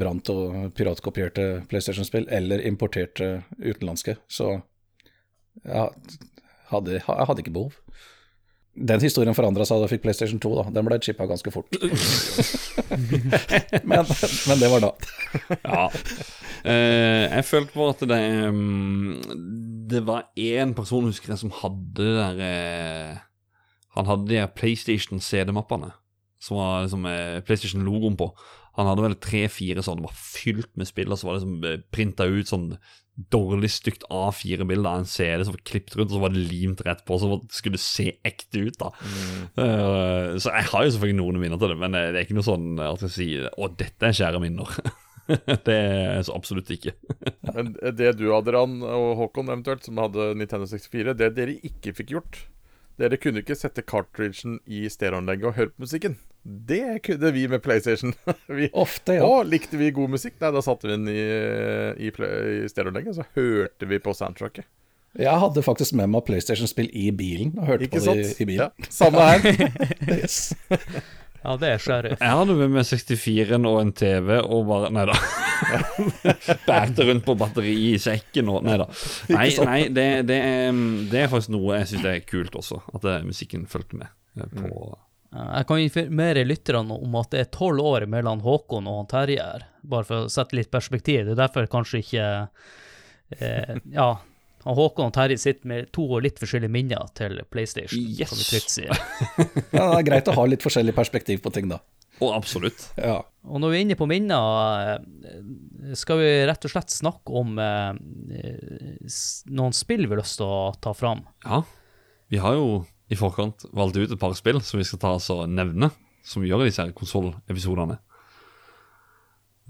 brant 0.00 0.30
og 0.32 0.70
piratkopierte 0.76 1.66
PlayStation-spill, 1.68 2.24
eller 2.32 2.64
importerte 2.64 3.42
utenlandske, 3.60 4.16
så 4.32 4.54
jeg 5.64 5.90
hadde, 6.70 6.96
jeg 6.96 7.26
hadde 7.28 7.44
ikke 7.44 7.52
behov. 7.52 7.76
Den 8.78 9.02
historien 9.02 9.34
forandra 9.34 9.64
seg 9.66 9.80
da 9.80 9.88
jeg 9.88 9.96
fikk 9.96 10.04
PlayStation 10.04 10.38
2, 10.42 10.50
da. 10.60 10.64
Den 10.76 10.86
ble 10.86 10.98
chippa 11.02 11.26
ganske 11.26 11.50
fort. 11.50 11.72
men, 13.90 14.06
men 14.06 14.62
det 14.62 14.70
var 14.74 14.86
da. 14.86 14.92
Ja. 15.68 15.84
Uh, 16.64 17.24
jeg 17.28 17.44
følte 17.46 17.74
på 17.74 17.84
at 17.86 18.00
det 18.10 18.18
um, 18.48 19.20
Det 19.90 20.00
var 20.06 20.22
én 20.40 20.72
person, 20.74 21.04
husker 21.06 21.30
jeg, 21.30 21.38
som 21.42 21.52
hadde 21.54 22.06
der 22.16 22.40
uh, 22.40 23.18
Han 23.98 24.08
hadde 24.08 24.30
de 24.30 24.46
PlayStation 24.56 25.20
CD-mappene, 25.22 25.90
som 26.42 26.60
var 26.60 26.86
liksom 26.86 27.06
eh, 27.10 27.40
PlayStation-logoen 27.46 28.16
på. 28.18 28.30
Han 28.78 28.86
hadde 28.86 29.04
vel 29.08 29.18
tre-fire 29.18 29.82
sånne, 29.82 30.06
var 30.06 30.14
fylt 30.14 30.70
med 30.78 30.86
spill, 30.86 31.10
og 31.10 31.18
så 31.18 31.28
var 31.28 31.36
det 31.36 31.42
liksom 31.42 31.84
printa 31.94 32.28
ut 32.30 32.50
sånn 32.50 32.72
dårlig 33.32 33.70
stygt 33.74 34.04
A4-bilde 34.14 34.86
av 34.86 35.00
en 35.00 35.08
CD 35.10 35.42
som 35.42 35.56
var 35.56 35.64
klippet 35.66 35.96
rundt, 35.98 36.12
og 36.12 36.18
så 36.18 36.22
var 36.22 36.34
det 36.34 36.44
limt 36.52 36.82
rett 36.86 37.02
på, 37.06 37.18
så 37.18 37.32
det 37.34 37.56
skulle 37.56 37.80
se 37.82 38.12
ekte 38.26 38.62
ut. 38.68 38.78
da. 38.78 38.92
Eh, 39.58 40.36
så 40.38 40.52
jeg 40.54 40.68
har 40.70 40.86
jo 40.86 40.92
selvfølgelig 40.94 41.18
noen 41.18 41.40
minner 41.42 41.58
til 41.58 41.74
det, 41.74 41.78
men 41.82 41.98
eh, 41.98 42.12
det 42.14 42.20
er 42.20 42.28
ikke 42.28 42.38
noe 42.38 42.46
sånn 42.46 42.68
at 42.84 43.02
jeg 43.08 43.14
sier 43.16 43.48
å, 43.58 43.70
dette 43.74 44.06
er 44.06 44.14
kjære 44.20 44.42
minner. 44.44 44.76
det 45.66 45.74
er 45.74 46.22
så 46.24 46.36
absolutt 46.38 46.70
ikke. 46.72 46.94
Men 47.50 47.74
det 47.98 48.14
du, 48.20 48.28
Adrian 48.36 48.78
og 48.86 49.10
Håkon 49.24 49.50
eventuelt, 49.50 49.82
som 49.88 49.98
hadde 50.00 50.30
Nintendo 50.38 50.70
64, 50.70 51.18
det 51.18 51.32
dere 51.36 51.58
ikke 51.66 51.96
fikk 51.98 52.14
gjort 52.14 52.40
Dere 52.98 53.18
kunne 53.22 53.42
ikke 53.44 53.54
sette 53.58 53.84
cartridgen 53.86 54.56
i 54.66 54.84
stereoanlegget 54.90 55.46
og 55.52 55.54
høre 55.58 55.70
på 55.74 55.84
musikken. 55.86 56.16
Det 56.44 56.98
kunne 57.06 57.30
vi 57.34 57.44
med 57.50 57.62
PlayStation. 57.62 58.14
vi, 58.58 58.70
Ofte, 58.74 59.18
ja. 59.20 59.26
Å, 59.26 59.42
likte 59.46 59.78
vi 59.78 59.92
god 59.94 60.10
musikk? 60.16 60.38
Nei, 60.42 60.50
da 60.56 60.62
satte 60.64 60.88
vi 60.88 60.94
den 60.96 61.06
i, 61.12 61.20
i, 62.08 62.10
play- 62.14 62.64
i 62.64 62.70
stereoanlegget, 62.72 63.18
så 63.20 63.26
hørte 63.38 63.88
vi 63.90 64.00
på 64.02 64.14
soundtracket. 64.16 64.66
Jeg 65.18 65.40
hadde 65.40 65.62
faktisk 65.64 65.94
med 65.98 66.10
meg 66.12 66.26
PlayStation-spill 66.28 66.90
i 66.94 67.08
bilen, 67.16 67.54
og 67.58 67.70
hørte 67.70 67.86
Ikke 67.88 67.98
på 68.02 68.12
det 68.12 68.16
i, 68.20 68.26
sant? 68.28 68.40
i 68.42 68.48
bilen. 68.50 68.74
Ja, 68.82 68.90
samme 68.92 69.28
her. 69.30 69.78
Yes. 70.18 70.40
Ja, 71.38 71.54
det 71.56 71.68
er 71.70 71.78
sheriff. 71.80 72.18
Jeg 72.20 72.34
hadde 72.40 72.54
med 72.58 72.72
meg 72.74 72.84
64-en 72.88 73.66
og 73.70 73.78
en 73.80 73.92
TV 73.96 74.34
og 74.42 74.64
bare 74.68 74.90
Nei 74.94 75.04
da. 75.08 75.14
Bærte 76.68 77.06
rundt 77.08 77.24
på 77.26 77.34
batteri 77.38 77.74
i 77.90 77.98
sekken 78.02 78.48
og 78.52 78.62
Nei 78.66 78.76
da. 78.80 78.86
Nei, 79.32 79.48
nei 79.64 79.80
det, 79.94 80.06
det, 80.28 80.38
er, 80.38 80.78
det 81.12 81.20
er 81.24 81.32
faktisk 81.32 81.54
noe 81.54 81.80
jeg 81.80 81.90
syns 81.92 82.08
er 82.12 82.22
kult 82.28 82.56
også, 82.58 82.80
at 82.94 83.04
det, 83.04 83.18
musikken 83.28 83.66
fulgte 83.70 84.00
med 84.00 84.08
eh, 84.38 84.48
på 84.54 84.70
Jeg 85.34 85.68
kan 85.68 85.82
informere 85.84 86.46
lytterne 86.48 86.96
om 86.96 87.18
at 87.20 87.34
det 87.34 87.42
er 87.44 87.50
tolv 87.54 87.84
år 87.84 88.06
mellom 88.10 88.40
Håkon 88.46 88.88
og 88.88 89.02
han 89.02 89.10
Terje 89.12 89.44
her, 89.44 89.66
bare 89.82 90.08
for 90.08 90.24
å 90.26 90.32
sette 90.32 90.56
litt 90.56 90.70
perspektiv. 90.72 91.26
Det 91.28 91.34
er 91.36 91.42
derfor 91.46 91.68
kanskje 91.72 92.00
ikke 92.04 92.28
eh, 93.38 93.74
Ja, 93.94 94.08
Håkon 94.68 95.10
og 95.10 95.14
Terje 95.16 95.38
sitter 95.40 95.68
med 95.70 95.92
to 95.96 96.06
litt 96.24 96.40
forskjellige 96.40 96.72
minner 96.72 97.06
til 97.16 97.38
PlayStation, 97.52 98.00
Yes. 98.08 98.32
som 98.32 98.40
vi 98.40 98.48
trygt 98.54 98.72
sier. 98.74 99.04
Ja, 99.76 99.84
det 99.92 100.00
er 100.00 100.08
greit 100.08 100.28
å 100.32 100.34
ha 100.36 100.48
litt 100.48 100.64
forskjellig 100.64 100.96
perspektiv 100.96 101.40
på 101.44 101.52
ting, 101.54 101.68
da. 101.70 101.78
Å, 102.18 102.30
absolutt. 102.34 102.90
Ja. 103.10 103.20
Og 103.48 103.62
når 103.62 103.70
vi 103.72 103.78
er 103.78 103.84
inne 103.86 103.96
på 103.96 104.08
minner, 104.10 104.98
eh, 104.98 105.94
skal 105.96 106.18
vi 106.20 106.28
rett 106.50 106.66
og 106.68 106.72
slett 106.72 106.92
snakke 106.92 107.32
om 107.40 107.54
eh, 107.62 107.94
noen 109.48 109.76
spill 109.76 110.04
vi 110.04 110.12
har 110.12 110.20
lyst 110.20 110.36
til 110.40 110.50
å 110.50 110.74
ta 110.84 110.92
fram. 110.96 111.22
Ja. 111.46 111.62
Vi 112.28 112.42
har 112.42 112.58
jo 112.58 112.82
i 113.08 113.16
forkant 113.16 113.64
valgt 113.72 113.96
ut 113.96 114.12
et 114.12 114.20
par 114.20 114.36
spill 114.36 114.60
som 114.60 114.82
vi 114.82 114.84
skal 114.84 115.00
ta 115.00 115.14
oss 115.16 115.30
og 115.32 115.46
nevne, 115.48 115.88
som 116.28 116.44
vi 116.44 116.50
gjør 116.50 116.66
i 116.66 116.68
disse 116.68 116.84
konsollepisodene. 116.98 117.96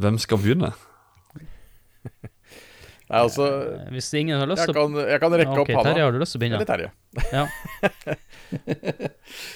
Hvem 0.02 0.18
skal 0.22 0.42
begynne? 0.42 0.72
Nei, 3.08 3.22
altså 3.22 3.46
Eh, 3.48 3.88
Hvis 3.94 4.10
ingen 4.18 4.40
har 4.40 4.48
lyst 4.50 4.66
til 4.68 4.74
å 4.74 4.76
kan, 4.76 4.96
jeg 5.00 5.20
kan 5.22 5.32
rekke 5.40 5.54
okay, 5.54 5.62
opp 5.62 5.80
handa. 5.80 5.92
Terje, 5.94 6.04
har 6.04 6.12
du 6.12 6.18
lyst 6.20 6.34
til 6.34 6.38
å 6.38 6.42
begynne? 6.42 6.58
Eller 6.58 6.68
Terje. 6.68 6.90
Ja. 7.32 7.44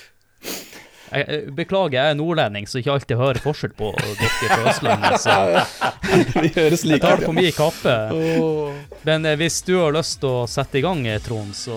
Jeg, 1.13 1.27
jeg- 1.29 1.55
beklager, 1.59 1.93
jeg 1.99 2.11
er 2.11 2.15
nordlending, 2.19 2.67
så 2.71 2.79
ikke 2.81 2.93
alltid 2.95 3.17
hører 3.21 3.41
forskjell 3.45 3.75
på 3.77 3.91
dere 3.99 4.31
fra 4.49 4.71
Østlandet. 4.73 5.21
Så 5.23 6.89
jeg 6.89 7.01
tar 7.03 7.21
det 7.21 7.27
på 7.29 7.35
min 7.37 7.53
kappe. 7.53 7.97
Men 9.07 9.27
eh, 9.29 9.37
hvis 9.41 9.61
du 9.67 9.75
har 9.79 9.93
lyst 9.97 10.21
til 10.23 10.29
å 10.43 10.47
sette 10.49 10.81
i 10.81 10.85
gang, 10.85 11.05
eh, 11.07 11.21
Trond, 11.25 11.53
så 11.57 11.77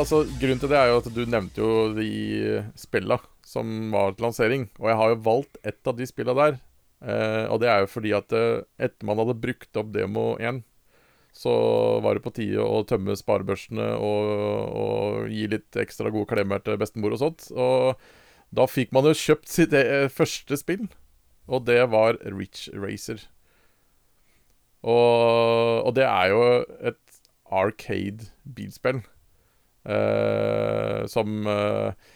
altså 0.00 0.22
Grunnen 0.40 0.60
til 0.62 0.70
det 0.70 0.78
er 0.78 0.90
jo 0.90 1.00
at 1.00 1.08
du 1.14 1.22
nevnte 1.26 1.62
jo 1.62 1.72
de 1.96 2.10
spilla 2.78 3.18
som 3.46 3.90
var 3.92 4.14
til 4.14 4.26
lansering. 4.26 4.68
Og 4.80 4.88
jeg 4.90 4.98
har 5.00 5.10
jo 5.12 5.24
valgt 5.26 5.58
ett 5.66 5.90
av 5.90 5.98
de 5.98 6.06
spilla 6.08 6.34
der. 6.36 6.60
Eh, 7.04 7.44
og 7.52 7.60
det 7.60 7.68
er 7.70 7.82
jo 7.82 7.90
fordi 7.92 8.14
at 8.16 8.32
eh, 8.32 8.64
etter 8.86 9.08
man 9.08 9.20
hadde 9.20 9.36
brukt 9.40 9.80
opp 9.80 9.90
demo 9.94 10.34
1, 10.40 10.62
så 11.34 11.52
var 12.04 12.16
det 12.16 12.24
på 12.24 12.32
tide 12.36 12.62
å 12.62 12.84
tømme 12.86 13.16
sparebørsene 13.18 13.88
og, 13.98 14.28
og 14.78 15.32
gi 15.34 15.48
litt 15.50 15.80
ekstra 15.82 16.12
gode 16.14 16.30
klemmer 16.30 16.62
til 16.62 16.78
bestemor 16.80 17.16
og 17.16 17.22
sånt. 17.24 17.48
Og 17.50 17.98
da 18.54 18.68
fikk 18.70 18.94
man 18.94 19.08
jo 19.10 19.16
kjøpt 19.18 19.50
sitt 19.50 19.74
eh, 19.76 20.06
første 20.12 20.58
spill, 20.60 20.86
og 21.50 21.66
det 21.68 21.82
var 21.92 22.20
Rich 22.24 22.68
Racer. 22.72 23.26
Og, 24.84 25.88
og 25.88 25.90
det 25.96 26.06
er 26.06 26.30
jo 26.30 26.44
et 26.92 27.20
arcade 27.54 28.30
bilspill. 28.44 29.02
Eh, 29.02 29.13
som 31.10 31.46
eh, 31.50 32.12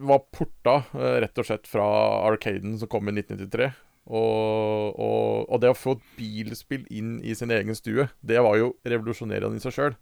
var 0.00 0.22
porta 0.32 0.80
eh, 0.96 1.16
rett 1.24 1.38
og 1.40 1.46
slett 1.48 1.68
fra 1.70 1.84
Arcaden 2.30 2.78
som 2.80 2.90
kom 2.90 3.08
i 3.10 3.14
1993. 3.16 3.70
Og, 4.10 4.96
og, 4.98 5.44
og 5.52 5.60
det 5.62 5.70
å 5.70 5.76
få 5.76 5.92
et 5.98 6.06
bilspill 6.16 6.86
inn 6.90 7.18
i 7.22 7.34
sin 7.36 7.52
egen 7.54 7.76
stue, 7.78 8.08
det 8.26 8.40
var 8.42 8.56
jo 8.58 8.72
revolusjonerende 8.88 9.60
i 9.60 9.62
seg 9.62 9.76
sjøl, 9.76 9.96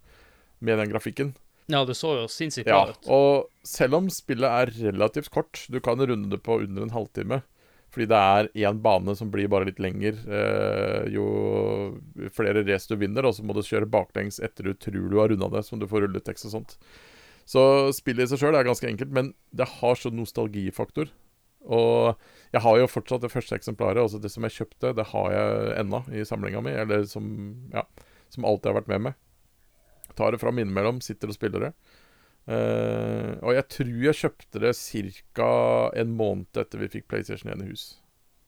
med 0.65 0.79
den 0.81 0.89
grafikken. 0.89 1.33
Ja, 1.69 1.83
det 1.85 1.93
så 1.99 2.15
jo 2.17 2.25
sinnssykt 2.31 2.71
Ja, 2.71 2.87
ut. 2.89 3.05
og 3.13 3.51
selv 3.67 3.99
om 3.99 4.07
spillet 4.09 4.49
er 4.49 4.71
relativt 4.89 5.29
kort, 5.35 5.61
du 5.69 5.77
kan 5.83 6.01
runde 6.01 6.31
det 6.31 6.41
på 6.41 6.57
under 6.63 6.87
en 6.87 6.95
halvtime, 6.95 7.43
fordi 7.89 8.05
det 8.11 8.17
er 8.17 8.49
én 8.69 8.81
bane 8.83 9.15
som 9.17 9.31
blir 9.33 9.49
bare 9.49 9.65
litt 9.69 9.79
lenger 9.81 10.17
eh, 10.29 11.07
jo 11.09 11.25
flere 12.35 12.61
race 12.67 12.89
du 12.89 12.99
vinner, 13.01 13.25
og 13.25 13.33
så 13.35 13.45
må 13.45 13.55
du 13.57 13.63
kjøre 13.65 13.89
baklengs 13.89 14.37
etter 14.45 14.69
du 14.69 14.75
tror 14.77 15.07
du 15.09 15.17
har 15.17 15.31
runda 15.33 15.49
det, 15.55 15.63
som 15.65 15.81
du 15.81 15.87
får 15.89 16.05
rulletekst 16.05 16.49
og 16.49 16.53
sånt. 16.53 16.75
Så 17.49 17.61
spillet 17.97 18.27
i 18.27 18.29
seg 18.29 18.43
sjøl 18.43 18.57
er 18.59 18.67
ganske 18.67 18.85
enkelt, 18.85 19.09
men 19.15 19.33
det 19.57 19.65
har 19.79 19.97
så 19.97 20.11
nostalgifaktor. 20.13 21.09
Og 21.65 22.13
jeg 22.53 22.61
har 22.61 22.77
jo 22.77 22.91
fortsatt 22.91 23.25
det 23.25 23.31
første 23.33 23.57
eksemplaret, 23.57 24.01
altså 24.03 24.21
det 24.21 24.29
som 24.31 24.45
jeg 24.45 24.55
kjøpte, 24.59 24.93
det 24.95 25.07
har 25.11 25.31
jeg 25.33 25.73
ennå 25.81 26.03
i 26.13 26.25
samlinga 26.29 26.61
mi, 26.65 26.75
eller 26.77 27.09
som, 27.09 27.25
ja, 27.73 27.87
som 28.29 28.45
alltid 28.45 28.71
har 28.71 28.79
vært 28.83 28.93
med 28.93 29.07
meg. 29.09 29.17
Tar 30.17 30.33
det 30.33 30.41
fram 30.41 30.61
innimellom, 30.61 31.01
sitter 31.01 31.31
og 31.31 31.37
spiller 31.37 31.67
det. 31.67 31.73
Eh, 32.49 33.31
og 33.45 33.53
jeg 33.53 33.67
tror 33.75 34.03
jeg 34.07 34.19
kjøpte 34.23 34.63
det 34.63 34.73
ca. 34.73 35.53
en 36.01 36.17
måned 36.17 36.57
etter 36.57 36.81
vi 36.81 36.89
fikk 36.97 37.09
PlayStation 37.11 37.51
1 37.53 37.65
i 37.65 37.69
hus. 37.69 37.87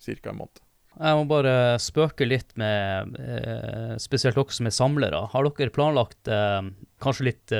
Cirka 0.02 0.32
en 0.34 0.41
måned. 0.41 0.61
Jeg 0.91 1.15
må 1.15 1.23
bare 1.30 1.78
spøke 1.80 2.26
litt 2.28 2.49
med 2.60 3.14
uh, 3.15 3.94
spesielt 4.02 4.36
dere 4.36 4.52
som 4.52 4.68
er 4.68 4.73
samlere. 4.76 5.22
Har 5.32 5.48
dere 5.48 5.72
planlagt, 5.72 6.28
uh, 6.28 6.68
kanskje 7.02 7.28
litt 7.30 7.53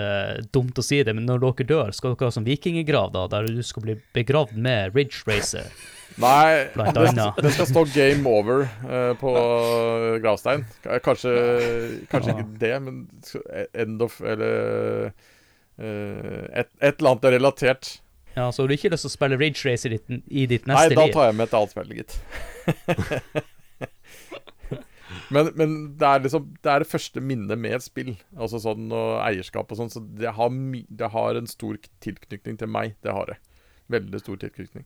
dumt 0.52 0.78
å 0.78 0.84
si 0.84 1.00
det, 1.08 1.16
men 1.16 1.30
når 1.30 1.40
dere 1.46 1.70
dør, 1.70 1.94
skal 1.96 2.12
dere 2.12 2.28
ha 2.28 2.36
sånn 2.36 2.50
vikinggrav 2.50 3.14
da, 3.16 3.24
der 3.32 3.48
du 3.48 3.64
skal 3.64 3.86
bli 3.86 3.96
begravd 4.18 4.60
med 4.60 4.98
Ridge 4.98 5.24
Racer? 5.30 5.72
Nei, 6.20 6.68
det, 6.76 7.06
det 7.40 7.54
skal 7.56 7.70
stå 7.70 7.86
'game 7.94 8.28
over' 8.28 8.68
uh, 8.84 9.14
på 9.16 9.32
gravstein. 10.20 10.66
Kanskje, 10.84 11.32
kanskje 12.12 12.34
Ja. 12.34 12.42
ikke 12.42 12.60
det, 12.60 12.74
men 12.84 13.06
end 13.72 14.04
of 14.04 14.20
Eller 14.20 15.14
et, 15.80 16.70
et 16.82 16.98
eller 17.00 17.12
annet 17.16 17.30
relatert. 17.38 18.02
Ja, 18.36 18.50
Så 18.52 18.64
har 18.64 18.68
du 18.72 18.74
ikke 18.78 18.92
lyst 18.94 19.04
til 19.06 19.12
å 19.12 19.16
spille 19.16 19.38
Ridge 19.40 19.66
Racer 19.68 19.92
i, 19.92 19.98
ditt- 20.00 20.28
i 20.32 20.46
ditt 20.48 20.68
Nei, 20.70 20.86
da 20.96 21.08
tar 21.12 21.30
jeg 21.30 21.36
med 21.36 21.50
et 21.50 21.56
annet 21.58 21.74
spill, 21.74 21.92
gitt. 21.98 22.14
men, 25.36 25.50
men 25.60 25.74
det 26.00 26.08
er 26.08 26.24
liksom 26.24 26.46
Det 26.64 26.72
er 26.72 26.84
det 26.84 26.90
første 26.92 27.24
minnet 27.24 27.60
med 27.60 27.76
et 27.78 27.84
spill. 27.86 28.14
Altså 28.38 28.62
sånn 28.64 28.88
og 28.96 29.18
eierskap 29.26 29.72
og 29.74 29.80
sånn. 29.82 29.92
Så 29.92 30.04
det 30.20 30.32
har, 30.38 30.50
det 31.02 31.12
har 31.16 31.40
en 31.40 31.50
stor 31.52 31.80
tilknytning 32.04 32.60
til 32.62 32.72
meg. 32.72 32.96
Det 33.04 33.12
har 33.16 33.34
det. 33.34 33.38
Veldig 33.92 34.22
stor 34.24 34.40
tilknytning. 34.46 34.86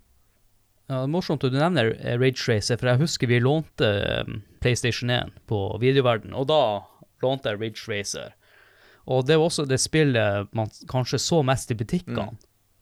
Ja, 0.86 1.00
det 1.02 1.06
er 1.08 1.14
morsomt 1.16 1.44
at 1.46 1.54
du 1.54 1.58
nevner 1.58 1.92
Rage 1.98 2.18
Ridge 2.22 2.44
Racer, 2.50 2.78
for 2.78 2.92
jeg 2.92 3.02
husker 3.02 3.30
vi 3.30 3.40
lånte 3.42 3.88
eh, 4.06 4.28
PlayStation 4.62 5.10
1 5.10 5.32
på 5.50 5.58
videoverden, 5.82 6.34
og 6.38 6.46
da 6.52 6.60
lånte 7.26 7.50
jeg 7.50 7.62
Ridge 7.62 7.88
Racer. 7.90 8.36
Og 9.06 9.26
det 9.28 9.38
var 9.38 9.50
også 9.50 9.68
det 9.70 9.80
spillet 9.82 10.50
man 10.56 10.72
kanskje 10.90 11.22
så 11.22 11.42
mest 11.46 11.72
i 11.72 11.78
butikkene 11.78 12.32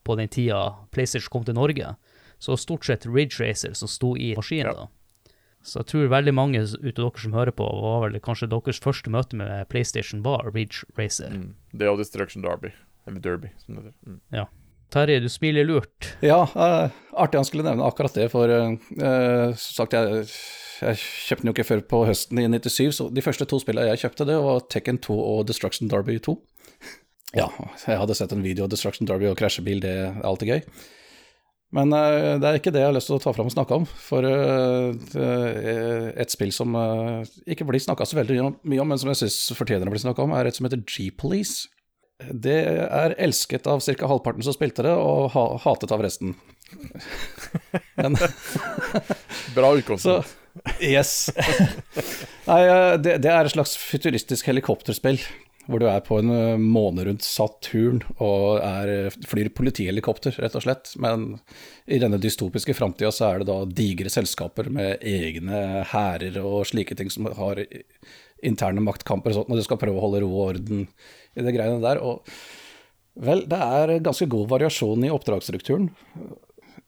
på 0.04 0.16
den 0.20 0.32
tida 0.32 0.66
PlayStation 0.92 1.32
kom 1.32 1.46
til 1.48 1.58
Norge. 1.58 1.96
Så 2.40 2.58
stort 2.60 2.86
sett 2.88 3.08
Ridge 3.08 3.40
Racer 3.40 3.76
som 3.76 3.92
sto 3.92 4.16
i 4.20 4.34
maskinen. 4.36 4.72
Ja. 4.72 4.86
da. 4.86 5.34
Så 5.64 5.80
jeg 5.80 5.90
tror 5.94 6.10
veldig 6.12 6.34
mange 6.36 6.60
ut 6.60 6.98
av 7.00 7.06
dere 7.06 7.22
som 7.24 7.36
hører 7.36 7.56
på, 7.56 7.64
var 7.64 8.02
vel 8.04 8.20
kanskje 8.24 8.50
deres 8.52 8.82
første 8.84 9.12
møte 9.14 9.38
med 9.40 9.70
PlayStation 9.72 10.24
var 10.26 10.50
Ridge 10.52 10.84
Racer. 11.00 11.32
Mm. 11.32 11.54
Det 11.72 11.88
og 11.88 12.02
Destruction 12.02 12.44
Derby. 12.44 12.74
Eller 13.08 13.24
Derby, 13.24 13.54
som 13.64 13.78
det 13.78 13.86
heter. 13.86 14.12
Mm. 14.12 14.20
Ja. 14.36 14.50
Terje, 14.94 15.22
du 15.24 15.30
smiler 15.32 15.66
lurt. 15.66 16.12
Ja, 16.22 16.44
uh, 16.54 16.92
artig 17.18 17.40
han 17.40 17.48
skulle 17.48 17.66
nevne 17.66 17.88
akkurat 17.88 18.14
det, 18.14 18.28
for 18.30 18.52
uh, 18.52 18.76
uh, 19.00 19.56
som 19.56 19.80
sagt, 19.80 19.96
jeg, 19.96 20.28
jeg 20.90 21.00
kjøpte 21.02 21.44
den 21.44 21.52
jo 21.52 21.56
ikke 21.56 21.68
før 21.68 21.84
på 21.94 22.02
høsten 22.10 22.42
i 22.42 22.48
97, 22.48 22.98
så 22.98 23.08
de 23.14 23.24
første 23.26 23.48
to 23.50 23.60
spillene 23.62 23.90
jeg 23.92 24.04
kjøpte, 24.06 24.28
det 24.30 24.40
var 24.44 24.66
Tekken 24.74 25.00
2 25.04 25.16
og 25.16 25.46
Destruction 25.50 25.92
Derby 25.92 26.20
2. 26.24 26.36
Ja, 27.34 27.48
jeg 27.88 27.98
hadde 27.98 28.18
sett 28.18 28.34
en 28.36 28.44
video 28.46 28.68
av 28.68 28.74
Destruction 28.74 29.10
Derby 29.10 29.32
og 29.32 29.40
krasjebil, 29.40 29.82
det 29.84 29.94
er 30.04 30.20
alltid 30.28 30.54
gøy. 30.54 30.62
Men 31.74 31.90
uh, 31.90 32.38
det 32.38 32.46
er 32.46 32.60
ikke 32.60 32.74
det 32.74 32.84
jeg 32.84 32.92
har 32.92 32.96
lyst 32.96 33.10
til 33.10 33.18
å 33.18 33.24
ta 33.24 33.34
fram 33.34 33.50
og 33.50 33.56
snakke 33.56 33.80
om. 33.82 33.88
For 33.90 34.26
eh, 34.30 36.10
et 36.22 36.34
spill 36.34 36.54
som 36.54 36.76
uh, 36.78 37.24
ikke 37.50 37.66
blir 37.66 37.82
snakka 37.82 38.06
så 38.06 38.20
veldig 38.20 38.38
mye 38.62 38.84
om, 38.84 38.92
men 38.92 39.02
som 39.02 39.10
jeg 39.10 39.24
syns 39.24 39.40
fortjener 39.58 39.90
å 39.90 39.94
bli 39.96 40.04
snakka 40.04 40.28
om, 40.28 40.36
er 40.38 40.50
et 40.50 40.60
som 40.60 40.70
heter 40.70 40.84
G-Police. 40.86 41.72
Det 42.30 42.60
er 42.86 43.18
elsket 43.18 43.66
av 43.68 43.82
ca. 43.82 44.08
halvparten 44.12 44.46
som 44.46 44.54
spilte 44.54 44.86
det, 44.86 44.94
og 44.94 45.34
ha 45.34 45.48
hatet 45.66 45.92
av 45.92 46.06
resten. 46.06 46.38
Men 48.00 48.16
Bra 49.58 49.74
utgangspunkt. 49.74 50.38
Yes. 50.80 51.32
Nei, 52.50 52.62
eh, 52.68 52.94
det, 53.02 53.18
det 53.24 53.32
er 53.32 53.48
et 53.48 53.56
slags 53.56 53.76
futuristisk 53.80 54.50
helikopterspill. 54.52 55.20
Hvor 55.64 55.80
du 55.80 55.86
er 55.88 56.02
på 56.04 56.18
en 56.20 56.32
eh, 56.34 56.60
måne 56.60 57.06
rundt 57.08 57.24
Saturn 57.26 58.02
og 58.18 58.60
er, 58.60 58.92
eh, 59.08 59.18
flyr 59.30 59.50
politihelikopter, 59.56 60.36
rett 60.44 60.58
og 60.60 60.66
slett. 60.66 60.92
Men 61.02 61.38
i 61.88 62.02
denne 62.04 62.20
dystopiske 62.22 62.76
framtida 62.78 63.14
så 63.16 63.30
er 63.30 63.42
det 63.42 63.50
da 63.50 63.62
digre 63.66 64.12
selskaper 64.14 64.70
med 64.74 65.04
egne 65.08 65.86
hærer 65.94 66.42
og 66.44 66.68
slike 66.70 66.98
ting 67.00 67.12
som 67.14 67.32
har 67.40 67.64
interne 68.44 68.84
maktkamper 68.84 69.32
og 69.32 69.40
sånt, 69.40 69.54
og 69.54 69.60
du 69.60 69.64
skal 69.64 69.80
prøve 69.80 69.96
å 69.96 70.04
holde 70.04 70.20
ro 70.26 70.34
og 70.34 70.50
orden 70.52 70.84
i 71.34 71.46
det 71.46 71.56
greiene 71.56 71.80
der. 71.84 72.02
Og 72.04 72.28
vel, 73.24 73.46
det 73.48 73.60
er 73.64 74.00
ganske 74.04 74.28
god 74.30 74.52
variasjon 74.52 75.08
i 75.08 75.14
oppdragsstrukturen. 75.16 75.88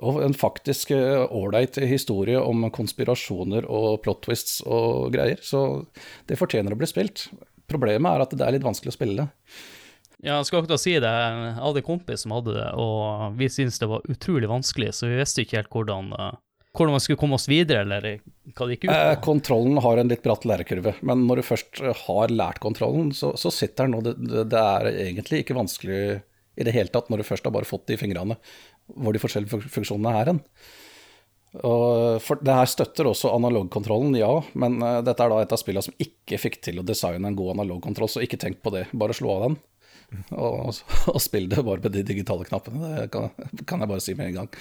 Og 0.03 0.19
en 0.25 0.35
faktisk 0.35 0.91
eh, 0.91 1.23
ålreit 1.31 1.77
historie 1.87 2.39
om 2.41 2.67
konspirasjoner 2.73 3.67
og 3.71 4.01
plot 4.03 4.25
twists 4.27 4.59
og 4.67 5.13
greier. 5.15 5.39
Så 5.39 5.85
det 6.27 6.39
fortjener 6.39 6.75
å 6.75 6.79
bli 6.79 6.89
spilt. 6.89 7.29
Problemet 7.71 8.11
er 8.11 8.25
at 8.25 8.35
det 8.35 8.43
er 8.45 8.57
litt 8.57 8.65
vanskelig 8.67 8.91
å 8.91 8.97
spille 8.97 9.23
det. 9.23 9.55
Ja, 10.25 10.39
jeg 10.39 10.47
skal 10.47 10.63
akkurat 10.63 10.81
si 10.81 10.95
det. 10.97 11.11
Jeg 11.11 11.53
hadde 11.59 11.81
en 11.81 11.85
kompis 11.85 12.25
som 12.25 12.33
hadde 12.35 12.55
det, 12.55 12.67
og 12.81 13.37
vi 13.39 13.49
syntes 13.51 13.79
det 13.81 13.89
var 13.91 14.05
utrolig 14.09 14.49
vanskelig, 14.49 14.93
så 14.97 15.09
vi 15.11 15.19
visste 15.19 15.43
ikke 15.43 15.59
helt 15.59 15.73
hvordan, 15.73 16.11
eh, 16.17 16.37
hvordan 16.75 16.95
man 16.95 17.03
skulle 17.03 17.21
komme 17.21 17.37
oss 17.37 17.47
videre, 17.51 17.83
eller 17.85 18.07
hva 18.55 18.67
det 18.67 18.77
gikk 18.77 18.87
ut 18.87 18.93
Eh, 18.95 19.15
kontrollen 19.25 19.81
har 19.85 20.01
en 20.01 20.11
litt 20.11 20.23
bratt 20.25 20.47
lærekurve, 20.47 20.95
men 21.05 21.27
når 21.29 21.41
du 21.41 21.49
først 21.51 21.83
har 22.05 22.33
lært 22.33 22.61
kontrollen, 22.63 23.11
så, 23.15 23.35
så 23.37 23.53
sitter 23.53 23.85
den, 23.85 23.99
og 23.99 24.07
det, 24.07 24.15
det, 24.23 24.47
det 24.55 24.63
er 24.63 24.89
egentlig 25.09 25.43
ikke 25.43 25.59
vanskelig 25.59 25.99
i 26.55 26.63
det 26.63 26.71
hele 26.71 26.91
tatt 26.91 27.11
når 27.11 27.21
du 27.21 27.27
først 27.27 27.45
har 27.45 27.53
bare 27.53 27.67
fått 27.67 27.85
det 27.89 27.97
i 27.97 28.01
fingrene, 28.01 28.37
hvor 28.93 29.15
de 29.15 29.21
forskjellige 29.21 29.69
funksjonene 29.73 30.15
er 30.19 30.33
hen. 30.33 30.41
Det 31.55 32.55
her 32.57 32.67
støtter 32.67 33.07
også 33.07 33.31
analogkontrollen, 33.35 34.17
ja, 34.19 34.31
men 34.59 34.75
eh, 34.83 34.99
dette 35.07 35.23
er 35.23 35.31
da 35.31 35.37
et 35.43 35.53
av 35.55 35.61
spillene 35.61 35.85
som 35.85 35.95
ikke 36.03 36.39
fikk 36.41 36.59
til 36.67 36.81
å 36.81 36.87
designe 36.87 37.29
en 37.29 37.37
god 37.37 37.53
analogkontroll, 37.55 38.11
så 38.11 38.23
ikke 38.25 38.39
tenk 38.41 38.59
på 38.63 38.73
det, 38.75 38.89
bare 38.91 39.15
slå 39.15 39.37
av 39.37 39.45
den. 39.45 39.55
Og, 40.35 40.81
og 41.13 41.21
spill 41.27 41.47
det 41.51 41.63
bare 41.63 41.81
med 41.85 41.95
de 41.95 42.03
digitale 42.07 42.47
knappene, 42.47 42.91
det 42.97 43.07
kan, 43.13 43.31
kan 43.63 43.83
jeg 43.83 43.91
bare 43.93 44.03
si 44.03 44.17
med 44.17 44.33
en 44.33 44.41
gang. 44.41 44.51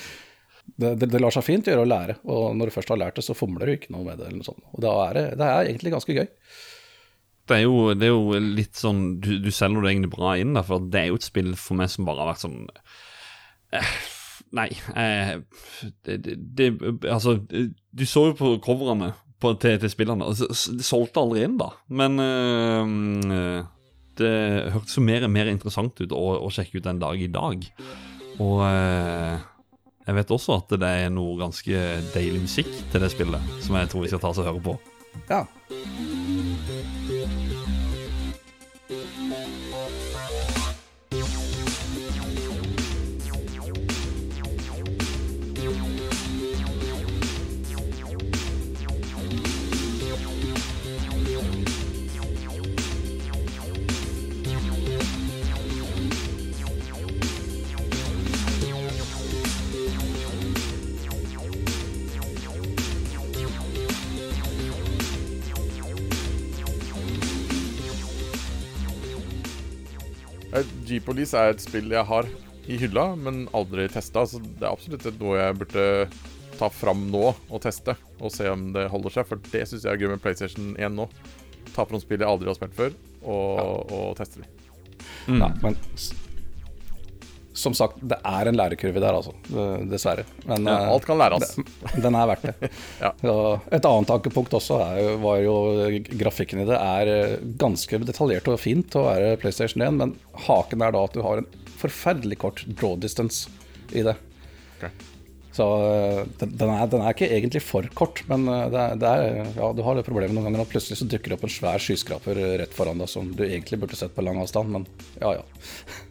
Det, 0.65 0.95
det, 1.01 1.11
det 1.13 1.21
lar 1.21 1.35
seg 1.35 1.45
fint 1.45 1.67
gjøre 1.69 1.83
å 1.85 1.89
lære, 1.89 2.19
og 2.31 2.55
når 2.57 2.71
du 2.71 2.77
først 2.79 2.95
har 2.95 3.01
lært 3.03 3.19
det, 3.19 3.27
så 3.27 3.37
fomler 3.37 3.69
du 3.69 3.75
ikke 3.75 3.93
noe 3.93 4.07
med 4.07 4.23
det. 4.23 4.31
noe. 4.33 4.57
Og 4.73 4.81
da 4.85 4.95
er 5.09 5.19
det, 5.19 5.27
det 5.43 5.51
er 5.51 5.67
egentlig 5.67 5.93
ganske 5.93 6.17
gøy. 6.17 6.31
Det 7.45 7.59
er, 7.59 7.67
jo, 7.67 7.91
det 7.93 8.07
er 8.09 8.15
jo 8.15 8.39
litt 8.41 8.79
sånn 8.81 9.19
Du, 9.21 9.35
du 9.45 9.51
selger 9.53 9.85
det 9.85 9.91
egentlig 9.91 10.15
bra 10.15 10.31
inn, 10.41 10.55
da, 10.57 10.63
for 10.65 10.81
det 10.81 11.03
er 11.03 11.11
jo 11.11 11.19
et 11.21 11.27
spill 11.27 11.51
for 11.61 11.77
meg 11.77 11.91
som 11.93 12.07
bare 12.09 12.23
har 12.23 12.31
vært 12.31 12.45
sånn 12.47 12.63
eh, 13.77 13.91
Nei. 14.55 14.71
Eh, 14.95 15.35
det, 16.07 16.19
det, 16.25 16.39
det, 16.59 16.69
altså, 17.11 17.37
du 17.43 18.05
så 18.07 18.29
jo 18.31 18.37
på 18.39 18.53
coverne 18.65 19.13
på, 19.43 19.55
til, 19.61 19.79
til 19.83 19.93
spillene. 19.93 20.31
Altså, 20.31 20.49
det 20.77 20.87
solgte 20.87 21.23
aldri 21.25 21.45
inn, 21.47 21.59
da. 21.61 21.73
Men 21.91 22.21
eh, 22.23 23.65
det 24.21 24.35
hørtes 24.77 24.99
jo 24.99 25.05
mer 25.05 25.27
og 25.27 25.35
mer 25.35 25.51
interessant 25.51 25.99
ut 26.01 26.15
å, 26.15 26.25
å 26.47 26.53
sjekke 26.55 26.79
ut 26.79 26.87
den 26.87 27.03
dag 27.03 27.21
i 27.21 27.31
dag. 27.35 27.67
Og 28.39 28.65
eh, 28.69 29.45
jeg 30.05 30.19
vet 30.21 30.35
også 30.37 30.59
at 30.61 30.75
det 30.81 30.97
er 31.05 31.15
noe 31.15 31.39
ganske 31.41 31.87
deilig 32.15 32.45
musikk 32.47 32.75
til 32.93 33.05
det 33.05 33.13
spillet, 33.15 33.55
som 33.65 33.79
jeg 33.81 33.91
tror 33.91 34.05
vi 34.05 34.13
skal 34.13 34.23
ta 34.23 34.35
oss 34.35 34.43
og 34.43 34.51
høre 34.51 34.67
på. 34.71 34.77
Ja. 35.31 35.45
G-Police 70.87 71.39
er 71.39 71.55
et 71.55 71.63
spill 71.63 71.91
jeg 71.91 72.07
har 72.07 72.29
i 72.71 72.79
hylla, 72.81 73.11
men 73.19 73.45
aldri 73.57 73.89
testa. 73.93 74.25
Så 74.29 74.41
det 74.45 74.63
er 74.63 74.71
absolutt 74.73 75.07
noe 75.21 75.39
jeg 75.41 75.59
burde 75.61 75.87
ta 76.55 76.69
fram 76.71 77.09
nå 77.11 77.25
og 77.33 77.63
teste, 77.65 77.97
og 78.21 78.31
se 78.33 78.47
om 78.51 78.69
det 78.77 78.87
holder 78.93 79.17
seg. 79.17 79.29
For 79.31 79.43
det 79.51 79.65
syns 79.69 79.87
jeg 79.87 79.93
er 79.93 80.03
gøy 80.03 80.13
med 80.15 80.23
PlayStation 80.23 80.75
1 80.79 80.95
nå. 80.95 81.09
Ta 81.75 81.87
fram 81.89 82.03
spill 82.03 82.23
jeg 82.23 82.31
aldri 82.31 82.51
har 82.53 82.59
spilt 82.59 82.77
før, 82.77 82.95
og, 83.25 83.91
og 83.91 84.15
teste 84.21 84.45
det. 84.45 84.51
Mm. 85.27 85.41
ja, 85.41 85.49
men 85.65 85.77
som 87.55 87.75
sagt, 87.79 88.01
det 88.03 88.17
er 88.27 88.49
en 88.51 88.57
lærekurve 88.59 88.99
der, 88.99 89.15
altså. 89.15 89.31
eh, 89.55 89.85
Dessverre. 89.87 90.25
Men 90.51 90.67
Ja, 90.67 90.75
eh, 90.89 90.93
alt 90.93 91.07
kan 91.07 91.19
læres. 91.21 91.55
den- 91.55 92.03
den 92.03 92.15
er 92.19 92.27
verdt 92.33 92.43
det. 92.43 92.71
Ja. 93.01 93.13
Et 93.71 93.85
annet 93.87 94.09
tankepunkt 94.11 94.51
også 94.59 94.81
jo- 94.99 95.17
var 95.23 95.39
jo 95.45 95.55
grafikken 96.19 96.61
i 96.65 96.69
det 96.69 96.77
er 96.81 97.13
eh, 97.15 97.37
ganske 97.57 98.03
detaljert 98.05 98.49
og 98.51 98.59
fint 98.59 98.91
å 98.99 99.07
være 99.07 99.37
PlayStation 99.39 99.83
1, 99.87 99.95
men 100.03 100.17
haken 100.49 100.83
er 100.83 100.93
da 100.93 101.05
at 101.05 101.13
du 101.15 101.23
har 101.23 101.39
en 101.39 101.47
forferdelig 101.79 102.39
kort 102.43 102.65
draw 102.75 102.97
distance 102.97 103.49
i 103.95 104.03
det. 104.03 104.17
Okay. 104.79 104.91
Så 105.55 105.63
eh, 105.63 106.25
den, 106.41 106.57
den, 106.59 106.71
er, 106.75 106.87
den 106.91 107.01
er 107.07 107.13
ikke 107.15 107.29
egentlig 107.31 107.61
for 107.63 107.87
kort, 107.95 108.25
men 108.27 108.49
eh, 108.51 108.65
det 108.73 108.81
er, 108.81 108.97
det 108.99 109.07
er, 109.13 109.53
ja, 109.55 109.69
du 109.73 109.83
har 109.87 109.95
det 109.95 110.03
problemet 110.09 110.35
noen 110.35 110.49
ganger, 110.49 110.65
at 110.65 110.73
plutselig 110.73 110.99
så 110.99 111.07
dukker 111.07 111.31
det 111.31 111.37
opp 111.39 111.45
en 111.47 111.53
svær 111.55 111.79
skyskraper 111.79 112.41
eh, 112.43 112.57
rett 112.65 112.75
foran 112.75 112.99
deg 112.99 113.07
som 113.13 113.29
du 113.39 113.45
egentlig 113.47 113.79
burde 113.79 113.95
sett 113.95 114.17
på 114.17 114.25
lang 114.27 114.41
avstand, 114.43 114.73
men 114.75 114.87
ja 115.23 115.37
ja. 115.39 115.45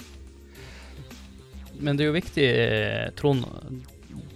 Men 1.79 1.97
det 1.97 2.05
er 2.05 2.11
jo 2.11 2.15
viktig, 2.17 2.47
eh, 2.47 3.09
Trond, 3.17 3.45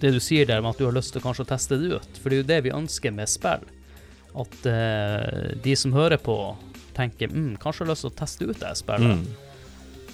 det 0.02 0.14
du 0.14 0.20
sier 0.24 0.48
der 0.50 0.62
med 0.62 0.76
at 0.76 0.82
du 0.82 0.86
har 0.88 0.96
lyst 0.96 1.14
til 1.16 1.24
kanskje 1.24 1.46
å 1.46 1.50
teste 1.50 1.78
det 1.80 1.98
ut. 1.98 2.22
For 2.22 2.30
det 2.30 2.38
er 2.38 2.44
jo 2.44 2.52
det 2.52 2.62
vi 2.68 2.76
ønsker 2.76 3.14
med 3.16 3.30
spill. 3.32 3.66
At 4.38 4.68
uh, 4.70 5.54
de 5.64 5.74
som 5.80 5.96
hører 5.96 6.20
på, 6.22 6.36
tenker 6.98 7.32
mm, 7.32 7.56
kanskje 7.62 7.84
jeg 7.84 7.88
har 7.88 7.94
lyst 7.94 8.06
til 8.06 8.12
å 8.12 8.18
teste 8.20 8.50
ut 8.50 8.60
det 8.62 8.74
spillet. 8.78 9.22
Mm. 9.22 9.48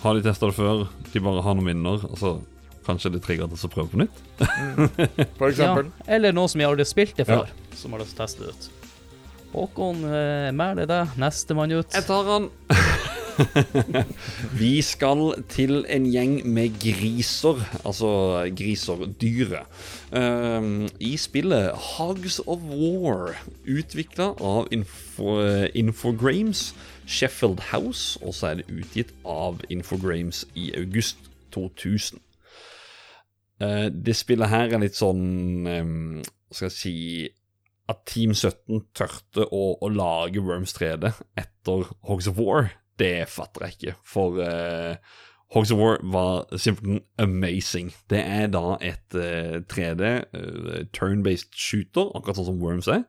Har 0.03 0.15
de 0.15 0.23
testa 0.23 0.47
det 0.47 0.55
før, 0.55 0.85
de 1.11 1.23
bare 1.23 1.43
har 1.43 1.57
noen 1.57 1.69
minner, 1.71 2.05
og 2.07 2.15
så 2.19 2.33
kanskje 2.87 3.13
de 3.13 3.21
trigger 3.23 3.51
til 3.51 3.67
å 3.67 3.71
prøve 3.71 3.91
på 3.91 4.01
nytt? 4.03 4.23
For 5.39 5.49
eksempel. 5.49 5.91
Ja, 6.03 6.07
eller 6.17 6.35
noe 6.35 6.51
som 6.51 6.63
jeg 6.63 6.71
aldri 6.71 6.83
har 6.85 6.91
spilt 6.91 7.19
det 7.19 7.27
Ja. 7.27 7.41
før, 7.43 7.53
som 7.79 7.95
har 7.95 8.03
lyst 8.03 8.15
til 8.15 8.23
å 8.23 8.25
teste 8.25 8.43
det 8.43 8.55
ut. 8.55 8.69
Håkon, 9.53 10.03
eh, 10.09 10.75
det 10.79 10.87
deg. 10.89 11.17
Nestemann 11.21 11.71
ut. 11.71 11.93
Jeg 11.93 12.07
tar 12.07 12.31
han. 12.31 12.49
Vi 14.61 14.81
skal 14.81 15.43
til 15.49 15.85
en 15.89 16.05
gjeng 16.11 16.35
med 16.47 16.75
griser, 16.81 17.61
altså 17.85 18.09
griser, 18.57 19.05
dyret. 19.21 19.69
Um, 20.11 20.87
I 20.99 21.17
spillet 21.17 21.71
Hogs 21.73 22.39
of 22.39 22.63
War, 22.69 23.35
utvikla 23.67 24.33
av 24.41 24.67
Info, 24.71 25.39
Infogrames, 25.73 26.75
Sheffield 27.05 27.59
House, 27.71 28.19
og 28.21 28.33
så 28.33 28.47
er 28.47 28.61
det 28.61 28.69
utgitt 28.71 29.13
av 29.25 29.61
Infogrames 29.69 30.45
i 30.55 30.71
august 30.77 31.17
2000. 31.53 32.19
Eh, 33.61 33.89
det 34.05 34.15
spillet 34.17 34.49
her 34.49 34.73
er 34.73 34.81
litt 34.81 34.97
sånn 34.97 35.67
eh, 35.69 35.89
skal 36.53 36.69
jeg 36.69 36.75
si 36.77 36.95
At 37.91 38.05
Team 38.09 38.33
17 38.33 38.79
tørte 38.95 39.45
å, 39.45 39.63
å 39.77 39.89
lage 39.91 40.41
Worms 40.43 40.73
3D 40.77 41.11
etter 41.39 41.89
Hogs 42.07 42.29
of 42.31 42.39
War, 42.39 42.71
det 43.01 43.27
fatter 43.31 43.67
jeg 43.67 43.77
ikke. 43.77 43.95
For 44.07 44.39
uh, 44.41 44.95
Hogs 45.53 45.71
of 45.73 45.79
War 45.79 45.99
var 46.13 46.57
simpelthen 46.57 47.01
amazing. 47.21 47.93
Det 48.09 48.19
er 48.21 48.49
da 48.53 48.77
et 48.81 49.17
uh, 49.17 49.61
3D 49.69 50.11
uh, 50.33 50.83
turn-based 50.93 51.53
shooter, 51.53 52.11
akkurat 52.13 52.41
sånn 52.41 52.51
som 52.51 52.61
Worms 52.63 52.91
er. 52.91 53.07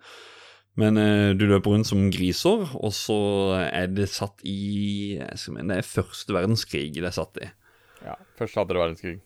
Men 0.80 0.98
eh, 0.98 1.32
du 1.38 1.46
løper 1.46 1.70
rundt 1.70 1.86
som 1.86 2.08
griser, 2.10 2.64
og 2.74 2.94
så 2.94 3.16
er 3.62 3.92
det 3.94 4.08
satt 4.10 4.42
i 4.42 5.14
jeg 5.20 5.38
skal 5.38 5.54
mene, 5.54 5.76
Det 5.76 5.84
er 5.84 5.86
første 5.86 6.34
verdenskrig 6.34 6.88
det 6.96 7.06
er 7.06 7.14
satt 7.14 7.38
i. 7.38 7.50
Ja, 8.02 8.16
Første 8.38 8.64
andre 8.64 8.82
verdenskrig. 8.82 9.20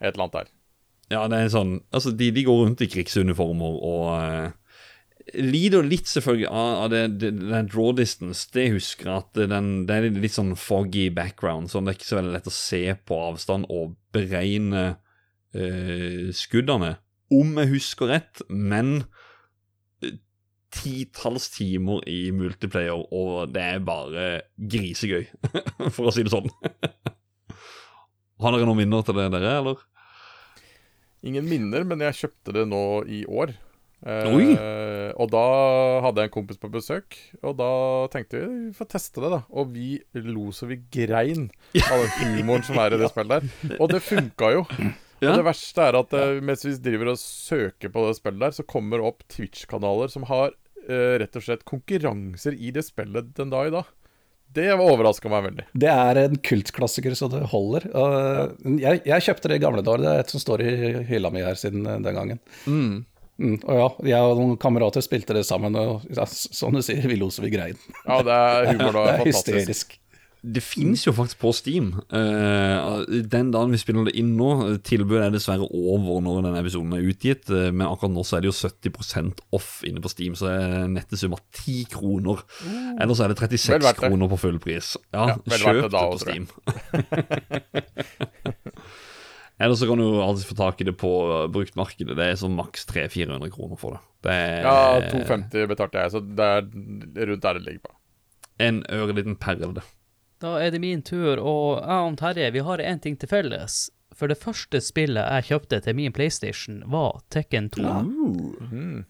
Et 0.00 0.10
eller 0.10 0.26
annet 0.26 0.38
der. 0.40 0.50
Ja, 1.12 1.22
det 1.30 1.38
er 1.38 1.52
sånn 1.52 1.76
Altså, 1.92 2.10
de, 2.16 2.30
de 2.34 2.44
går 2.46 2.58
rundt 2.64 2.82
i 2.82 2.90
krigsuniformer 2.90 3.78
og 3.86 4.08
eh, 4.16 4.50
lider 5.34 5.86
litt 5.86 6.08
selvfølgelig 6.10 6.48
av, 6.50 6.90
det, 6.92 7.02
det, 7.22 7.30
den 7.40 7.68
draw 7.70 7.92
distance. 7.96 8.46
Det 8.52 8.68
husker 8.74 9.08
jeg 9.08 9.22
at 9.24 9.40
den, 9.52 9.70
det 9.88 9.96
er 9.96 10.08
litt 10.22 10.36
sånn 10.36 10.54
foggy 10.58 11.08
background, 11.14 11.70
så 11.70 11.80
det 11.80 11.92
er 11.92 11.98
ikke 11.98 12.10
så 12.10 12.18
veldig 12.20 12.34
lett 12.36 12.50
å 12.50 12.54
se 12.56 12.82
på 13.08 13.20
avstand 13.30 13.68
og 13.72 13.96
beregne 14.14 14.84
eh, 15.56 16.28
skuddene. 16.36 16.96
Om 17.32 17.56
jeg 17.62 17.72
husker 17.72 18.12
rett, 18.12 18.42
men 18.48 19.04
eh, 20.04 20.18
titalls 20.74 21.48
timer 21.54 22.04
i 22.10 22.26
multiplayer, 22.36 23.06
og 23.12 23.54
det 23.54 23.66
er 23.76 23.86
bare 23.86 24.28
grisegøy, 24.56 25.26
for 25.94 26.10
å 26.10 26.14
si 26.14 26.26
det 26.26 26.34
sånn. 26.34 26.50
Har 28.42 28.54
dere 28.54 28.66
noen 28.66 28.82
minner 28.82 29.04
til 29.06 29.16
det, 29.16 29.30
dere, 29.32 29.58
eller? 29.62 29.82
Ingen 31.22 31.46
minner, 31.46 31.84
men 31.86 32.02
jeg 32.02 32.24
kjøpte 32.24 32.56
det 32.56 32.64
nå 32.66 32.82
i 33.06 33.22
år. 33.30 33.54
Eh, 34.02 34.34
Oi. 34.34 34.46
og 35.14 35.28
da 35.30 35.42
hadde 36.02 36.24
jeg 36.24 36.30
en 36.30 36.34
kompis 36.34 36.58
på 36.58 36.70
besøk, 36.72 37.16
og 37.42 37.54
da 37.60 37.70
tenkte 38.10 38.40
vi 38.40 38.58
vi 38.66 38.74
får 38.74 38.88
teste 38.96 39.22
det, 39.22 39.30
da. 39.30 39.40
Og 39.54 39.70
vi 39.74 39.94
lo 40.18 40.50
så 40.54 40.66
vi 40.70 40.80
grein 40.92 41.48
av 41.84 42.02
den 42.02 42.36
humoren 42.40 42.66
som 42.66 42.80
er 42.82 42.96
i 42.96 43.00
det 43.02 43.12
spillet 43.12 43.46
der. 43.46 43.78
Og 43.78 43.92
det 43.92 44.02
funka 44.02 44.52
jo. 44.56 44.66
Ja. 45.22 45.30
Og 45.30 45.38
det 45.38 45.46
verste 45.46 45.86
er 45.86 45.94
at 46.00 46.14
eh, 46.18 46.40
mens 46.42 46.64
vi 46.66 46.74
driver 46.82 47.12
og 47.12 47.20
søker 47.20 47.92
på 47.94 48.08
det 48.08 48.18
spillet 48.18 48.42
der, 48.42 48.54
så 48.56 48.66
kommer 48.66 48.98
det 48.98 49.10
opp 49.12 49.22
Twitch-kanaler 49.30 50.10
som 50.10 50.26
har 50.26 50.50
eh, 50.88 51.18
rett 51.22 51.38
og 51.38 51.44
slett 51.46 51.62
konkurranser 51.68 52.56
i 52.58 52.72
det 52.74 52.82
spillet 52.88 53.30
den 53.38 53.52
dag 53.52 53.70
i 53.70 53.74
dag. 53.76 53.90
Det 54.52 54.68
overraska 54.74 55.30
meg 55.32 55.46
veldig. 55.46 55.64
Det 55.80 55.88
er 55.88 56.18
en 56.26 56.34
kultklassiker 56.44 57.14
så 57.16 57.28
det 57.32 57.40
holder. 57.54 57.86
Uh, 57.94 58.74
jeg, 58.82 59.00
jeg 59.08 59.24
kjøpte 59.24 59.48
det 59.48 59.56
i 59.56 59.62
gamle 59.62 59.84
dager, 59.86 60.02
det 60.04 60.10
er 60.10 60.24
et 60.26 60.34
som 60.34 60.42
står 60.42 60.64
i 60.66 60.72
hylla 61.08 61.30
mi 61.32 61.44
her 61.44 61.56
siden 61.56 61.86
eh, 61.88 62.02
den 62.04 62.18
gangen. 62.18 62.42
Mm, 62.66 62.98
og 63.64 63.74
ja, 63.78 63.88
jeg 64.14 64.22
og 64.32 64.38
noen 64.40 64.58
kamerater 64.62 65.02
spilte 65.04 65.34
det 65.36 65.44
sammen, 65.48 65.76
og 65.78 66.04
ja, 66.14 66.24
som 66.28 66.74
du 66.76 66.82
sier, 66.84 67.02
vi 67.10 67.18
lo 67.20 67.28
så 67.32 67.44
vi 67.44 67.52
grein. 67.54 67.78
Ja, 68.06 68.20
det 68.26 68.34
er 68.38 68.70
humor 68.74 68.92
da, 68.96 69.02
Det 69.08 69.12
er 69.12 69.18
fantastisk. 69.24 69.58
hysterisk. 69.58 69.98
Det 70.42 70.58
finnes 70.58 71.04
jo 71.06 71.12
faktisk 71.14 71.38
på 71.38 71.52
Steam. 71.54 71.92
Eh, 72.10 73.04
den 73.30 73.52
dagen 73.54 73.70
vi 73.70 73.78
spiller 73.78 74.08
det 74.08 74.16
inn 74.18 74.32
nå, 74.34 74.48
tilbudet 74.82 75.28
er 75.28 75.34
dessverre 75.36 75.68
over 75.70 76.18
når 76.24 76.40
denne 76.48 76.58
episoden 76.64 76.90
er 76.96 77.04
utgitt, 77.06 77.46
eh, 77.46 77.68
men 77.70 77.86
akkurat 77.86 78.10
nå 78.10 78.24
så 78.26 78.40
er 78.40 78.42
det 78.42 78.50
jo 78.50 78.56
70% 78.58 79.38
off 79.54 79.84
inne 79.86 80.02
på 80.02 80.10
Steam, 80.10 80.34
så 80.34 80.50
det 80.50 80.56
er 80.66 80.90
nettesum 80.96 81.36
av 81.38 81.44
10 81.60 81.86
kroner. 81.94 82.42
Eller 82.98 83.14
så 83.14 83.28
er 83.28 83.30
det 83.30 83.38
36 83.38 83.86
det. 83.86 83.94
kroner 84.00 84.26
på 84.34 84.40
full 84.48 84.58
pris. 84.64 84.96
Ja, 85.14 85.28
Ja, 85.30 85.38
kjøp 85.46 85.78
det 85.78 85.86
det 85.86 85.94
da 85.94 86.02
på 86.10 86.18
Steam. 86.26 86.50
Ellers 89.62 89.78
så 89.78 89.86
kan 89.86 90.00
du 90.00 90.06
alltid 90.24 90.46
få 90.48 90.56
tak 90.58 90.80
i 90.82 90.84
det 90.88 90.96
på 90.98 91.10
bruktmarkedet. 91.54 92.16
Det 92.18 92.24
er 92.32 92.38
sånn 92.40 92.56
maks 92.58 92.82
300-400 92.90 93.50
kroner 93.54 93.78
for 93.78 93.94
det. 93.96 94.00
Det 94.26 94.32
er 94.34 94.66
Ja, 94.66 95.00
250 95.12 95.68
betalte 95.70 96.02
jeg, 96.02 96.10
så 96.16 96.22
det 96.22 96.48
er 96.48 97.26
rundt 97.30 97.44
der 97.46 97.58
det 97.60 97.66
ligger 97.68 97.84
på. 97.88 97.94
en 98.62 98.82
øreliten 98.90 99.36
perle. 99.38 99.82
Da 100.42 100.56
er 100.58 100.70
det 100.74 100.80
min 100.82 101.02
tur, 101.02 101.38
og 101.38 101.78
jeg 101.82 102.10
og 102.10 102.16
Terje 102.18 102.50
vi 102.54 102.58
har 102.66 102.78
én 102.82 103.00
ting 103.02 103.16
til 103.18 103.28
felles. 103.30 103.90
For 104.14 104.28
det 104.28 104.36
første 104.42 104.80
spillet 104.82 105.24
jeg 105.24 105.46
kjøpte 105.48 105.80
til 105.86 105.94
min 105.96 106.12
PlayStation, 106.12 106.82
var 106.86 107.22
Tekken 107.30 107.70
2. 107.70 107.82
Mm. 108.02 109.04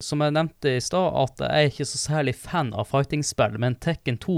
Som 0.00 0.20
jeg 0.24 0.32
nevnte 0.32 0.76
i 0.78 0.80
stad, 0.80 1.12
at 1.20 1.42
jeg 1.44 1.50
er 1.66 1.68
ikke 1.70 1.84
så 1.88 1.98
særlig 2.00 2.34
fan 2.40 2.72
av 2.72 2.88
fighting-spill, 2.88 3.58
men 3.60 3.76
Tekken 3.76 4.16
2 4.18 4.36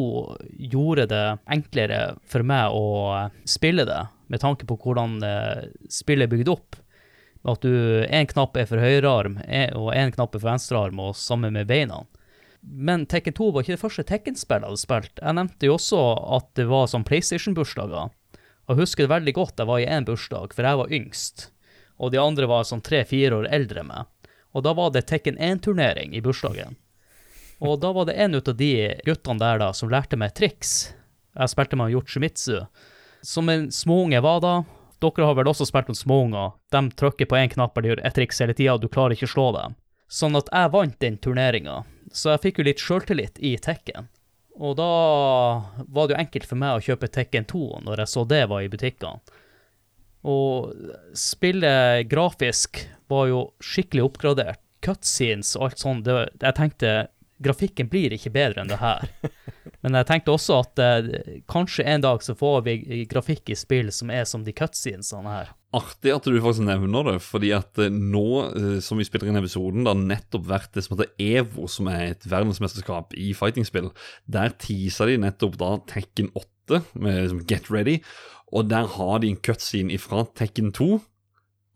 gjorde 0.74 1.06
det 1.10 1.24
enklere 1.54 2.16
for 2.26 2.42
meg 2.42 2.74
å 2.74 3.30
spille 3.46 3.86
det, 3.86 4.00
med 4.32 4.40
tanke 4.42 4.66
på 4.68 4.78
hvordan 4.80 5.18
eh, 5.26 5.66
spillet 5.92 6.26
er 6.26 6.32
bygd 6.32 6.50
opp. 6.52 6.78
At 7.44 7.64
du 7.64 7.72
én 8.06 8.28
knapp 8.30 8.56
er 8.56 8.68
for 8.70 8.78
høyrearm, 8.80 9.40
en- 9.44 9.74
og 9.76 9.92
én 9.98 10.12
knapp 10.14 10.34
er 10.34 10.42
for 10.42 10.52
venstrearm, 10.52 11.00
og 11.02 11.16
sammen 11.18 11.52
med 11.56 11.66
beina. 11.70 12.04
Men 12.62 13.04
Tekken 13.10 13.34
2 13.34 13.48
var 13.52 13.64
ikke 13.64 13.74
det 13.74 13.82
første 13.82 14.04
Tekken-spillet 14.06 14.62
jeg 14.62 14.70
hadde 14.70 14.82
spilt. 14.84 15.16
Jeg 15.18 15.34
nevnte 15.34 15.66
jo 15.66 15.74
også 15.74 16.02
at 16.38 16.52
det 16.54 16.68
var 16.70 16.86
sånn 16.86 17.04
PlayStation-bursdager. 17.08 18.12
Og 18.62 18.70
jeg 18.76 18.78
husker 18.84 19.02
det 19.08 19.10
veldig 19.10 19.34
godt, 19.34 19.58
jeg 19.58 19.66
var 19.66 19.82
i 19.82 19.88
én 19.90 20.06
bursdag, 20.06 20.54
for 20.54 20.68
jeg 20.68 20.78
var 20.78 20.94
yngst. 20.94 21.48
Og 21.98 22.12
de 22.14 22.20
andre 22.22 22.46
var 22.46 22.62
sånn 22.68 22.84
tre-fire 22.86 23.40
år 23.40 23.48
eldre 23.50 23.82
enn 23.82 23.90
meg. 23.90 24.06
Og 24.54 24.62
da 24.62 24.76
var 24.78 24.92
det 24.94 25.08
Tekken 25.10 25.40
1-turnering 25.42 26.14
i 26.14 26.22
bursdagen. 26.22 26.78
Og 27.62 27.80
da 27.82 27.90
var 27.94 28.06
det 28.06 28.14
en 28.22 28.38
av 28.38 28.54
de 28.58 28.70
guttene 29.06 29.42
der 29.42 29.58
da 29.62 29.72
som 29.74 29.90
lærte 29.90 30.18
meg 30.18 30.34
triks. 30.38 30.92
Jeg 31.34 31.50
spilte 31.50 31.78
med 31.78 31.90
Yoshimitsu. 31.94 32.60
Som 33.22 33.48
en 33.48 33.70
småunge 33.72 34.20
var 34.20 34.40
da. 34.42 34.54
Dere 35.02 35.26
har 35.26 35.34
vel 35.38 35.50
også 35.50 35.66
spilt 35.66 35.90
mot 35.90 35.98
småunger. 35.98 36.54
De 36.70 36.82
trykker 36.98 37.28
på 37.30 37.38
én 37.38 37.50
knapp 37.50 37.78
eller 37.78 37.94
gjør 37.94 38.02
ett 38.06 38.16
triks 38.18 38.42
hele 38.42 38.54
tida, 38.54 38.76
og 38.76 38.82
du 38.82 38.90
klarer 38.90 39.16
ikke 39.16 39.30
å 39.30 39.34
slå 39.34 39.46
dem. 39.56 39.76
Sånn 40.12 40.38
at 40.38 40.50
jeg 40.52 40.72
vant 40.74 40.98
den 41.02 41.18
turneringa. 41.22 41.82
Så 42.12 42.32
jeg 42.34 42.42
fikk 42.42 42.60
jo 42.60 42.66
litt 42.68 42.82
sjøltillit 42.82 43.38
i 43.40 43.54
Tekken. 43.62 44.10
Og 44.60 44.76
da 44.76 44.88
var 45.88 46.08
det 46.08 46.14
jo 46.14 46.20
enkelt 46.20 46.46
for 46.46 46.60
meg 46.60 46.76
å 46.76 46.84
kjøpe 46.84 47.08
Tekken 47.10 47.46
2 47.48 47.62
når 47.86 48.02
jeg 48.04 48.12
så 48.12 48.24
det 48.28 48.42
var 48.50 48.62
i 48.62 48.70
butikkene. 48.72 49.38
Og 50.28 50.74
spillet 51.18 52.06
grafisk 52.10 52.84
var 53.10 53.30
jo 53.30 53.40
skikkelig 53.64 54.04
oppgradert. 54.06 54.60
Cutscenes 54.82 55.54
og 55.56 55.68
alt 55.68 55.82
sånt. 55.82 56.06
Det, 56.06 56.28
jeg 56.42 56.58
tenkte 56.58 56.92
grafikken 57.42 57.90
blir 57.92 58.14
ikke 58.14 58.32
bedre 58.34 58.62
enn 58.62 58.70
det 58.70 58.80
her. 58.80 59.08
Men 59.82 59.98
jeg 59.98 60.08
tenkte 60.08 60.34
også 60.34 60.60
at 60.62 60.82
eh, 60.82 61.40
kanskje 61.50 61.86
en 61.90 62.04
dag 62.04 62.22
så 62.22 62.36
får 62.38 62.62
vi 62.68 63.02
grafikk 63.10 63.50
i 63.50 63.58
spill 63.58 63.90
som 63.94 64.12
er 64.14 64.24
som 64.28 64.44
de 64.46 64.54
cutscenesene 64.56 65.34
her. 65.34 65.52
Artig 65.72 66.12
at 66.12 66.26
du 66.28 66.36
faktisk 66.36 66.66
nevner 66.66 67.06
det, 67.08 67.16
fordi 67.24 67.52
at 67.56 67.80
eh, 67.80 67.92
nå 67.92 68.26
eh, 68.50 68.76
som 68.84 69.00
vi 69.00 69.06
spiller 69.08 69.30
inn 69.30 69.40
episoden, 69.40 69.86
det 69.86 69.94
har 69.94 70.02
nettopp 70.02 70.44
vært 70.50 70.74
det 70.76 70.84
som 70.86 70.98
heter 70.98 71.14
EVO, 71.22 71.66
som 71.70 71.88
er 71.90 72.10
et 72.10 72.26
verdensmesterskap 72.28 73.16
i 73.18 73.32
fightingspill. 73.36 73.88
Der 74.30 74.54
teaser 74.62 75.10
de 75.10 75.18
nettopp 75.24 75.56
da 75.60 75.74
Tekken 75.90 76.30
8 76.36 76.82
med 76.94 77.22
liksom 77.24 77.42
Get 77.50 77.72
Ready, 77.72 77.98
og 78.52 78.68
der 78.68 78.86
har 78.98 79.22
de 79.22 79.32
en 79.32 79.40
cutscene 79.40 79.96
ifra 79.96 80.26
Tekken 80.36 80.74
2. 80.76 80.90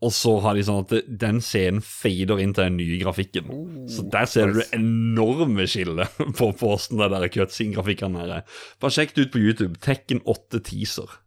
Og 0.05 0.11
så 0.13 0.35
har 0.43 0.53
de 0.53 0.61
sånn 0.61 0.83
at 0.83 0.91
den 1.09 1.39
scenen 1.41 1.81
fader 1.81 2.37
inn 2.41 2.51
til 2.53 2.67
den 2.67 2.75
nye 2.77 2.99
grafikken. 3.01 3.47
så 3.89 4.05
der 4.13 4.27
ser 4.29 4.51
du 4.51 4.59
det 4.59 4.67
enorme 4.77 5.65
skillet 5.65 6.19
på, 6.37 6.51
posten 6.59 7.01
der 7.01 7.25
cutscene-grafikken 7.33 8.17
her 8.19 8.35
er. 8.39 8.59
Bare 8.81 8.93
sjekk 8.93 9.15
det 9.15 9.25
ut 9.25 9.33
på 9.33 9.41
YouTube. 9.41 9.81
Tekken 9.81 10.21
8 10.25 10.61
teaser. 10.69 11.17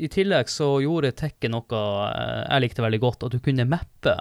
I 0.00 0.08
tillegg 0.10 0.50
så 0.50 0.72
gjorde 0.82 1.12
Tekken 1.14 1.54
noe 1.54 1.80
eh, 2.08 2.42
jeg 2.48 2.64
likte 2.64 2.82
veldig 2.82 3.02
godt, 3.02 3.24
at 3.28 3.36
du 3.36 3.40
kunne 3.44 3.68
mappe 3.68 4.16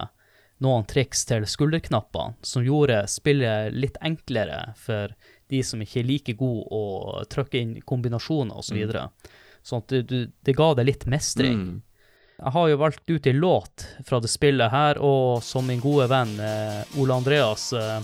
noen 0.60 0.86
triks 0.86 1.23
til 1.26 1.45
skulderknappene, 1.48 2.36
som 2.45 2.65
gjorde 2.65 3.06
spillet 3.10 3.73
litt 3.73 3.98
enklere 4.06 4.73
for 4.77 5.15
de 5.49 5.61
som 5.65 5.81
ikke 5.81 6.02
er 6.02 6.10
like 6.10 6.36
gode 6.38 6.68
å 6.76 7.23
trykke 7.31 7.61
inn 7.61 7.77
kombinasjoner 7.88 8.60
osv. 8.60 8.73
Så 8.73 8.77
videre. 8.77 9.06
sånn 9.65 9.81
at 9.81 9.94
du, 9.94 10.02
du, 10.03 10.18
det 10.45 10.57
ga 10.57 10.73
deg 10.77 10.91
litt 10.91 11.07
mestring. 11.10 11.64
Mm. 11.64 11.77
Jeg 12.40 12.52
har 12.56 12.68
jo 12.72 12.78
valgt 12.80 13.10
ut 13.10 13.28
en 13.28 13.40
låt 13.40 13.86
fra 14.07 14.20
det 14.24 14.30
spillet 14.32 14.72
her, 14.72 14.98
og 15.03 15.44
som 15.44 15.68
min 15.68 15.82
gode 15.84 16.07
venn 16.07 16.38
eh, 16.40 16.99
Ole 17.02 17.18
Andreas 17.20 17.74
eh, 17.76 17.98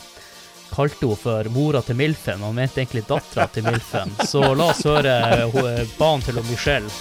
kalte 0.73 1.05
henne 1.05 1.19
for 1.21 1.51
mora 1.55 1.79
til 1.85 1.95
Milfen, 1.95 2.43
og 2.43 2.55
mente 2.57 2.81
egentlig 2.81 3.05
dattera 3.07 3.47
til 3.47 3.63
Milfen. 3.63 4.11
Så 4.31 4.43
la 4.51 4.73
oss 4.73 4.83
høre 4.83 5.15
eh, 5.37 5.55
eh, 5.63 5.95
banen 5.95 6.25
til 6.27 6.41
Michelle. 6.49 6.91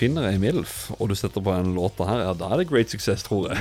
Finner 0.00 0.28
ei 0.30 0.38
MILF, 0.40 0.90
og 0.98 1.10
du 1.10 1.16
setter 1.18 1.44
på 1.44 1.52
en 1.54 1.74
låt 1.76 2.00
her, 2.00 2.22
ja, 2.24 2.32
da 2.36 2.48
er 2.54 2.62
det 2.62 2.68
great 2.70 2.92
success, 2.92 3.24
tror 3.26 3.50
jeg. 3.50 3.58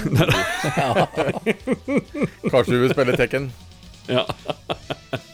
Kanskje 2.51 2.73
du 2.75 2.79
vil 2.85 2.93
spille 2.95 3.17
Tekken? 3.19 3.51
ja. 4.09 4.25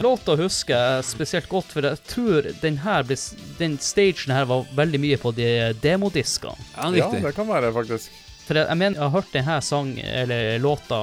Låta 0.03 0.35
husker 0.39 0.75
jeg 0.75 1.05
spesielt 1.07 1.47
godt, 1.51 1.71
for 1.73 1.85
jeg 1.87 1.99
tror 2.07 2.49
den 2.61 2.77
her 2.83 3.05
ble, 3.07 3.17
den 3.59 3.77
stagen 3.81 4.33
her 4.35 4.47
var 4.49 4.67
veldig 4.77 4.99
mye 5.03 5.17
på 5.19 5.31
de 5.35 5.47
demodiskene. 5.83 6.55
ja, 6.75 6.91
Ja, 6.99 7.09
det 7.23 7.33
kan 7.37 7.47
være, 7.49 7.71
faktisk. 7.75 8.11
For 8.45 8.59
jeg, 8.59 8.67
jeg 8.69 8.77
mener, 8.77 8.99
jeg 8.99 9.01
har 9.07 9.13
hørt 9.15 9.31
denne 9.33 9.55
sang, 9.65 9.91
eller 10.05 10.59
låta, 10.61 10.99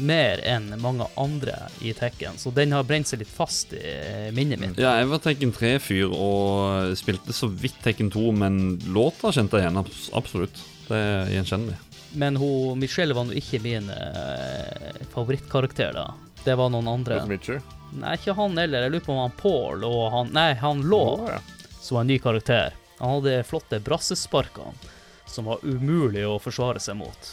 mer 0.00 0.40
enn 0.48 0.70
mange 0.80 1.04
andre 1.20 1.58
i 1.84 1.92
Tekken, 1.96 2.38
så 2.40 2.52
den 2.56 2.72
har 2.72 2.86
brent 2.88 3.10
seg 3.10 3.20
litt 3.20 3.32
fast 3.32 3.74
i 3.76 3.82
eh, 3.84 4.30
minnet 4.36 4.62
mitt. 4.62 4.80
Ja, 4.80 4.94
jeg 5.02 5.10
var 5.10 5.20
Tekken 5.24 5.52
3-fyr 5.52 6.08
og 6.08 6.96
spilte 6.96 7.36
så 7.36 7.50
vidt 7.52 7.76
Tekken 7.84 8.08
2, 8.14 8.24
men 8.40 8.62
låta 8.96 9.34
kjente 9.34 9.60
jeg 9.60 9.68
igjen, 9.68 9.82
absolutt. 10.16 10.62
Det 10.86 10.96
er 10.96 11.34
gjenkjennelig. 11.34 11.76
Men 12.16 12.40
hun, 12.40 12.80
Michelle 12.80 13.12
var 13.12 13.28
nå 13.28 13.36
ikke 13.36 13.60
min 13.60 13.92
eh, 13.92 15.04
favorittkarakter, 15.12 15.92
da. 15.92 16.08
Det 16.46 16.56
var 16.56 16.72
noen 16.72 16.88
andre. 16.88 17.20
Nei, 17.26 18.16
ikke 18.16 18.36
han 18.38 18.56
heller. 18.56 18.86
Jeg 18.86 18.94
lurer 18.94 19.04
på 19.04 19.12
om 19.12 19.24
han 19.26 19.36
Paul 19.36 19.84
og 19.84 20.02
han 20.14 20.32
Nei, 20.32 20.50
han 20.62 20.84
Law, 20.88 21.26
oh, 21.26 21.30
ja. 21.34 21.72
som 21.76 21.98
var 21.98 22.06
en 22.06 22.14
ny 22.14 22.20
karakter. 22.22 22.76
Han 23.02 23.18
hadde 23.18 23.42
flotte 23.44 23.82
brassesparkene 23.84 24.94
som 25.26 25.48
var 25.50 25.64
umulig 25.66 26.24
å 26.26 26.38
forsvare 26.42 26.80
seg 26.82 26.98
mot. 27.00 27.32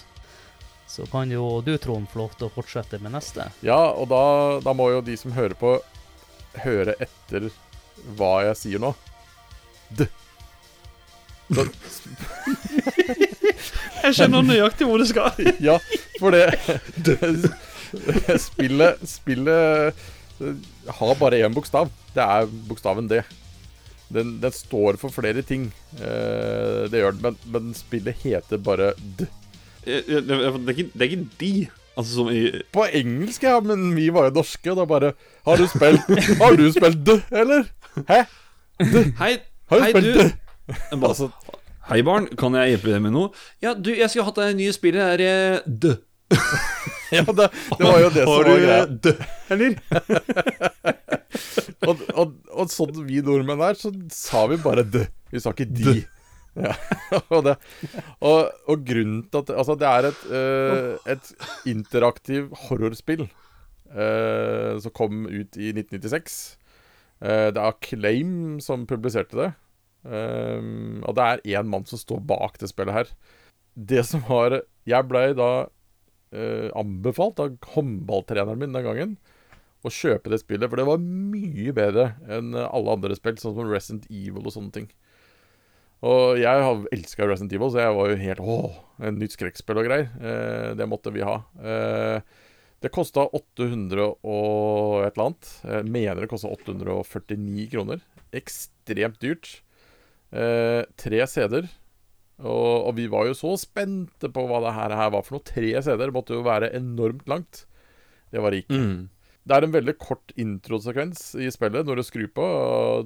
Så 0.89 1.05
kan 1.09 1.31
jo 1.31 1.61
du, 1.65 1.73
Trond, 1.81 2.09
få 2.11 2.19
lov 2.23 2.35
til 2.37 2.49
å 2.49 2.53
fortsette 2.53 2.99
med 3.01 3.15
neste. 3.15 3.47
Ja, 3.65 3.79
og 3.97 4.11
da, 4.11 4.23
da 4.61 4.75
må 4.77 4.91
jo 4.93 5.01
de 5.05 5.15
som 5.17 5.33
hører 5.33 5.55
på, 5.57 5.77
høre 6.61 6.93
etter 7.01 7.49
hva 8.17 8.35
jeg 8.49 8.59
sier 8.59 8.83
nå. 8.83 8.93
D. 9.93 10.05
Så, 11.53 11.65
Jeg 14.03 14.17
skjønner 14.17 14.43
nøyaktig 14.45 14.87
hvor 14.87 14.99
det 14.99 15.09
skal. 15.11 15.31
ja, 15.69 15.77
for 16.19 16.35
det 16.35 16.49
Spillet 18.47 19.03
Spillet 19.07 20.01
eh, 20.41 20.65
har 20.99 21.13
bare 21.19 21.39
én 21.45 21.55
bokstav. 21.55 21.91
Det 22.13 22.23
er 22.23 22.49
bokstaven 22.69 23.07
D. 23.11 23.21
Den, 24.13 24.35
den 24.41 24.51
står 24.51 24.97
for 25.01 25.13
flere 25.13 25.41
ting. 25.45 25.69
Eh, 25.97 26.83
det 26.91 26.99
gjør 27.01 27.15
den, 27.15 27.21
men, 27.23 27.37
men 27.53 27.71
spillet 27.77 28.19
heter 28.25 28.61
bare 28.61 28.91
D. 28.99 29.27
Det 29.85 30.13
er 30.15 30.69
ikke, 30.71 30.89
det 30.93 31.01
er 31.01 31.09
ikke 31.09 31.25
de, 31.41 31.51
altså 31.97 32.13
som 32.13 32.29
i 32.31 32.45
På 32.71 32.85
engelsk, 32.87 33.43
ja, 33.43 33.57
men 33.59 33.89
vi 33.97 34.05
var 34.15 34.29
jo 34.29 34.37
norske, 34.37 34.71
og 34.71 34.77
da 34.79 34.85
bare 34.87 35.09
Har 35.43 35.59
du 35.59 35.65
spilt 35.67 36.07
Har 36.41 36.55
du 36.55 36.69
spilt 36.71 37.01
D, 37.03 37.17
eller? 37.35 37.65
Hæ? 38.07 38.21
Hei, 39.19 39.33
Har 39.67 39.81
du 39.81 39.83
hei 39.83 39.91
spilt 39.91 40.07
du. 40.07 40.21
D? 40.21 40.29
Altså, 40.95 41.27
Hei, 41.89 41.99
barn, 42.07 42.29
kan 42.39 42.55
jeg 42.55 42.77
hjelpe 42.77 42.93
deg 42.93 43.03
med 43.03 43.11
noe? 43.11 43.33
Ja, 43.59 43.73
du, 43.75 43.91
jeg 43.91 44.07
skulle 44.07 44.29
hatt 44.29 44.39
deg 44.39 44.55
nye 44.55 44.71
spillet 44.75 45.03
her, 45.03 45.19
er 45.27 45.65
D. 45.67 45.97
ja, 47.17 47.23
det, 47.27 47.47
det 47.77 47.85
var 47.85 47.99
jo 48.01 48.09
det 48.13 48.23
som 48.23 48.33
var 48.33 48.49
greia. 48.49 48.77
eh, 48.77 48.87
D, 49.03 49.13
eller? 49.53 49.77
Og, 51.83 51.99
og, 52.15 52.33
og 52.55 52.69
sånn 52.71 53.01
vi 53.07 53.17
nordmenn 53.25 53.59
er, 53.65 53.75
så 53.75 53.89
sa 54.13 54.45
vi 54.47 54.55
bare 54.63 54.85
D. 54.87 55.01
Vi 55.33 55.41
sa 55.43 55.51
ikke 55.51 55.65
de. 55.67 55.97
Ja, 56.55 56.71
og, 57.33 57.41
det, 57.47 57.55
og, 58.23 58.53
og 58.69 58.83
grunnen 58.87 59.23
til 59.27 59.41
at 59.41 59.49
Altså, 59.51 59.75
det 59.81 59.89
er 59.89 60.07
et, 60.11 60.21
eh, 60.37 61.11
et 61.15 61.31
interaktiv 61.67 62.51
horrorspill 62.67 63.25
eh, 63.25 64.79
som 64.79 64.95
kom 64.95 65.25
ut 65.27 65.57
i 65.57 65.73
1996. 65.73 66.37
Uh, 67.23 67.49
det 67.55 67.61
er 67.61 67.77
Claim 67.83 68.33
som 68.63 68.87
publiserte 68.87 69.39
det. 69.39 69.51
Eh, 70.03 70.63
og 71.07 71.15
det 71.15 71.23
er 71.23 71.43
én 71.59 71.69
mann 71.71 71.85
som 71.87 71.99
står 71.99 72.23
bak 72.27 72.59
det 72.59 72.69
spillet 72.71 72.95
her. 72.95 73.11
Det 73.73 74.03
som 74.05 74.23
var 74.27 74.61
Jeg 74.85 75.07
blei 75.07 75.29
da 75.33 75.67
eh, 76.33 76.67
anbefalt 76.75 77.39
av 77.43 77.55
håndballtreneren 77.75 78.59
min 78.59 78.75
den 78.75 78.85
gangen 78.85 79.15
å 79.83 79.91
kjøpe 79.91 80.31
det 80.31 80.39
spillet, 80.41 80.69
for 80.71 80.79
det 80.79 80.87
var 80.87 81.01
mye 81.03 81.73
bedre 81.75 82.13
enn 82.31 82.53
alle 82.55 82.93
andre 82.95 83.17
spill, 83.19 83.35
sånn 83.39 83.55
som 83.57 83.71
Resident 83.71 84.07
Evil 84.09 84.45
og 84.45 84.55
sånne 84.55 84.75
ting. 84.75 84.87
Og 86.03 86.39
jeg 86.39 86.63
har 86.65 86.87
elska 86.91 87.27
Resident 87.27 87.53
Evil, 87.55 87.71
så 87.71 87.83
jeg 87.83 87.95
var 87.95 88.09
jo 88.11 88.19
helt 88.19 88.41
Åh, 88.43 88.79
en 89.07 89.19
nytt 89.21 89.35
skrekkspill 89.37 89.79
og 89.79 89.87
greier. 89.87 90.09
Eh, 90.19 90.71
det 90.79 90.87
måtte 90.91 91.13
vi 91.15 91.23
ha. 91.23 91.37
Eh, 91.63 92.41
det 92.83 92.91
kosta 92.91 93.23
800 93.31 94.09
og 94.27 95.05
et 95.05 95.15
eller 95.15 95.29
annet. 95.29 95.51
Jeg 95.63 95.91
mener 95.95 96.25
det 96.25 96.31
kosta 96.31 96.51
849 96.51 97.69
kroner. 97.71 98.03
Ekstremt 98.35 99.21
dyrt. 99.23 99.61
Eh, 100.35 100.83
tre 100.99 101.23
CD-er. 101.31 101.69
Og, 102.43 102.89
og 102.89 102.93
vi 102.97 103.07
var 103.11 103.27
jo 103.29 103.35
så 103.37 103.55
spente 103.59 104.29
på 104.31 104.45
hva 104.49 104.59
det 104.65 104.75
her, 104.75 104.95
her 104.99 105.11
var 105.15 105.25
for 105.25 105.37
noe. 105.37 105.47
Tre 105.47 105.73
CD-er 105.85 106.13
måtte 106.15 106.35
jo 106.35 106.45
være 106.45 106.73
enormt 106.77 107.27
langt. 107.31 107.65
Det 108.33 108.43
var 108.43 108.53
det 108.53 108.63
ikke. 108.63 108.79
Mm. 108.79 109.01
Det 109.43 109.55
er 109.55 109.65
en 109.65 109.75
veldig 109.75 109.97
kort 109.99 110.31
introsekvens 110.39 111.33
i 111.35 111.49
spillet 111.51 111.87
når 111.87 111.99
du 111.99 112.05
skrur 112.07 112.29
på. 112.35 112.47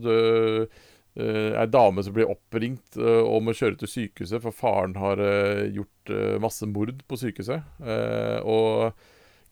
Du 0.04 0.14
eh, 0.14 1.54
er 1.58 1.72
dame 1.74 2.04
som 2.06 2.14
blir 2.16 2.30
oppringt 2.30 3.00
uh, 3.02 3.24
og 3.26 3.42
må 3.48 3.56
kjøre 3.58 3.80
til 3.82 3.90
sykehuset, 3.90 4.42
for 4.44 4.56
faren 4.56 4.94
har 5.02 5.22
uh, 5.22 5.66
gjort 5.74 6.14
uh, 6.14 6.38
masse 6.44 6.70
mord 6.70 7.02
på 7.10 7.20
sykehuset. 7.20 7.66
Eh, 7.82 8.38
og 8.46 8.94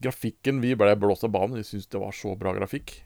grafikken 0.03 0.61
Vi 0.61 0.75
ble 0.77 0.93
blåst 0.99 1.25
av 1.25 1.33
banen. 1.33 1.57
Vi 1.57 1.65
syntes 1.65 1.89
det 1.89 2.01
var 2.01 2.13
så 2.13 2.35
bra 2.37 2.53
grafikk. 2.57 2.99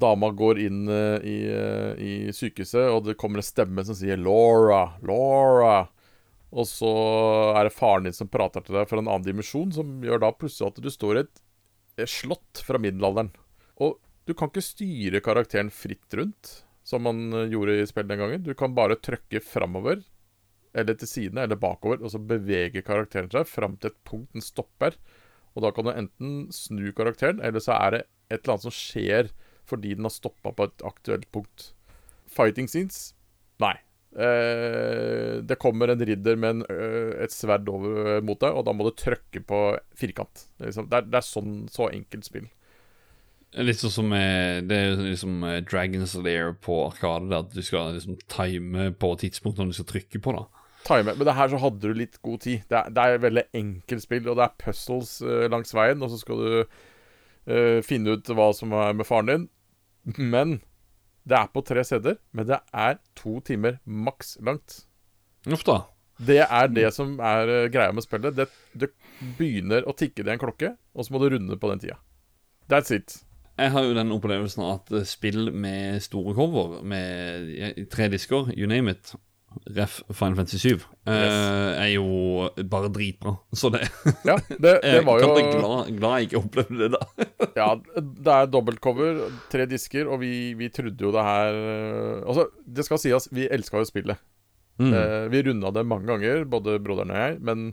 Dama 0.00 0.30
går 0.34 0.60
inn 0.64 0.88
eh, 0.90 1.26
i, 1.28 1.36
eh, 1.50 1.92
i 1.98 2.12
sykehuset, 2.34 2.88
og 2.90 3.04
det 3.06 3.18
kommer 3.20 3.40
en 3.40 3.46
stemme 3.46 3.84
som 3.86 3.96
sier 3.98 4.18
'Laura, 4.18 4.98
Laura'. 5.02 5.88
Og 6.54 6.68
så 6.70 6.90
er 7.58 7.66
det 7.66 7.74
faren 7.74 8.06
din 8.06 8.14
som 8.14 8.30
prater 8.30 8.62
til 8.62 8.76
deg 8.78 8.86
fra 8.86 9.00
en 9.02 9.08
annen 9.08 9.26
dimensjon, 9.26 9.72
som 9.74 9.96
gjør 10.02 10.20
da 10.22 10.30
plutselig 10.38 10.70
at 10.70 10.82
du 10.82 10.90
står 10.90 11.16
i 11.16 11.22
et 11.24 11.40
et 11.96 12.10
slott 12.10 12.62
fra 12.66 12.80
middelalderen. 12.80 13.30
Og 13.82 13.98
du 14.26 14.34
kan 14.36 14.50
ikke 14.50 14.64
styre 14.64 15.22
karakteren 15.24 15.70
fritt 15.74 16.16
rundt, 16.18 16.54
som 16.86 17.04
man 17.06 17.28
eh, 17.32 17.50
gjorde 17.52 17.78
i 17.80 17.86
spillet 17.88 18.12
den 18.12 18.22
gangen. 18.22 18.44
Du 18.46 18.54
kan 18.58 18.76
bare 18.76 18.98
trykke 19.00 19.42
framover, 19.44 20.02
eller 20.74 20.98
til 20.98 21.10
sidene, 21.10 21.44
eller 21.46 21.60
bakover, 21.60 22.02
og 22.02 22.10
så 22.12 22.18
beveger 22.18 22.84
karakteren 22.86 23.30
seg 23.32 23.46
fram 23.46 23.78
til 23.78 23.92
et 23.92 24.00
punkt 24.06 24.32
den 24.34 24.44
stopper. 24.44 24.96
Og 25.54 25.62
da 25.62 25.70
kan 25.74 25.86
du 25.86 25.94
enten 25.94 26.32
snu 26.54 26.88
karakteren, 26.96 27.42
eller 27.44 27.62
så 27.62 27.76
er 27.78 27.94
det 27.94 28.02
et 28.32 28.40
eller 28.40 28.56
annet 28.56 28.66
som 28.66 28.74
skjer 28.74 29.30
fordi 29.68 29.94
den 29.96 30.08
har 30.08 30.14
stoppa 30.14 30.52
på 30.54 30.68
et 30.68 30.84
aktuelt 30.86 31.26
punkt. 31.34 31.72
Fighting 32.34 32.68
scenes? 32.70 33.12
Nei. 33.62 33.76
Eh, 34.14 35.40
det 35.42 35.58
kommer 35.58 35.90
en 35.90 36.04
ridder 36.06 36.36
med 36.38 36.50
en, 36.50 36.66
ø, 36.70 37.14
et 37.24 37.32
sverd 37.34 37.66
over 37.70 38.20
mot 38.22 38.38
deg, 38.38 38.54
og 38.54 38.66
da 38.66 38.74
må 38.74 38.86
du 38.86 38.92
trykke 38.94 39.42
på 39.42 39.62
firkant. 39.98 40.46
Det 40.54 40.62
er, 40.62 40.70
liksom, 40.70 40.90
det 40.90 41.00
er, 41.00 41.08
det 41.10 41.18
er 41.18 41.26
sånn 41.26 41.56
så 41.72 41.88
enkelt 41.90 42.28
spill. 42.28 42.46
Litt 43.54 43.78
sånn 43.78 43.92
som 43.94 44.14
eh, 44.16 44.58
Det 44.66 44.74
er 44.74 44.96
liksom 44.98 45.44
eh, 45.46 45.60
Dragon's 45.62 46.16
Lair 46.18 46.54
på 46.62 46.78
Arkade, 46.88 47.34
at 47.38 47.54
du 47.54 47.62
skal 47.62 47.94
liksom 47.98 48.18
time 48.30 48.92
på 48.98 49.12
tidspunkt 49.22 49.58
når 49.58 49.72
du 49.72 49.78
skal 49.80 49.90
trykke 49.90 50.22
på, 50.22 50.36
da. 50.38 50.46
Time. 50.86 51.14
Men 51.14 51.26
det 51.26 51.34
her 51.38 51.50
så 51.50 51.58
hadde 51.62 51.82
du 51.82 51.96
litt 51.96 52.18
god 52.22 52.42
tid. 52.44 52.66
Det 52.70 52.76
er, 52.76 52.94
det 52.94 53.04
er 53.04 53.22
veldig 53.22 53.46
enkelt 53.56 54.04
spill, 54.04 54.26
og 54.28 54.38
det 54.38 54.46
er 54.46 54.58
puzzles 54.60 55.14
langs 55.50 55.72
veien, 55.74 56.02
og 56.04 56.12
så 56.12 56.18
skal 56.20 56.42
du 56.42 56.82
ø, 57.46 57.80
finne 57.84 58.16
ut 58.16 58.30
hva 58.32 58.50
som 58.56 58.72
er 58.76 58.94
med 58.96 59.08
faren 59.08 59.30
din. 59.30 59.48
Men 60.18 60.58
det 61.24 61.38
er 61.38 61.50
på 61.52 61.62
tre 61.64 61.84
CD-er, 61.86 62.18
men 62.36 62.48
det 62.48 62.60
er 62.72 62.98
to 63.16 63.38
timer 63.44 63.78
maks 63.84 64.36
langt. 64.44 64.82
Uff 65.48 65.64
da. 65.66 65.82
Det 66.24 66.42
er 66.44 66.68
det 66.70 66.90
som 66.94 67.16
er 67.18 67.50
uh, 67.50 67.68
greia 67.72 67.92
med 67.92 68.04
spillet. 68.04 68.36
Det, 68.36 68.46
det 68.78 68.92
begynner 69.38 69.86
å 69.88 69.94
tikke 69.96 70.22
det 70.24 70.36
en 70.36 70.42
klokke, 70.42 70.74
og 70.94 71.06
så 71.06 71.14
må 71.14 71.22
du 71.22 71.32
runde 71.34 71.58
på 71.58 71.70
den 71.72 71.82
tida. 71.82 71.96
That's 72.70 72.94
it. 72.94 73.18
Jeg 73.58 73.70
har 73.70 73.84
jo 73.86 73.94
den 73.94 74.12
opplevelsen 74.14 74.64
at 74.66 74.90
spill 75.06 75.52
med 75.54 76.02
store 76.02 76.34
cover, 76.34 76.80
med 76.82 77.84
tre 77.92 78.08
disker, 78.10 78.50
you 78.56 78.66
name 78.70 78.94
it, 78.94 79.12
ref 79.76 80.00
Final 80.10 80.36
Fantasy 80.38 80.58
7, 80.62 80.84
eh, 81.06 81.14
er 81.80 81.90
jo 81.94 82.48
bare 82.70 82.90
dritbra. 82.92 83.36
Så 83.54 83.70
det, 83.74 83.86
Ja, 84.26 84.36
det, 84.48 84.74
det 84.84 85.00
var 85.06 85.22
jo 85.22 85.30
kan 85.30 85.40
er 85.40 85.50
glad, 85.54 85.90
glad 85.98 86.16
jeg 86.18 86.28
ikke 86.28 86.42
opplevde 86.42 86.78
det, 86.82 86.90
da. 86.94 87.28
Ja, 87.60 87.68
det 88.00 88.36
er 88.36 88.50
dobbeltcover, 88.50 89.24
tre 89.52 89.66
disker, 89.70 90.10
og 90.10 90.22
vi, 90.24 90.54
vi 90.58 90.70
trodde 90.74 91.06
jo 91.06 91.12
det 91.14 91.24
her 91.24 91.58
øh, 91.58 92.22
Altså, 92.24 92.48
det 92.66 92.86
skal 92.86 93.02
sies, 93.02 93.28
vi 93.34 93.48
elska 93.50 93.82
jo 93.82 93.88
spillet. 93.88 94.22
Mm. 94.82 94.90
Eh, 94.90 95.24
vi 95.30 95.42
runda 95.46 95.70
det 95.74 95.86
mange 95.86 96.10
ganger, 96.10 96.46
både 96.50 96.80
broderen 96.82 97.14
og 97.14 97.20
jeg, 97.20 97.38
men 97.46 97.68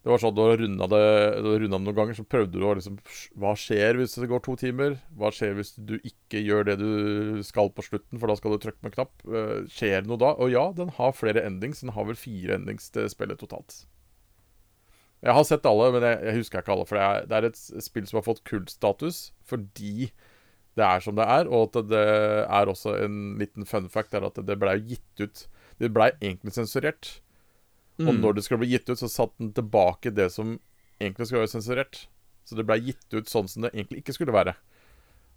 det 0.00 0.08
var 0.08 0.20
sånn 0.22 0.32
at 0.32 0.38
du 0.38 0.62
runda 0.62 0.86
det, 0.88 1.00
da 1.44 1.76
noen 1.76 1.92
ganger, 1.92 2.16
så 2.16 2.24
prøvde 2.24 2.56
du 2.56 2.64
å 2.64 2.72
liksom 2.72 2.96
Hva 3.40 3.52
skjer 3.58 3.98
hvis 3.98 4.16
det 4.16 4.30
går 4.30 4.40
to 4.46 4.54
timer? 4.56 4.96
Hva 5.20 5.28
skjer 5.34 5.58
hvis 5.58 5.74
du 5.76 5.98
ikke 5.98 6.40
gjør 6.40 6.70
det 6.70 6.76
du 6.80 7.42
skal 7.44 7.68
på 7.76 7.84
slutten, 7.84 8.16
for 8.16 8.32
da 8.32 8.36
skal 8.38 8.56
du 8.56 8.62
trykke 8.62 8.80
på 8.80 8.88
en 8.88 8.96
knapp? 8.96 9.12
Eh, 9.28 9.52
skjer 9.68 10.00
det 10.00 10.08
noe 10.08 10.20
da? 10.22 10.32
Og 10.40 10.54
ja, 10.54 10.64
den 10.76 10.94
har 10.96 11.12
flere 11.16 11.44
endings. 11.44 11.84
Den 11.84 11.92
har 11.92 12.08
vel 12.08 12.16
fire 12.16 12.56
endings 12.56 12.88
til 12.94 13.12
spillet 13.12 13.42
totalt. 13.44 13.82
Jeg 15.20 15.36
har 15.36 15.44
sett 15.44 15.68
alle, 15.68 15.90
men 15.92 16.08
jeg, 16.08 16.16
jeg 16.30 16.40
husker 16.40 16.64
ikke 16.64 16.76
alle. 16.78 16.88
For 16.88 16.96
det 16.96 17.04
er, 17.04 17.28
det 17.28 17.36
er 17.36 17.50
et 17.50 17.62
spill 17.84 18.08
som 18.08 18.22
har 18.22 18.28
fått 18.30 18.44
kultstatus 18.48 19.22
fordi 19.50 20.08
det 20.80 20.86
er 20.86 21.04
som 21.04 21.18
det 21.18 21.28
er. 21.28 21.50
Og 21.52 21.68
at 21.68 21.90
det 21.92 22.06
er 22.46 22.72
også 22.72 22.96
en 23.04 23.34
liten 23.40 23.68
fun 23.68 23.92
fact 23.92 24.16
er 24.16 24.24
at 24.24 24.40
det 24.48 24.56
ble 24.60 24.78
gitt 24.80 25.20
ut 25.20 25.48
Det 25.80 25.92
blei 25.92 26.10
egentlig 26.20 26.52
sensurert. 26.56 27.18
Og 28.00 28.14
Mm. 28.14 28.20
når 28.22 28.34
det 28.34 28.44
skulle 28.44 28.62
bli 28.64 28.72
gitt 28.72 28.88
ut, 28.88 28.98
så 28.98 29.08
satte 29.08 29.36
den 29.38 29.52
tilbake 29.52 30.10
det 30.14 30.30
som 30.32 30.58
egentlig 31.00 31.26
skulle 31.26 31.44
være 31.44 31.54
sensurert. 31.54 32.06
Så 32.44 32.56
det 32.56 32.66
blei 32.66 32.80
gitt 32.80 33.12
ut 33.12 33.28
sånn 33.28 33.48
som 33.48 33.62
det 33.62 33.72
egentlig 33.74 34.00
ikke 34.02 34.14
skulle 34.16 34.32
være. 34.32 34.54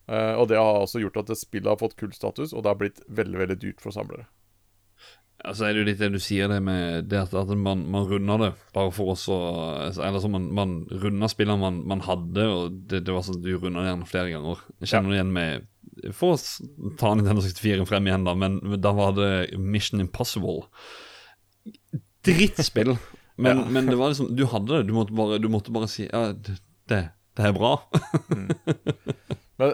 Uh, 0.10 0.36
og 0.40 0.48
det 0.50 0.58
har 0.58 0.82
også 0.84 1.00
gjort 1.00 1.18
at 1.22 1.32
spillet 1.38 1.70
har 1.70 1.80
fått 1.80 1.96
kultstatus, 2.00 2.54
og 2.54 2.64
det 2.64 2.72
har 2.72 2.80
blitt 2.80 3.02
veldig 3.08 3.38
veldig 3.40 3.60
dyrt 3.62 3.84
for 3.84 3.92
samlere. 3.96 4.26
Altså 5.44 5.66
er 5.66 5.74
det 5.74 5.82
jo 5.82 5.88
litt 5.90 6.00
det 6.00 6.12
du 6.14 6.20
sier, 6.24 6.48
det 6.48 6.62
med 6.64 7.10
det 7.12 7.20
at, 7.20 7.34
at 7.36 7.50
man, 7.58 7.82
man 7.92 8.06
runder 8.08 8.38
det 8.40 8.50
bare 8.76 8.92
for 8.96 9.12
oss 9.12 9.26
å 9.28 9.38
Eller 9.92 10.22
så 10.24 10.30
man, 10.32 10.46
man 10.56 10.76
runder 10.88 11.28
spillene 11.28 11.60
man, 11.60 11.82
man 11.90 12.04
hadde, 12.06 12.46
og 12.48 12.78
det, 12.88 13.02
det 13.04 13.12
var 13.12 13.26
sånn 13.28 13.42
at 13.42 13.44
du 13.44 13.58
runda 13.58 13.84
det 13.84 13.90
gjerne 13.92 14.08
flere 14.08 14.32
ganger. 14.32 14.62
Jeg 14.80 14.92
kjenner 14.94 15.12
det 15.12 15.18
igjen 15.18 15.34
med 15.36 16.14
For 16.16 16.38
å 16.38 16.94
ta 17.02 17.12
Nintendo 17.16 17.44
64 17.44 17.88
frem 17.90 18.08
igjen, 18.08 18.24
da, 18.24 18.36
men 18.40 18.62
men 18.64 18.80
da 18.80 18.94
var 18.96 19.18
det 19.18 19.32
Mission 19.60 20.00
Impossible. 20.00 20.64
Drittspill. 22.24 22.96
Men, 23.36 23.64
men 23.74 23.90
det 23.90 23.96
var 23.98 24.14
liksom 24.14 24.36
Du 24.36 24.46
hadde 24.46 24.78
det. 24.78 24.84
Du 24.90 24.94
måtte 24.94 25.14
bare, 25.14 25.40
du 25.42 25.50
måtte 25.52 25.74
bare 25.74 25.90
si 25.92 26.06
Ja, 26.06 26.28
det, 26.34 26.58
det, 26.90 27.02
er 27.42 27.56
bra. 27.56 27.76
Men 29.58 29.74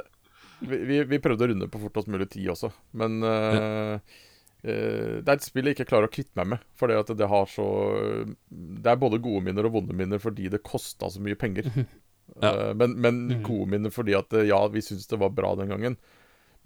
vi, 0.59 1.03
vi, 1.07 1.19
prøvde 1.23 1.45
å 1.45 1.51
runde 1.53 1.69
på 1.71 1.79
fortest 1.79 2.09
mulig 2.11 2.29
tid 2.33 2.49
også, 2.51 2.67
men 2.99 3.21
eh, 3.23 3.93
uh, 3.95 5.13
Det 5.23 5.23
er 5.23 5.37
et 5.37 5.45
spill 5.45 5.69
jeg 5.69 5.77
ikke 5.77 5.87
klarer 5.87 6.09
å 6.09 6.11
kvitte 6.11 6.35
meg 6.35 6.49
med. 6.53 6.65
For 6.75 6.91
det 6.91 6.97
at 6.99 7.13
det 7.15 7.29
har 7.31 7.47
så 7.47 7.67
Det 8.49 8.91
er 8.91 8.99
både 8.99 9.21
gode 9.23 9.45
minner 9.47 9.69
og 9.69 9.77
vonde 9.77 9.95
minner 9.95 10.19
fordi 10.19 10.49
det 10.51 10.59
kosta 10.67 11.07
så 11.11 11.23
mye 11.23 11.39
penger. 11.39 11.71
Ja. 12.39 12.51
uh, 12.53 12.73
men 12.77 12.91
men 13.01 13.39
gode 13.41 13.65
minner 13.71 13.89
fordi 13.89 14.13
at 14.13 14.35
eh, 14.37 14.49
ja, 14.51 14.59
vi 14.69 14.83
syns 14.85 15.07
det 15.09 15.17
var 15.17 15.31
bra 15.33 15.55
den 15.57 15.71
gangen. 15.71 15.95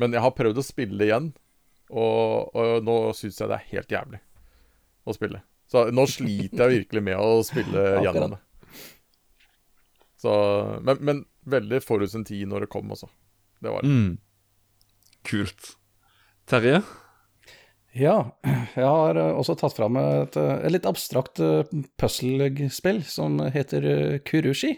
Men 0.01 0.11
jeg 0.11 0.25
har 0.25 0.33
prøvd 0.35 0.57
å 0.59 0.65
spille 0.65 1.05
igjen, 1.05 1.29
og, 1.93 2.49
og 2.57 2.83
nå 2.83 2.97
syns 3.15 3.37
jeg 3.39 3.47
det 3.47 3.59
er 3.59 3.69
helt 3.69 3.93
jævlig 3.95 4.19
å 5.05 5.15
spille. 5.15 5.39
Så 5.73 5.87
nå 5.89 6.03
sliter 6.05 6.67
jeg 6.67 6.83
virkelig 6.83 7.01
med 7.01 7.17
å 7.17 7.39
spille 7.41 7.83
gjennom 8.05 8.35
det. 8.35 8.41
Så, 10.21 10.33
men, 10.85 10.99
men 11.01 11.23
veldig 11.49 11.79
forut 11.81 12.11
sin 12.11 12.25
tid 12.27 12.45
når 12.51 12.67
det 12.67 12.73
kom 12.75 12.93
altså. 12.93 13.09
Det 13.57 13.73
var 13.73 13.81
det. 13.81 13.89
Mm. 13.89 14.11
Kult. 15.25 15.71
Terje? 16.45 16.83
Ja, 17.97 18.15
jeg 18.45 18.85
har 18.85 19.17
også 19.23 19.55
tatt 19.57 19.75
fram 19.77 19.97
et, 19.97 20.37
et 20.37 20.71
litt 20.73 20.87
abstrakt 20.89 21.41
eh, 21.41 21.65
puzzle-spill 22.01 23.03
som 23.09 23.41
heter 23.53 23.89
eh, 23.89 24.15
Kurushi. 24.25 24.75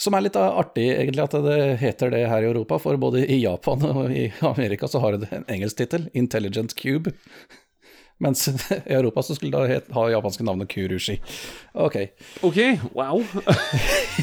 Som 0.00 0.18
er 0.18 0.26
litt 0.26 0.38
eh, 0.38 0.58
artig, 0.62 0.86
egentlig, 0.96 1.26
at 1.26 1.38
det 1.46 1.58
heter 1.82 2.14
det 2.14 2.26
her 2.30 2.46
i 2.46 2.50
Europa, 2.50 2.78
for 2.82 2.98
både 3.02 3.22
i 3.26 3.40
Japan 3.44 3.86
og 3.90 4.14
i 4.14 4.28
Amerika 4.50 4.90
så 4.90 5.02
har 5.02 5.18
det 5.18 5.30
en 5.34 5.46
engelsk 5.50 5.82
tittel, 5.82 6.10
Intelligent 6.18 6.74
Cube. 6.78 7.14
Mens 8.20 8.46
i 8.90 8.94
Europa 8.94 9.24
så 9.24 9.36
skulle 9.36 9.62
det 9.64 9.80
ha 9.96 10.06
japanske 10.12 10.44
navnet 10.46 10.68
Kurushi. 10.72 11.16
Ok. 11.72 11.96
OK, 12.46 12.58
wow. 12.96 13.22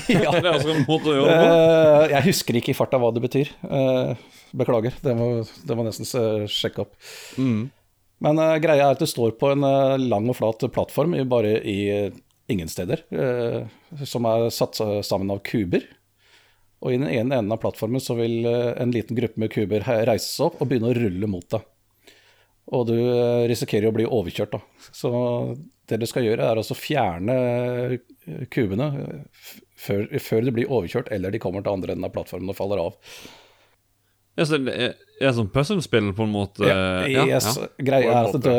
Ja. 0.07 0.31
det 0.35 0.43
er 0.43 0.51
altså 0.53 0.75
en 0.75 0.85
måte 0.85 1.11
å 1.11 1.15
gjøre 1.15 1.31
det 1.31 1.39
på. 1.41 1.55
Eh, 1.55 2.11
jeg 2.13 2.27
husker 2.29 2.59
ikke 2.59 2.71
i 2.73 2.77
farta 2.77 2.99
hva 3.01 3.09
det 3.15 3.23
betyr. 3.25 3.49
Eh, 3.65 4.13
beklager, 4.57 4.95
det 5.03 5.15
må, 5.17 5.31
det 5.41 5.77
må 5.77 5.87
nesten 5.87 6.07
sjekke 6.51 6.85
opp. 6.85 6.93
Mm. 7.41 7.67
Men 8.23 8.39
uh, 8.41 8.55
greia 8.61 8.87
er 8.87 8.95
at 8.95 9.01
det 9.01 9.09
står 9.11 9.35
på 9.37 9.51
en 9.53 9.65
uh, 9.65 9.97
lang 10.01 10.25
og 10.31 10.37
flat 10.39 10.63
plattform, 10.73 11.13
i, 11.17 11.25
bare 11.27 11.57
i 11.61 11.77
uh, 12.07 12.21
ingen 12.47 12.69
steder, 12.69 13.03
eh, 13.09 13.67
som 14.05 14.25
er 14.25 14.49
satt 14.53 14.79
sammen 15.05 15.31
av 15.31 15.41
kuber. 15.45 15.83
Og 16.83 16.93
i 16.93 16.99
den 16.99 17.09
ene 17.09 17.39
enden 17.39 17.53
av 17.53 17.61
plattformen 17.61 18.01
så 18.03 18.15
vil 18.19 18.45
eh, 18.45 18.73
en 18.77 18.93
liten 18.93 19.17
gruppe 19.17 19.41
med 19.41 19.51
kuber 19.53 19.85
reise 20.07 20.29
seg 20.29 20.51
opp 20.51 20.61
og 20.61 20.69
begynne 20.69 20.91
å 20.91 20.97
rulle 20.97 21.29
mot 21.29 21.47
deg. 21.53 21.65
Og 22.76 22.88
du 22.89 22.98
eh, 22.99 23.48
risikerer 23.48 23.89
å 23.89 23.95
bli 23.95 24.06
overkjørt, 24.07 24.57
da. 24.57 24.89
Så 24.91 25.11
det 25.88 26.02
du 26.02 26.07
skal 26.10 26.26
gjøre, 26.27 26.49
er 26.52 26.60
å 26.60 26.77
fjerne 26.77 27.35
eh, 27.95 28.45
kubene 28.52 28.89
eh, 29.03 29.52
før, 29.80 30.07
før 30.23 30.48
du 30.48 30.53
blir 30.56 30.72
overkjørt, 30.72 31.11
eller 31.15 31.31
de 31.31 31.41
kommer 31.44 31.64
til 31.64 31.77
andre 31.77 31.95
enden 31.95 32.10
av 32.10 32.15
plattformen 32.15 32.52
og 32.52 32.57
faller 32.57 32.84
av. 32.84 32.98
Ja, 34.38 34.45
så 34.45 34.60
det 34.61 34.73
er, 34.76 34.98
er 35.18 35.31
sånn 35.34 35.49
puzzle-spill 35.49 36.11
på 36.14 36.27
en 36.27 36.34
måte 36.35 36.68
Ja, 36.68 37.07
ja, 37.10 37.23
yes, 37.26 37.48
ja. 37.57 37.69
Greia 37.81 38.19
er 38.19 38.27
at 38.30 38.35
du, 38.44 38.52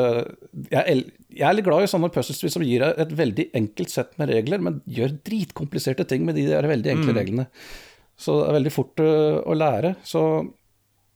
jeg, 0.72 1.04
er 1.38 1.54
litt 1.54 1.68
glad 1.68 1.84
i 1.84 1.90
sånne 1.90 2.10
puzzlespill 2.10 2.50
som 2.50 2.64
gir 2.66 2.82
deg 2.82 2.98
et 3.04 3.12
veldig 3.20 3.46
enkelt 3.60 3.92
sett 3.92 4.16
med 4.18 4.32
regler, 4.32 4.64
men 4.64 4.80
gjør 4.90 5.14
dritkompliserte 5.28 6.08
ting 6.10 6.24
med 6.26 6.34
de 6.40 6.48
der 6.48 6.66
veldig 6.66 6.96
enkle 6.96 7.14
reglene. 7.20 7.46
Så 8.18 8.40
det 8.40 8.48
er 8.48 8.56
veldig 8.58 8.72
fort 8.74 9.04
øh, 9.04 9.36
å 9.46 9.54
lære. 9.54 9.94
Så 10.02 10.22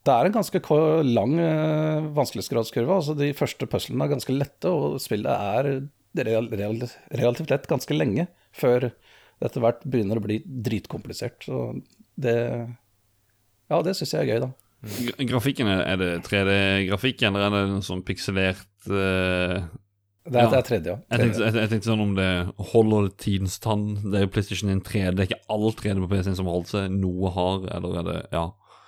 det 0.02 0.14
er 0.14 0.26
en 0.26 0.34
ganske 0.34 0.60
lang 1.06 1.34
øh, 1.38 2.08
vanskelighetsgradskurve. 2.16 2.94
Altså 2.98 3.14
de 3.18 3.32
første 3.38 3.68
puzzlene 3.70 4.06
er 4.08 4.14
ganske 4.16 4.34
lette, 4.34 4.70
og 4.70 4.98
spillet 5.02 5.30
er 5.30 5.68
real, 6.26 6.48
real, 6.50 6.80
relativt 7.14 7.52
lett 7.54 7.68
ganske 7.70 7.94
lenge 7.94 8.26
før 8.52 8.88
det 8.88 9.48
etter 9.48 9.62
hvert 9.62 9.84
begynner 9.88 10.18
å 10.18 10.24
bli 10.24 10.40
dritkomplisert. 10.44 11.46
Så 11.46 11.62
det 12.20 12.36
Ja, 13.70 13.78
det 13.82 13.94
syns 13.96 14.12
jeg 14.12 14.26
er 14.26 14.34
gøy, 14.34 14.40
da. 14.42 14.50
Grafikken, 15.30 15.70
er 15.70 15.96
det 15.96 16.10
3D-grafikk, 16.26 17.22
eller 17.28 17.46
er 17.46 17.54
det 17.54 17.60
en 17.70 17.84
sånn 17.86 18.02
pikselert 18.04 18.66
uh, 18.90 19.62
Det 20.26 20.34
er, 20.34 20.42
Ja. 20.42 20.48
det 20.50 20.58
er 20.58 20.66
tredje, 20.66 20.90
ja. 20.90 20.98
jeg, 21.10 21.20
tenkte, 21.22 21.44
jeg, 21.46 21.54
jeg 21.60 21.70
tenkte 21.70 21.88
sånn 21.88 22.02
om 22.02 22.16
det 22.18 22.28
holder 22.72 23.08
tidens 23.22 23.60
tann. 23.62 23.86
Det 24.02 24.18
er 24.18 24.26
jo 24.26 24.32
PlayStation 24.34 24.74
3D. 24.82 25.14
Det 25.14 25.24
er 25.24 25.30
ikke 25.30 25.54
all 25.54 25.70
3D 25.78 26.02
på 26.02 26.10
PC-en 26.10 26.38
som 26.38 26.50
holder 26.50 26.74
seg. 26.74 26.98
Noe 26.98 27.32
har, 27.38 27.64
eller 27.78 27.98
er 28.02 28.08
det 28.10 28.18
Ja. 28.34 28.44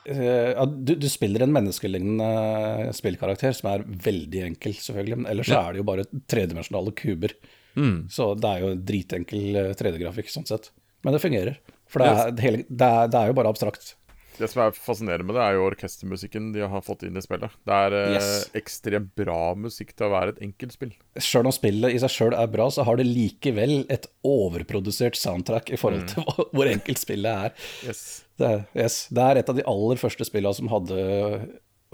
Eh, 0.06 0.52
ja, 0.52 0.64
du, 0.66 0.94
du 1.00 1.06
spiller 1.08 1.44
en 1.46 1.52
menneskelignende 1.54 2.92
spillkarakter 2.96 3.54
som 3.56 3.70
er 3.72 3.84
veldig 4.04 4.42
enkel, 4.50 4.74
selvfølgelig. 4.76 5.16
Men 5.22 5.30
ellers 5.32 5.48
Ja. 5.52 5.62
er 5.68 5.72
det 5.76 5.82
jo 5.82 5.88
bare 5.88 6.04
tredimensjonale 6.30 6.92
kuber. 6.98 7.32
Mm. 7.74 7.96
Så 8.12 8.32
det 8.38 8.50
er 8.50 8.60
jo 8.66 8.74
dritenkel 8.92 9.56
eh, 9.62 9.72
3D-grafikk 9.78 10.28
sånn 10.30 10.46
sett. 10.48 10.70
Men 11.04 11.16
det 11.16 11.22
fungerer. 11.24 11.58
For 11.90 12.00
det 12.00 12.08
er, 12.10 12.30
det 12.68 12.88
er, 12.88 13.08
det 13.12 13.20
er 13.20 13.30
jo 13.32 13.36
bare 13.36 13.50
abstrakt. 13.52 13.94
Det 14.38 14.48
som 14.50 14.62
er 14.64 14.72
fascinerende 14.74 15.26
med 15.28 15.36
det, 15.38 15.42
er 15.44 15.54
jo 15.56 15.66
orkestermusikken 15.68 16.52
de 16.54 16.64
har 16.68 16.82
fått 16.82 17.04
inn 17.06 17.16
i 17.16 17.22
spillet. 17.22 17.52
Det 17.66 17.74
er 17.86 17.96
eh, 17.98 18.14
Yes. 18.16 18.30
ekstremt 18.58 19.12
bra 19.18 19.54
musikk 19.54 19.92
til 19.94 20.06
å 20.08 20.12
være 20.14 20.34
et 20.34 20.40
enkelt 20.42 20.72
spill. 20.74 20.92
Sjøl 21.22 21.46
om 21.50 21.54
spillet 21.54 21.94
i 21.94 22.00
seg 22.02 22.10
sjøl 22.10 22.34
er 22.38 22.50
bra, 22.50 22.66
så 22.74 22.82
har 22.88 22.96
det 22.98 23.06
likevel 23.06 23.84
et 23.94 24.08
overprodusert 24.26 25.16
soundtrack 25.20 25.70
i 25.70 25.78
forhold 25.80 26.08
til 26.14 26.22
hvor- 26.26 26.48
hvor 26.52 26.66
enkelt 26.70 26.98
spillet 26.98 27.30
er. 27.48 27.54
Yes. 27.86 28.24
Det 28.38 28.48
er, 28.50 28.64
yes, 28.74 28.96
det 29.14 29.22
er 29.22 29.38
et 29.38 29.48
av 29.52 29.54
de 29.60 29.62
aller 29.70 29.96
første 29.96 30.24
spillene 30.26 30.54
som 30.58 30.68
hadde 30.72 30.98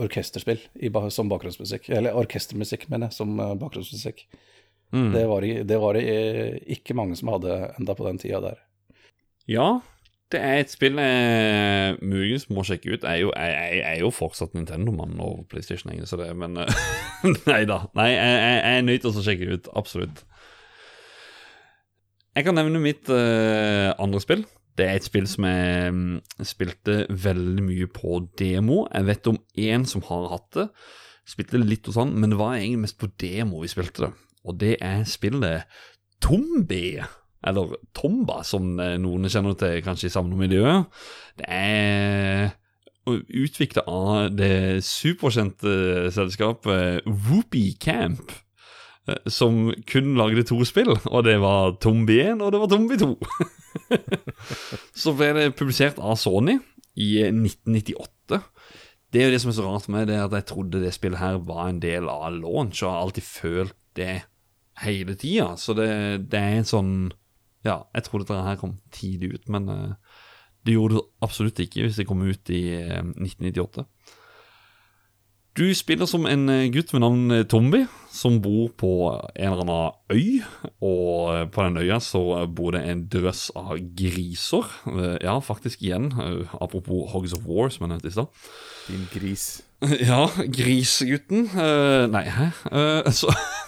orkesterspill 0.00 0.60
i, 0.80 0.88
som 1.12 1.28
bakgrunnsmusikk. 1.28 1.90
Eller 1.92 2.16
orkestermusikk, 2.16 2.88
mener 2.88 3.10
jeg, 3.10 3.18
som 3.20 3.34
eh, 3.38 3.54
bakgrunnsmusikk. 3.60 4.24
Mm. 4.92 5.12
Det 5.14 5.26
var, 5.28 5.44
det 5.68 5.76
var 5.78 5.94
det 5.94 6.04
eh, 6.08 6.56
ikke 6.78 6.96
mange 6.98 7.14
som 7.20 7.28
hadde 7.34 7.74
enda 7.78 7.94
på 7.94 8.06
den 8.08 8.18
tida 8.18 8.40
der. 8.42 8.62
Ja, 9.50 9.80
det 10.30 10.40
er 10.40 10.60
et 10.60 10.70
spill 10.70 10.98
jeg 11.02 11.96
muligens 12.06 12.46
må 12.52 12.62
sjekke 12.66 12.94
ut. 12.94 13.02
Jeg 13.02 13.10
er 13.10 13.22
jo, 13.24 13.32
jeg, 13.34 13.80
jeg 13.80 13.96
er 13.96 14.00
jo 14.04 14.12
fortsatt 14.14 14.54
Nintendo-mann 14.54 15.18
og 15.22 15.44
PlayStation, 15.50 15.90
egentlig, 15.90 16.08
så 16.10 16.20
det 16.20 16.30
Men 16.38 16.56
eh, 16.62 16.80
nei 17.50 17.64
da. 17.68 17.82
Nei, 17.98 18.12
jeg, 18.12 18.36
jeg, 18.38 18.60
jeg 18.60 18.78
er 18.78 18.86
nødt 18.86 19.04
til 19.04 19.10
å 19.10 19.26
sjekke 19.26 19.48
det 19.48 19.58
ut. 19.58 19.70
Absolutt. 19.80 20.24
Jeg 22.38 22.46
kan 22.46 22.54
nevne 22.54 22.82
mitt 22.82 23.10
uh, 23.10 23.90
andre 23.98 24.22
spill. 24.22 24.46
Det 24.78 24.86
er 24.86 25.00
et 25.00 25.04
spill 25.04 25.26
som 25.28 25.44
jeg 25.48 25.92
um, 25.92 26.02
spilte 26.46 27.02
veldig 27.10 27.64
mye 27.66 27.88
på 27.90 28.20
demo. 28.38 28.84
Jeg 28.86 29.08
vet 29.10 29.30
om 29.32 29.40
én 29.58 29.86
som 29.88 30.04
har 30.06 30.30
hatt 30.30 30.50
det. 30.56 30.68
Spilte 31.28 31.58
litt 31.60 31.90
og 31.90 31.98
sånn, 31.98 32.14
men 32.16 32.32
det 32.32 32.38
var 32.40 32.54
egentlig 32.56 32.86
mest 32.86 33.00
på 33.02 33.10
demo 33.20 33.64
vi 33.64 33.70
spilte 33.70 34.06
det. 34.06 34.12
Og 34.46 34.56
det 34.62 34.76
er 34.78 35.02
spillet 35.10 35.66
Tombi. 36.22 37.00
Eller 37.46 37.76
Tomba, 37.96 38.42
som 38.44 38.74
eh, 38.82 38.96
noen 39.00 39.28
kjenner 39.32 39.56
til 39.58 39.78
kanskje 39.84 40.10
i 40.10 40.12
samme 40.12 40.36
miljø. 40.36 40.82
Det 41.40 41.46
er 41.48 42.50
utvikla 43.10 43.82
av 43.88 44.28
det 44.36 44.84
superkjente 44.86 46.10
selskapet 46.14 47.06
Whoopi 47.08 47.72
Camp. 47.80 48.32
eh, 49.08 49.16
Som 49.26 49.70
kun 49.88 50.14
lagde 50.20 50.44
to 50.46 50.60
spill, 50.68 50.92
og 51.06 51.24
det 51.24 51.38
var 51.40 51.78
Tombi 51.80 52.20
1 52.20 52.42
og 52.44 52.52
det 52.52 52.60
var 52.60 52.70
Tombi 52.70 52.98
2. 53.00 53.14
så 55.02 55.14
ble 55.16 55.32
det 55.38 55.54
publisert 55.56 55.98
av 55.98 56.18
Sony 56.20 56.58
i 57.00 57.14
1998. 57.24 58.42
Det 59.10 59.22
er 59.22 59.30
jo 59.30 59.34
det 59.34 59.40
som 59.42 59.50
er 59.50 59.56
så 59.56 59.64
rart 59.66 59.88
med 59.90 60.06
det, 60.06 60.20
at 60.22 60.34
jeg 60.36 60.46
trodde 60.52 60.82
det 60.84 60.92
spillet 60.94 61.18
her 61.18 61.40
var 61.42 61.70
en 61.70 61.80
del 61.82 62.06
av 62.10 62.30
launch, 62.36 62.82
og 62.84 62.92
har 62.92 63.00
alltid 63.06 63.26
følt 63.26 63.74
det 63.98 64.20
hele 64.84 65.16
tida. 65.18 65.56
Så 65.58 65.74
det, 65.74 65.88
det 66.30 66.38
er 66.38 66.60
en 66.60 66.68
sånn 66.68 66.92
Ja, 67.64 67.82
jeg 67.94 68.06
trodde 68.06 68.24
dette 68.28 68.42
her 68.46 68.56
kom 68.60 68.78
tidlig 68.94 69.34
ut, 69.34 69.48
men 69.52 69.68
eh, 69.68 69.92
det 70.66 70.74
gjorde 70.76 71.00
det 71.00 71.06
absolutt 71.24 71.60
ikke 71.60 71.84
hvis 71.86 71.96
det 72.00 72.06
kom 72.08 72.22
ut 72.24 72.50
i 72.52 72.62
eh, 72.78 73.02
1998. 73.02 73.84
Du 75.56 75.64
Du 75.66 75.74
spiller 75.74 76.06
som 76.06 76.24
en 76.30 76.48
eh, 76.48 76.68
gutt 76.72 76.92
med 76.94 77.02
navn 77.02 77.24
Tomby, 77.28 77.44
Tombi, 77.50 77.80
som 78.10 78.36
bor 78.40 78.68
på 78.78 78.90
en 79.34 79.52
eller 79.52 79.64
annen 79.64 79.92
øy. 80.14 80.42
Og 80.80 81.34
eh, 81.34 81.48
på 81.50 81.64
den 81.66 81.76
øya 81.82 81.98
så 82.00 82.46
bor 82.46 82.70
det 82.72 82.84
en 82.88 83.02
drøss 83.10 83.50
av 83.58 83.74
griser. 83.98 84.64
Eh, 84.86 85.18
Ja, 85.24 85.34
faktisk 85.40 85.82
igjen, 85.82 86.12
eh, 86.12 86.46
apropos 86.62 87.10
Hogs 87.12 87.34
of 87.34 87.44
War, 87.44 87.68
som 87.68 87.84
jeg 87.84 87.90
nevnte 87.92 88.08
i 88.08 88.14
stad. 88.14 88.26
Din 88.88 89.04
gris. 89.12 89.62
Ja, 90.10 90.28
grisegutten. 90.48 91.48
Eh, 91.50 92.06
nei, 92.08 92.24
hæ? 92.30 92.48
Eh, 92.70 93.10
så 93.12 93.34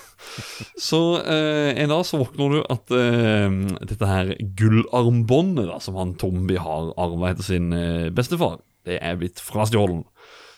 så 0.79 1.01
eh, 1.23 1.73
en 1.83 1.93
dag 1.93 2.05
så 2.09 2.21
våkner 2.23 2.57
du 2.57 2.61
at 2.73 2.95
eh, 2.97 3.59
dette 3.91 4.09
her 4.09 4.35
gullarmbåndet 4.59 5.69
da, 5.71 5.81
som 5.83 5.99
han 6.01 6.17
Tombi 6.21 6.59
har 6.61 6.93
arva 7.01 7.33
etter 7.33 7.49
sin 7.49 7.73
eh, 7.77 8.09
bestefar, 8.15 8.61
det 8.89 8.99
er 9.03 9.21
blitt 9.21 9.43
frastjålet. 9.43 10.07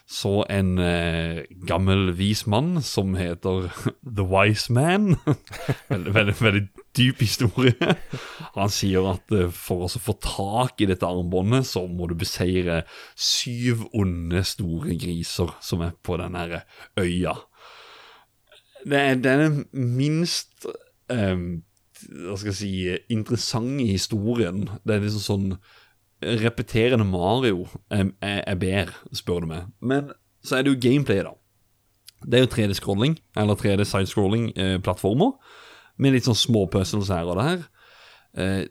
Så 0.05 0.43
en 0.53 0.77
eh, 0.79 1.47
gammel 1.65 2.11
vis 2.13 2.43
mann 2.47 2.83
som 2.85 3.15
heter 3.17 3.71
The 4.17 4.27
Wise 4.29 4.73
Man 4.73 5.15
veldig, 5.93 6.13
veldig, 6.13 6.35
veldig 6.41 6.65
dyp 6.95 7.23
historie. 7.25 7.95
Han 8.55 8.73
sier 8.73 9.09
at 9.15 9.33
eh, 9.33 9.49
for 9.49 9.87
å 9.87 9.89
få 9.89 10.17
tak 10.21 10.85
i 10.85 10.91
dette 10.91 11.09
armbåndet, 11.09 11.65
så 11.71 11.87
må 11.89 12.11
du 12.11 12.19
beseire 12.21 12.83
syv 13.17 13.87
onde, 13.97 14.45
store 14.45 14.99
griser 15.01 15.57
som 15.65 15.85
er 15.87 15.97
på 16.05 16.21
den 16.21 16.37
øya. 16.37 17.39
Det 18.85 19.01
er 19.01 19.21
den 19.23 19.63
minst 19.73 20.67
um, 21.09 21.63
Hva 22.05 22.37
skal 22.37 22.51
jeg 22.51 22.59
si 22.59 22.73
interessante 23.13 23.87
historien. 23.89 24.67
Det 24.85 24.97
er 24.97 25.07
liksom 25.07 25.25
sånn 25.25 25.49
repeterende 26.25 27.05
Mario 27.05 27.67
jeg, 27.91 28.13
er, 28.23 28.43
er 28.47 28.61
bedre, 28.61 29.17
spør 29.17 29.45
du 29.45 29.51
meg. 29.51 29.71
Men 29.81 30.13
så 30.45 30.59
er 30.59 30.65
det 30.65 30.75
jo 30.75 30.83
gameplay, 30.89 31.23
da. 31.25 31.35
Det 32.25 32.39
er 32.39 32.45
jo 32.45 32.53
3D-scrolling, 32.55 33.19
eller 33.37 33.59
3D-sidescrolling-plattformer, 33.61 35.33
med 36.01 36.15
litt 36.15 36.29
sånn 36.29 36.39
små 36.39 36.65
puzzles 36.73 37.13
her 37.13 37.29
og 37.29 37.41
der. 37.41 37.67
Eh, 38.41 38.65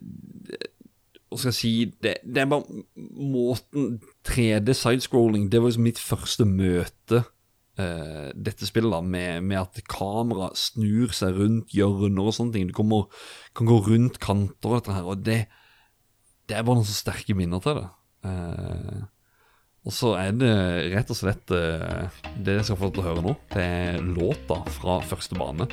hva 1.30 1.40
skal 1.40 1.49
jeg 1.49 1.57
si 1.57 1.73
det, 2.03 2.18
det 2.26 2.44
er 2.44 2.49
bare 2.52 2.84
måten 3.18 3.95
3D-sidescrolling 4.27 5.48
Det 5.49 5.61
var 5.61 5.72
liksom 5.72 5.85
mitt 5.88 6.02
første 6.02 6.45
møte 6.45 7.23
eh, 7.81 8.29
dette 8.35 8.67
spillet, 8.69 8.91
da, 8.93 9.01
med, 9.01 9.43
med 9.47 9.61
at 9.61 9.81
kamera 9.89 10.51
snur 10.57 11.13
seg 11.15 11.39
rundt 11.39 11.73
hjørner 11.75 12.29
og 12.29 12.37
sånne 12.37 12.57
ting. 12.57 12.69
Du 12.69 12.77
kommer, 12.77 13.09
kan 13.57 13.69
gå 13.69 13.81
rundt 13.87 14.21
kanter 14.23 14.71
og 14.71 14.81
dette 14.81 14.97
her, 14.97 15.09
og 15.09 15.25
det 15.25 15.43
det 16.49 16.57
er 16.57 16.65
bare 16.67 16.79
noen 16.79 16.87
så 16.87 16.95
sterke 16.97 17.35
minner 17.37 17.63
til 17.63 17.79
det. 17.79 17.89
Uh, 18.23 19.03
og 19.83 19.91
så 19.95 20.13
er 20.15 20.35
det 20.39 20.51
rett 20.93 21.11
og 21.11 21.17
slett 21.17 21.51
uh, 21.51 22.07
det 22.39 22.57
jeg 22.59 22.67
skal 22.69 22.79
få 22.79 22.91
til 22.91 23.03
å 23.03 23.07
høre 23.09 23.23
nå. 23.25 23.35
Det 23.51 23.63
er 23.63 23.99
låta 24.03 24.61
fra 24.77 24.99
første 25.07 25.39
bane, 25.39 25.67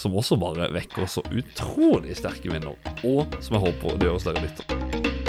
som 0.00 0.16
også 0.16 0.40
bare 0.40 0.72
vekker 0.74 1.08
så 1.08 1.24
utrolig 1.32 2.16
sterke 2.20 2.52
minner. 2.52 2.76
Og 3.04 3.38
som 3.40 3.58
jeg 3.58 3.66
håper 3.68 4.00
det 4.00 4.10
gjør 4.10 4.18
hos 4.18 4.28
dere 4.28 4.48
lytter. 4.48 5.23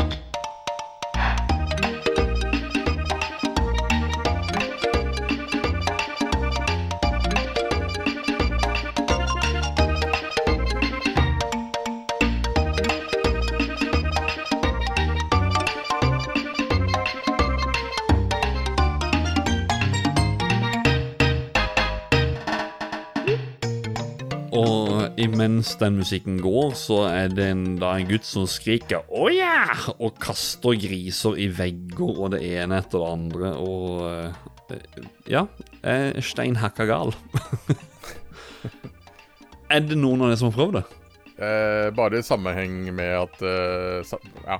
Imens 25.26 25.73
den 25.81 25.97
musikken 25.99 26.38
går, 26.43 26.73
så 26.80 26.97
er 27.10 27.27
det 27.34 27.45
en, 27.52 27.64
da 27.81 27.95
en 27.97 28.10
gutt 28.10 28.26
som 28.27 28.45
skriker 28.49 28.99
'Å 29.10 29.30
ja!' 29.34 29.93
og 29.99 30.19
kaster 30.22 30.73
griser 30.80 31.38
i 31.41 31.47
vegger 31.52 32.22
og 32.26 32.31
det 32.35 32.41
ene 32.45 32.77
etter 32.81 32.99
det 33.02 33.11
andre. 33.11 33.47
Og 33.60 33.85
uh, 34.06 34.26
ja, 35.30 35.45
er 35.84 36.22
stein 36.26 36.56
hakka 36.61 36.85
gal. 36.89 37.14
er 39.73 39.80
det 39.85 39.97
noen 39.97 40.22
av 40.22 40.27
dere 40.31 40.39
som 40.41 40.52
har 40.52 40.60
prøvd 40.60 40.77
det? 40.80 40.85
Eh, 41.35 41.89
bare 41.91 42.22
i 42.22 42.23
sammenheng 42.23 42.85
med 42.95 43.11
at 43.19 43.41
eh, 43.43 43.99
sa, 44.07 44.15
Ja, 44.45 44.56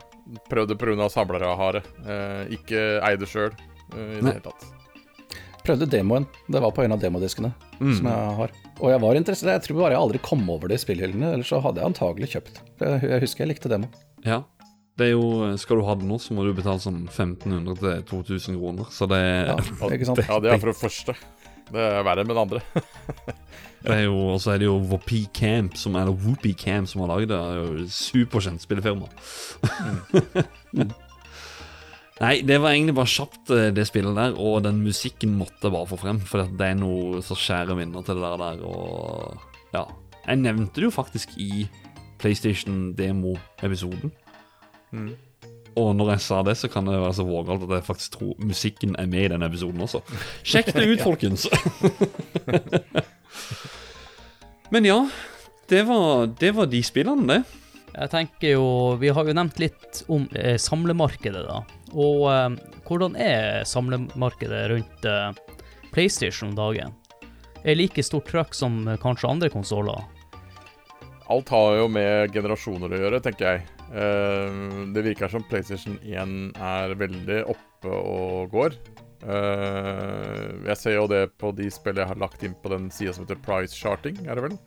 prøvde 0.52 0.76
pga. 0.76 1.08
samlerahare. 1.10 1.82
Eh, 2.04 2.42
ikke 2.58 2.82
eide 3.00 3.26
sjøl 3.30 3.54
eh, 3.96 4.18
i 4.18 4.20
det 4.20 4.34
hele 4.34 4.42
tatt. 4.44 4.75
Prøvde 5.66 5.88
demoen. 5.90 6.26
Det 6.52 6.62
var 6.62 6.74
på 6.76 6.84
en 6.86 6.94
av 6.94 7.00
demodiskene 7.02 7.50
som 7.80 8.06
jeg 8.10 8.34
har. 8.40 8.52
Og 8.80 8.92
jeg 8.92 9.02
var 9.02 9.18
interessert. 9.18 9.54
Jeg 9.56 9.64
tror 9.66 9.80
bare 9.82 9.96
jeg 9.96 10.02
aldri 10.04 10.20
kom 10.26 10.44
over 10.52 10.70
det 10.70 10.78
i 10.80 10.84
spillhyllene, 10.84 11.32
ellers 11.38 11.50
så 11.50 11.62
hadde 11.64 11.82
jeg 11.82 11.90
antagelig 11.90 12.30
kjøpt. 12.36 12.60
Jeg, 12.84 13.22
husker 13.24 13.46
jeg 13.46 13.54
likte 13.56 13.72
demo. 13.72 13.90
Ja. 14.26 14.44
Det 14.96 15.10
er 15.10 15.16
jo, 15.18 15.56
Skal 15.60 15.82
du 15.82 15.88
ha 15.88 15.96
det 16.00 16.08
nå, 16.08 16.16
så 16.24 16.36
må 16.38 16.46
du 16.46 16.54
betale 16.56 16.80
sånn 16.80 17.02
1500 17.10 17.82
til 17.82 18.06
2000 18.14 18.60
kroner. 18.62 18.92
Så 18.96 19.10
det, 19.12 19.22
Ja, 19.50 19.58
ikke 19.96 20.08
sant? 20.12 20.22
Ja, 20.24 20.40
det 20.44 20.54
er 20.54 20.62
for 20.62 20.72
det 20.72 20.80
første. 20.80 21.18
Det 21.66 21.82
er 21.82 22.04
verre 22.06 22.24
med 22.24 22.38
det 22.38 22.44
andre. 22.46 22.62
det 23.82 23.96
er 23.96 24.04
jo 24.06 24.20
Og 24.36 24.38
så 24.44 24.54
er 24.54 24.62
det 24.62 24.68
jo 24.70 24.78
Whoopi 24.86 25.24
Camp, 25.34 25.76
som, 25.82 25.98
eller 25.98 26.14
Whoopi 26.14 26.54
Camp, 26.54 26.88
som 26.88 27.02
har 27.04 27.16
lagd 27.16 27.32
det. 27.34 27.40
Det 27.42 27.42
er 27.42 27.58
jo 27.82 27.88
Superkjent 27.90 28.64
spillefirma. 28.64 29.10
Nei, 32.22 32.40
det 32.48 32.62
var 32.64 32.72
egentlig 32.72 32.96
bare 32.96 33.12
kjapt, 33.12 33.50
eh, 33.52 33.74
det 33.76 33.84
spillet 33.90 34.16
der, 34.16 34.38
og 34.40 34.62
den 34.64 34.78
musikken 34.86 35.34
måtte 35.36 35.68
bare 35.68 35.90
få 35.90 35.98
frem. 36.00 36.22
For 36.24 36.48
det 36.48 36.70
er 36.70 36.78
noe 36.80 37.20
så 37.26 37.36
skjære 37.36 37.76
minner 37.76 38.06
til 38.08 38.16
det 38.16 38.24
der, 38.24 38.38
der 38.40 38.64
og 38.64 39.36
ja. 39.76 39.84
Jeg 40.26 40.42
nevnte 40.42 40.80
det 40.80 40.88
jo 40.88 40.94
faktisk 40.96 41.36
i 41.38 41.68
PlayStation-demo-episoden. 42.24 44.14
Og 45.76 45.90
når 46.00 46.14
jeg 46.14 46.24
sa 46.24 46.40
det, 46.48 46.56
så 46.58 46.70
kan 46.72 46.88
det 46.88 46.96
være 46.96 47.18
så 47.18 47.26
vågalt 47.28 47.68
at 47.68 47.76
jeg 47.76 47.88
faktisk 47.90 48.16
tror 48.16 48.40
musikken 48.40 48.96
er 48.98 49.10
med 49.12 49.28
i 49.28 49.32
den 49.36 49.44
episoden 49.44 49.84
også. 49.84 50.00
Sjekk 50.48 50.72
det 50.74 50.88
ut, 50.88 51.04
folkens! 51.10 51.46
Men 54.72 54.88
ja, 54.88 54.98
det 55.70 55.84
var, 55.88 56.32
det 56.40 56.56
var 56.56 56.72
de 56.72 56.82
spillene, 56.84 57.28
det. 57.28 57.62
Jeg 57.96 58.12
tenker 58.12 58.50
jo 58.58 58.66
Vi 59.00 59.08
har 59.16 59.24
jo 59.24 59.36
nevnt 59.38 59.60
litt 59.62 60.02
om 60.12 60.26
eh, 60.36 60.58
samlemarkedet, 60.60 61.44
da. 61.48 61.62
Og 61.96 62.26
eh, 62.32 62.58
hvordan 62.88 63.16
er 63.20 63.64
samlemarkedet 63.68 64.66
rundt 64.74 65.08
eh, 65.08 65.32
PlayStation 65.96 66.52
om 66.52 66.58
dagen? 66.60 66.96
Er 67.66 67.80
like 67.80 68.04
stort 68.06 68.28
trøkk 68.30 68.54
som 68.58 68.84
eh, 68.88 69.00
kanskje 69.02 69.32
andre 69.32 69.50
konsoller? 69.54 70.04
Alt 71.32 71.50
har 71.50 71.80
jo 71.80 71.88
med 71.90 72.36
generasjoner 72.36 72.92
å 72.94 73.00
gjøre, 73.02 73.22
tenker 73.26 73.48
jeg. 73.48 73.64
Eh, 73.96 74.60
det 74.94 75.06
virker 75.08 75.32
som 75.32 75.46
PlayStation 75.50 75.98
1 76.04 76.54
er 76.62 76.94
veldig 77.00 77.42
oppe 77.56 77.96
og 77.96 78.54
går. 78.54 78.78
Eh, 79.26 80.50
jeg 80.68 80.78
ser 80.78 80.98
jo 81.00 81.08
det 81.10 81.24
på 81.42 81.50
de 81.58 81.72
spillene 81.74 82.04
jeg 82.04 82.14
har 82.14 82.22
lagt 82.22 82.46
inn 82.46 82.54
på 82.62 82.70
den 82.76 82.92
sida 82.94 83.16
som 83.16 83.26
heter 83.26 83.42
Price 83.46 83.74
Charting, 83.74 84.20
er 84.28 84.38
det 84.38 84.50
vel? 84.50 84.58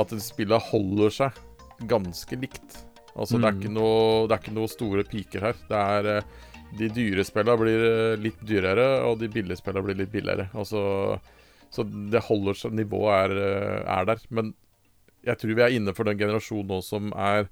At 0.00 0.14
spillet 0.22 0.70
holder 0.70 1.12
seg 1.12 1.42
ganske 1.90 2.38
likt. 2.40 2.78
Altså, 3.18 3.38
det, 3.38 3.48
er 3.48 3.58
ikke 3.58 3.74
noe, 3.74 4.26
det 4.28 4.36
er 4.36 4.42
ikke 4.44 4.54
noe 4.56 4.70
store 4.70 5.04
piker 5.08 5.48
her. 5.48 5.58
Det 5.68 5.82
er 5.96 6.08
eh, 6.12 6.30
De 6.78 6.90
dyre 6.94 7.24
spillene 7.26 7.58
blir 7.60 7.84
eh, 7.88 8.14
litt 8.20 8.40
dyrere, 8.46 8.86
og 9.08 9.18
de 9.22 9.30
billige 9.32 9.58
spillene 9.58 9.86
blir 9.86 9.98
litt 9.98 10.12
billigere. 10.12 10.48
Altså, 10.58 10.80
så 11.74 11.84
det 11.84 12.24
holder 12.28 12.58
seg 12.58 12.76
Nivået 12.78 13.14
er, 13.16 13.36
eh, 13.44 13.80
er 13.96 14.10
der. 14.12 14.22
Men 14.30 14.52
jeg 15.26 15.40
tror 15.40 15.56
vi 15.58 15.64
er 15.66 15.76
inne 15.76 15.94
for 15.96 16.08
den 16.08 16.20
generasjonen 16.20 16.70
nå 16.70 16.82
som 16.84 17.10
er 17.18 17.48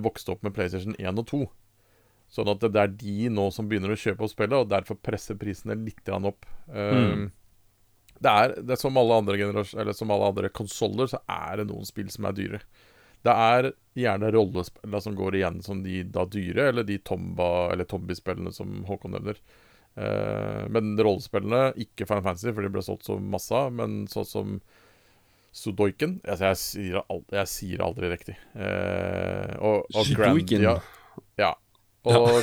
vokst 0.00 0.30
opp 0.30 0.44
med 0.46 0.54
PlayStation 0.54 0.96
1 0.96 1.20
og 1.20 1.26
2. 1.28 1.42
Sånn 2.30 2.48
at 2.52 2.62
det 2.62 2.78
er 2.78 2.94
de 2.94 3.28
nå 3.34 3.48
som 3.52 3.66
begynner 3.68 3.92
å 3.92 3.98
kjøpe 3.98 4.22
opp 4.22 4.32
spillet, 4.32 4.54
og 4.54 4.70
derfor 4.70 4.96
presser 5.02 5.36
prisene 5.38 5.74
litt 5.74 6.08
opp. 6.14 6.46
Mm. 6.70 7.26
det, 8.22 8.30
er, 8.30 8.54
det 8.62 8.76
er 8.76 8.78
som 8.78 8.94
alle 9.00 9.16
andre 9.18 9.34
Eller 9.34 9.96
som 9.98 10.12
alle 10.14 10.28
andre 10.30 10.52
konsoller, 10.54 11.10
så 11.10 11.18
er 11.26 11.58
det 11.58 11.66
noen 11.72 11.88
spill 11.88 12.08
som 12.14 12.30
er 12.30 12.38
dyre. 12.38 12.62
Det 13.26 13.32
er 13.32 13.72
gjerne 13.98 14.30
rollespillene 14.32 15.00
som 15.04 15.16
går 15.18 15.36
igjen 15.40 15.58
som 15.64 15.82
de 15.84 16.02
da 16.08 16.24
dyre, 16.30 16.70
eller 16.70 16.86
de 16.88 17.00
Tomba 17.04 17.70
eller 17.72 17.88
Tombi-spillene 17.88 18.52
som 18.54 18.84
Håkon 18.88 19.16
nevner. 19.16 19.40
Uh, 19.98 20.64
men 20.72 20.94
rollespillene, 20.96 21.72
ikke 21.82 22.06
Final 22.06 22.24
Fantasy, 22.28 22.52
for 22.54 22.64
de 22.64 22.72
ble 22.72 22.84
solgt 22.86 23.08
så 23.08 23.18
masse 23.18 23.64
men 23.74 24.04
sånn 24.10 24.28
som 24.28 24.60
Sudoiken 25.50 26.20
altså 26.30 26.46
jeg, 26.46 26.58
sier 26.62 27.00
aldri, 27.02 27.34
jeg 27.40 27.50
sier 27.50 27.82
aldri 27.82 28.12
riktig. 28.12 28.36
Uh, 28.54 29.56
og, 29.58 29.88
og 29.90 30.06
Sudoiken. 30.06 30.46
Grandia 30.46 30.76
Ja. 31.40 31.56
Og 32.08 32.38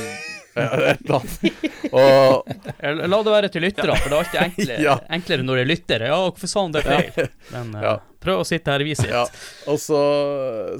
Og 1.92 2.48
Eh, 2.78 2.94
La 3.10 3.18
det 3.24 3.32
være 3.32 3.48
til 3.52 3.62
lytterne, 3.64 3.94
for 3.98 4.10
det 4.12 4.16
er 4.16 4.22
alltid 4.22 4.40
enklere, 4.48 4.82
Ja. 4.84 4.94
enklere 5.14 5.44
når 5.46 5.58
det 5.58 5.62
er 5.64 5.70
lyttere. 5.72 6.08
Ja, 6.12 6.18
hvorfor 6.28 6.50
sa 6.50 6.62
han 6.64 6.74
det 6.74 6.82
feil? 6.86 7.30
Men 7.52 7.72
ja. 7.82 7.92
uh, 7.98 8.18
prøv 8.22 8.42
å 8.42 8.46
sitte 8.46 8.70
her 8.74 8.84
og 8.84 8.88
vise 8.90 9.06
Ja, 9.08 9.22
litt. 9.26 9.38
og 9.72 9.78
så, 9.82 10.00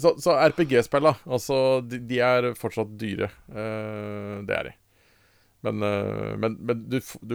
så, 0.02 0.12
så 0.22 0.36
RPG-spill, 0.50 1.08
da. 1.08 1.14
Altså, 1.26 1.58
de, 1.86 1.98
de 2.10 2.20
er 2.22 2.50
fortsatt 2.58 2.92
dyre. 3.00 3.30
Uh, 3.50 4.44
det 4.48 4.58
er 4.58 4.68
de. 4.70 4.74
Men, 5.66 5.82
uh, 5.82 6.36
men, 6.38 6.54
men 6.62 6.84
du, 6.92 6.98
du, 7.26 7.34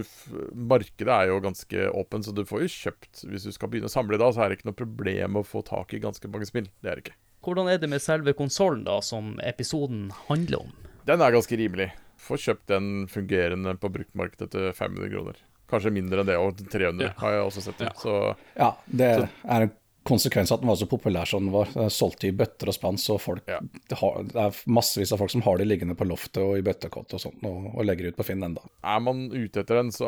markedet 0.55 1.11
er 1.11 1.31
jo 1.33 1.41
ganske 1.43 1.89
åpent, 1.91 2.23
så 2.29 2.31
du 2.35 2.45
får 2.47 2.63
jo 2.63 2.69
kjøpt 2.71 3.25
Hvis 3.27 3.49
du 3.49 3.51
skal 3.51 3.67
begynne 3.73 3.89
å 3.91 3.91
samle 3.91 4.15
da, 4.21 4.29
så 4.31 4.45
er 4.45 4.53
det 4.53 4.61
ikke 4.61 4.69
noe 4.71 4.79
problem 4.79 5.41
å 5.41 5.43
få 5.47 5.59
tak 5.67 5.91
i 5.97 5.99
ganske 6.03 6.31
mange 6.31 6.47
spill. 6.47 6.69
Det 6.79 6.87
er 6.93 6.99
det 7.01 7.07
ikke. 7.09 7.17
Hvordan 7.43 7.67
er 7.73 7.81
det 7.81 7.89
med 7.91 7.99
selve 7.99 8.31
konsollen, 8.39 8.85
da, 8.87 9.01
som 9.03 9.33
episoden 9.43 10.07
handler 10.29 10.63
om? 10.69 10.71
Den 11.09 11.19
er 11.19 11.33
ganske 11.35 11.57
rimelig. 11.59 11.89
Får 12.23 12.41
kjøpt 12.47 12.67
den 12.71 12.89
fungerende 13.11 13.75
på 13.79 13.91
bruktmarkedet 13.91 14.49
til 14.55 14.71
500 14.73 15.11
kroner. 15.13 15.39
Kanskje 15.73 15.91
mindre 15.95 16.21
enn 16.23 16.27
det, 16.29 16.35
og 16.39 16.59
300 16.69 17.07
Ja. 17.09 17.13
har 17.19 17.31
jeg 17.37 17.47
også 17.47 17.61
sett. 17.67 17.77
det. 17.81 17.87
Ja. 17.91 17.99
Så 17.99 18.35
Ja, 18.55 18.71
det 18.87 19.09
er 19.43 19.61
en 19.67 19.71
konsekvens 20.03 20.51
av 20.51 20.57
at 20.57 20.61
den 20.61 20.67
var 20.67 20.75
så 20.75 20.85
populær 20.91 21.25
som 21.25 21.45
den 21.45 21.53
var. 21.53 21.69
Den 21.71 21.85
er 21.85 21.93
solgt 21.95 22.25
i 22.27 22.31
bøtter 22.35 22.67
og 22.67 22.75
spann, 22.75 22.97
så 22.99 23.15
folk, 23.19 23.43
Ja. 23.47 23.59
det, 23.63 23.97
har, 23.97 24.23
det 24.27 24.35
er 24.35 24.57
massevis 24.67 25.13
av 25.15 25.19
folk 25.23 25.31
som 25.31 25.41
har 25.45 25.57
de 25.57 25.63
liggende 25.65 25.95
på 25.95 26.03
loftet 26.05 26.41
og 26.43 26.57
i 26.59 26.61
bøttekott 26.61 27.13
og 27.15 27.21
sånt, 27.23 27.39
og, 27.47 27.69
og 27.73 27.85
legger 27.87 28.09
ut 28.11 28.17
på 28.19 28.25
Finn 28.27 28.43
enda. 28.43 28.61
er 28.83 28.99
man 28.99 29.29
ute 29.31 29.63
etter 29.63 29.79
den, 29.79 29.91
så 29.95 30.03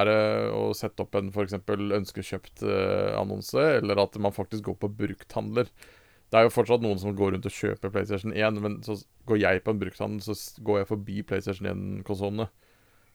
er 0.00 0.04
det 0.10 0.18
å 0.52 0.74
sette 0.74 1.00
opp 1.06 1.14
en 1.14 1.30
f.eks. 1.30 1.54
ønskekjøpt-annonse, 2.50 3.64
eller 3.78 4.02
at 4.02 4.18
man 4.18 4.32
faktisk 4.34 4.64
går 4.66 4.78
på 4.82 4.90
brukthandler. 5.00 5.70
Det 6.30 6.38
er 6.38 6.46
jo 6.46 6.54
fortsatt 6.54 6.82
noen 6.84 6.98
som 7.02 7.14
går 7.18 7.34
rundt 7.34 7.46
og 7.48 7.54
kjøper 7.54 7.90
PlayStation 7.90 8.32
1, 8.32 8.58
men 8.62 8.76
så 8.86 9.00
går 9.26 9.40
jeg 9.42 9.62
på 9.66 9.72
en 9.74 9.80
brukthandel, 9.80 10.22
så 10.22 10.62
går 10.66 10.82
jeg 10.82 10.90
forbi 10.92 11.22
PlayStation 11.26 11.66
1-konsollene. 11.70 12.46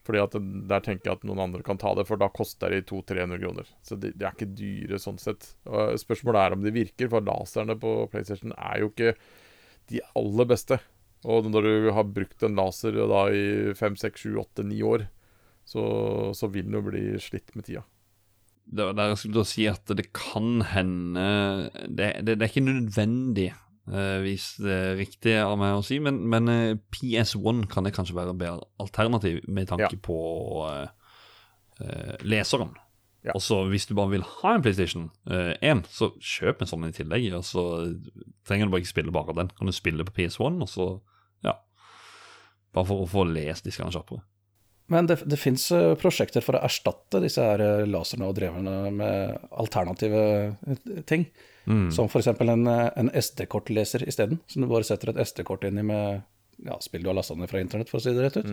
Fordi 0.06 0.20
at 0.22 0.36
der 0.70 0.82
tenker 0.84 1.10
jeg 1.10 1.18
at 1.18 1.24
noen 1.26 1.40
andre 1.48 1.64
kan 1.66 1.80
ta 1.82 1.90
det, 1.98 2.04
for 2.06 2.20
da 2.20 2.28
koster 2.30 2.70
de 2.70 2.82
200-300 2.86 3.40
kroner. 3.42 3.72
Så 3.82 3.96
de, 3.98 4.12
de 4.14 4.26
er 4.26 4.36
ikke 4.36 4.52
dyre 4.54 5.00
sånn 5.02 5.18
sett. 5.18 5.48
Og 5.66 5.96
spørsmålet 5.98 6.42
er 6.42 6.54
om 6.54 6.62
de 6.62 6.74
virker, 6.76 7.10
for 7.10 7.24
laserne 7.26 7.74
på 7.80 7.96
PlayStation 8.12 8.54
er 8.54 8.84
jo 8.84 8.92
ikke 8.92 9.16
de 9.90 10.04
aller 10.18 10.50
beste. 10.52 10.78
Og 11.26 11.48
når 11.50 11.66
du 11.66 11.90
har 11.96 12.06
brukt 12.06 12.44
en 12.46 12.58
laser 12.58 13.00
da 13.00 13.24
i 13.34 13.74
5, 13.74 13.98
6, 14.04 14.28
7, 14.28 14.38
8, 14.44 14.68
9 14.70 14.80
år, 14.86 15.08
så, 15.66 15.82
så 16.36 16.52
vil 16.52 16.68
den 16.68 16.78
jo 16.78 16.84
bli 16.86 17.04
slitt 17.22 17.50
med 17.56 17.66
tida. 17.66 17.82
Der 18.66 18.98
jeg 18.98 19.18
skulle 19.20 19.38
da 19.38 19.44
si 19.46 19.66
at 19.70 19.86
det 19.94 20.08
kan 20.16 20.62
hende 20.72 21.26
Det, 21.86 22.08
det, 22.26 22.34
det 22.34 22.42
er 22.42 22.50
ikke 22.50 22.64
nødvendig, 22.66 23.52
uh, 23.86 24.18
hvis 24.24 24.56
det 24.58 24.72
er 24.74 24.96
riktig 24.98 25.36
av 25.38 25.54
meg 25.60 25.76
å 25.78 25.84
si, 25.86 26.00
men, 26.02 26.18
men 26.26 26.50
uh, 26.50 26.78
PS1 26.90 27.68
kan 27.70 27.86
det 27.86 27.94
kanskje 27.94 28.16
være 28.18 28.34
bedre 28.34 28.66
alternativ 28.82 29.44
med 29.46 29.70
tanke 29.70 29.92
Ja. 29.94 30.02
på 30.02 30.18
uh, 30.66 30.88
eh, 31.80 32.16
leseren. 32.26 32.74
Ja. 33.26 33.32
Og 33.34 33.42
så 33.42 33.64
Hvis 33.66 33.86
du 33.86 33.94
bare 33.94 34.10
vil 34.10 34.22
ha 34.22 34.54
en 34.54 34.62
PlayStation 34.62 35.10
eh, 35.30 35.56
1, 35.62 35.86
så 35.90 36.12
kjøp 36.22 36.62
en 36.62 36.70
sånn 36.70 36.86
i 36.86 36.92
tillegg. 36.94 37.26
Og 37.34 37.42
så 37.44 37.64
trenger 38.46 38.68
du 38.68 38.74
bare 38.74 38.84
ikke 38.84 38.92
spille 38.92 39.14
bare 39.14 39.34
den. 39.34 39.50
Kan 39.58 39.66
du 39.66 39.74
spille 39.74 40.06
på 40.06 40.14
PS1, 40.14 40.62
og 40.62 40.70
så 40.70 40.86
Ja. 41.44 41.56
Bare 42.72 42.86
for 42.86 43.02
å 43.02 43.10
få 43.10 43.24
lest 43.26 43.66
diskene 43.66 43.90
kjappere. 43.90 44.22
Men 44.92 45.08
det, 45.10 45.18
det 45.26 45.38
fins 45.40 45.66
prosjekter 45.98 46.44
for 46.44 46.58
å 46.58 46.62
erstatte 46.66 47.18
disse 47.24 47.42
her 47.42 47.62
eh, 47.62 47.86
laserne 47.90 48.28
og 48.28 48.36
dreverne 48.38 48.92
med 48.94 49.48
alternative 49.50 50.22
eh, 50.46 51.02
ting. 51.10 51.26
Mm. 51.66 51.88
Som 51.90 52.06
f.eks. 52.06 52.28
en, 52.30 52.66
eh, 52.70 52.90
en 52.96 53.10
SD-kortleser 53.10 54.06
isteden, 54.06 54.38
som 54.46 54.62
du 54.62 54.70
bare 54.70 54.86
setter 54.86 55.10
et 55.10 55.18
SD-kort 55.26 55.66
inn 55.66 55.82
i 55.82 55.86
med 55.86 56.22
ja, 56.64 56.78
spill 56.80 57.02
du 57.02 57.10
har 57.10 57.18
lasta 57.18 57.34
ned 57.36 57.50
fra 57.50 57.60
internett, 57.60 57.90
for 57.90 57.98
å 57.98 58.04
si 58.04 58.14
det 58.14 58.28
rett 58.28 58.38
ut. 58.40 58.52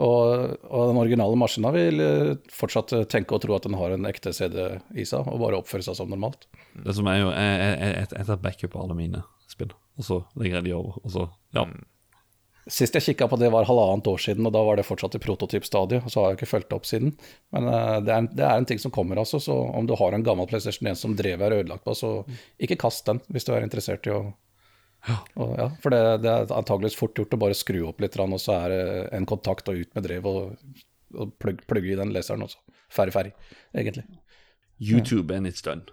Og, 0.00 0.54
og 0.70 0.86
den 0.88 0.98
originale 1.02 1.36
maskina 1.36 1.72
vil 1.74 2.00
eh, 2.00 2.32
fortsatt 2.54 2.94
eh, 2.96 3.06
tenke 3.10 3.36
og 3.36 3.42
tro 3.44 3.56
at 3.56 3.66
den 3.66 3.76
har 3.76 3.92
en 3.92 4.08
ekte 4.08 4.32
CD 4.36 4.62
i 4.96 5.04
seg, 5.04 5.26
og 5.26 5.42
bare 5.42 5.58
oppføre 5.60 5.84
seg 5.84 5.98
som 5.98 6.12
normalt. 6.12 6.46
Det 6.72 6.94
som 6.96 7.08
er 7.10 7.20
jo 7.20 7.32
Jeg, 7.34 7.58
jeg, 7.60 7.78
jeg, 7.82 8.10
jeg 8.16 8.28
tar 8.30 8.44
backup 8.46 8.76
av 8.76 8.86
alle 8.86 8.98
mine 9.02 9.24
spill, 9.50 9.74
og 9.98 10.06
så 10.06 10.22
legger 10.40 10.60
jeg 10.60 10.70
de 10.70 10.76
over. 10.78 11.02
Og 11.02 11.16
så, 11.16 11.26
ja. 11.56 11.66
Sist 12.68 12.94
jeg 12.94 13.06
kikka 13.06 13.28
på 13.30 13.38
det 13.40 13.48
var 13.50 13.64
halvannet 13.64 14.10
år 14.10 14.20
siden, 14.20 14.44
og 14.46 14.52
da 14.52 14.60
var 14.66 14.76
det 14.76 14.84
fortsatt 14.84 15.16
i 15.16 15.22
prototypstadiet. 15.22 16.04
og 16.04 16.12
Så 16.12 16.20
har 16.20 16.32
jeg 16.32 16.40
ikke 16.40 16.50
fulgt 16.50 16.68
det 16.68 16.76
opp 16.76 16.88
siden. 16.88 17.14
Men 17.56 17.70
uh, 17.70 17.96
det, 18.04 18.12
er, 18.12 18.28
det 18.36 18.44
er 18.46 18.60
en 18.60 18.68
ting 18.68 18.82
som 18.82 18.92
kommer, 18.94 19.18
altså. 19.22 19.40
Så 19.40 19.56
om 19.56 19.88
du 19.88 19.96
har 19.96 20.12
en 20.12 20.26
gammel 20.26 20.48
PlayStation 20.50 20.90
1 20.92 21.00
som 21.00 21.16
drevet 21.16 21.48
er 21.48 21.62
ødelagt 21.62 21.86
på, 21.88 21.96
så 21.96 22.12
ikke 22.60 22.78
kast 22.84 23.08
den 23.08 23.22
hvis 23.32 23.48
du 23.48 23.54
er 23.56 23.64
interessert 23.66 24.06
i 24.06 24.14
å 24.14 24.22
og, 25.08 25.54
ja, 25.56 25.68
For 25.80 25.92
det, 25.92 26.00
det 26.24 26.30
er 26.30 26.50
antageligvis 26.52 26.98
fort 26.98 27.16
gjort 27.16 27.32
å 27.32 27.40
bare 27.40 27.56
skru 27.56 27.78
opp 27.88 28.02
litt, 28.04 28.18
og 28.20 28.40
så 28.40 28.56
er 28.58 28.74
det 28.74 28.82
en 29.16 29.28
kontakt 29.28 29.70
og 29.72 29.80
ut 29.80 29.94
med 29.96 30.04
drev 30.04 30.28
og, 30.28 30.74
og 31.16 31.32
plugg, 31.40 31.62
plugge 31.70 31.94
i 31.94 31.96
den 31.98 32.12
leseren. 32.12 32.44
Også. 32.44 32.60
Ferdig, 32.92 33.14
ferdig, 33.16 33.32
egentlig. 33.72 34.04
YouTube 34.80 35.32
and 35.34 35.48
it's 35.48 35.64
done. 35.64 35.88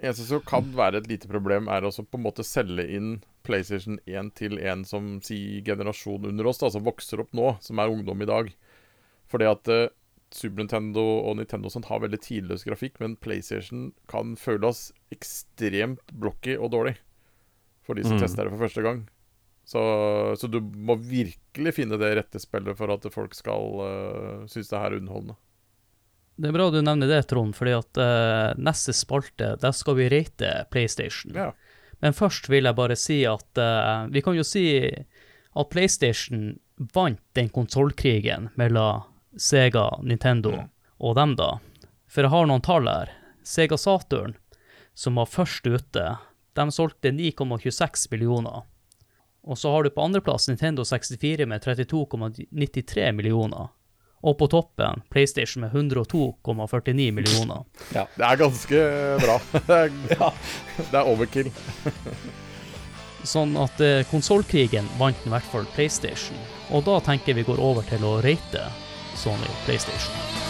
eneste 0.00 0.24
som 0.24 0.40
kan 0.44 0.68
være 0.76 1.02
et 1.02 1.08
lite 1.10 1.28
problem, 1.28 1.68
er 1.68 1.84
også 1.84 2.06
på 2.08 2.16
en 2.16 2.24
måte 2.24 2.44
selge 2.46 2.86
inn 2.88 3.18
PlayStation 3.46 3.98
1 4.06 4.34
til 4.38 4.58
en 4.58 4.84
som 4.84 5.16
sier 5.24 5.62
generasjon 5.66 6.26
under 6.28 6.46
oss, 6.50 6.60
da, 6.62 6.70
som 6.70 6.84
vokser 6.86 7.22
opp 7.22 7.32
nå, 7.36 7.54
som 7.64 7.78
er 7.80 7.92
ungdom 7.92 8.22
i 8.22 8.28
dag. 8.28 8.50
Fordi 9.30 9.46
at 9.50 9.70
eh, 9.70 9.88
Super 10.30 10.62
Nintendo 10.62 11.02
og 11.26 11.38
Nintendo 11.40 11.70
sånt 11.72 11.88
har 11.90 12.02
veldig 12.04 12.20
tidløs 12.22 12.62
grafikk, 12.66 13.00
men 13.02 13.16
PlayStation 13.18 13.88
kan 14.10 14.36
føles 14.38 14.90
ekstremt 15.14 16.12
blocky 16.12 16.54
og 16.56 16.70
dårlig 16.74 16.96
for 17.86 17.98
de 17.98 18.04
som 18.06 18.14
Mm. 18.18 18.22
tester 18.22 18.44
det 18.46 18.52
for 18.52 18.62
første 18.68 18.82
gang. 18.86 19.08
Så, 19.66 19.80
så 20.38 20.48
du 20.50 20.60
må 20.60 20.96
virkelig 20.98 21.74
finne 21.76 21.98
det 21.98 22.12
rette 22.16 22.40
spillet 22.42 22.76
for 22.78 22.90
at 22.90 23.04
folk 23.12 23.34
skal 23.38 23.76
uh, 23.78 24.46
synes 24.50 24.70
det 24.70 24.78
her 24.78 24.92
er 24.94 24.98
underholdende. 24.98 25.36
Det 26.40 26.48
er 26.48 26.54
bra 26.56 26.70
du 26.72 26.80
nevner 26.80 27.10
det, 27.10 27.20
Trond, 27.28 27.52
fordi 27.54 27.74
at 27.76 28.00
uh, 28.00 28.54
neste 28.58 28.94
spalte, 28.96 29.52
der 29.60 29.74
skal 29.76 29.98
vi 29.98 30.08
rate 30.10 30.52
PlayStation. 30.72 31.34
Ja. 31.36 31.50
Men 32.00 32.16
først 32.16 32.48
vil 32.48 32.64
jeg 32.64 32.76
bare 32.78 32.96
si 32.96 33.20
at 33.28 33.60
uh, 33.60 34.06
vi 34.12 34.22
kan 34.24 34.36
jo 34.38 34.44
si 34.46 34.64
at 34.88 35.70
PlayStation 35.72 36.54
vant 36.94 37.20
den 37.36 37.50
konsollkrigen 37.52 38.48
mellom 38.56 39.02
Sega, 39.36 39.98
Nintendo 40.02 40.50
Mm. 40.50 40.68
og 41.00 41.14
dem, 41.16 41.34
da. 41.36 41.58
For 42.08 42.24
jeg 42.24 42.30
har 42.32 42.46
noen 42.48 42.62
tall 42.64 42.88
her. 42.88 43.10
Sega 43.46 43.76
Saturn, 43.78 44.34
som 44.94 45.14
var 45.20 45.26
først 45.30 45.66
ute, 45.66 46.06
de 46.56 46.64
solgte 46.74 47.12
9,26 47.14 48.08
millioner. 48.10 48.64
Og 49.44 49.56
så 49.56 49.70
har 49.72 49.84
du 49.86 49.90
på 49.94 50.02
andreplass 50.02 50.48
Nintendo 50.50 50.82
64 50.84 51.46
med 51.46 51.62
32,93 51.62 53.12
millioner. 53.16 53.70
Og 54.20 54.36
på 54.36 54.50
toppen 54.52 55.00
PlayStation 55.12 55.64
med 55.64 55.72
102,49 55.72 57.10
millioner. 57.16 57.64
Ja. 57.96 58.04
Det 58.16 58.26
er 58.26 58.36
ganske 58.40 58.82
bra. 59.22 59.38
Det 59.54 59.78
er, 59.78 59.90
det 60.92 61.00
er 61.00 61.08
overkill. 61.08 61.50
Sånn 63.26 63.56
at 63.60 63.80
eh, 63.84 64.04
konsollkrigen 64.12 64.88
vant 65.00 65.26
i 65.26 65.32
hvert 65.32 65.48
fall 65.52 65.66
PlayStation. 65.74 66.38
Og 66.72 66.86
da 66.88 67.00
tenker 67.04 67.36
vi 67.36 67.44
går 67.48 67.60
over 67.60 67.84
til 67.88 68.04
å 68.06 68.18
rate 68.24 68.64
Sony 69.20 69.50
PlayStation. 69.66 70.49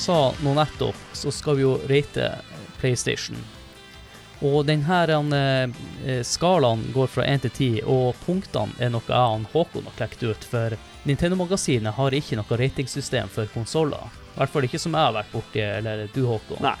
Jeg 0.00 0.06
sa 0.06 0.32
nå 0.40 0.54
nettopp, 0.56 0.96
så 1.12 1.30
skal 1.30 1.58
vi 1.58 1.66
jo 1.66 1.74
rate 1.84 2.30
PlayStation. 2.80 3.36
Og 4.40 4.62
denne 4.64 4.86
her 4.88 5.10
eh, 5.12 6.22
skalaen 6.24 6.86
går 6.94 7.10
fra 7.12 7.26
1 7.28 7.42
til 7.44 7.50
10, 7.50 7.82
og 7.84 8.16
punktene 8.24 8.72
er 8.80 8.88
noe 8.94 9.04
jeg 9.04 9.18
og 9.20 9.44
Håkon 9.52 9.84
har 9.90 9.98
klekt 9.98 10.22
ut, 10.24 10.46
for 10.48 10.72
Nintendo-magasinet 11.04 11.92
har 11.98 12.16
ikke 12.16 12.38
noe 12.40 12.58
ratingsystem 12.62 13.28
for 13.28 13.50
konsoller. 13.52 14.08
I 14.32 14.38
hvert 14.38 14.54
fall 14.54 14.68
ikke 14.70 14.80
som 14.80 14.96
jeg 14.96 15.04
har 15.04 15.18
vært 15.18 15.34
borti, 15.34 15.60
eller 15.66 16.06
du, 16.14 16.22
Håkon. 16.30 16.64
Nei. 16.64 16.78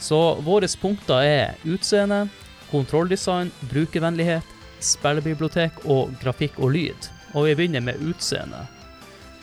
Så 0.00 0.20
våre 0.46 0.70
punkter 0.80 1.26
er 1.26 1.68
utseende, 1.68 2.22
kontrolldesign, 2.70 3.52
brukervennlighet, 3.68 4.56
spillebibliotek 4.80 5.84
og 5.84 6.16
grafikk 6.22 6.56
og 6.62 6.72
lyd. 6.78 7.12
Og 7.34 7.50
vi 7.50 7.58
begynner 7.60 7.84
med 7.84 8.00
utseende. 8.08 8.64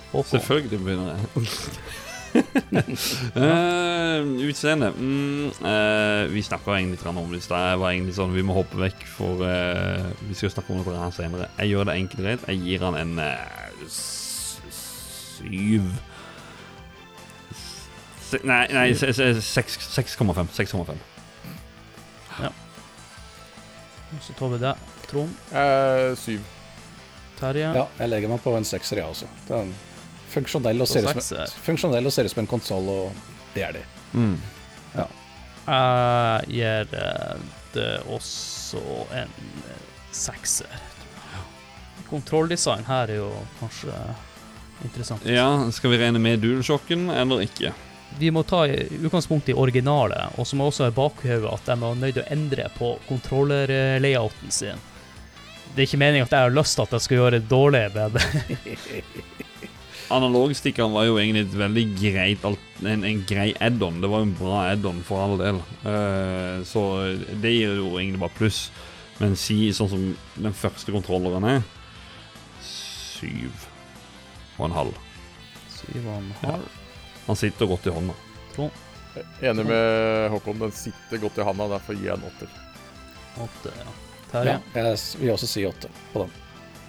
Håkon. 0.10 0.32
Selvfølgelig 0.40 0.82
begynner 0.82 1.14
jeg. 1.14 1.45
uh, 2.36 4.20
utseende 4.49 4.90
mm, 4.95 5.52
uh, 5.62 6.24
Vi 6.34 6.41
snakka 6.44 6.76
egentlig 6.78 6.98
litt 6.99 7.07
om 7.12 7.32
det 7.32 7.40
i 7.40 7.45
stad. 7.45 7.70
Jeg 7.72 7.80
var 7.82 7.94
egentlig 7.94 8.16
sånn 8.18 8.34
Vi 8.36 8.44
må 8.45 8.53
hoppe 8.57 8.78
vekk, 8.82 9.06
for 9.18 9.44
uh, 9.45 10.10
vi 10.28 10.34
skal 10.38 10.52
snakke 10.56 10.74
om 10.76 10.84
det 10.84 10.98
her 10.99 11.16
senere. 11.16 11.48
Jeg 11.62 11.72
gjør 11.74 11.90
det 11.91 11.98
enkelt 12.02 12.20
og 12.20 12.26
greit. 12.28 12.48
Jeg 12.52 12.57
gir 12.66 12.86
han 12.88 12.99
en 12.99 13.14
syv 13.95 15.84
Se- 18.26 18.41
Nei, 18.44 18.64
nei 18.74 18.88
se- 18.98 19.14
se- 19.14 19.41
seks- 19.45 19.91
6,5. 19.94 20.48
6,5. 20.56 20.98
Så 24.24 24.34
tar 24.34 24.49
vi 24.53 24.57
det. 24.62 24.72
Trond, 25.10 25.30
Eh, 25.52 26.16
syv. 26.16 26.41
Terje. 27.40 27.68
Ja, 27.76 27.88
jeg 27.99 28.10
legger 28.10 28.30
meg 28.32 28.40
på 28.44 28.53
en 28.57 28.64
sekser, 28.64 28.95
jeg 29.02 29.06
også. 29.06 29.28
Den 29.49 29.74
funksjonell 30.36 30.84
og 30.84 30.90
ser 30.91 31.07
ut 31.07 31.24
som, 31.24 31.56
funksjonell 31.66 32.06
og 32.06 32.14
ser 32.14 32.28
ut 32.28 32.36
som 32.36 32.44
en 32.44 32.52
konsoll, 32.52 32.91
og 32.91 33.56
det 33.56 33.66
er 33.66 33.80
det. 33.80 33.86
Mm. 34.14 34.36
Jeg 35.66 36.49
gir 36.53 36.91
eh, 36.94 37.38
det 37.74 37.90
også 38.14 38.82
en 39.18 39.32
eh, 39.66 39.80
sekser. 40.14 40.70
Kontrolldesign 42.06 42.86
her 42.86 43.10
er 43.10 43.18
jo 43.24 43.32
kanskje 43.60 43.95
interessant. 44.86 45.26
Ja, 45.26 45.49
skal 45.74 45.95
vi 45.95 45.99
regne 46.03 46.22
med 46.22 46.44
DualShocken 46.44 47.10
eller 47.10 47.41
ikke? 47.48 47.74
Vi 48.20 48.30
må 48.32 48.45
ta 48.48 48.62
utgangspunkt 48.68 49.49
i 49.49 49.56
originale, 49.57 50.28
og 50.38 50.48
så 50.48 50.56
må 50.56 50.70
også 50.70 50.86
ha 50.86 50.94
i 50.94 50.95
bakhodet 50.95 51.49
at 51.49 51.66
de 51.66 51.74
er 51.74 51.98
nødt 51.99 52.14
til 52.16 52.22
å 52.22 52.30
endre 52.32 52.68
på 52.78 52.91
kontroller-layouten 53.10 54.53
sin. 54.53 54.86
Det 55.74 55.82
er 55.82 55.90
ikke 55.90 55.99
meningen 55.99 56.30
at 56.30 56.32
jeg 56.32 56.45
har 56.45 56.53
lyst 56.53 56.78
til 56.78 56.86
at 56.86 56.94
jeg 56.95 57.03
skal 57.03 57.20
gjøre 57.20 57.40
det 57.40 57.49
dårlig 57.52 57.82
med 57.98 58.22
det. 60.06 60.15
Analogstikkeren 60.15 60.94
var 60.95 61.07
jo 61.07 61.18
egentlig 61.19 61.45
et 61.48 61.57
veldig 61.60 61.86
greit 61.99 62.45
en, 62.48 63.06
en 63.06 63.23
grei 63.27 63.49
add-on. 63.64 64.02
Det 64.02 64.10
var 64.11 64.22
jo 64.23 64.30
en 64.30 64.38
bra 64.40 64.64
add-on 64.72 65.02
for 65.06 65.23
all 65.23 65.38
del. 65.41 65.61
Uh, 65.86 66.64
så 66.68 66.84
det 67.41 67.53
gir 67.56 67.82
jo 67.82 67.95
egentlig 67.98 68.22
bare 68.22 68.38
pluss. 68.38 68.68
Men 69.19 69.38
si 69.40 69.72
sånn 69.73 69.91
som 69.91 70.07
den 70.36 70.56
første 70.56 70.91
kontrolleren 70.91 71.45
er 71.48 71.61
Syv 72.65 73.68
og 74.57 74.65
en 74.68 74.76
halv. 74.76 74.98
Syv 75.72 76.02
og 76.03 76.18
en 76.18 76.34
halv. 76.41 76.82
Han 77.26 77.40
sitter 77.40 77.69
godt 77.69 77.88
i 77.88 77.94
hånda. 77.95 78.15
To. 78.56 78.69
Enig 79.41 79.65
med 79.65 80.30
Håkon, 80.30 80.60
den 80.60 80.73
sitter 80.76 81.22
godt 81.22 81.40
i 81.40 81.45
handa, 81.48 81.68
derfor 81.72 81.95
gir 81.95 82.10
jeg 82.10 82.19
en 82.19 82.27
åtter. 82.27 82.57
Åtte, 83.45 83.72
ja. 83.80 83.94
Terje. 84.32 84.57
Ja, 84.73 84.82
jeg 84.82 85.22
vil 85.22 85.32
også 85.34 85.48
si 85.48 85.64
åtte 85.68 85.91
på 86.11 86.26
den. 86.26 86.36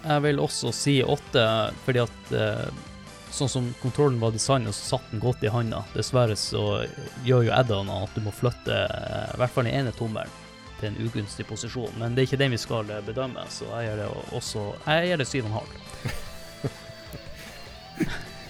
Jeg 0.03 0.23
vil 0.23 0.41
også 0.43 0.71
si 0.75 0.97
åtte, 1.03 1.45
fordi 1.85 2.03
at 2.03 2.33
eh, 2.35 2.83
sånn 3.31 3.49
som 3.51 3.69
kontrollen 3.81 4.19
var 4.19 4.31
designet, 4.35 4.75
så 4.75 4.97
satt 4.97 5.11
den 5.11 5.21
godt 5.23 5.43
i 5.43 5.51
handa. 5.51 5.83
Dessverre 5.93 6.35
så 6.39 6.83
gjør 7.25 7.47
jo 7.47 7.55
add-onene 7.55 8.03
at 8.07 8.15
du 8.15 8.23
må 8.25 8.33
flytte 8.35 8.75
eh, 8.87 9.33
i 9.33 9.41
hvert 9.41 9.53
fall 9.53 9.67
den 9.67 9.79
ene 9.81 9.95
tommelen 9.95 10.31
til 10.79 10.91
en 10.91 10.99
ugunstig 11.07 11.47
posisjon. 11.49 11.93
Men 11.97 12.15
det 12.15 12.23
er 12.23 12.29
ikke 12.29 12.41
den 12.43 12.53
vi 12.55 12.61
skal 12.61 12.89
eh, 12.93 13.03
bedømme, 13.05 13.45
så 13.53 13.69
jeg 13.75 13.89
gjør 13.89 14.01
det 14.03 14.07
også 14.39 14.65
Jeg 14.85 15.11
gjør 15.11 15.21
det 15.23 15.29
syv 15.33 15.43
og 15.43 15.51
en 15.51 15.59
halv. 15.59 15.77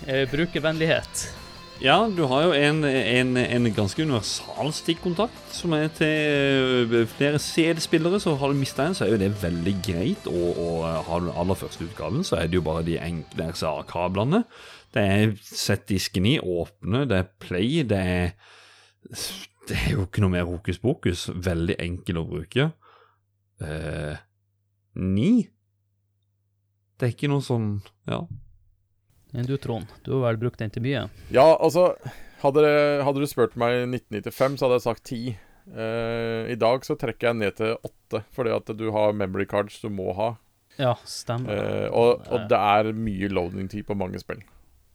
Eh, 0.08 0.24
Brukervennlighet. 0.32 1.22
Ja, 1.78 2.08
du 2.10 2.24
har 2.26 2.48
jo 2.48 2.54
en, 2.58 2.80
en, 2.84 3.38
en 3.38 3.68
ganske 3.76 4.02
universal 4.02 4.72
stikkontakt 4.74 5.52
som 5.54 5.76
er 5.78 5.92
til 5.94 6.88
eh, 6.90 7.04
flere 7.12 7.38
CD-spillere. 7.38 8.18
Så 8.20 8.34
har 8.42 8.50
du 8.50 8.58
mista 8.58 8.88
en, 8.88 8.96
så 8.98 9.06
er 9.06 9.12
jo 9.12 9.20
det 9.22 9.30
veldig 9.44 9.74
greit. 9.86 10.26
Og, 10.32 10.58
og 10.58 10.88
har 11.06 11.22
du 11.22 11.28
den 11.28 11.38
aller 11.38 11.60
første 11.60 11.86
utgaven, 11.86 12.26
så 12.26 12.40
er 12.40 12.50
det 12.50 12.58
jo 12.58 12.64
bare 12.66 12.82
de 12.88 12.98
enkle 12.98 13.52
RCA-kablene. 13.52 14.42
Det 14.96 15.04
er 15.04 15.36
sett 15.46 15.86
disken 15.92 16.26
i, 16.26 16.40
åpne, 16.42 17.04
det 17.12 17.20
er 17.22 17.30
play, 17.46 17.84
det 17.86 18.02
er 18.02 18.34
Det 19.68 19.76
er 19.76 19.94
jo 19.94 20.08
ikke 20.08 20.24
noe 20.24 20.34
mer 20.34 20.48
hokus 20.50 20.80
pokus. 20.82 21.28
Veldig 21.30 21.76
enkel 21.84 22.24
å 22.24 22.26
bruke. 22.26 22.70
Eh, 23.62 24.18
ni? 24.98 25.32
Det 26.98 27.06
er 27.06 27.14
ikke 27.14 27.30
noe 27.30 27.46
sånn 27.46 27.70
Ja. 28.10 28.24
Men 29.38 29.46
du, 29.46 29.54
Trond, 29.62 29.86
du 30.02 30.16
har 30.16 30.32
vel 30.32 30.40
brukt 30.42 30.58
den 30.58 30.72
til 30.74 30.82
mye? 30.82 31.04
Ja, 31.30 31.46
altså 31.62 31.92
Hadde, 32.42 32.64
hadde 33.06 33.22
du 33.22 33.26
spurt 33.30 33.56
meg 33.58 33.74
i 33.74 33.86
1995, 33.86 34.58
så 34.58 34.66
hadde 34.66 34.76
jeg 34.78 34.84
sagt 34.86 35.10
10. 35.10 35.20
Uh, 35.74 36.50
I 36.54 36.58
dag 36.58 36.84
så 36.86 36.94
trekker 36.98 37.32
jeg 37.32 37.38
ned 37.40 37.56
til 37.58 37.72
8, 37.82 38.22
fordi 38.34 38.54
at 38.54 38.70
du 38.78 38.84
har 38.94 39.16
memory 39.18 39.48
cards 39.50 39.80
du 39.82 39.90
må 39.94 40.14
ha. 40.18 40.32
Ja, 40.78 40.94
stemmer. 41.10 41.58
Uh, 41.58 41.88
og, 41.90 42.28
og 42.30 42.46
det 42.50 42.60
er 42.62 42.92
mye 42.94 43.30
loading-tid 43.34 43.88
på 43.90 43.98
mange 43.98 44.22
spill. 44.22 44.44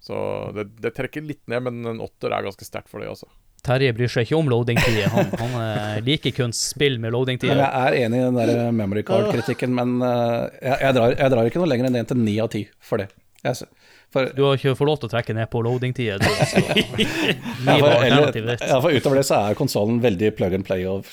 Så 0.02 0.16
det, 0.54 0.68
det 0.82 0.94
trekker 0.94 1.22
litt 1.26 1.42
ned, 1.50 1.66
men 1.66 1.94
en 1.94 2.02
åtter 2.02 2.34
er 2.34 2.46
ganske 2.46 2.66
sterkt 2.66 2.90
for 2.90 3.02
det, 3.02 3.10
altså. 3.10 3.30
Terje 3.62 3.94
bryr 3.94 4.10
seg 4.10 4.26
ikke 4.26 4.38
om 4.38 4.50
loading-tider. 4.50 5.10
Han, 5.14 5.28
han 5.38 5.52
eh, 5.62 5.98
liker 6.02 6.34
kun 6.34 6.54
spill 6.56 6.98
med 7.02 7.14
loading-tider. 7.14 7.60
jeg 7.62 7.86
er 7.86 7.98
enig 8.00 8.18
i 8.18 8.24
den 8.24 8.38
der 8.40 8.74
memory 8.74 9.04
card-kritikken, 9.06 9.70
men 9.78 10.00
eh, 10.02 10.48
jeg, 10.58 10.78
jeg, 10.82 10.96
drar, 10.98 11.14
jeg 11.14 11.34
drar 11.34 11.50
ikke 11.50 11.62
noe 11.62 11.70
lenger 11.70 11.90
enn 11.90 12.00
en 12.00 12.10
til 12.10 12.18
ni 12.18 12.34
av 12.42 12.50
ti 12.54 12.64
for 12.82 13.02
det. 13.02 13.12
Jeg, 13.46 13.68
for, 14.12 14.32
Du 14.36 14.42
har 14.46 14.58
ikke 14.58 14.74
fått 14.78 14.88
lov 14.88 14.98
til 15.02 15.10
å 15.10 15.12
trekke 15.14 15.36
ned 15.36 15.50
på 15.52 15.62
loading-tida. 15.64 16.18
ja, 17.66 17.76
ja, 17.76 18.80
for 18.80 18.90
utover 18.92 19.20
det 19.20 19.26
så 19.28 19.40
er 19.40 19.58
konsollen 19.58 20.02
veldig 20.04 20.34
plug 20.38 20.58
and 20.58 20.66
play 20.68 20.84
og 20.88 21.08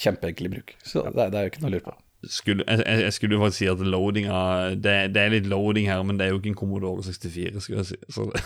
kjempeenkel 0.00 0.48
i 0.48 0.54
bruk. 0.56 0.74
Så 0.84 1.04
det, 1.10 1.30
det 1.32 1.38
er 1.40 1.46
jo 1.46 1.52
ikke 1.52 1.64
noe 1.64 1.70
å 1.70 1.74
lure 1.76 1.86
på. 1.88 1.96
skulle, 2.28 2.64
jeg, 2.68 3.00
jeg 3.04 3.16
skulle 3.16 3.36
jo 3.36 3.44
faktisk 3.44 3.62
si 3.62 3.70
at 3.72 3.84
loadinga 3.84 4.40
det, 4.76 4.96
det 5.14 5.22
er 5.22 5.34
litt 5.36 5.48
loading 5.50 5.88
her, 5.90 6.02
men 6.06 6.20
det 6.20 6.26
er 6.26 6.34
jo 6.34 6.40
ikke 6.40 6.52
en 6.54 6.60
Commodore 6.62 7.04
64, 7.06 7.64
skulle 7.64 7.84
jeg 7.84 7.92
si. 7.92 8.00
Så 8.12 8.28
det, 8.32 8.42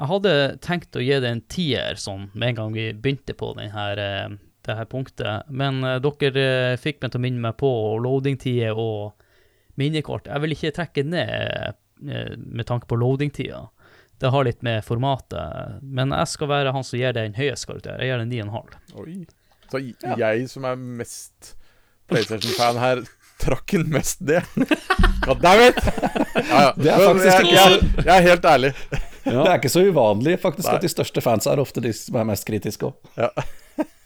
Jeg 0.00 0.08
hadde 0.08 0.34
tenkt 0.64 0.96
å 0.96 1.02
gi 1.04 1.16
det 1.20 1.28
en 1.28 1.42
tier 1.52 1.98
sånn 2.00 2.30
med 2.32 2.54
en 2.54 2.56
gang 2.56 2.70
vi 2.72 2.86
begynte 2.96 3.34
på 3.36 3.50
den 3.58 3.68
her, 3.74 4.00
eh, 4.00 4.30
det 4.64 4.76
her 4.78 4.86
punktet, 4.88 5.48
men 5.48 5.82
uh, 5.84 5.98
dere 6.00 6.44
uh, 6.72 6.78
fikk 6.80 7.02
meg 7.02 7.12
til 7.12 7.20
å 7.20 7.24
minne 7.24 7.42
meg 7.44 7.58
på 7.60 7.68
loading-tider 8.00 8.76
og 8.80 9.12
minnekort. 9.80 10.28
Jeg 10.30 10.44
vil 10.44 10.56
ikke 10.56 10.72
trekke 10.76 11.04
ned 11.08 11.30
eh, 11.32 12.32
med 12.36 12.68
tanke 12.68 12.88
på 12.90 12.98
loading-tida. 13.00 13.66
Det 14.20 14.32
har 14.34 14.44
litt 14.44 14.60
med 14.66 14.84
formatet, 14.84 15.78
men 15.80 16.12
jeg 16.12 16.28
skal 16.28 16.50
være 16.50 16.74
han 16.76 16.84
som 16.84 17.00
gir 17.00 17.14
det 17.16 17.24
en 17.24 17.38
høyest 17.38 17.66
karakter. 17.70 18.02
Jeg 18.02 18.12
gir 18.12 18.20
det 18.20 18.42
9,5. 18.44 18.74
Oi. 19.00 19.16
Så 19.70 19.80
ja. 19.80 20.16
jeg 20.18 20.50
som 20.50 20.66
er 20.68 20.76
mest 20.76 21.54
PlayStation-fan 22.10 22.80
her, 22.82 23.00
trakk 23.40 23.72
den 23.78 23.88
mest 23.94 24.20
det. 24.26 24.42
God 25.26 25.40
damn 25.40 25.62
it! 25.70 25.78
Ja, 26.34 26.60
ja. 26.66 26.72
Det 26.76 26.90
er 26.90 27.06
faktisk 27.06 27.30
jeg, 27.30 27.54
jeg, 27.54 27.80
jeg 28.04 28.12
er 28.16 28.26
helt 28.26 28.44
ærlig. 28.44 28.72
Det 29.24 29.36
er 29.36 29.56
ikke 29.56 29.72
så 29.72 29.82
uvanlig 29.84 30.36
faktisk 30.42 30.68
Nei. 30.68 30.76
at 30.76 30.84
de 30.84 30.90
største 30.90 31.22
fans 31.24 31.48
er 31.48 31.60
ofte 31.62 31.82
de 31.84 31.92
som 31.96 32.18
er 32.20 32.28
mest 32.32 32.46
kritiske 32.48 32.88
òg. 32.88 32.96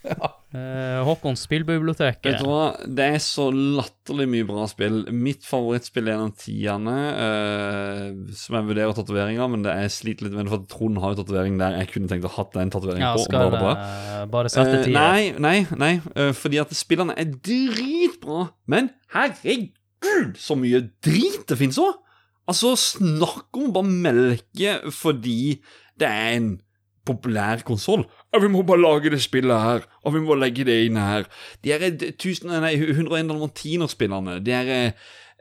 Eh, 0.54 1.00
Håkon, 1.02 1.34
spillbiblioteket. 1.34 2.22
vet 2.28 2.38
du 2.38 2.46
hva, 2.46 2.76
det 2.86 3.06
er 3.16 3.22
så 3.24 3.48
latterlig 3.50 4.28
mye 4.30 4.44
bra 4.46 4.68
spill. 4.70 5.00
Mitt 5.10 5.42
favorittspill 5.48 6.06
er 6.06 6.14
en 6.14 6.28
av 6.28 6.36
tierne, 6.38 6.92
eh, 7.24 8.04
som 8.38 8.54
jeg 8.60 8.68
vurderer 8.68 8.94
tatoveringer, 8.94 9.48
men 9.50 9.64
det 9.64 9.72
jeg 9.80 9.90
sliter 9.96 10.28
litt 10.28 10.36
med 10.36 10.46
det, 10.46 10.52
for 10.52 10.68
Trond 10.70 11.00
har 11.02 11.16
jo 11.16 11.24
tatovering 11.24 11.56
der 11.58 11.74
jeg 11.80 11.90
kunne 11.90 12.10
tenkt 12.12 12.28
å 12.28 12.30
ha 12.36 12.44
den 12.54 12.70
tatoveringen 12.70 13.02
Ja, 13.02 13.16
på. 13.18 13.24
skal 13.26 13.50
bare, 13.50 13.62
bra. 13.64 13.72
jeg 14.20 14.30
bare 14.36 14.52
sette 14.54 14.76
tida? 14.84 14.92
Uh, 14.94 15.00
nei, 15.00 15.24
nei, 15.42 15.56
nei, 15.82 15.92
eh, 16.14 16.30
fordi 16.38 16.60
at 16.62 16.76
spillene 16.78 17.16
er 17.18 17.34
dritbra. 17.50 18.44
Men 18.70 18.92
herregud, 19.16 20.38
så 20.38 20.54
mye 20.60 20.84
drit 21.02 21.48
det 21.50 21.58
finnes 21.58 21.80
òg! 21.82 21.98
Altså, 22.46 22.76
snakk 22.78 23.56
om 23.58 23.72
bare 23.74 23.90
melke 23.90 24.78
fordi 24.92 25.56
det 25.98 26.06
er 26.14 26.30
en 26.36 26.48
populær 27.04 27.62
konsoll. 27.66 28.04
Vi 28.40 28.50
må 28.50 28.62
bare 28.66 28.82
lage 28.82 29.12
det 29.12 29.22
spillet 29.22 29.60
her, 29.66 29.84
og 30.04 30.14
vi 30.16 30.22
må 30.24 30.36
legge 30.38 30.66
det 30.66 30.78
inn 30.86 31.00
her. 31.00 31.28
De 31.64 31.74
er 31.74 31.84
101 31.90 33.28
dalmatiner-spillerne, 33.30 34.38
de 34.44 34.54
er 34.56 34.72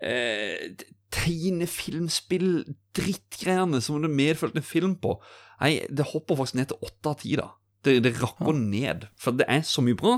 eh, 0.04 0.84
tegnefilmspill, 1.14 2.64
drittgreiene 2.98 3.82
som 3.84 4.04
det 4.04 4.12
medfølte 4.14 4.62
en 4.62 4.68
film 4.68 4.96
på. 5.02 5.16
Nei, 5.62 5.78
det 5.90 6.10
hopper 6.12 6.40
faktisk 6.40 6.60
ned 6.60 6.72
til 6.72 6.88
åtte 6.90 7.12
av 7.12 7.20
ti, 7.22 7.36
da. 7.40 7.50
Det, 7.84 7.98
det 8.04 8.16
rakker 8.20 8.56
ned. 8.58 9.08
For 9.20 9.36
det 9.36 9.48
er 9.52 9.64
så 9.68 9.84
mye 9.86 10.00
bra, 10.00 10.18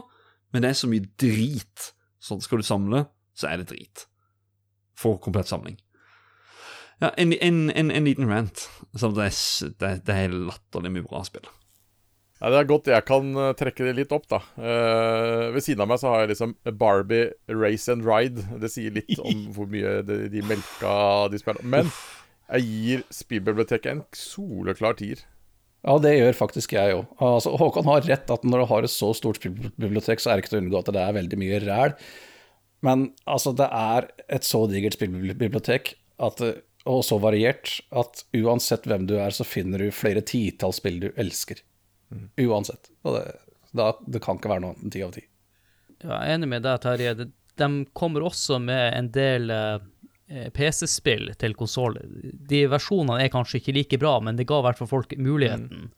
men 0.53 0.63
det 0.63 0.71
er 0.71 0.79
så 0.79 0.89
mye 0.89 1.05
drit. 1.21 1.91
Sånn 2.23 2.41
skal 2.43 2.61
du 2.61 2.67
samle, 2.67 3.05
så 3.37 3.51
er 3.51 3.61
det 3.61 3.69
drit. 3.73 4.05
For 4.97 5.19
komplett 5.21 5.51
samling. 5.51 5.77
Ja, 7.03 7.11
en, 7.19 7.33
en, 7.33 7.69
en, 7.71 7.91
en 7.91 8.07
liten 8.07 8.29
rant. 8.31 8.65
Så 8.95 9.11
det, 9.15 9.27
er, 9.27 9.69
det, 9.81 9.91
det 10.07 10.17
er 10.25 10.35
latterlig 10.47 10.93
mye 10.95 11.07
bra 11.07 11.23
spill. 11.27 11.47
Ja, 12.41 12.49
det 12.51 12.57
er 12.59 12.67
godt 12.67 12.89
jeg 12.91 13.05
kan 13.07 13.29
eh, 13.39 13.53
trekke 13.57 13.85
det 13.87 13.93
litt 13.97 14.11
opp, 14.15 14.27
da. 14.31 14.41
Eh, 14.59 15.45
ved 15.55 15.63
siden 15.63 15.85
av 15.85 15.89
meg 15.91 16.01
så 16.01 16.11
har 16.11 16.23
jeg 16.23 16.33
liksom 16.33 16.55
Barbie 16.79 17.29
Race 17.51 17.91
and 17.91 18.03
Ride. 18.07 18.43
Det 18.61 18.71
sier 18.71 18.95
litt 18.95 19.19
om 19.27 19.47
hvor 19.55 19.69
mye 19.71 20.01
de, 20.07 20.25
de 20.31 20.43
melka 20.47 20.97
de 21.31 21.39
spiller. 21.41 21.63
Men 21.75 21.91
jeg 22.51 22.67
gir 22.67 23.07
spillbiblioteket 23.15 23.91
en 23.93 24.03
soleklar 24.15 24.99
tier. 24.99 25.23
Ja, 25.85 25.95
det 26.01 26.15
gjør 26.15 26.37
faktisk 26.37 26.73
jeg 26.73 26.95
òg. 26.97 27.09
Altså, 27.21 27.53
Håkon 27.61 27.87
har 27.87 28.05
rett 28.07 28.31
at 28.33 28.45
når 28.47 28.63
du 28.63 28.69
har 28.71 28.85
et 28.87 28.93
så 28.93 29.11
stort 29.17 29.37
spillbibliotek, 29.37 30.21
så 30.21 30.31
er 30.31 30.37
det 30.37 30.45
ikke 30.45 30.55
til 30.55 30.59
å 30.59 30.63
unngå 30.65 30.79
at 30.81 30.89
det 30.95 31.03
er 31.03 31.17
veldig 31.19 31.39
mye 31.39 31.59
ræl. 31.61 31.93
Men 32.85 33.09
altså, 33.29 33.53
det 33.57 33.67
er 33.69 34.09
et 34.33 34.47
så 34.47 34.63
digert 34.69 34.97
spillbibliotek 34.97 35.93
at, 36.25 36.41
og 36.85 37.01
så 37.05 37.17
variert 37.21 37.79
at 37.97 38.23
uansett 38.37 38.85
hvem 38.89 39.07
du 39.09 39.15
er, 39.17 39.33
så 39.33 39.45
finner 39.47 39.81
du 39.81 39.91
flere 39.95 40.21
titalls 40.21 40.77
spill 40.81 40.99
du 41.01 41.07
elsker. 41.17 41.61
Uansett. 42.39 42.91
Og 43.03 43.17
det, 43.17 43.23
da, 43.75 43.89
det 44.07 44.21
kan 44.23 44.37
ikke 44.37 44.51
være 44.53 44.63
noe 44.63 44.75
annet 44.75 44.85
enn 44.85 44.93
ti 44.93 45.01
av 45.05 45.15
ti. 45.15 45.23
Ja, 46.03 46.19
jeg 46.21 46.29
er 46.29 46.37
enig 46.37 46.51
med 46.51 46.63
deg, 46.67 46.79
Terje. 46.83 47.15
De, 47.57 47.67
kommer 47.97 48.25
også 48.27 48.59
med 48.61 48.93
en 48.99 49.09
del 49.15 49.49
eh, 49.55 50.47
PC-spill 50.53 51.31
til 51.41 51.55
konsoll. 51.57 51.97
De 52.49 52.65
versjonene 52.71 53.21
er 53.25 53.31
kanskje 53.33 53.61
ikke 53.61 53.75
like 53.79 53.99
bra, 54.01 54.17
men 54.23 54.37
det 54.37 54.45
ga 54.49 54.59
i 54.61 54.65
hvert 54.67 54.81
fall 54.81 54.91
folk 54.91 55.15
muligheten. 55.17 55.89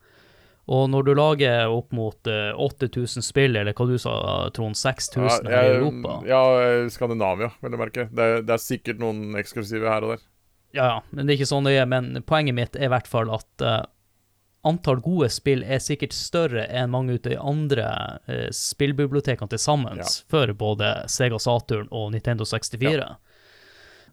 Og 0.67 0.89
når 0.91 1.05
du 1.07 1.11
lager 1.15 1.71
opp 1.71 1.93
mot 1.95 2.27
eh, 2.31 2.49
8000 2.59 3.23
spill, 3.23 3.55
eller 3.55 3.75
hva 3.75 3.85
du 3.87 3.95
sa, 4.03 4.15
Trond, 4.55 4.75
6000 4.75 5.47
her 5.51 5.63
i 5.69 5.75
Europa 5.77 6.17
Ja, 6.27 6.41
eh, 6.63 6.87
Skandinavia, 6.91 7.51
vil 7.63 7.75
jeg 7.75 7.81
merke. 7.83 8.07
Det, 8.11 8.25
er- 8.33 8.43
det 8.47 8.55
er 8.57 8.63
sikkert 8.63 8.99
noen 9.03 9.37
eksklusive 9.39 9.87
her 9.91 10.03
og 10.07 10.15
der. 10.15 10.25
Ja, 10.75 10.85
ja, 10.85 10.97
men 11.11 11.25
det 11.27 11.33
er 11.33 11.37
ikke 11.39 11.49
sånn 11.53 11.67
det 11.67 11.77
er. 11.79 11.85
Men 11.89 12.23
poenget 12.27 12.55
mitt 12.57 12.75
er 12.75 12.87
i 12.89 12.91
hvert 12.91 13.07
fall 13.07 13.29
at 13.33 13.63
uh, 13.63 13.83
antall 14.67 14.99
gode 15.01 15.29
spill 15.31 15.63
er 15.63 15.79
sikkert 15.83 16.13
større 16.13 16.65
enn 16.67 16.91
mange 16.91 17.15
av 17.15 17.23
de 17.25 17.37
andre 17.39 17.87
uh, 18.27 18.47
spillbibliotekene 18.53 19.49
til 19.53 19.61
sammen 19.63 20.01
Ja. 20.03 20.09
for 20.29 20.51
både 20.53 20.91
Sega 21.09 21.39
Saturn 21.39 21.87
og 21.91 22.11
Nintendo 22.13 22.45
64. 22.45 23.07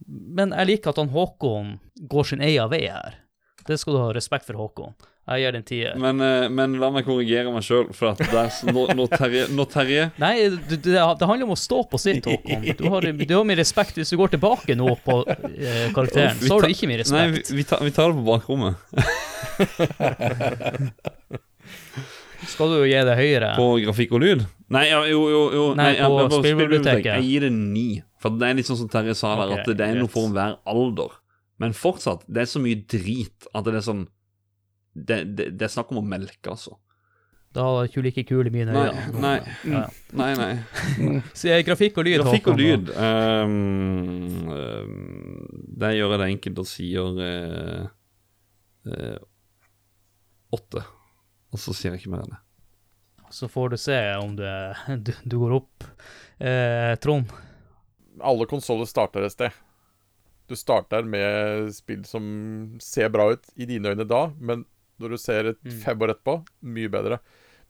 Men 0.08 0.52
jeg 0.54 0.66
liker 0.70 0.90
at 0.94 0.98
han 1.02 1.12
Håkon 1.14 1.74
går 2.10 2.24
sin 2.32 2.42
egen 2.44 2.70
vei 2.72 2.84
her. 2.86 3.20
Det 3.66 3.78
skal 3.80 3.94
du 3.96 4.00
ha 4.02 4.12
respekt 4.12 4.46
for, 4.48 4.58
Håkon. 4.60 4.94
Jeg 5.24 5.40
gir 5.40 5.54
den 5.56 5.62
tier. 5.64 5.94
Men, 5.96 6.18
eh, 6.20 6.50
men 6.52 6.74
la 6.76 6.90
meg 6.92 7.06
korrigere 7.06 7.48
meg 7.52 7.62
sjøl, 7.64 7.86
for 7.96 8.12
når, 8.68 8.90
når, 8.92 9.06
Terje, 9.14 9.46
når 9.56 9.64
Terje 9.72 10.10
Nei, 10.24 10.34
det, 10.68 10.82
det, 10.84 10.98
handler 11.00 11.46
om 11.46 11.54
å 11.54 11.56
stå 11.56 11.78
på 11.88 11.96
sitt, 12.02 12.26
Håkon. 12.28 12.60
Du 12.76 12.84
har, 12.92 13.00
du 13.08 13.32
har 13.32 13.44
min 13.48 13.56
respekt 13.56 13.96
hvis 13.96 14.12
du 14.12 14.20
går 14.20 14.36
tilbake 14.36 14.76
nå 14.76 14.92
på 15.06 15.24
eh, 15.24 15.88
karakteren. 15.96 16.36
Så 16.42 16.52
har 16.52 16.60
du 16.68 16.72
ikke 16.74 16.88
min 16.90 17.00
Nei, 17.00 17.08
vi, 17.08 17.14
respekt. 17.40 17.56
vi, 17.56 17.64
tar, 17.70 17.80
vi 17.86 17.92
tar 17.96 18.12
det 18.12 18.16
på 18.20 18.26
bakrommet. 18.28 18.74
Skal 22.44 22.68
du 22.68 22.76
jo 22.82 22.84
gi 22.84 23.00
det 23.08 23.16
høyere? 23.16 23.56
På 23.56 23.80
grafikk 23.80 24.12
og 24.18 24.20
lyd? 24.26 24.44
Nei, 24.74 24.90
ja, 24.90 24.98
jo, 25.08 25.20
jo, 25.32 25.42
jo 25.56 25.64
Nei, 25.78 25.94
ja, 25.96 26.04
på 26.10 26.16
men 26.20 26.30
spillbiblioteket. 26.34 27.14
Jeg 27.16 27.24
gir 27.30 27.40
det 27.46 27.52
ni. 27.56 27.88
For 28.20 28.28
det 28.36 28.44
er 28.50 28.54
litt 28.60 28.68
sånn 28.68 28.80
som 28.82 28.90
Terje 28.92 29.14
sa 29.16 29.32
der, 29.40 29.48
okay, 29.54 29.64
at 29.64 29.72
det 29.80 29.86
er 29.88 29.96
noe 30.00 30.10
for 30.12 30.28
hver 30.34 30.52
alder. 30.68 31.10
Men 31.62 31.70
fortsatt, 31.76 32.24
det 32.28 32.40
er 32.44 32.48
så 32.50 32.60
mye 32.60 32.82
drit 32.90 33.46
at 33.54 33.64
det 33.64 33.76
er 33.78 33.86
sånn 33.86 34.04
Det, 34.94 35.24
det, 35.36 35.50
det 35.58 35.66
er 35.66 35.72
snakk 35.74 35.90
om 35.92 36.00
å 36.00 36.06
melke, 36.06 36.50
altså. 36.50 36.78
Da 37.54 37.62
er 37.62 37.86
du 37.86 37.92
ikke 37.92 38.02
like 38.02 38.24
kul 38.26 38.48
i 38.48 38.50
mine 38.50 38.74
øyne. 38.74 39.02
nei, 39.22 39.36
Ja. 39.70 39.84
nei. 40.18 40.30
nei. 40.34 40.54
Så 41.38 41.52
eh, 41.54 41.62
grafikk 41.66 42.00
og 42.02 42.08
lyd, 42.08 42.18
Grafikk 42.22 42.48
og 42.50 42.58
lyd 42.58 42.90
Um, 42.94 44.48
ehm, 44.50 45.44
det 45.78 45.92
gjør 45.94 46.14
jeg 46.14 46.22
det 46.22 46.30
enkelt 46.32 46.62
og 46.64 46.66
sier 46.66 47.20
eh, 47.28 47.84
uh, 48.90 49.20
åtte. 50.54 50.82
Og 51.54 51.62
så 51.62 51.74
sier 51.76 51.94
jeg 51.94 52.02
ikke 52.02 52.14
mer 52.16 52.24
enn 52.24 52.34
det. 52.34 52.40
Så 53.34 53.48
får 53.50 53.74
du 53.74 53.78
se 53.78 53.98
om 54.18 54.34
du, 54.38 54.44
du, 55.06 55.12
du 55.22 55.38
går 55.38 55.54
opp. 55.60 55.86
Uh, 56.42 56.94
Trond, 57.02 57.30
Alle 58.22 58.46
konsoller 58.50 58.90
starter 58.90 59.26
et 59.26 59.34
sted. 59.34 59.54
Du 60.50 60.58
starter 60.58 61.06
med 61.06 61.70
spill 61.74 62.02
som 62.06 62.24
ser 62.82 63.14
bra 63.14 63.30
ut 63.32 63.46
i 63.54 63.66
dine 63.70 63.94
øyne 63.94 64.06
da, 64.10 64.26
men 64.38 64.66
når 65.00 65.10
du 65.14 65.16
ser 65.18 65.46
et 65.52 65.58
Mm. 65.64 65.80
fem 65.82 65.98
år 66.02 66.14
etterpå, 66.14 66.36
mye 66.62 66.88
bedre. 66.92 67.18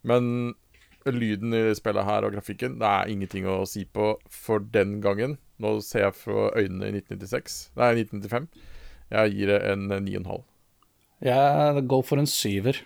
Men 0.05 0.55
lyden 1.07 1.53
i 1.55 1.75
spillet 1.77 2.05
her 2.05 2.25
og 2.25 2.33
grafikken, 2.33 2.79
det 2.81 2.89
er 2.89 3.11
ingenting 3.13 3.45
å 3.45 3.67
si 3.69 3.85
på 3.85 4.17
for 4.31 4.59
den 4.59 5.01
gangen. 5.05 5.39
Nå 5.61 5.81
ser 5.83 6.07
jeg 6.09 6.15
fra 6.15 6.51
øynene 6.57 6.89
i 6.89 6.93
1996, 7.01 7.71
nei, 7.77 7.93
1995. 7.95 8.49
Jeg 9.13 9.35
gir 9.37 9.47
det 9.53 9.63
en 9.71 9.89
9,5. 9.89 10.43
Jeg 11.23 11.87
går 11.89 12.03
for 12.05 12.19
en 12.19 12.27
syver. 12.27 12.81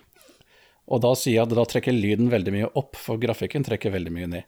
Og 0.89 1.01
da 1.01 1.13
sier 1.15 1.35
jeg 1.39 1.43
at 1.47 1.55
da 1.55 1.65
trekker 1.65 1.93
lyden 1.93 2.29
veldig 2.31 2.51
mye 2.53 2.69
opp, 2.75 2.95
for 2.95 3.17
grafikken 3.21 3.63
trekker 3.65 3.91
veldig 3.93 4.11
mye 4.11 4.27
ned. 4.27 4.43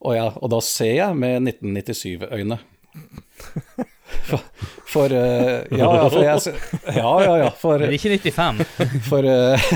Og, 0.00 0.14
ja, 0.14 0.28
og 0.36 0.50
da 0.50 0.60
ser 0.60 0.94
jeg 0.94 1.16
med 1.18 1.42
1997-øyne. 1.42 2.58
For, 4.28 4.40
for 4.88 5.12
uh, 5.12 5.64
Ja, 5.72 5.88
ja, 5.98 6.04
for 6.12 6.24
jeg 6.24 6.54
Ja, 6.96 7.12
ja, 7.24 7.34
ja. 7.42 7.50
For, 7.56 7.80
men 7.80 7.94
ikke 7.96 8.12
95. 8.16 8.62
for 9.08 9.24
uh, 9.26 9.68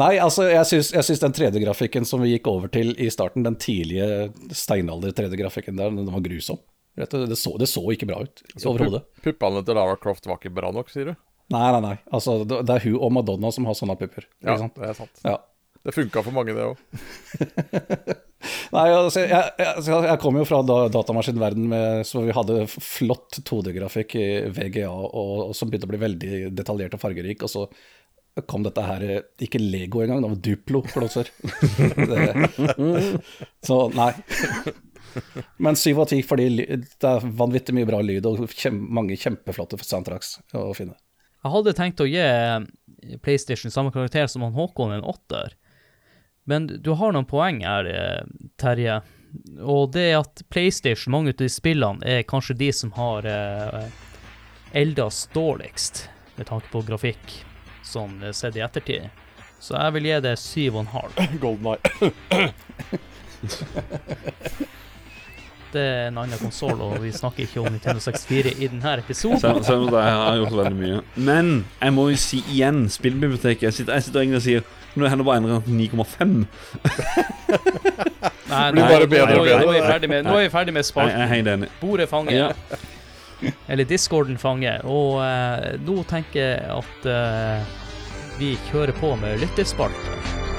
Nei, 0.00 0.12
altså, 0.20 0.48
jeg 0.50 0.66
syns, 0.90 1.22
den 1.22 1.36
3D-grafikken 1.36 2.08
som 2.08 2.24
vi 2.24 2.34
gikk 2.34 2.50
over 2.50 2.72
til 2.72 2.92
i 3.00 3.08
starten, 3.12 3.46
den 3.46 3.58
tidlige 3.60 4.30
steinalder-3D-grafikken 4.56 5.80
der, 5.80 5.92
den 5.96 6.12
var 6.12 6.24
grusom. 6.24 6.60
Vet 7.00 7.12
du, 7.14 7.24
det, 7.26 7.38
så, 7.38 7.54
det 7.60 7.70
så 7.70 7.82
ikke 7.94 8.08
bra 8.10 8.22
ut 8.26 8.44
overhodet. 8.64 9.04
Puppene 9.24 9.62
til 9.64 9.78
Lara 9.78 9.96
Croft 10.00 10.28
var 10.28 10.40
ikke 10.40 10.52
bra 10.54 10.72
nok, 10.74 10.90
sier 10.92 11.12
du? 11.12 11.14
Nei, 11.50 11.66
nei, 11.74 11.80
nei. 11.82 11.96
Altså, 12.14 12.40
det, 12.46 12.62
det 12.68 12.76
er 12.76 12.84
hun 12.86 12.98
og 13.00 13.14
Madonna 13.16 13.50
som 13.54 13.66
har 13.66 13.78
sånne 13.78 13.96
pupper. 13.98 14.26
Ja, 14.44 14.54
det 14.54 14.90
er 14.90 14.98
sant. 14.98 15.22
Ja. 15.26 15.38
Det 15.86 15.94
funka 15.96 16.20
for 16.26 16.34
mange, 16.36 16.52
det 16.52 16.64
òg. 16.66 16.76
Nei, 18.74 18.86
altså, 18.94 19.22
jeg, 19.26 19.52
jeg, 19.60 19.84
jeg 20.06 20.18
kom 20.22 20.36
jo 20.40 20.44
fra 20.48 20.60
da, 20.64 20.76
datamaskinverden 20.92 21.66
med, 21.70 22.02
så 22.08 22.22
vi 22.24 22.34
hadde 22.36 22.62
flott 22.70 23.40
2D-grafikk 23.48 24.14
i 24.20 24.26
VGA, 24.56 24.90
og, 24.90 25.16
og 25.50 25.54
som 25.56 25.70
begynte 25.72 25.88
å 25.88 25.92
bli 25.92 26.00
veldig 26.02 26.42
detaljert 26.56 26.96
og 26.96 27.02
fargerik, 27.02 27.44
og 27.46 27.52
så 27.52 27.66
kom 28.48 28.62
dette 28.64 28.84
her, 28.86 29.02
ikke 29.42 29.58
Lego 29.60 30.04
engang, 30.04 30.22
det 30.22 30.30
var 30.30 30.42
Duplo-klosser. 30.46 31.32
Det- 32.12 33.20
så 33.66 33.80
nei. 33.96 34.12
Men 35.58 35.74
syv 35.76 36.04
av 36.04 36.10
ti 36.12 36.20
fordi 36.22 36.46
det 36.62 37.08
er 37.08 37.24
vanvittig 37.40 37.74
mye 37.76 37.88
bra 37.88 37.98
lyd, 38.04 38.28
og 38.30 38.44
kjem, 38.54 38.78
mange 39.00 39.16
kjempeflotte 39.20 39.80
soundtracks 39.82 40.36
å 40.56 40.70
finne. 40.76 40.94
Jeg 41.40 41.52
hadde 41.56 41.72
tenkt 41.76 42.00
å 42.04 42.06
gi 42.08 42.20
PlayStation 43.24 43.72
samme 43.72 43.92
karakter 43.94 44.28
som 44.30 44.44
han 44.46 44.54
Håkon, 44.56 44.92
en 44.94 45.06
åtter. 45.08 45.56
Men 46.44 46.66
du 46.82 46.90
har 46.96 47.12
noen 47.12 47.28
poeng 47.28 47.60
her, 47.64 47.84
eh, 47.86 48.22
Terje. 48.60 49.00
Og 49.62 49.92
det 49.94 50.06
er 50.10 50.18
at 50.20 50.42
PlayStation, 50.50 51.12
mange 51.14 51.34
av 51.34 51.38
de 51.38 51.48
spillene, 51.52 52.02
er 52.02 52.26
kanskje 52.26 52.58
de 52.58 52.72
som 52.74 52.90
har 52.96 53.26
eh, 53.28 53.84
eldes 54.72 55.28
dårligst, 55.34 56.08
med 56.36 56.48
tanke 56.50 56.70
på 56.72 56.82
grafikk, 56.88 57.44
sånn 57.86 58.22
eh, 58.24 58.34
sett 58.34 58.58
i 58.58 58.64
ettertid. 58.66 59.10
Så 59.60 59.76
jeg 59.76 59.94
vil 59.96 60.08
gi 60.08 60.20
det 60.24 60.36
syv 60.40 60.80
og 60.80 60.86
en 60.86 60.92
halv. 60.96 61.12
Golden 61.44 61.74
Eye. 61.76 62.50
Det 65.70 65.82
er 65.86 66.08
en 66.08 66.16
annen 66.18 66.38
konsoll, 66.40 66.80
og 66.82 66.96
vi 66.98 67.12
snakker 67.14 67.44
ikke 67.44 67.60
om 67.62 67.68
Nintendo 67.70 68.02
64 68.02 68.56
i 68.58 68.66
denne 68.72 68.94
episoden. 68.98 69.38
Selv, 69.38 69.62
selv 69.62 69.86
om 69.86 69.94
jeg 69.94 70.16
har 70.18 70.38
gjort 70.40 70.56
veldig 70.58 70.78
mye. 70.80 70.96
Men 71.14 71.52
jeg 71.78 71.94
må 71.94 72.08
jo 72.10 72.16
si 72.18 72.40
igjen, 72.50 72.88
spillbiblioteket 72.90 73.68
Jeg 73.68 73.76
sitter, 73.76 74.00
jeg 74.00 74.08
sitter 74.08 74.34
og 74.34 74.42
sier 74.42 74.66
Nå 74.98 75.06
er 75.06 75.14
det 75.16 75.24
bare 75.26 75.38
endret 75.38 75.64
til 75.66 75.74
9,5. 75.78 76.46
Nei, 78.50 78.70
nei, 78.74 78.80
nå, 79.30 79.44
er- 79.46 79.60
nå 79.62 79.68
er 79.70 79.76
vi 79.76 79.82
ferdig 79.86 80.08
med, 80.10 80.24
nå 80.26 80.32
er 80.38 80.42
vi 80.48 80.50
ferdig 80.50 80.72
med 80.74 80.82
spalten. 80.88 81.20
Bordet 81.80 82.08
fanger. 82.10 82.32
Ja. 82.34 82.50
Eller 83.70 83.84
discorden 83.88 84.36
fanger. 84.42 84.82
Og 84.84 85.20
uh, 85.22 85.78
nå 85.86 86.02
tenker 86.10 86.40
jeg 86.40 86.58
at 86.74 87.06
uh, 87.06 87.62
vi 88.40 88.56
kjører 88.70 88.92
på 88.98 89.14
med 89.20 89.38
lytterspalte. 89.44 90.49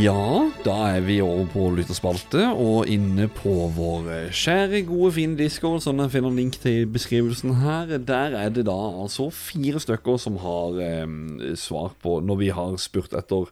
Ja, 0.00 0.48
da 0.64 0.74
er 0.94 1.02
vi 1.04 1.18
over 1.20 1.44
på 1.52 1.66
lytterspalte 1.76 2.46
og 2.54 2.88
inne 2.88 3.26
på 3.36 3.50
vår 3.76 4.06
kjære, 4.32 4.78
gode, 4.88 5.10
fine 5.12 5.36
discord, 5.36 5.82
som 5.84 5.98
jeg 6.00 6.12
finner 6.14 6.32
link 6.32 6.54
til 6.62 6.86
i 6.86 6.86
beskrivelsen 6.88 7.58
her. 7.60 7.90
Der 8.08 8.32
er 8.38 8.48
det 8.54 8.64
da 8.64 8.76
altså 9.02 9.26
fire 9.34 9.82
stykker 9.82 10.16
som 10.22 10.38
har 10.40 10.78
eh, 10.80 11.04
svar 11.52 11.92
på 12.00 12.14
når 12.24 12.38
vi 12.40 12.48
har 12.56 12.78
spurt 12.80 13.12
etter 13.18 13.50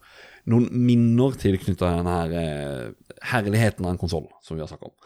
noen 0.48 0.70
minner 0.72 1.36
tilknytta 1.36 1.90
denne 1.98 2.14
her, 2.16 2.32
eh, 2.40 3.18
herligheten 3.28 3.84
av 3.84 3.92
en 3.92 4.00
konsoll, 4.00 4.24
som 4.40 4.56
vi 4.56 4.64
har 4.64 4.70
snakket 4.72 4.88
om. 4.88 4.96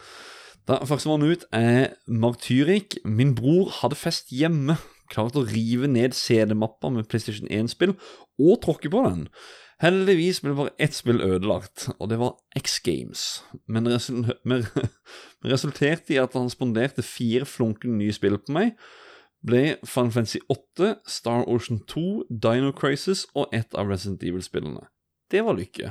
Da, 0.71 0.79
Førstemann 0.87 1.27
ut 1.27 1.49
er 1.59 1.97
Martyrik. 2.07 3.01
Min 3.03 3.35
bror 3.35 3.73
hadde 3.81 3.99
fest 3.99 4.31
hjemme. 4.31 4.79
Klarte 5.11 5.43
å 5.43 5.49
rive 5.51 5.91
ned 5.91 6.15
CD-mappa 6.15 6.93
med 6.95 7.11
PlayStation 7.11 7.51
1-spill 7.51 7.97
og 8.39 8.63
tråkke 8.63 8.95
på 8.95 9.03
den. 9.09 9.27
Heldigvis 9.83 10.39
ble 10.45 10.53
bare 10.55 10.71
ett 10.79 10.95
spill 10.95 11.19
ødelagt, 11.25 11.89
og 11.99 12.11
det 12.13 12.21
var 12.21 12.37
X 12.55 12.79
Games. 12.87 13.23
Men 13.67 13.89
resul 13.91 14.29
men 14.47 14.63
resulterte 15.53 16.15
i 16.15 16.21
at 16.23 16.37
han 16.39 16.51
spanderte 16.53 17.03
fire 17.03 17.49
flunkende 17.49 17.99
nye 17.99 18.15
spill 18.15 18.39
på 18.39 18.55
meg. 18.55 18.77
Ble 19.43 19.81
Final 19.83 20.13
Fantasy 20.15 20.39
8, 20.47 20.93
Star 21.07 21.49
Ocean 21.51 21.81
2, 21.91 22.05
Dino 22.31 22.71
Crisis 22.79 23.25
og 23.35 23.51
ett 23.51 23.75
av 23.75 23.91
Resident 23.91 24.23
Evil-spillene. 24.23 24.87
Det 25.35 25.43
var 25.43 25.59
lykke. 25.59 25.91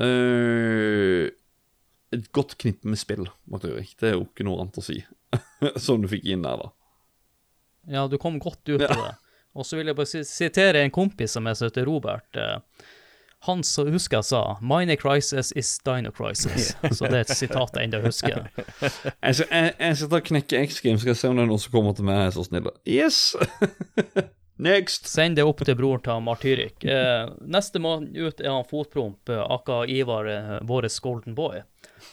Uh, 0.00 1.28
et 2.14 2.32
godt 2.32 2.56
knippe 2.62 2.88
med 2.88 2.96
spill, 2.96 3.28
Martin 3.44 3.76
Erik. 3.76 3.92
Det 4.00 4.08
er 4.08 4.16
jo 4.16 4.24
ikke 4.24 4.48
noe 4.48 4.62
annet 4.62 4.80
å 4.80 4.88
si. 4.88 5.02
Som 5.84 6.00
du 6.00 6.08
fikk 6.08 6.24
inn 6.32 6.48
der, 6.48 6.64
da. 6.64 6.72
Ja, 7.92 8.08
du 8.08 8.16
kom 8.20 8.40
godt 8.40 8.64
ut 8.72 8.88
av 8.88 8.96
det. 8.96 9.16
Og 9.54 9.66
så 9.66 9.76
vil 9.78 9.86
jeg 9.90 9.96
bare 9.96 10.24
sitere 10.28 10.82
en 10.84 10.90
kompis 10.94 11.32
som 11.36 11.46
jeg 11.46 11.56
heter 11.62 11.86
Robert. 11.88 12.28
eh, 12.36 12.58
Han 13.46 13.62
så 13.62 13.84
husker 13.86 14.16
jeg 14.18 14.24
sa 14.24 14.56
'Mine 14.60 14.96
crisis 14.96 15.52
is 15.56 15.78
dino 15.84 16.10
crisis'. 16.10 16.74
Så 16.96 17.06
det 17.06 17.14
er 17.14 17.20
et 17.20 17.36
sitat 17.36 17.70
jeg 17.76 17.84
ennå 17.86 18.00
husker. 18.02 18.48
Jeg 19.22 19.34
skal, 19.34 19.46
jeg, 19.50 19.74
jeg 19.78 19.96
skal 19.96 20.08
ta 20.10 20.20
knekke 20.20 20.66
X 20.66 20.80
Games, 20.80 21.00
skal 21.00 21.10
jeg 21.14 21.16
se 21.16 21.28
om 21.28 21.36
det 21.36 21.42
er 21.42 21.46
noen 21.46 21.58
som 21.62 21.72
kommer 21.72 21.94
til 21.94 22.04
meg, 22.04 22.16
er 22.26 22.30
så 22.34 22.44
snill. 22.44 22.66
Yes! 22.86 23.36
Next! 24.58 25.06
Send 25.06 25.36
det 25.38 25.44
opp 25.46 25.62
til 25.62 25.76
broren 25.78 26.02
til 26.02 26.18
Martyrik. 26.26 26.82
Eh, 26.82 27.28
neste 27.46 27.78
mann 27.78 28.08
ut 28.16 28.40
er 28.42 28.50
han 28.50 28.66
Fotpromp, 28.66 29.28
eh, 29.30 29.38
aka 29.54 29.84
Ivar, 29.86 30.26
eh, 30.26 30.58
vår 30.66 30.88
Golden 31.00 31.36
Boy. 31.38 31.62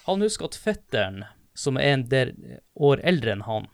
Han 0.06 0.22
husker 0.22 0.46
at 0.46 0.54
fetteren, 0.62 1.24
som 1.58 1.78
er 1.82 1.96
en 1.96 2.06
del 2.12 2.36
år 2.78 3.02
eldre 3.04 3.32
enn 3.34 3.42
han, 3.48 3.66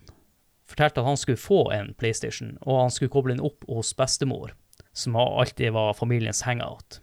fortalte 0.72 1.02
at 1.04 1.10
han 1.10 1.20
skulle 1.20 1.40
få 1.40 1.64
en 1.76 1.94
PlayStation, 2.00 2.56
og 2.62 2.86
han 2.86 2.94
skulle 2.94 3.14
koble 3.14 3.36
den 3.36 3.46
opp 3.46 3.68
hos 3.70 3.94
bestemor, 3.98 4.56
som 4.94 5.16
alltid 5.20 5.74
var 5.76 5.94
familiens 5.98 6.44
hangout. 6.48 7.00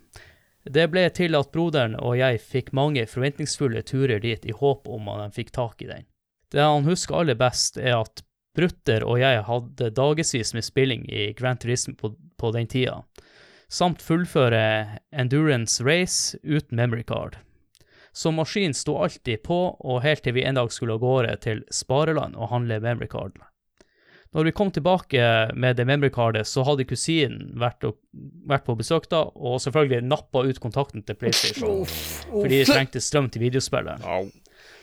Det 0.68 0.88
ble 0.92 1.06
til 1.14 1.36
at 1.38 1.52
broderen 1.54 1.94
og 1.96 2.18
jeg 2.18 2.40
fikk 2.44 2.72
mange 2.76 3.06
forventningsfulle 3.08 3.80
turer 3.88 4.20
dit 4.20 4.44
i 4.44 4.56
håp 4.56 4.88
om 4.90 5.08
at 5.12 5.22
de 5.22 5.36
fikk 5.38 5.52
tak 5.56 5.84
i 5.84 5.88
den. 5.88 6.08
Det 6.52 6.64
han 6.64 6.88
husker 6.88 7.20
aller 7.20 7.38
best, 7.38 7.78
er 7.78 8.00
at 8.00 8.24
Brutter 8.58 9.04
og 9.06 9.20
jeg 9.20 9.44
hadde 9.46 9.90
dagevis 9.94 10.54
med 10.56 10.66
spilling 10.66 11.04
i 11.12 11.32
Grand 11.38 11.60
Turisme 11.62 11.94
på, 11.94 12.14
på 12.40 12.50
den 12.56 12.66
tida, 12.66 13.02
samt 13.70 14.02
fullføre 14.02 14.98
Endurance 15.12 15.84
Race 15.84 16.38
uten 16.42 16.76
memory 16.76 17.04
card. 17.06 17.38
Så 18.12 18.32
maskinen 18.34 18.74
sto 18.74 18.96
alltid 18.98 19.44
på, 19.46 19.58
og 19.78 20.02
helt 20.02 20.24
til 20.24 20.34
vi 20.34 20.42
en 20.48 20.58
dag 20.58 20.72
skulle 20.74 20.96
av 20.96 21.04
gårde 21.04 21.36
til 21.44 21.62
Spareland 21.70 22.34
og 22.34 22.50
handle 22.50 22.80
memory 22.82 23.06
card. 23.06 23.36
Når 24.36 24.44
vi 24.44 24.52
kom 24.52 24.70
tilbake 24.70 25.22
med 25.56 25.78
det 25.78 25.86
memory 25.88 26.10
cardet, 26.12 26.44
så 26.46 26.64
hadde 26.66 26.84
kusinen 26.88 27.54
vært, 27.58 27.86
og, 27.88 27.96
vært 28.48 28.66
på 28.66 28.76
besøk 28.76 29.08
da, 29.08 29.22
og 29.32 29.56
selvfølgelig 29.64 30.02
nappa 30.04 30.42
ut 30.44 30.60
kontakten 30.60 31.04
til 31.06 31.16
PlayStation, 31.16 31.86
fordi 32.28 32.60
de 32.60 32.68
trengte 32.68 33.00
strøm 33.00 33.30
til 33.32 33.46
videospilleren. 33.46 34.04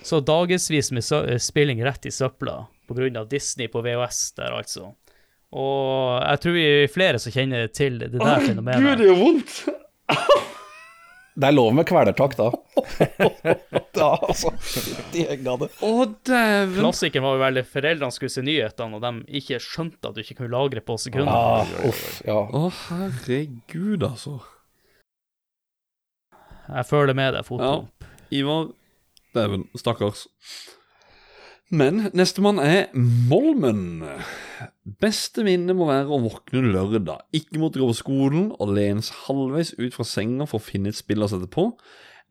Så 0.05 0.21
dagevis 0.25 0.91
med 0.93 1.05
eh, 1.21 1.37
spilling 1.41 1.81
rett 1.85 2.05
i 2.05 2.13
søpla 2.13 2.63
pga. 2.89 3.25
Disney 3.29 3.69
på 3.69 3.81
VHS 3.85 4.35
der, 4.37 4.53
altså. 4.53 4.91
Og 5.55 6.21
jeg 6.21 6.41
tror 6.41 6.57
vi 6.57 6.65
er 6.65 6.91
flere 6.91 7.21
som 7.21 7.33
kjenner 7.33 7.69
til 7.73 8.01
det 8.01 8.17
der 8.17 8.43
fenomenet. 8.43 8.81
Gud, 8.81 8.97
det 9.01 9.09
gjør 9.09 9.23
vondt! 9.23 9.63
Det 11.35 11.49
er 11.49 11.55
lov 11.55 11.73
med 11.75 11.83
kvelertak, 11.87 12.37
da. 12.39 12.45
da, 13.97 14.09
altså. 14.23 14.53
De 15.11 15.25
henga 15.27 15.57
det. 15.59 15.67
Å, 15.83 15.91
dæven! 16.29 16.77
Klassikeren 16.79 17.25
var 17.27 17.35
jo 17.35 17.41
vel 17.41 17.61
foreldrene 17.67 18.15
skulle 18.15 18.31
se 18.31 18.43
nyhetene, 18.45 18.95
og 18.95 19.03
de 19.03 19.39
ikke 19.41 19.59
skjønte 19.63 20.11
at 20.11 20.15
du 20.15 20.23
ikke 20.23 20.37
kunne 20.39 20.53
lagre 20.55 20.83
på 20.85 20.95
sekunder. 21.01 21.33
Ah, 21.35 21.75
uff, 21.89 22.05
ja. 22.23 22.39
Å, 22.39 22.69
herregud, 22.85 24.07
altså. 24.07 24.37
Jeg 26.69 26.87
føler 26.87 27.17
med 27.19 27.35
deg, 27.35 27.45
Fotbomp. 27.45 28.07
Ivar 28.33 28.71
Dæven, 29.35 29.67
stakkars. 29.75 30.29
Men 31.73 32.11
nestemann 32.13 32.59
er 32.61 32.91
Molmen. 32.93 34.03
Beste 35.01 35.41
minne 35.45 35.73
må 35.73 35.87
være 35.89 36.11
å 36.13 36.19
våkne 36.21 36.61
lørdag, 36.61 37.23
ikke 37.33 37.61
måtte 37.61 37.81
gå 37.81 37.87
på 37.89 37.97
skolen 37.97 38.51
og 38.53 38.75
lenes 38.77 39.09
halvveis 39.25 39.73
ut 39.79 39.95
fra 39.95 40.05
senga 40.05 40.45
for 40.45 40.61
å 40.61 40.65
finne 40.65 40.93
et 40.93 40.99
spill 40.99 41.25
å 41.25 41.29
sette 41.31 41.49
på, 41.49 41.71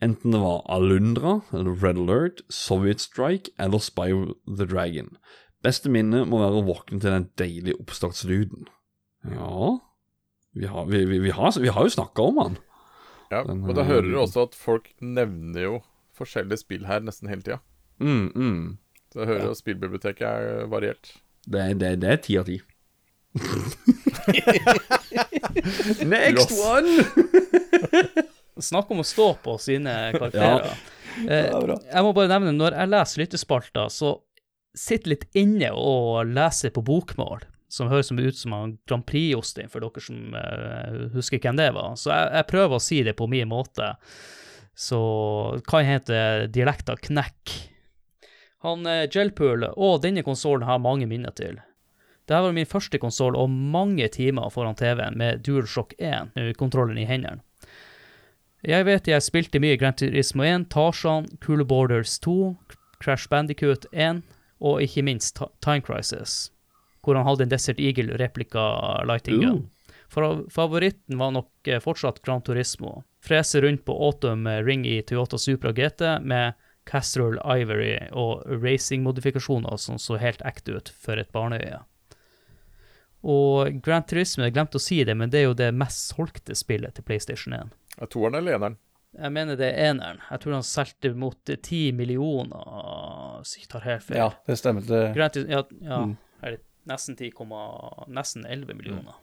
enten 0.05 0.36
det 0.36 0.43
var 0.43 0.62
Alundra, 0.70 1.40
Red 1.51 1.98
Alert, 1.98 2.44
Soviet 2.47 3.02
Strike 3.02 3.51
eller 3.59 3.82
Spyro 3.82 4.36
the 4.47 4.69
Dragon. 4.70 5.16
Beste 5.66 5.90
minne 5.90 6.23
må 6.28 6.39
være 6.39 6.61
å 6.61 6.69
våkne 6.69 7.01
til 7.02 7.11
den 7.11 7.27
deilige 7.40 7.81
oppstartslyden. 7.82 8.69
Ja 9.32 9.81
Vi 10.55 10.69
har, 10.70 10.86
vi, 10.86 11.01
vi, 11.09 11.19
vi 11.24 11.32
har, 11.35 11.59
vi 11.59 11.73
har 11.73 11.89
jo 11.89 11.94
snakka 11.97 12.23
om 12.23 12.39
han. 12.39 12.56
Ja, 13.32 13.43
Den, 13.43 13.65
og 13.66 13.74
da 13.74 13.82
hører 13.89 14.06
du 14.06 14.19
også 14.20 14.44
at 14.47 14.55
folk 14.55 14.93
nevner 15.02 15.65
jo 15.65 15.78
forskjellige 16.15 16.61
spill 16.62 16.85
her 16.86 17.02
nesten 17.02 17.32
hele 17.32 17.43
tida. 17.43 17.59
Mm, 17.98 18.28
mm. 18.36 18.66
Så 19.15 19.23
jeg 19.23 19.31
hører 19.31 19.45
jo 19.47 19.55
spillbiblioteket 19.55 20.27
er 20.27 20.65
variert. 20.66 21.12
Det, 21.47 21.69
det, 21.78 21.93
det 22.03 22.09
er 22.11 22.16
ti 22.24 22.35
av 22.41 22.49
ti. 22.49 22.57
Next 26.15 26.51
one! 26.59 27.05
Snakk 28.69 28.91
om 28.91 29.03
å 29.03 29.07
stå 29.07 29.28
på 29.43 29.55
sine 29.62 29.95
karakterer. 30.15 30.74
Ja. 31.27 31.78
jeg 31.78 32.03
må 32.07 32.11
bare 32.15 32.31
nevne, 32.31 32.55
når 32.59 32.74
jeg 32.74 32.91
leser 32.91 33.23
lyttespalter, 33.23 33.91
så 33.91 34.16
sitter 34.74 35.15
litt 35.15 35.27
inne 35.39 35.70
og 35.78 36.27
leser 36.35 36.74
på 36.74 36.82
bokmål, 36.86 37.47
som 37.70 37.91
høres 37.91 38.11
ut 38.11 38.39
som 38.39 38.55
en 38.55 38.77
Grand 38.86 39.07
Prix-Jostein, 39.07 39.70
for 39.70 39.82
dere 39.82 40.03
som 40.03 40.35
eh, 40.39 40.99
husker 41.15 41.43
hvem 41.43 41.59
det 41.59 41.70
var. 41.74 41.95
Så 41.99 42.11
jeg, 42.11 42.32
jeg 42.39 42.51
prøver 42.51 42.78
å 42.78 42.82
si 42.82 43.03
det 43.07 43.15
på 43.19 43.31
min 43.31 43.51
måte. 43.51 43.95
Så 44.74 44.99
hva 45.70 45.85
heter 45.86 46.49
dialekta 46.51 46.99
knekk. 46.99 47.55
Han 48.65 48.86
eh, 48.89 49.05
Gelpool 49.12 49.66
og 49.74 50.03
denne 50.05 50.24
konsollen 50.24 50.66
har 50.69 50.82
mange 50.82 51.07
minner 51.09 51.35
til. 51.36 51.61
Dette 52.24 52.41
var 52.41 52.55
min 52.57 52.69
første 52.69 52.97
konsoll 53.01 53.36
og 53.36 53.53
mange 53.53 54.07
timer 54.09 54.49
foran 54.53 54.78
TV-en 54.78 55.19
med 55.20 55.43
DualShock 55.45 55.93
1, 55.99 56.32
eh, 56.41 56.53
kontrollen 56.57 56.99
i 57.01 57.05
hendene. 57.09 57.45
Jeg 58.65 58.86
vet 58.89 59.11
jeg 59.11 59.20
spilte 59.20 59.61
mye 59.61 59.77
Grand 59.77 59.99
Turismo 60.01 60.47
1, 60.49 60.70
Tarzan, 60.73 61.28
Cool 61.45 61.66
Borders 61.69 62.16
2, 62.24 62.55
Crash 63.05 63.28
Bandicoot 63.28 63.85
1 63.93 64.23
og 64.65 64.81
ikke 64.81 65.05
minst 65.05 65.43
Time 65.61 65.85
Crisis, 65.85 66.49
hvor 67.05 67.19
han 67.20 67.28
hadde 67.28 67.45
en 67.45 67.53
Desert 67.53 67.82
Eagle-replika 67.82 68.65
lighting 69.05 69.43
gun. 69.45 69.65
For 70.09 70.47
favoritten 70.49 71.20
var 71.20 71.35
nok 71.36 71.69
eh, 71.69 71.82
fortsatt 71.85 72.23
Gran 72.24 72.41
Turismo. 72.41 73.03
Frese 73.20 73.61
rundt 73.61 73.85
på 73.85 73.93
Autumn 74.07 74.49
Ring 74.65 74.89
i 74.89 75.03
Toyota 75.05 75.36
Supra 75.36 75.73
GT 75.77 76.23
med 76.24 76.57
Castrol 76.86 77.39
Ivory 77.44 77.94
og 78.12 78.43
racing-modifikasjoner 78.62 79.77
som 79.81 79.97
så 79.98 80.19
helt 80.20 80.43
ekte 80.44 80.77
ut 80.77 80.89
for 81.01 81.16
et 81.20 81.31
barneøye. 81.32 81.81
Og 83.24 83.78
Grand 83.85 84.05
Turisme, 84.05 84.44
jeg 84.44 84.52
glemte 84.52 84.77
å 84.77 84.82
si 84.85 84.98
det, 85.09 85.15
men 85.16 85.31
det 85.32 85.40
er 85.40 85.47
jo 85.48 85.55
det 85.56 85.70
mest 85.73 86.11
solgte 86.12 86.52
spillet 86.59 86.93
til 86.98 87.06
PlayStation 87.09 87.55
1. 87.56 87.70
Er 88.05 88.11
toeren 88.12 88.36
eller 88.36 88.59
eneren? 88.59 88.77
Jeg 89.15 89.31
mener 89.32 89.56
det 89.56 89.69
er 89.70 89.93
eneren. 89.93 90.19
Jeg 90.28 90.43
tror 90.43 90.56
han 90.59 90.66
solgte 90.66 91.12
mot 91.16 91.39
ti 91.47 91.55
10 91.56 91.93
millioner, 91.97 93.39
hvis 93.40 93.55
jeg 93.56 93.62
ikke 93.65 93.73
tar 93.77 93.85
helt 93.89 94.02
feil. 94.09 94.19
ja, 94.19 94.28
det 94.48 94.59
stemmer. 94.61 94.85
Det, 94.89 95.02
Grand 95.16 95.32
Turisme, 95.32 95.55
ja, 95.55 95.62
ja 95.89 96.01
Mm. 96.05 96.16
eller 96.43 96.59
nesten 96.90 97.16
10, 97.16 97.31
nesten 98.12 98.44
11 98.44 98.74
millioner. 98.77 99.15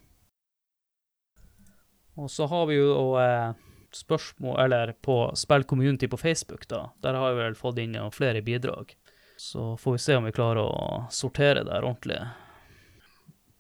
Og 2.17 2.29
så 2.31 2.47
har 2.49 2.65
vi 2.67 2.75
jo 2.79 3.13
eh, 3.21 3.51
spørsmål, 3.95 4.59
eller 4.65 4.93
på 5.03 5.18
Spill 5.38 5.65
Community 5.68 6.09
på 6.11 6.19
Facebook, 6.19 6.68
da. 6.72 6.89
Der 7.03 7.18
har 7.18 7.34
vi 7.34 7.43
vel 7.43 7.57
fått 7.59 7.81
inn 7.84 7.97
flere 8.15 8.43
bidrag. 8.45 8.95
Så 9.41 9.76
får 9.81 9.97
vi 9.97 10.01
se 10.03 10.15
om 10.19 10.27
vi 10.27 10.35
klarer 10.35 10.61
å 10.61 11.03
sortere 11.11 11.65
der 11.65 11.85
ordentlig. 11.85 12.19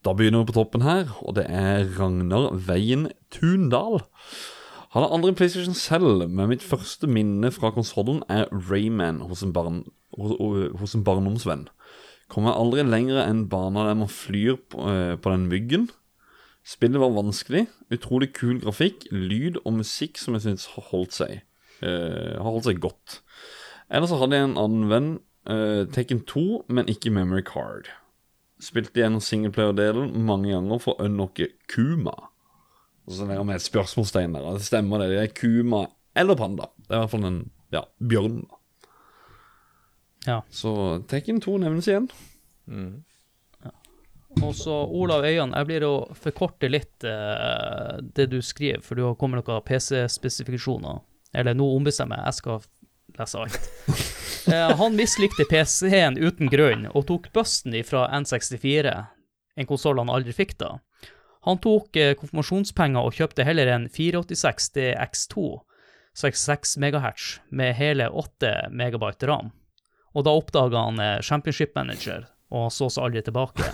Da 0.05 0.13
begynner 0.17 0.43
vi 0.43 0.49
på 0.49 0.57
toppen 0.57 0.83
her, 0.85 1.09
og 1.21 1.35
det 1.37 1.45
er 1.49 1.85
Ragnar 1.97 2.51
Veien 2.67 3.09
Tundal. 3.33 4.01
Han 4.91 5.05
har 5.05 5.13
aldri 5.13 5.35
PlayStation 5.37 5.77
selv, 5.77 6.25
men 6.27 6.49
mitt 6.51 6.65
første 6.65 7.07
minne 7.07 7.51
fra 7.53 7.69
konsollen 7.73 8.23
er 8.29 8.49
Rayman 8.51 9.21
hos 9.29 9.43
en, 9.45 9.53
barn, 9.55 9.83
hos, 10.17 10.33
hos 10.81 10.95
en 10.97 11.05
barndomsvenn. 11.07 11.67
Kommer 12.31 12.57
aldri 12.57 12.83
lenger 12.87 13.21
enn 13.23 13.45
bana 13.51 13.85
der 13.87 13.99
man 14.01 14.11
flyr 14.11 14.57
på, 14.71 14.83
eh, 14.89 15.15
på 15.21 15.33
den 15.33 15.47
myggen. 15.51 15.87
Spillet 16.67 17.01
var 17.01 17.13
vanskelig, 17.15 17.65
utrolig 17.89 18.31
kul 18.37 18.59
grafikk, 18.61 19.07
lyd 19.11 19.57
og 19.65 19.79
musikk 19.79 20.19
som 20.21 20.35
jeg 20.37 20.45
syns 20.45 20.67
har 20.75 20.91
holdt 20.91 21.17
seg 21.17 21.39
Uh, 21.81 22.37
Har 22.37 22.45
holdt 22.45 22.67
seg 22.67 22.77
godt. 22.77 23.15
Ellers 23.89 24.11
hadde 24.13 24.37
jeg 24.37 24.45
en 24.51 24.59
annen 24.61 24.83
venn, 24.91 25.07
uh, 25.49 25.87
Taken 25.89 26.19
2, 26.29 26.43
men 26.69 26.85
ikke 26.91 27.09
memory 27.09 27.41
card. 27.41 27.89
Spilte 28.61 29.01
gjennom 29.01 29.23
singleplayer-delen 29.25 30.11
mange 30.27 30.51
ganger 30.53 30.77
for 30.83 30.93
å 30.93 31.07
unlocke 31.09 31.47
Kuma. 31.73 32.13
Og 33.09 33.17
så 33.17 33.25
legger 33.25 33.47
vi 33.49 33.55
et 33.57 33.65
spørsmålstegn 33.65 34.37
der. 34.37 34.45
og 34.45 34.59
Det 34.59 34.67
stemmer 34.67 35.01
det. 35.01 35.09
Det 35.09 35.23
er 35.23 35.33
Kuma 35.41 35.87
eller 36.13 36.37
Panda. 36.37 36.69
Det 36.85 36.93
er 36.93 36.99
i 36.99 37.01
hvert 37.01 37.15
fall 37.15 37.25
en 37.31 37.41
ja, 37.73 37.81
bjørn. 37.97 38.37
da. 38.45 38.61
Ja. 40.27 40.39
Så 40.53 40.75
Tekken 41.09 41.41
2 41.41 41.57
nevnes 41.65 41.89
igjen. 41.89 42.11
Og 44.41 44.55
så 44.57 44.73
Olav 44.73 45.23
Øyan, 45.25 45.53
jeg 45.53 45.67
blir 45.69 45.83
å 45.85 45.95
forkorte 46.17 46.69
litt 46.71 47.05
eh, 47.05 47.99
det 48.01 48.25
du 48.31 48.39
skriver, 48.41 48.81
for 48.81 48.97
du 48.97 49.05
har 49.05 49.17
kommet 49.19 49.45
noen 49.45 49.65
PC-spesifikasjoner. 49.67 51.01
Eller 51.37 51.55
nå 51.55 51.67
ombestemmer 51.75 52.19
jeg, 52.19 52.31
jeg 52.31 52.39
skal 52.39 52.65
lese 53.19 53.45
alt. 53.45 53.71
Eh, 54.49 54.71
han 54.73 54.95
mislikte 54.97 55.45
PC-en 55.45 56.15
uten 56.17 56.49
grunn, 56.49 56.87
og 56.97 57.03
tok 57.05 57.27
busten 57.35 57.75
fra 57.85 58.07
N64, 58.17 58.89
en 59.53 59.67
konsoll 59.69 60.01
han 60.01 60.09
aldri 60.09 60.33
fikk 60.33 60.55
da. 60.57 60.71
Han 61.45 61.59
tok 61.61 61.99
eh, 62.01 62.15
konfirmasjonspenger 62.17 63.05
og 63.05 63.13
kjøpte 63.19 63.45
heller 63.45 63.69
en 63.69 63.85
486 63.93 64.71
DX2, 64.79 65.45
66 66.17 66.73
MHz, 66.81 67.27
med 67.53 67.77
hele 67.77 68.09
8 68.09 68.71
MB 68.73 69.11
ram. 69.29 69.53
Og 70.17 70.25
da 70.25 70.33
oppdaga 70.33 70.87
han 70.87 70.97
eh, 70.97 71.19
Championship 71.21 71.77
Manager, 71.77 72.25
og 72.49 72.71
så 72.73 72.89
seg 72.89 73.11
aldri 73.11 73.21
tilbake. 73.29 73.69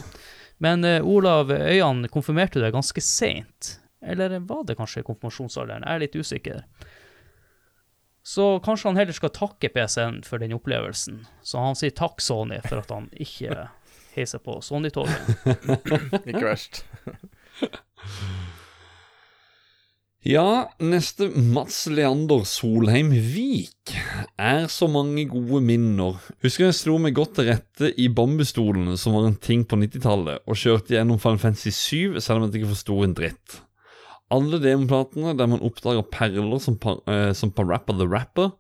Men 0.64 0.84
eh, 0.88 1.06
Olav 1.06 1.52
Øyan 1.52 2.08
konfirmerte 2.14 2.62
det 2.64 2.74
ganske 2.74 3.02
seint. 3.04 3.78
Eller 4.02 4.40
var 4.40 4.64
det 4.68 4.78
kanskje 4.78 5.06
konfirmasjonsalderen? 5.06 5.86
Jeg 5.86 5.96
er 5.96 6.04
litt 6.06 6.16
usikker. 6.18 6.62
Så 8.28 8.58
kanskje 8.66 8.90
han 8.90 9.00
heller 9.00 9.16
skal 9.16 9.32
takke 9.32 9.70
PC-en 9.72 10.20
for 10.28 10.42
den 10.44 10.56
opplevelsen. 10.58 11.22
Så 11.42 11.62
han 11.64 11.78
sier 11.80 11.94
takk, 11.96 12.20
Sony, 12.22 12.60
for 12.66 12.82
at 12.82 12.92
han 12.92 13.08
ikke 13.16 13.70
heiser 14.18 14.42
på 14.44 14.58
Sony-toget. 14.66 15.30
Ikke 16.30 16.44
verst. 16.44 16.84
Ja, 20.28 20.74
neste 20.84 21.30
Mats 21.40 21.86
Leander 21.88 22.42
Solheim 22.44 23.14
Vik 23.16 23.94
er 24.36 24.66
så 24.68 24.90
mange 24.92 25.24
gode 25.32 25.62
minner. 25.64 26.18
Husker 26.44 26.66
jeg 26.66 26.76
slo 26.76 26.98
meg 27.00 27.16
godt 27.16 27.38
til 27.38 27.48
rette 27.48 27.94
i 27.96 28.10
bambusstolene, 28.12 28.98
som 29.00 29.16
var 29.16 29.30
en 29.30 29.38
ting 29.40 29.64
på 29.64 29.80
90-tallet, 29.80 30.44
og 30.44 30.60
kjørte 30.60 30.98
gjennom 30.98 31.22
Final 31.24 31.40
Fantasy 31.40 31.72
7 31.72 32.20
selv 32.20 32.42
om 32.42 32.50
jeg 32.50 32.60
ikke 32.60 32.74
forsto 32.74 32.98
en 33.06 33.16
dritt. 33.16 33.62
Alle 34.28 34.60
demoplatene 34.60 35.32
der 35.40 35.48
man 35.48 35.64
oppdager 35.64 36.04
perler 36.12 36.60
som, 36.60 36.76
par, 36.76 37.00
eh, 37.08 37.32
som 37.32 37.56
Parappa 37.56 37.96
the 37.96 38.10
Rapper 38.12 38.52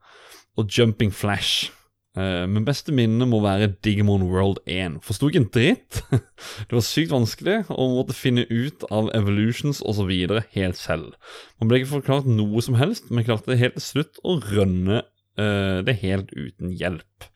og 0.55 0.71
Jumping 0.71 1.11
Flash. 1.11 1.73
Eh, 2.17 2.45
men 2.49 2.65
beste 2.65 2.93
minne 2.95 3.27
må 3.29 3.39
være 3.43 3.69
Digimon 3.85 4.25
World 4.31 4.61
1. 4.65 4.97
Forsto 5.05 5.29
ikke 5.29 5.43
en 5.43 5.51
dritt. 5.53 5.99
det 6.67 6.73
var 6.73 6.85
sykt 6.85 7.13
vanskelig, 7.13 7.59
og 7.69 7.93
måtte 7.99 8.17
finne 8.17 8.47
ut 8.49 8.85
av 8.89 9.11
evolutions 9.17 9.83
osv. 9.85 10.09
helt 10.55 10.79
selv. 10.79 11.13
Man 11.61 11.69
ble 11.69 11.81
ikke 11.81 11.93
forklart 11.99 12.29
noe 12.31 12.63
som 12.65 12.79
helst, 12.79 13.11
men 13.11 13.27
klarte 13.27 13.59
helt 13.59 13.77
til 13.77 13.85
slutt 13.85 14.21
å 14.25 14.39
rønne 14.49 15.03
uh, 15.03 15.79
det 15.85 15.99
helt 16.01 16.33
uten 16.33 16.73
hjelp. 16.73 17.29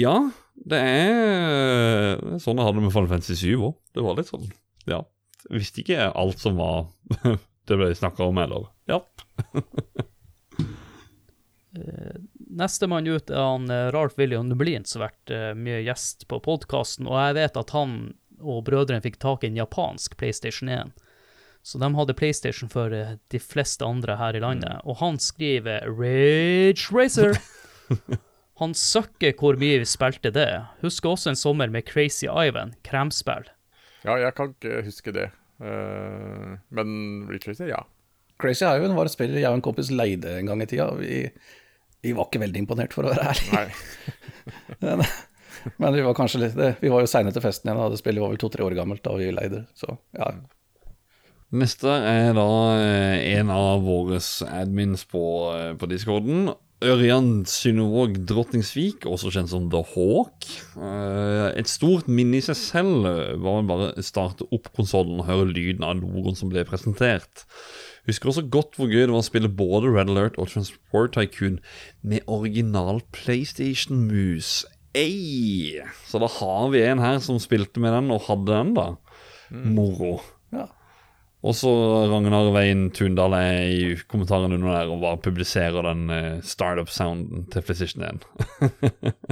Ja, 0.00 0.16
det 0.58 0.80
er 0.82 2.14
er 2.34 2.42
sånn 2.42 2.58
jeg 2.58 2.66
hadde 2.66 2.80
det 2.80 2.86
med 2.86 2.94
Final 2.94 3.10
Fantasy 3.12 3.36
7 3.38 3.62
òg. 3.68 3.74
Det 3.94 4.02
var 4.04 4.18
litt 4.18 4.30
sånn, 4.30 4.48
ja. 4.90 5.00
Jeg 5.44 5.60
visste 5.60 5.82
ikke 5.82 6.08
alt 6.16 6.40
som 6.40 6.58
var 6.58 6.88
det 7.68 7.78
ble 7.78 7.90
snakka 7.96 8.26
om, 8.30 8.40
eller 8.42 8.70
Ja. 8.90 9.02
Nestemann 12.54 13.08
ut 13.10 13.32
er 13.32 13.40
han 13.42 13.70
Ralf 13.94 14.18
William 14.20 14.46
Nublin, 14.48 14.84
som 14.86 15.02
har 15.02 15.10
vært 15.10 15.32
eh, 15.34 15.48
mye 15.58 15.80
gjest 15.82 16.28
på 16.30 16.38
podkasten. 16.44 17.08
Og 17.10 17.18
jeg 17.18 17.38
vet 17.40 17.58
at 17.58 17.74
han 17.74 17.96
og 18.44 18.64
brødrene 18.66 19.02
fikk 19.04 19.18
tak 19.22 19.44
i 19.44 19.50
en 19.50 19.58
japansk 19.58 20.16
PlayStation 20.20 20.68
1. 20.68 20.92
Så 21.64 21.80
de 21.80 21.88
hadde 21.96 22.16
PlayStation 22.18 22.68
for 22.68 22.92
eh, 22.92 23.16
de 23.32 23.40
fleste 23.40 23.86
andre 23.86 24.18
her 24.20 24.36
i 24.36 24.42
landet. 24.44 24.82
Og 24.84 24.98
han 25.00 25.18
skriver 25.22 25.86
Rage 25.88 26.90
Racer. 26.92 27.38
Han 28.62 28.70
søkker 28.78 29.32
hvor 29.34 29.56
mye 29.58 29.80
vi 29.82 29.86
spilte 29.88 30.30
det. 30.30 30.46
Husker 30.78 31.10
også 31.10 31.32
en 31.32 31.38
sommer 31.38 31.72
med 31.74 31.88
Crazy 31.88 32.28
Ivan, 32.28 32.76
kremspill. 32.86 33.48
Ja, 34.04 34.14
jeg 34.20 34.30
kan 34.38 34.52
ikke 34.52 34.84
huske 34.86 35.14
det. 35.16 35.24
Uh, 35.58 36.54
men 36.70 36.92
Racer, 37.32 37.66
ja. 37.66 37.80
Crazy 38.38 38.62
Ivan 38.62 38.94
var 38.94 39.10
et 39.10 39.14
spill 39.16 39.34
jeg 39.34 39.50
og 39.50 39.58
en 39.58 39.64
kompis 39.64 39.90
leide 39.90 40.36
en 40.38 40.52
gang 40.52 40.62
i 40.62 40.68
tida. 40.70 40.86
Vi, 41.00 41.24
vi 42.04 42.12
var 42.16 42.28
ikke 42.28 42.42
veldig 42.44 42.60
imponert, 42.62 42.92
for 42.96 43.08
å 43.08 43.12
være 43.14 43.30
ærlig. 43.32 43.52
Nei. 43.54 43.68
Men, 44.84 45.00
men 45.80 45.94
vi 45.96 46.02
var 46.04 46.12
kanskje 46.18 46.40
litt 46.42 46.56
det- 46.58 46.74
Vi 46.82 46.90
var 46.92 47.00
jo 47.00 47.08
seine 47.08 47.30
til 47.32 47.40
festen 47.40 47.70
igjen, 47.70 47.78
da. 47.80 47.86
Det 47.88 47.96
spillet 48.02 48.20
var 48.20 48.28
vel 48.34 48.40
to-tre 48.42 48.64
år 48.66 48.74
gammelt 48.76 49.00
da 49.06 49.14
vi 49.16 49.30
leide 49.32 49.62
det. 49.62 49.64
Så 49.80 49.94
ja. 50.18 50.26
Neste 51.54 51.88
er 52.10 52.34
da 52.36 52.44
eh, 52.82 53.38
en 53.38 53.50
av 53.54 53.84
våre 53.86 54.18
admins 54.50 55.04
på, 55.08 55.22
eh, 55.54 55.72
på 55.78 55.88
discorden. 55.88 56.50
Ørjan 56.84 57.44
Synnevåg 57.48 58.18
Drotningsvik, 58.28 59.06
også 59.08 59.30
kjent 59.32 59.52
som 59.52 59.70
The 59.72 59.80
Hawk. 59.94 60.48
Eh, 60.76 61.46
Et 61.62 61.70
stort 61.70 62.10
minne 62.10 62.40
i 62.40 62.44
seg 62.44 62.58
selv 62.60 63.06
eh, 63.08 63.36
var 63.40 63.62
bare 63.62 63.92
bare 63.94 64.04
starte 64.04 64.44
opp 64.52 64.68
konsollen 64.76 65.22
og 65.22 65.30
høre 65.30 65.46
lyden 65.54 65.86
av 65.86 65.96
logoen 66.02 66.36
som 66.36 66.50
ble 66.52 66.66
presentert. 66.68 67.46
Husker 68.08 68.30
også 68.30 68.44
godt 68.52 68.76
hvor 68.76 68.90
gøy 68.90 69.06
det 69.06 69.14
var 69.14 69.22
å 69.22 69.26
spille 69.26 69.48
både 69.48 69.92
Red 69.94 70.12
Alert 70.12 70.38
og 70.40 70.50
Transport 70.52 71.14
Tycoon 71.16 71.58
med 72.04 72.26
original 72.28 73.00
PlayStation-mus. 73.16 74.62
Ei! 74.94 75.80
Så 76.06 76.20
da 76.22 76.28
har 76.30 76.68
vi 76.74 76.84
en 76.84 77.02
her 77.02 77.18
som 77.24 77.40
spilte 77.42 77.82
med 77.82 77.96
den 77.96 78.12
og 78.14 78.26
hadde 78.28 78.50
den, 78.52 78.74
da. 78.76 78.88
Moro. 79.50 80.18
Ja. 80.54 80.68
Og 81.44 81.56
så 81.56 81.70
Ragnar 82.08 82.48
Veien 82.54 82.86
Tundal 82.96 83.34
er 83.36 83.56
i 83.68 83.88
kommentaren 84.08 84.54
under 84.54 84.78
der 84.78 84.92
og 84.92 85.02
bare 85.02 85.20
publiserer 85.24 85.84
den 85.84 86.06
eh, 86.12 86.38
startup-sounden 86.44 87.48
til 87.52 87.66
PlayStation 87.66 88.04
1. 88.06 88.24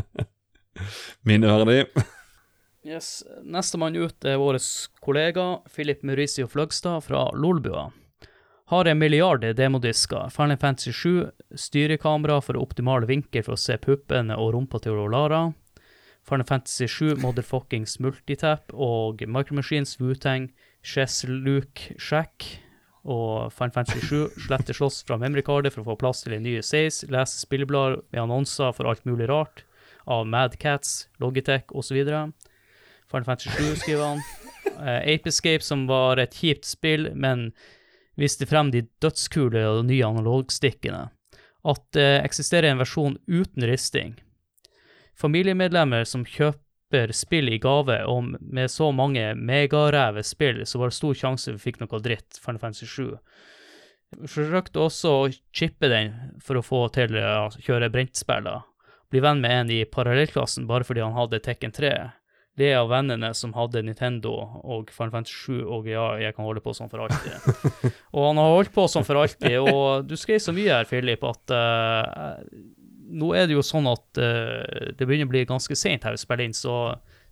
Minneverdig. 1.28 1.86
Yes. 2.84 3.22
Nestemann 3.46 3.96
ut 3.96 4.26
er 4.28 4.40
vår 4.42 4.58
kollega 5.04 5.62
Philip 5.72 6.02
Mauricio 6.04 6.48
Fløgstad 6.50 7.04
fra 7.06 7.28
Lolbua. 7.38 7.88
Har 8.70 8.88
en 8.88 8.98
milliard 8.98 9.42
demodisker, 9.56 10.30
Final 10.30 10.56
Fantasy 10.56 10.92
7, 10.92 11.30
styrekamera 11.58 12.38
for 12.40 12.56
optimal 12.60 13.04
vinkel 13.08 13.44
for 13.44 13.56
å 13.56 13.60
se 13.60 13.76
puppene 13.82 14.36
og 14.38 14.54
rumpa 14.54 14.80
til 14.80 14.96
Rolara, 14.96 15.48
Final 16.28 16.46
Fantasy 16.46 16.86
7 16.86 17.16
Motherfuckings 17.22 17.98
Multitap 18.00 18.70
og 18.72 19.24
Micromachines, 19.26 19.96
Wutang, 20.00 20.52
Chess 20.82 21.24
Luke 21.28 21.96
Shack 21.98 22.46
og 23.02 23.50
Final 23.52 23.74
Fantasy 23.74 24.06
7 24.06 24.46
sletter 24.46 24.78
slåss 24.78 25.00
fra 25.08 25.18
memorycardet 25.18 25.74
for 25.74 25.82
å 25.82 25.90
få 25.90 25.98
plass 25.98 26.22
til 26.22 26.36
en 26.36 26.46
ny 26.46 26.60
Sace, 26.62 27.08
lese 27.10 27.42
spilleblader 27.42 28.04
med 28.14 28.22
annonser 28.22 28.70
for 28.76 28.90
alt 28.90 29.02
mulig 29.08 29.26
rart 29.30 29.64
av 30.06 30.26
Madcats, 30.26 31.08
Logitech 31.22 31.74
osv. 31.74 31.98
Final 32.06 33.26
Fantasy 33.26 33.50
7 33.58 33.76
skriver 33.82 34.06
han. 34.06 34.22
Uh, 34.72 34.98
Ape 35.02 35.30
Escape, 35.30 35.62
som 35.62 35.84
var 35.90 36.22
et 36.22 36.34
kjipt 36.38 36.66
spill, 36.66 37.10
men 37.14 37.50
viste 38.18 38.46
frem 38.48 38.70
de 38.72 38.84
dødskule 39.02 39.62
og 39.68 39.86
nye 39.88 40.04
analogstikkene. 40.06 41.06
At 41.62 41.84
det 41.94 42.10
eksisterer 42.24 42.72
en 42.72 42.82
versjon 42.82 43.16
uten 43.30 43.66
risting. 43.68 44.16
Familiemedlemmer 45.18 46.04
som 46.08 46.24
kjøper 46.26 47.12
spill 47.16 47.52
i 47.52 47.60
gave, 47.62 48.00
og 48.08 48.34
med 48.40 48.70
så 48.72 48.90
mange 48.92 49.32
megaræve 49.38 50.24
spill, 50.26 50.64
så 50.66 50.80
var 50.80 50.90
det 50.90 50.98
stor 50.98 51.14
sjanse 51.16 51.54
vi 51.54 51.62
fikk 51.62 51.80
noe 51.82 52.02
dritt, 52.02 52.40
Final 52.42 52.60
Fantasy 52.62 52.88
7. 52.90 53.12
Forsøkte 54.28 54.82
også 54.82 55.12
å 55.12 55.30
chippe 55.56 55.88
den 55.88 56.12
for 56.42 56.58
å 56.58 56.64
få 56.66 56.82
til 56.92 57.16
å 57.16 57.48
kjøre 57.62 57.92
brentspill. 57.92 58.44
da. 58.44 58.60
Bli 59.12 59.20
venn 59.20 59.40
med 59.40 59.52
en 59.52 59.70
i 59.72 59.84
parallellklassen 59.84 60.66
bare 60.68 60.84
fordi 60.88 61.04
han 61.04 61.16
hadde 61.16 61.40
Tekken 61.44 61.72
3. 61.72 61.92
Det 62.58 62.68
av 62.76 62.90
vennene 62.92 63.30
som 63.32 63.54
hadde 63.56 63.80
Nintendo 63.86 64.34
og 64.60 64.90
Final 64.92 65.14
Fantasy 65.14 65.38
7, 65.46 65.62
og 65.64 65.86
ja, 65.88 66.04
jeg 66.20 66.34
kan 66.36 66.44
holde 66.44 66.60
på 66.60 66.74
sånn 66.76 66.90
for 66.92 67.00
alltid. 67.00 67.32
og 68.14 68.26
han 68.26 68.40
har 68.42 68.52
holdt 68.58 68.74
på 68.74 68.84
sånn 68.92 69.06
for 69.08 69.22
alltid, 69.22 69.56
og 69.62 70.04
du 70.04 70.18
skrev 70.20 70.42
så 70.44 70.52
mye 70.52 70.82
her, 70.82 70.88
Philip, 70.88 71.24
at 71.24 71.54
uh, 71.56 72.42
nå 73.12 73.32
er 73.38 73.48
det 73.48 73.56
jo 73.56 73.64
sånn 73.64 73.88
at 73.88 74.20
uh, 74.20 74.92
det 74.92 75.08
begynner 75.08 75.30
å 75.30 75.32
bli 75.32 75.46
ganske 75.48 75.76
sent 75.80 76.04
her 76.04 76.18
i 76.18 76.28
Berlin, 76.28 76.52
inn, 76.52 76.58
så 76.58 76.76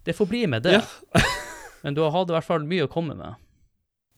det 0.09 0.17
får 0.17 0.31
bli 0.31 0.47
med 0.49 0.65
det. 0.65 0.81
Men 1.85 1.97
du 1.97 2.03
hadde 2.05 2.33
i 2.33 2.39
hvert 2.39 2.49
fall 2.49 2.65
mye 2.69 2.89
å 2.89 2.93
komme 2.93 3.17
med. 3.17 3.37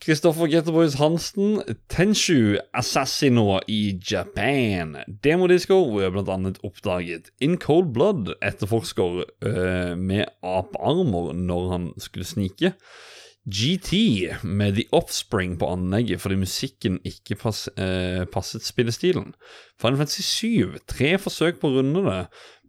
Kristoffer 0.02 0.48
Getterboys 0.50 0.96
Hansen, 0.98 1.62
Tenshu 1.88 2.58
Assassino 2.74 3.60
i 3.70 4.00
Japan. 4.02 4.96
Demodisco, 5.22 5.76
er 6.02 6.16
annet 6.34 6.58
oppdaget 6.66 7.30
In 7.38 7.54
Cold 7.56 7.92
Blood, 7.94 8.32
etterforsker 8.42 9.20
uh, 9.22 9.92
med 9.94 10.26
apearmer 10.42 11.30
når 11.38 11.68
han 11.70 11.84
skulle 12.02 12.26
snike. 12.26 12.72
GT 13.46 13.92
med 14.42 14.74
The 14.74 14.88
Offspring 14.90 15.54
på 15.58 15.70
anlegget 15.70 16.20
fordi 16.20 16.40
musikken 16.40 16.98
ikke 17.06 17.38
pass, 17.38 17.68
uh, 17.78 18.26
passet 18.26 18.66
spillestilen. 18.66 19.36
Final 19.78 20.02
Fantasy 20.02 20.26
7, 20.26 20.80
tre 20.90 21.14
forsøk 21.22 21.62
på 21.62 21.70
å 21.70 21.78
runde 21.78 22.02
det, 22.08 22.18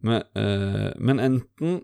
men, 0.05 0.21
uh, 0.37 0.93
men 1.01 1.25
enten 1.31 1.81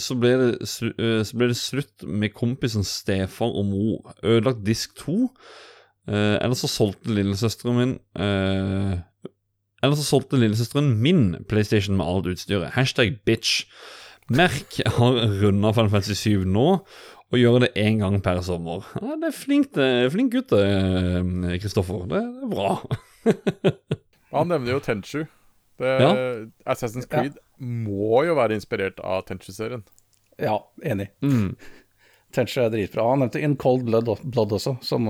så 0.00 0.16
ble, 0.16 0.32
det, 0.40 0.52
øh, 0.96 1.20
så 1.24 1.36
ble 1.36 1.50
det 1.50 1.58
slutt 1.60 2.04
med 2.08 2.32
kompisen 2.32 2.84
stefar 2.86 3.52
og 3.52 3.66
mor. 3.68 4.14
Ødelagt 4.24 4.64
disk 4.64 4.94
2. 5.02 5.16
Eh, 6.08 6.36
eller 6.40 6.56
så 6.58 6.70
solgte 6.70 7.12
lillesøsteren 7.14 7.76
min 7.78 7.92
eh, 8.18 8.96
Eller 9.84 9.98
så 9.98 10.02
solgte 10.02 10.40
lillesøsteren 10.40 10.96
min 11.02 11.44
PlayStation 11.48 11.96
med 11.96 12.06
alt 12.06 12.30
utstyret. 12.32 12.72
Hashtag 12.78 13.20
bitch. 13.26 13.66
Merk 14.30 14.78
har 14.86 15.18
runda 15.42 15.72
Final 15.76 15.90
Fantasy 15.90 16.14
7 16.14 16.44
nå, 16.48 16.66
og 17.32 17.38
gjør 17.38 17.64
det 17.64 17.72
én 17.76 17.98
gang 18.00 18.20
per 18.22 18.40
sommer. 18.46 18.86
Ja, 18.96 19.16
det 19.18 19.28
er 19.28 19.34
flink, 19.36 19.74
det 19.74 20.12
flink 20.14 20.32
gutt, 20.32 20.54
Kristoffer. 21.60 22.06
Det, 22.08 22.22
det 22.22 22.46
er 22.46 22.52
bra. 22.54 22.76
Han 24.32 24.48
nevner 24.48 24.76
jo 24.76 24.78
Tenchu. 24.80 25.24
Det, 25.82 25.92
Ja. 26.02 26.12
Assassin's 26.72 27.08
Creed 27.10 27.36
må 27.58 28.22
jo 28.26 28.36
være 28.38 28.56
inspirert 28.58 29.00
av 29.02 29.24
Tenchu-serien. 29.28 29.82
ja, 30.40 30.56
enig. 30.86 31.08
Mm. 31.22 31.52
Tenchu 32.32 32.62
er 32.62 32.70
dritbra. 32.72 33.04
Han 33.10 33.20
nevnte 33.24 33.42
In 33.42 33.56
Cold 33.60 33.84
Blood, 33.84 34.08
Blood 34.24 34.54
også, 34.56 34.76
som, 34.82 35.08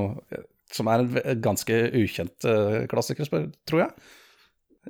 som 0.72 0.88
er 0.90 1.04
en 1.04 1.40
ganske 1.44 1.76
ukjent 1.94 2.48
uh, 2.48 2.82
klassiker, 2.90 3.28
tror 3.68 3.84
jeg. 3.84 3.92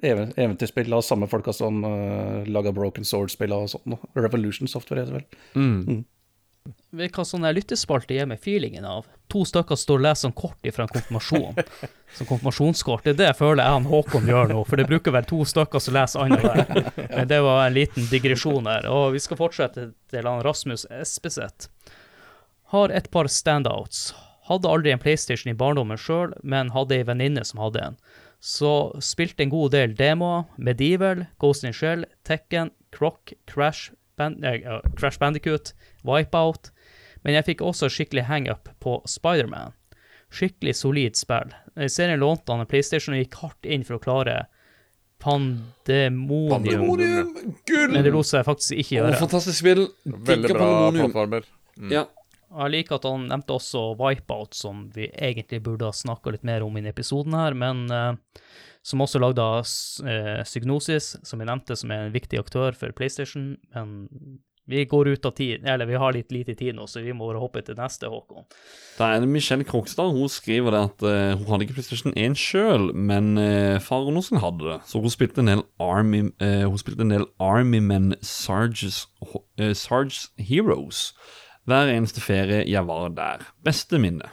Even, 0.02 0.30
eventyrspill 0.40 0.88
av 0.96 1.02
samme 1.04 1.28
folka 1.28 1.52
som 1.52 1.82
uh, 1.84 2.46
laga 2.48 2.72
Broken 2.72 3.04
Sword-spill 3.04 3.52
og 3.52 3.68
sånt. 3.74 3.98
Revolution 4.16 4.70
Software 4.70 5.02
heter 5.04 5.18
det 5.18 5.20
vel. 5.20 5.60
Mm. 5.60 6.04
Vet 6.92 7.14
hva 7.16 7.24
sånn 7.24 7.46
lyttespalte 7.56 8.12
gir 8.12 8.26
meg 8.28 8.42
feelingen 8.44 8.84
av? 8.84 9.06
To 9.32 9.46
stykker 9.48 9.78
står 9.80 9.96
og 9.96 10.02
leser 10.04 10.26
sånn 10.26 10.34
kort 10.36 10.66
ifra 10.68 10.84
en 10.84 10.90
konfirmasjon. 10.92 11.60
Som 12.18 12.26
konfirmasjonskort. 12.28 13.06
Det 13.06 13.14
er 13.14 13.16
det 13.16 13.28
jeg 13.30 13.38
føler 13.38 13.64
jeg 13.64 13.76
han 13.78 13.86
Håkon 13.88 14.28
gjør 14.28 14.50
nå, 14.50 14.58
for 14.68 14.76
det 14.76 14.84
bruker 14.90 15.14
vel 15.14 15.24
to 15.30 15.38
stykker 15.48 15.80
som 15.80 15.96
leser 15.96 16.20
annenhver. 16.20 16.90
Men 17.14 17.30
det 17.30 17.38
var 17.46 17.62
en 17.64 17.76
liten 17.78 18.10
digresjon 18.10 18.68
her. 18.68 18.90
Og 18.92 19.14
vi 19.14 19.22
skal 19.24 19.40
fortsette 19.40 19.86
til 20.12 20.28
han 20.28 20.44
Rasmus 20.44 20.84
Espeseth. 20.92 21.70
Har 22.76 22.92
et 22.92 23.08
par 23.14 23.32
standouts. 23.32 24.10
Hadde 24.50 24.68
aldri 24.68 24.92
en 24.92 25.00
PlayStation 25.00 25.48
i 25.54 25.56
barndommen 25.56 25.96
sjøl, 25.96 26.36
men 26.44 26.74
hadde 26.76 26.98
ei 26.98 27.08
venninne 27.08 27.46
som 27.48 27.64
hadde 27.64 27.86
en. 27.86 27.98
Så 28.44 28.74
spilte 29.00 29.46
en 29.46 29.54
god 29.54 29.72
del 29.72 29.96
demoer. 29.96 30.44
Medieval, 30.60 31.24
Ghost 31.40 31.64
in 31.64 31.72
Shell, 31.72 32.04
Tekken, 32.28 32.74
Croc, 32.92 33.32
Crash, 33.48 33.94
Band 34.20 34.44
eh, 34.44 34.60
Crash 35.00 35.16
Bandicoot, 35.16 35.72
Wipeout. 36.04 36.68
Men 37.22 37.38
jeg 37.38 37.46
fikk 37.50 37.62
også 37.66 37.90
skikkelig 37.92 38.26
hang-up 38.28 38.70
på 38.82 38.98
Spiderman. 39.08 39.76
Skikkelig 40.32 40.74
solid 40.78 41.18
spill. 41.18 41.52
Eh, 41.76 41.90
Serien 41.92 42.20
lånte 42.22 42.54
han 42.54 42.64
en 42.64 42.70
PlayStation 42.70 43.14
og 43.16 43.22
gikk 43.22 43.38
hardt 43.42 43.68
inn 43.68 43.86
for 43.86 43.98
å 43.98 44.02
klare 44.02 44.36
Pandemonium. 45.22 46.50
Pandemonium! 46.50 47.34
Gull! 47.68 47.92
Men 47.92 48.02
det 48.02 48.14
lot 48.14 48.26
seg 48.26 48.46
faktisk 48.46 48.74
ikke 48.74 48.96
gjøre. 48.96 49.12
gjøre. 49.12 49.20
fantastisk 49.22 49.60
spill. 49.60 49.84
Veldig 50.02 50.48
Digger 50.48 50.58
bra 50.58 50.70
Pandemonium. 50.72 51.46
Mm. 51.78 51.94
Ja. 51.94 52.06
Jeg 52.52 52.72
liker 52.74 52.98
at 52.98 53.06
han 53.08 53.28
nevnte 53.30 53.54
også 53.56 53.84
Wipeout, 54.00 54.56
som 54.56 54.84
vi 54.92 55.06
egentlig 55.14 55.62
burde 55.64 55.88
ha 55.88 55.94
snakka 55.96 56.34
litt 56.34 56.42
mer 56.44 56.64
om 56.66 56.74
i 56.74 56.82
denne 56.82 56.92
episoden 56.92 57.36
her, 57.38 57.56
men 57.56 57.86
uh, 57.88 58.12
som 58.84 59.00
også 59.00 59.22
lagde 59.22 59.40
av 59.40 59.62
uh, 59.62 60.42
Psygnosis, 60.44 61.14
som 61.24 61.40
vi 61.40 61.48
nevnte, 61.48 61.78
som 61.78 61.94
er 61.94 62.08
en 62.08 62.12
viktig 62.12 62.42
aktør 62.42 62.76
for 62.76 62.92
PlayStation. 62.98 63.54
Men 63.72 63.94
vi 64.64 64.84
går 64.84 65.08
ut 65.08 65.24
av 65.26 65.30
tid, 65.30 65.64
eller 65.66 65.86
vi 65.86 65.98
har 65.98 66.12
litt 66.14 66.30
lite 66.32 66.54
tid 66.54 66.76
nå, 66.76 66.86
så 66.86 67.00
vi 67.02 67.14
må 67.16 67.26
hoppe 67.34 67.64
til 67.66 67.74
neste, 67.78 68.06
Håkon. 68.10 68.44
Da 68.98 69.08
er 69.10 69.22
det 69.22 69.30
Michelle 69.30 69.66
Krokstad 69.66 70.12
Hun 70.14 70.30
skriver 70.30 70.74
det 70.74 70.82
at 70.86 71.04
uh, 71.06 71.38
hun 71.40 71.48
hadde 71.50 71.66
ikke 71.66 71.78
PlayStation 71.80 72.14
1 72.14 72.38
sjøl, 72.38 72.92
men 72.94 73.34
uh, 73.40 73.80
faren 73.82 74.12
hennes 74.12 74.30
hadde 74.44 74.68
det. 74.68 74.78
Så 74.86 75.02
hun 75.02 75.14
spilte 75.14 75.42
en 75.42 75.50
del 75.50 75.64
Army 75.82 76.28
uh, 76.30 76.68
Hun 76.68 76.78
spilte 76.78 77.02
en 77.06 77.14
del 77.14 77.26
Army 77.42 77.80
Men 77.82 78.12
Sarges, 78.22 79.06
uh, 79.22 79.72
Sarge 79.74 80.30
Heroes. 80.38 81.10
Hver 81.66 81.90
eneste 81.90 82.22
ferie 82.22 82.62
jeg 82.66 82.86
var 82.86 83.10
der. 83.16 83.44
Beste 83.66 83.98
minne. 84.02 84.30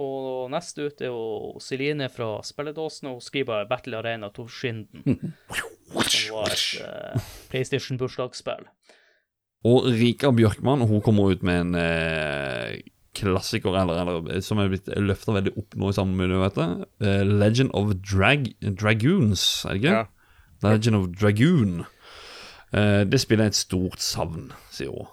Og 0.00 0.48
neste 0.50 0.86
ut 0.88 1.02
er 1.02 1.10
jo 1.12 1.58
Celine 1.60 2.08
fra 2.10 2.38
Spilledåsen, 2.46 3.10
og 3.10 3.18
hun 3.18 3.26
skriver 3.26 3.66
Battle 3.68 3.98
Arena 4.00 4.30
Toshinden. 4.34 5.04
Som 5.92 6.34
var 6.34 6.50
et 6.52 6.66
eh, 6.82 7.30
PlayStation-bursdagsspill. 7.52 8.66
Og 9.66 9.88
Rika 9.90 10.30
Bjørkman 10.34 10.84
hun 10.86 11.02
kommer 11.02 11.32
ut 11.32 11.42
med 11.46 11.60
en 11.64 11.78
eh, 11.80 12.76
klassiker, 13.16 13.74
eller, 13.80 14.02
eller 14.02 14.44
som 14.44 14.60
er 14.60 14.70
blitt 14.70 14.90
løfta 15.00 15.34
veldig 15.38 15.54
opp 15.58 15.76
nå 15.78 15.90
i 15.90 15.96
samme 15.96 16.18
miljø, 16.18 16.42
vet 16.44 16.58
du. 16.58 16.86
Eh, 17.06 17.22
Legend 17.26 17.72
of 17.74 17.94
Drag 18.04 18.50
Dragoons, 18.62 19.64
er 19.64 19.74
det 19.74 19.82
ikke? 19.82 19.96
Ja. 19.96 20.06
Legend 20.66 21.00
of 21.00 21.08
Dragoon. 21.16 21.84
Eh, 22.72 23.02
det 23.08 23.22
spiller 23.22 23.50
et 23.50 23.58
stort 23.58 24.02
savn, 24.04 24.50
sier 24.74 24.92
hun. 24.94 25.12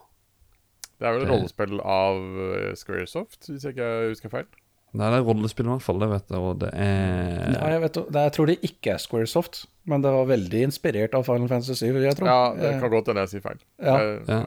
Det 0.99 1.09
er 1.09 1.15
vel 1.17 1.25
et 1.25 1.31
rollespill 1.33 1.79
av 1.81 2.19
Square 2.21 2.75
Squaresoft, 2.79 3.49
hvis 3.49 3.65
jeg 3.65 3.75
ikke 3.75 3.87
husker 4.13 4.31
feil. 4.31 4.45
Nei, 4.93 5.07
det 5.09 5.17
er 5.17 5.23
rollespill 5.25 5.65
i 5.65 5.71
hvert 5.71 5.81
fall, 5.81 5.97
det 6.03 6.07
vet 6.11 6.27
jeg, 6.29 6.37
og 6.45 6.59
det 6.61 6.67
er 6.77 7.47
Nei, 7.49 7.69
jeg, 7.73 7.81
vet, 7.81 7.95
det, 8.13 8.23
jeg 8.27 8.33
tror 8.35 8.49
det 8.51 8.55
ikke 8.67 8.91
er 8.93 8.99
Squaresoft, 9.01 9.63
men 9.89 10.03
det 10.05 10.11
var 10.13 10.27
veldig 10.29 10.59
inspirert 10.67 11.15
av 11.17 11.25
Final 11.25 11.49
Fantasy 11.49 11.73
7, 11.81 11.97
jeg 12.03 12.17
tror. 12.19 12.29
Ja, 12.29 12.43
det 12.59 12.67
Eh, 12.75 12.79
kan 12.83 12.91
godt 12.93 13.09
hende 13.09 13.23
jeg 13.25 13.31
sier 13.33 13.41
feil. 13.47 13.63
Ja. 13.81 13.95
Eh, 13.97 14.29
ja. 14.29 14.43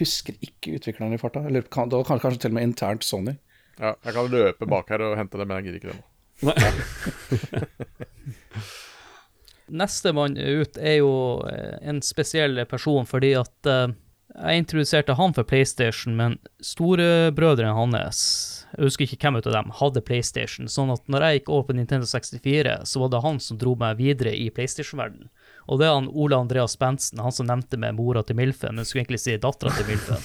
Husker 0.00 0.34
ikke 0.42 0.74
utvikleren 0.80 1.14
i 1.14 1.20
farta. 1.20 1.44
Eller 1.46 1.62
kan, 1.70 1.88
det 1.92 1.96
var 2.00 2.08
kanskje, 2.08 2.24
kanskje 2.26 2.40
til 2.42 2.50
og 2.50 2.56
med 2.58 2.66
internt 2.72 3.04
Sony. 3.06 3.36
ja, 3.78 3.94
jeg 4.04 4.14
kan 4.16 4.30
løpe 4.32 4.66
bak 4.68 4.90
her 4.90 5.00
og 5.06 5.14
hente 5.20 5.38
det, 5.38 5.46
men 5.46 5.60
jeg 5.60 5.64
gidder 5.68 5.78
ikke 5.78 5.92
det 5.92 5.98
nå. 6.00 6.04
Nestemann 9.72 10.34
ut 10.36 10.76
er 10.76 10.98
jo 10.98 11.12
eh, 11.48 11.78
en 11.88 12.02
spesiell 12.04 12.58
person, 12.68 13.06
fordi 13.08 13.30
at 13.38 13.68
jeg 14.32 14.58
introduserte 14.62 15.14
han 15.16 15.32
for 15.36 15.44
PlayStation, 15.48 16.16
men 16.18 16.38
storebrødrene 16.64 17.74
hans, 17.76 18.61
jeg 18.72 18.86
husker 18.86 19.04
ikke 19.04 19.26
hvem 19.26 19.36
av 19.36 19.46
dem, 19.52 19.72
hadde 19.76 20.00
PlayStation. 20.08 20.68
Sånn 20.70 20.92
at 20.94 21.04
når 21.12 21.26
jeg 21.26 21.40
gikk 21.40 21.50
over 21.52 21.68
på 21.68 21.76
Nintendo 21.76 22.08
64, 22.08 22.78
så 22.88 23.02
var 23.02 23.10
det 23.12 23.20
han 23.24 23.40
som 23.44 23.58
dro 23.60 23.74
meg 23.76 23.98
videre 24.00 24.32
i 24.32 24.48
PlayStation-verden. 24.54 25.28
Og 25.68 25.78
det 25.78 25.86
er 25.86 25.94
han 25.94 26.08
Ole 26.08 26.38
Andreas 26.40 26.78
Bensen, 26.80 27.20
han 27.22 27.34
som 27.36 27.46
nevnte 27.50 27.78
med 27.78 27.98
mora 27.98 28.24
til 28.26 28.38
Milfen, 28.38 28.78
men 28.78 28.88
skulle 28.88 29.04
egentlig 29.04 29.20
si 29.22 29.36
dattera 29.40 29.74
til 29.76 29.90
Milfen. 29.90 30.24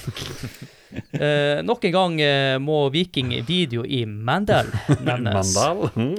eh, 1.20 1.60
nok 1.68 1.90
en 1.90 1.96
gang 1.98 2.18
eh, 2.24 2.56
må 2.64 2.80
Viking 2.96 3.36
Video 3.48 3.84
i 3.84 4.06
Mandal 4.08 4.72
nevnes. 5.04 5.54
Mandal. 5.54 5.90
Mm. 6.00 6.16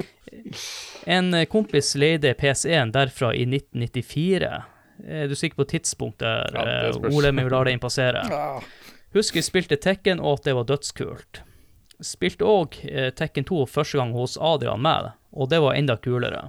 En 1.08 1.34
eh, 1.34 1.48
kompis 1.50 1.94
leide 1.98 2.36
PC-en 2.38 2.92
derfra 2.94 3.32
i 3.34 3.48
1994. 3.48 4.54
Er 5.08 5.28
du 5.30 5.36
sikker 5.38 5.62
på 5.62 5.70
tidspunkt 5.72 6.20
der, 6.20 6.52
Ja, 6.52 6.68
eh. 6.92 7.10
Ole, 7.10 7.32
men 7.32 7.46
vi 7.48 7.56
lar 7.56 7.64
det 7.64 7.78
innpassere? 7.78 8.22
Husker 9.16 9.40
vi 9.40 9.46
spilte 9.46 9.78
Tekken, 9.80 10.20
og 10.20 10.42
at 10.42 10.50
det 10.50 10.58
var 10.58 10.68
dødskult. 10.68 11.47
Spilte 12.04 12.46
òg 12.46 12.78
eh, 12.86 13.10
Tekken 13.14 13.46
2 13.48 13.64
første 13.66 13.98
gang 13.98 14.14
hos 14.14 14.36
Adrian 14.38 14.82
med, 14.82 15.10
og 15.34 15.50
det 15.50 15.58
var 15.64 15.74
enda 15.74 15.96
kulere. 15.98 16.48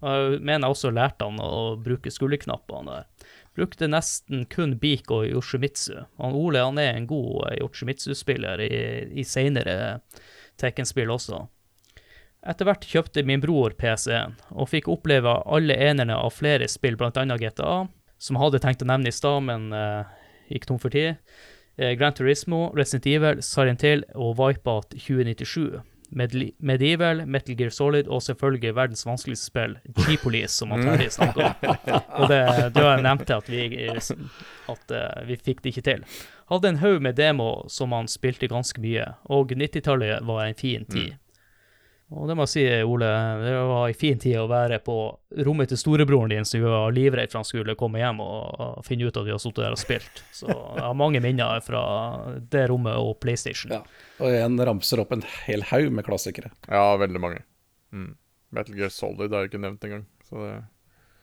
Jeg 0.00 0.40
mener 0.40 0.64
jeg 0.64 0.74
også 0.74 0.90
lærte 0.96 1.28
han 1.28 1.40
å 1.44 1.76
bruke 1.80 2.12
skulderknappene 2.12 2.88
der. 2.94 3.30
Brukte 3.56 3.88
nesten 3.90 4.46
kun 4.48 4.76
Biko 4.80 5.20
og 5.20 5.28
Yoshimitsu. 5.28 6.04
Han 6.22 6.36
Ole 6.38 6.62
han 6.64 6.78
er 6.80 6.94
en 6.94 7.08
god 7.10 7.50
eh, 7.50 7.58
Yoshimitsu-spiller 7.60 8.62
i, 8.64 8.74
i 9.20 9.24
seinere 9.26 10.00
Tekken-spill 10.60 11.10
også. 11.12 11.46
Etter 12.40 12.64
hvert 12.64 12.86
kjøpte 12.88 13.24
min 13.28 13.42
bror 13.42 13.74
PC-en, 13.76 14.38
og 14.56 14.70
fikk 14.72 14.88
oppleve 14.88 15.34
alle 15.44 15.76
enerne 15.76 16.16
av 16.16 16.32
flere 16.32 16.68
spill, 16.72 16.96
bl.a. 16.96 17.12
GTA, 17.12 17.74
som 18.20 18.36
jeg 18.36 18.44
hadde 18.44 18.60
tenkt 18.64 18.84
å 18.84 18.88
nevne 18.88 19.12
i 19.12 19.16
stad, 19.16 19.44
men 19.44 19.68
uh, 19.76 20.08
gikk 20.48 20.68
tom 20.70 20.80
for 20.80 20.92
tid. 20.92 21.20
Eh, 21.76 21.94
Gran 21.98 22.14
Turismo, 22.14 22.72
Resident 22.76 23.06
Evil, 23.06 23.42
Silent 23.42 23.82
Hill 23.82 24.04
og 24.14 24.38
Wipeout 24.38 24.90
2097. 24.90 25.80
Medieval, 26.10 27.26
Metal 27.26 27.54
Gear 27.54 27.70
Solid 27.70 28.08
og 28.10 28.22
selvfølgelig 28.22 28.74
verdens 28.74 29.06
vanskeligste 29.06 29.46
spill, 29.46 29.76
G-Police, 29.94 30.56
som 30.56 30.74
Terje 30.74 31.10
snakka 31.14 31.44
om. 31.44 31.76
Og 32.18 32.28
det, 32.32 32.40
da 32.74 32.96
nevnte 32.98 33.36
at 33.36 33.50
vi, 33.50 33.68
at 33.94 34.90
eh, 34.96 35.20
vi 35.28 35.38
fikk 35.38 35.62
det 35.62 35.70
ikke 35.70 35.86
til. 35.86 36.02
Hadde 36.50 36.72
en 36.72 36.80
haug 36.82 36.98
med 37.06 37.14
demo 37.14 37.68
som 37.70 37.94
han 37.94 38.10
spilte 38.10 38.50
ganske 38.50 38.82
mye, 38.82 39.06
og 39.30 39.54
90-tallet 39.54 40.26
var 40.26 40.48
en 40.48 40.58
fin 40.58 40.84
tid. 40.90 41.14
Og 42.10 42.26
det 42.26 42.34
må 42.34 42.42
jeg 42.42 42.50
si, 42.50 42.62
Ole, 42.82 43.08
det 43.38 43.52
var 43.70 43.84
en 43.86 43.98
fin 43.98 44.18
tid 44.18 44.40
å 44.40 44.48
være 44.50 44.80
på 44.82 44.96
rommet 45.46 45.70
til 45.70 45.78
storebroren 45.78 46.32
din 46.32 46.48
som 46.48 46.58
vi 46.58 46.66
var 46.66 46.90
livredd 46.94 47.30
for 47.30 47.38
han 47.38 47.46
skulle 47.46 47.76
komme 47.78 48.00
hjem 48.02 48.18
og, 48.24 48.80
finne 48.86 49.06
ut 49.06 49.20
at 49.20 49.28
vi 49.28 49.30
har 49.30 49.38
sittet 49.42 49.62
der 49.62 49.76
og 49.76 49.78
spilt. 49.78 50.22
Så 50.34 50.48
jeg 50.50 50.82
har 50.82 50.96
mange 50.98 51.22
minner 51.22 51.62
fra 51.62 51.82
det 52.50 52.64
rommet 52.72 52.98
og 52.98 53.14
PlayStation. 53.22 53.76
Ja. 53.78 53.84
Og 54.18 54.34
igjen 54.34 54.58
ramser 54.66 55.04
opp 55.04 55.14
en 55.14 55.22
hel 55.46 55.62
haug 55.70 55.92
med 55.94 56.08
klassikere. 56.08 56.50
Ja, 56.66 56.96
veldig 56.98 57.22
mange. 57.22 57.44
Mm. 57.94 58.16
Metal 58.58 58.78
Gear 58.80 58.90
Solid 58.90 59.30
er 59.30 59.46
ikke 59.46 59.62
nevnt 59.62 59.86
engang. 59.86 60.04
Så 60.26 60.42
det 60.42 60.54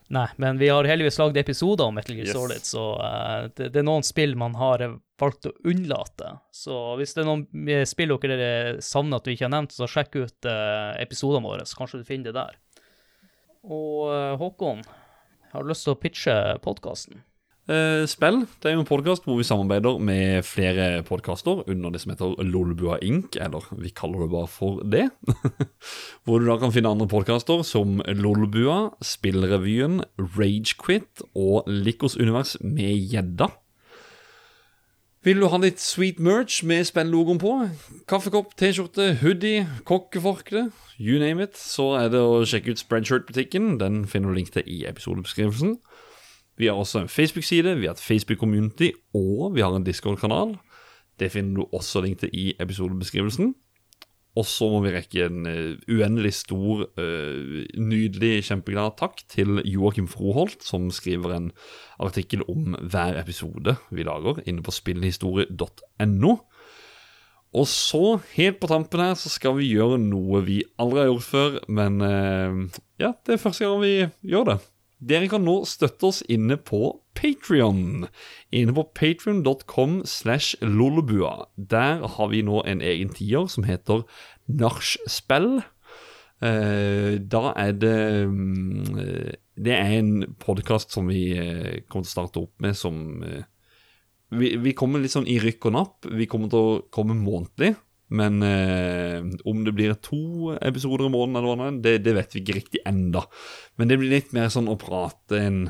Nei, 0.07 0.27
men 0.39 0.57
vi 0.57 0.69
har 0.71 0.87
heldigvis 0.87 1.17
lagd 1.19 1.37
episoder 1.37 1.89
om 1.89 1.97
Metal 1.97 2.15
Gear 2.15 2.29
Yes. 2.29 2.35
Solid, 2.37 2.63
så 2.63 2.83
uh, 2.95 3.49
det, 3.57 3.73
det 3.73 3.81
er 3.81 3.87
noen 3.87 4.05
spill 4.07 4.37
man 4.39 4.55
har 4.55 4.85
valgt 5.19 5.49
å 5.49 5.53
unnlate. 5.67 6.31
Så 6.55 6.77
hvis 6.99 7.15
det 7.17 7.25
er 7.25 7.27
noen 7.27 7.67
eh, 7.73 7.83
spill 7.89 8.15
dere 8.23 8.77
savner 8.85 9.19
at 9.19 9.27
vi 9.27 9.35
ikke 9.35 9.49
har 9.49 9.55
nevnt, 9.57 9.75
så 9.75 9.89
sjekk 9.89 10.15
ut 10.21 10.47
uh, 10.47 10.95
episodene 11.01 11.43
våre, 11.43 11.67
så 11.67 11.81
kanskje 11.81 11.99
du 11.99 12.07
finner 12.07 12.31
det 12.31 12.39
der. 12.39 12.55
Og 13.67 14.07
uh, 14.07 14.37
Håkon, 14.39 14.85
har 15.51 15.63
du 15.65 15.73
lyst 15.73 15.87
til 15.87 15.97
å 15.97 15.99
pitche 15.99 16.37
podkasten? 16.63 17.26
Eh, 17.67 18.05
spill 18.07 18.45
det 18.63 18.69
er 18.69 18.77
jo 18.77 18.83
en 18.85 18.87
podkast 18.87 19.25
hvor 19.27 19.35
vi 19.41 19.43
samarbeider 19.43 19.97
med 19.99 20.45
flere 20.47 21.01
podkaster 21.03 21.65
under 21.67 21.91
det 21.91 21.99
som 21.99 22.13
heter 22.13 22.37
Lolbua 22.47 22.95
Inc., 23.03 23.35
eller 23.35 23.65
vi 23.75 23.91
kaller 23.91 24.23
det 24.23 24.29
bare 24.31 24.47
for 24.47 24.79
det. 24.87 25.09
hvor 26.23 26.39
du 26.39 26.47
da 26.47 26.55
kan 26.61 26.71
finne 26.71 26.93
andre 26.95 27.09
podkaster 27.11 27.65
som 27.67 27.99
Lolbua, 28.07 28.93
Spillrevyen, 29.03 29.99
Ragequit 30.15 31.25
og 31.35 31.67
Likos 31.67 32.15
univers 32.15 32.55
med 32.63 33.11
gjedda. 33.11 33.51
Vil 35.27 35.43
du 35.43 35.49
ha 35.51 35.57
litt 35.59 35.81
sweet 35.83 36.21
merch 36.23 36.61
med 36.63 36.87
spilllogoen 36.87 37.41
på? 37.41 37.51
Kaffekopp, 38.07 38.53
T-skjorte, 38.55 39.09
hoodie, 39.19 39.65
kokkeforkle, 39.83 40.69
you 40.95 41.19
name 41.19 41.43
it, 41.43 41.59
så 41.59 41.97
er 41.99 42.13
det 42.13 42.21
å 42.23 42.45
sjekke 42.47 42.71
ut 42.71 42.79
Spreadshirt-butikken. 42.79 43.73
Den 43.81 44.05
finner 44.07 44.31
du 44.31 44.39
link 44.39 44.53
til 44.55 44.63
i 44.71 44.85
episodebeskrivelsen. 44.87 45.81
Vi 46.57 46.69
har 46.69 46.77
også 46.77 47.03
en 47.03 47.11
Facebook-side, 47.11 47.77
vi 47.77 47.85
har 47.85 47.93
et 47.93 48.01
Facebook-community, 48.01 48.91
og 49.13 49.55
vi 49.55 49.61
har 49.61 49.75
en 49.75 49.85
Discord-kanal. 49.85 50.55
Det 51.19 51.31
finner 51.31 51.55
du 51.55 51.67
også 51.73 52.01
link 52.01 52.19
til 52.19 52.33
i 52.33 52.53
episodebeskrivelsen. 52.59 53.53
Og 54.37 54.45
så 54.45 54.67
må 54.69 54.83
vi 54.83 54.93
rekke 54.93 55.25
en 55.25 55.47
eh, 55.49 55.77
uendelig 55.89 56.35
stor, 56.43 56.83
eh, 57.01 57.63
nydelig, 57.81 58.43
kjempeglad 58.45 58.97
takk 58.99 59.23
til 59.33 59.63
Joakim 59.65 60.09
Froholt, 60.11 60.61
som 60.65 60.91
skriver 60.93 61.33
en 61.33 61.47
artikkel 62.03 62.45
om 62.45 62.75
hver 62.77 63.17
episode 63.17 63.77
vi 63.89 64.05
lager 64.05 64.43
inne 64.45 64.61
på 64.65 64.75
spillhistorie.no. 64.75 66.35
Og 67.57 67.65
så, 67.71 68.03
helt 68.35 68.59
på 68.61 68.69
tampen 68.69 69.01
her, 69.01 69.17
så 69.17 69.31
skal 69.33 69.57
vi 69.57 69.71
gjøre 69.71 69.97
noe 70.03 70.43
vi 70.45 70.59
aldri 70.77 71.01
har 71.01 71.09
gjort 71.09 71.29
før, 71.31 71.59
men 71.73 72.01
eh, 72.05 72.81
ja, 73.01 73.15
det 73.25 73.37
er 73.37 73.41
første 73.41 73.65
gang 73.65 73.81
vi 73.81 73.95
gjør 74.29 74.51
det. 74.51 74.59
Dere 74.97 75.29
kan 75.29 75.43
nå 75.45 75.59
støtte 75.69 76.09
oss 76.09 76.23
inne 76.25 76.57
på 76.57 76.97
Patrion. 77.17 78.07
Inne 78.49 78.73
på 78.73 78.85
patrion.com 78.97 80.01
slash 80.09 80.57
lolobua. 80.61 81.47
Der 81.55 82.01
har 82.15 82.31
vi 82.33 82.41
nå 82.45 82.63
en 82.65 82.81
egen 82.81 83.13
tier 83.13 83.45
som 83.51 83.67
heter 83.67 84.07
Nachspiel. 84.49 85.61
Eh, 86.41 87.17
da 87.17 87.43
er 87.57 87.71
det 87.73 87.99
mm, 88.29 88.97
Det 89.57 89.73
er 89.73 89.93
en 89.97 90.35
podkast 90.37 90.93
som 90.93 91.07
vi 91.09 91.31
eh, 91.33 91.81
kommer 91.89 92.05
til 92.05 92.11
å 92.11 92.13
starte 92.13 92.43
opp 92.43 92.61
med 92.61 92.77
som 92.77 93.23
eh, 93.25 93.41
vi, 94.37 94.51
vi 94.61 94.75
kommer 94.77 95.01
litt 95.01 95.15
sånn 95.15 95.29
i 95.29 95.39
rykk 95.41 95.69
og 95.69 95.73
napp. 95.77 96.09
Vi 96.09 96.27
kommer 96.29 96.51
til 96.51 96.59
å 96.59 96.79
komme 96.93 97.15
månedlig. 97.17 97.75
Men 98.09 98.39
eh, 98.43 99.25
om 99.45 99.65
det 99.65 99.73
blir 99.75 99.97
to 99.99 100.53
episoder 100.61 101.09
i 101.09 101.11
måneden, 101.11 101.41
eller 101.41 101.65
er, 101.65 101.81
det, 101.83 101.95
det 102.05 102.13
vet 102.15 102.35
vi 102.35 102.43
ikke 102.43 102.55
riktig 102.61 102.83
enda. 102.87 103.25
Men 103.75 103.91
det 103.91 103.97
blir 103.99 104.13
litt 104.13 104.31
mer 104.35 104.47
sånn 104.53 104.69
å 104.71 104.77
prate 104.79 105.41
en 105.43 105.65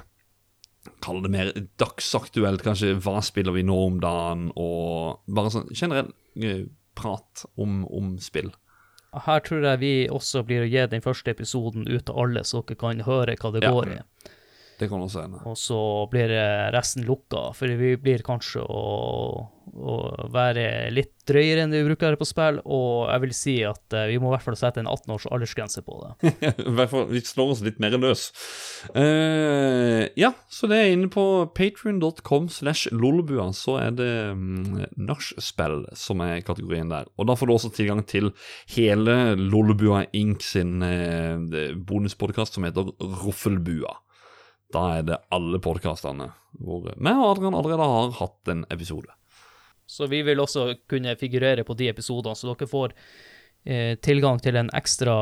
Kall 1.03 1.19
det 1.19 1.29
mer 1.33 1.49
dagsaktuelt, 1.81 2.61
kanskje. 2.63 2.93
Hva 3.03 3.19
spiller 3.25 3.51
vi 3.51 3.63
nå 3.67 3.75
om 3.89 3.97
dagen? 3.99 4.45
Og 4.55 5.19
bare 5.27 5.51
sånn 5.51 5.67
generell 5.75 6.13
eh, 6.39 6.61
prat 6.95 7.43
om, 7.59 7.81
om 7.91 8.13
spill. 8.23 8.53
Her 9.25 9.43
tror 9.43 9.65
jeg 9.67 9.81
vi 9.81 9.91
også 10.13 10.45
blir 10.47 10.63
å 10.63 10.69
gi 10.69 10.85
den 10.91 11.03
første 11.03 11.31
episoden 11.33 11.87
ut 11.89 12.05
til 12.07 12.15
alle, 12.23 12.43
så 12.47 12.61
dere 12.63 12.79
kan 12.79 13.03
høre 13.07 13.35
hva 13.35 13.51
det 13.55 13.63
Ja. 13.65 13.73
går 13.75 13.91
i. 13.97 13.99
Det 14.77 14.89
kan 14.91 15.01
også 15.01 15.23
hende. 15.25 15.41
Og 15.49 15.57
så 15.57 15.79
blir 16.11 16.31
eh, 16.37 16.69
resten 16.75 17.05
lukka, 17.07 17.49
for 17.57 17.79
vi 17.79 17.95
blir 17.97 18.21
kanskje 18.25 18.61
å, 18.61 18.83
å 19.73 19.95
være 20.33 20.67
litt 20.93 21.15
drøyere 21.27 21.63
enn 21.65 21.73
vi 21.73 21.81
bruker 21.87 22.15
på 22.19 22.27
spill, 22.29 22.59
og 22.61 23.09
jeg 23.09 23.23
vil 23.23 23.33
si 23.35 23.55
at 23.65 23.95
eh, 23.97 24.05
vi 24.11 24.19
må 24.21 24.29
i 24.29 24.35
hvert 24.35 24.45
fall 24.45 24.59
sette 24.59 24.83
en 24.83 24.89
18 24.91 25.15
års 25.15 25.25
aldersgrense 25.33 25.81
på 25.81 25.97
det. 26.03 26.35
I 26.69 26.75
hvert 26.77 26.93
fall, 26.93 27.07
vi 27.09 27.23
slår 27.25 27.55
oss 27.55 27.65
litt 27.65 27.81
mer 27.81 27.97
løs. 27.97 28.29
Uh, 28.93 30.05
ja, 30.19 30.31
så 30.53 30.69
det 30.69 30.77
er 30.77 30.93
inne 30.93 31.09
på 31.11 31.25
patrion.com 31.57 32.47
slash 32.53 32.93
lolbua, 32.93 33.49
så 33.57 33.79
er 33.81 33.97
det 33.97 34.13
um, 34.37 34.83
nachspiel 34.93 35.87
som 35.97 36.21
er 36.21 36.45
kategorien 36.45 36.93
der. 36.93 37.09
Og 37.17 37.31
da 37.31 37.37
får 37.37 37.49
du 37.49 37.57
også 37.57 37.73
tilgang 37.73 38.05
til 38.05 38.29
hele 38.77 39.33
Lolbua 39.41 40.05
Inc. 40.13 40.45
sin 40.45 40.85
uh, 40.85 41.41
bonuspodkast 41.89 42.59
som 42.59 42.69
heter 42.69 42.93
Roffelbua. 43.23 44.03
Da 44.73 44.83
er 44.97 45.07
det 45.07 45.21
alle 45.33 45.59
podkastene 45.63 46.31
hvor 46.57 46.83
vi 46.87 46.93
og 46.97 47.25
Adrian 47.31 47.55
allerede 47.55 47.85
har 47.85 48.13
hatt 48.17 48.51
en 48.51 48.65
episode. 48.73 49.11
Så 49.87 50.07
vi 50.11 50.21
vil 50.25 50.39
også 50.43 50.73
kunne 50.89 51.15
figurere 51.19 51.63
på 51.63 51.75
de 51.77 51.87
episodene, 51.91 52.35
så 52.35 52.49
dere 52.51 52.67
får 52.67 52.95
eh, 53.63 53.95
tilgang 54.03 54.41
til 54.43 54.57
en 54.59 54.71
ekstra 54.75 55.15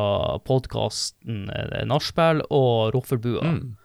podkasten 0.47 1.49
eh, 1.53 1.83
Nachspiel 1.85 2.41
og 2.49 2.95
Roffelbua. 2.95 3.51
Mm. 3.51 3.75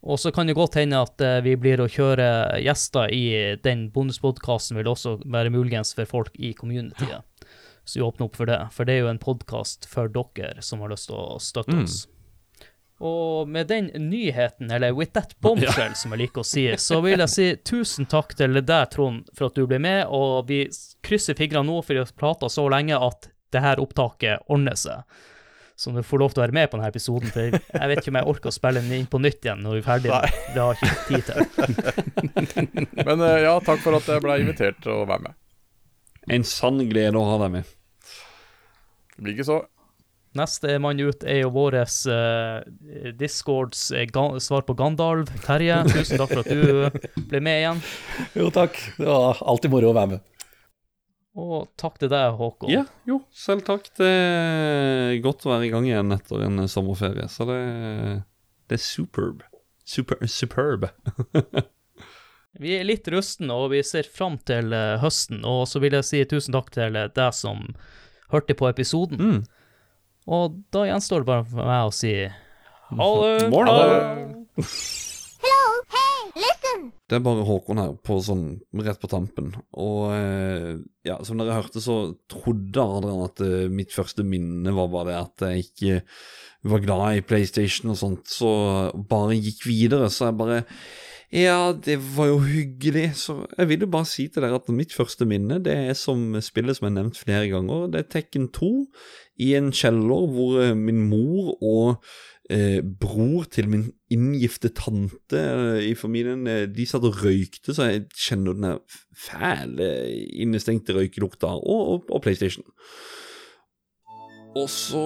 Og 0.00 0.20
så 0.20 0.32
kan 0.32 0.48
det 0.48 0.56
godt 0.56 0.76
hende 0.80 1.00
at 1.00 1.20
eh, 1.24 1.40
vi 1.44 1.56
blir 1.60 1.80
å 1.80 1.88
kjøre 1.88 2.60
gjester 2.60 3.12
i 3.16 3.56
den 3.64 3.88
bonuspodkasten, 3.94 4.76
vil 4.80 4.92
også 4.92 5.18
være 5.24 5.52
muligens 5.54 5.94
for 5.96 6.08
folk 6.08 6.36
i 6.36 6.52
communityet. 6.58 7.24
Så 7.84 7.98
vi 8.00 8.04
åpner 8.04 8.28
opp 8.28 8.36
for 8.36 8.50
det, 8.50 8.60
for 8.76 8.86
det 8.86 8.98
er 8.98 9.06
jo 9.06 9.12
en 9.14 9.22
podkast 9.22 9.88
for 9.88 10.12
dere 10.12 10.60
som 10.64 10.84
har 10.84 10.92
lyst 10.92 11.08
til 11.08 11.16
å 11.16 11.38
støtte 11.40 11.80
Mm. 11.80 11.88
Og 13.00 13.48
med 13.48 13.70
den 13.70 13.86
nyheten, 14.10 14.70
eller 14.70 14.92
with 14.92 15.12
that 15.16 15.32
bombshell, 15.40 15.94
som 15.96 16.12
jeg 16.12 16.20
liker 16.26 16.42
å 16.42 16.44
si, 16.44 16.66
så 16.76 16.98
vil 17.00 17.22
jeg 17.22 17.32
si 17.32 17.46
tusen 17.64 18.04
takk 18.10 18.34
til 18.36 18.60
deg, 18.60 18.90
Trond, 18.92 19.30
for 19.32 19.48
at 19.48 19.56
du 19.56 19.64
ble 19.64 19.78
med, 19.80 20.02
og 20.12 20.50
vi 20.50 20.66
krysser 21.06 21.38
fingrene 21.38 21.64
nå, 21.70 21.78
for 21.80 21.96
vi 21.96 22.02
har 22.02 22.12
prata 22.20 22.50
så 22.52 22.66
lenge 22.68 22.98
at 23.00 23.30
det 23.56 23.64
her 23.64 23.80
opptaket 23.80 24.44
ordner 24.52 24.76
seg. 24.76 25.08
Så 25.80 25.94
du 25.96 26.02
får 26.04 26.20
lov 26.20 26.34
til 26.34 26.42
å 26.42 26.44
være 26.44 26.58
med 26.58 26.68
på 26.68 26.76
denne 26.76 26.92
episoden, 26.92 27.32
for 27.32 27.56
jeg 27.56 27.88
vet 27.88 28.02
ikke 28.02 28.12
om 28.12 28.20
jeg 28.20 28.30
orker 28.34 28.52
å 28.52 28.58
spille 28.58 28.84
den 28.84 28.98
inn 28.98 29.08
på 29.08 29.22
nytt 29.24 29.46
igjen 29.48 29.64
når 29.64 29.78
vi 29.78 29.80
er 29.80 29.86
ferdige. 29.88 30.20
Det 30.52 30.60
har 30.60 30.76
jeg 30.76 30.90
ikke 30.90 31.06
tid 31.08 31.22
til. 31.30 32.90
Men 33.08 33.24
eh, 33.24 33.36
ja, 33.46 33.54
takk 33.64 33.80
for 33.80 33.96
at 33.96 34.12
jeg 34.12 34.20
ble 34.20 34.36
invitert 34.42 34.84
til 34.84 34.92
å 34.92 35.06
være 35.08 35.30
med. 35.30 35.38
En 36.36 36.44
sann 36.44 36.84
glede 36.84 37.16
å 37.16 37.24
ha 37.30 37.40
deg 37.46 37.54
med. 37.56 37.76
Det 39.16 39.24
blir 39.24 39.38
ikke 39.38 39.48
Neste 39.48 39.79
mann 40.34 41.00
ut 41.00 41.24
er 41.24 41.40
jo 41.42 41.50
vår 41.54 41.76
Discords 43.18 43.90
uh, 43.92 44.38
svar 44.38 44.62
på 44.66 44.76
Gandalv. 44.78 45.30
Terje, 45.44 45.82
tusen 45.94 46.20
takk 46.20 46.34
for 46.34 46.42
at 46.44 46.50
du 46.50 47.24
ble 47.30 47.40
med 47.42 47.62
igjen. 47.62 47.82
Jo, 48.38 48.50
takk. 48.54 48.78
Det 48.98 49.08
var 49.08 49.40
alltid 49.42 49.74
moro 49.74 49.90
å 49.90 49.96
være 49.96 50.12
med. 50.14 50.26
Og 51.40 51.68
takk 51.78 52.00
til 52.02 52.10
deg, 52.10 52.34
Håkon. 52.38 52.70
Ja, 52.72 52.84
jo, 53.06 53.20
selv 53.30 53.64
takk. 53.66 53.86
Det 53.98 54.10
er 54.10 55.20
godt 55.22 55.46
å 55.46 55.52
være 55.52 55.68
i 55.68 55.72
gang 55.72 55.86
igjen 55.86 56.14
etter 56.14 56.46
en 56.46 56.66
sommerferie, 56.70 57.28
så 57.30 57.46
det, 57.48 57.60
det 58.70 58.78
er 58.78 58.82
superb. 58.82 59.44
Super, 59.86 60.26
superb. 60.26 60.90
Vi 62.58 62.74
er 62.74 62.86
litt 62.86 63.06
rustne, 63.12 63.54
og 63.54 63.70
vi 63.70 63.82
ser 63.86 64.08
fram 64.10 64.36
til 64.48 64.74
eh, 64.74 64.98
høsten. 65.00 65.44
Og 65.46 65.68
så 65.70 65.80
vil 65.82 65.94
jeg 65.98 66.06
si 66.08 66.22
tusen 66.26 66.56
takk 66.56 66.72
til 66.74 66.98
eh, 66.98 67.10
deg 67.14 67.34
som 67.36 67.68
hørte 68.32 68.56
på 68.58 68.66
episoden. 68.68 69.20
Mm. 69.20 69.40
Og 70.30 70.60
da 70.74 70.86
gjenstår 70.86 71.24
det 71.24 71.30
bare 71.32 71.46
for 71.50 71.66
meg 71.66 71.88
å 71.88 71.94
si 71.94 72.14
ha 72.90 73.08
det. 73.26 73.50
Det. 73.50 74.70
Det 77.10 77.18
er 77.18 77.22
bare 77.26 77.42
Håkon 77.42 77.80
her, 77.82 77.94
på 78.06 78.20
sånn 78.22 78.44
rett 78.86 79.00
på 79.02 79.08
tampen. 79.10 79.50
Og 79.82 80.12
eh, 80.14 80.76
ja, 81.06 81.16
som 81.26 81.40
dere 81.40 81.56
hørte, 81.56 81.82
så 81.82 81.96
trodde 82.30 82.84
Adrian 82.84 83.24
at 83.24 83.42
eh, 83.42 83.66
mitt 83.72 83.90
første 83.90 84.22
minne 84.22 84.74
var 84.76 84.92
bare 84.92 85.08
det 85.10 85.18
at 85.18 85.46
jeg 85.48 85.66
ikke 85.66 86.00
var 86.70 86.84
glad 86.84 87.18
i 87.18 87.24
PlayStation 87.26 87.90
og 87.90 87.98
sånt, 87.98 88.30
så 88.30 88.50
bare 88.94 89.38
gikk 89.40 89.64
videre. 89.66 90.10
Så 90.12 90.28
jeg 90.28 90.38
bare 90.38 90.60
Ja, 91.34 91.72
det 91.74 91.96
var 92.14 92.30
jo 92.30 92.38
hyggelig. 92.42 93.08
Så 93.24 93.40
jeg 93.56 93.72
vil 93.72 93.86
jo 93.86 93.90
bare 93.90 94.06
si 94.06 94.28
til 94.30 94.46
dere 94.46 94.62
at 94.62 94.70
mitt 94.74 94.94
første 94.94 95.26
minne, 95.26 95.58
det 95.62 95.74
er 95.90 95.98
som 95.98 96.36
spillet 96.42 96.78
som 96.78 96.92
er 96.92 96.94
nevnt 97.00 97.18
flere 97.18 97.50
ganger. 97.50 97.88
Det 97.90 98.04
er 98.04 98.12
Tekken 98.20 98.52
2 98.54 98.70
i 99.40 99.54
en 99.58 99.70
kjeller 99.74 100.26
hvor 100.34 100.60
eh, 100.62 100.76
min 100.76 101.00
mor 101.10 101.54
og 101.58 102.04
eh, 102.50 102.80
bror 102.82 103.46
til 103.52 103.70
min 103.70 103.86
inngifte 104.12 104.72
tante 104.76 105.40
eh, 105.40 105.88
i 105.90 105.94
familien, 105.98 106.46
eh, 106.50 106.66
de 106.68 106.86
satt 106.88 107.06
og 107.06 107.22
røykte, 107.22 107.74
så 107.74 107.88
jeg 107.88 108.06
kjenner 108.16 108.58
den 108.58 108.78
fæle 109.16 109.88
innestengte 110.42 110.96
røykelukta, 110.96 111.54
og, 111.56 111.80
og, 111.94 112.06
og 112.10 112.22
PlayStation. 112.24 112.66
Og 114.58 114.66
så 114.70 115.04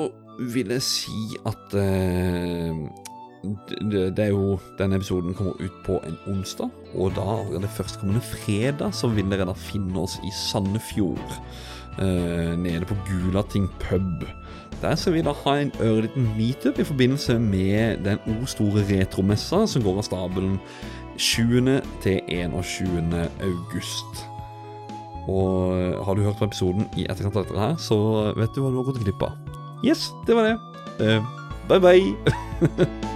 vil 0.50 0.72
jeg 0.72 0.82
si 0.82 1.18
at 1.46 1.76
eh, 1.78 2.84
det, 3.92 4.06
det 4.16 4.24
er 4.24 4.30
jo 4.32 4.56
Denne 4.78 4.96
episoden 4.96 5.34
kommer 5.36 5.60
ut 5.60 5.74
på 5.84 5.98
en 6.08 6.16
onsdag, 6.32 6.72
og 6.94 7.12
da 7.18 7.26
allerede 7.36 7.68
førstkommende 7.76 8.24
fredag 8.24 8.94
så 8.96 9.10
vil 9.12 9.28
dere 9.30 9.50
da 9.50 9.56
finne 9.58 10.00
oss 10.00 10.16
i 10.24 10.32
Sandefjord. 10.32 11.40
Eh, 11.98 12.54
nede 12.58 12.84
på 12.88 12.96
Gulating 13.08 13.70
pub. 13.80 14.24
Der 14.82 14.94
skal 14.94 15.14
vi 15.14 15.22
da 15.24 15.32
ha 15.44 15.56
en 15.60 15.72
ørliten 15.80 16.28
meetup 16.36 16.78
i 16.78 16.84
forbindelse 16.84 17.38
med 17.38 18.04
den 18.04 18.18
O 18.26 18.46
store 18.46 18.84
retromessa 18.90 19.64
som 19.66 19.82
går 19.82 20.02
av 20.02 20.08
stabelen 20.08 20.58
20. 21.16 21.80
til 22.02 22.20
21. 22.28 23.28
august. 23.40 24.26
Og 25.28 25.80
eh, 25.80 26.04
har 26.04 26.14
du 26.14 26.22
hørt 26.22 26.38
på 26.38 26.50
episoden 26.50 26.88
i 26.96 27.06
etterkant 27.08 27.36
av 27.36 27.48
dette 27.48 27.60
her, 27.60 27.80
så 27.80 27.98
vet 28.36 28.52
du 28.52 28.60
hva 28.60 28.74
du 28.74 28.82
har 28.82 28.90
gått 28.90 29.02
glipp 29.04 29.24
av. 29.24 29.40
Yes, 29.84 30.10
det 30.26 30.36
var 30.36 30.50
det. 30.50 30.58
Eh, 31.00 31.34
bye 31.68 31.80
bye. 31.80 33.10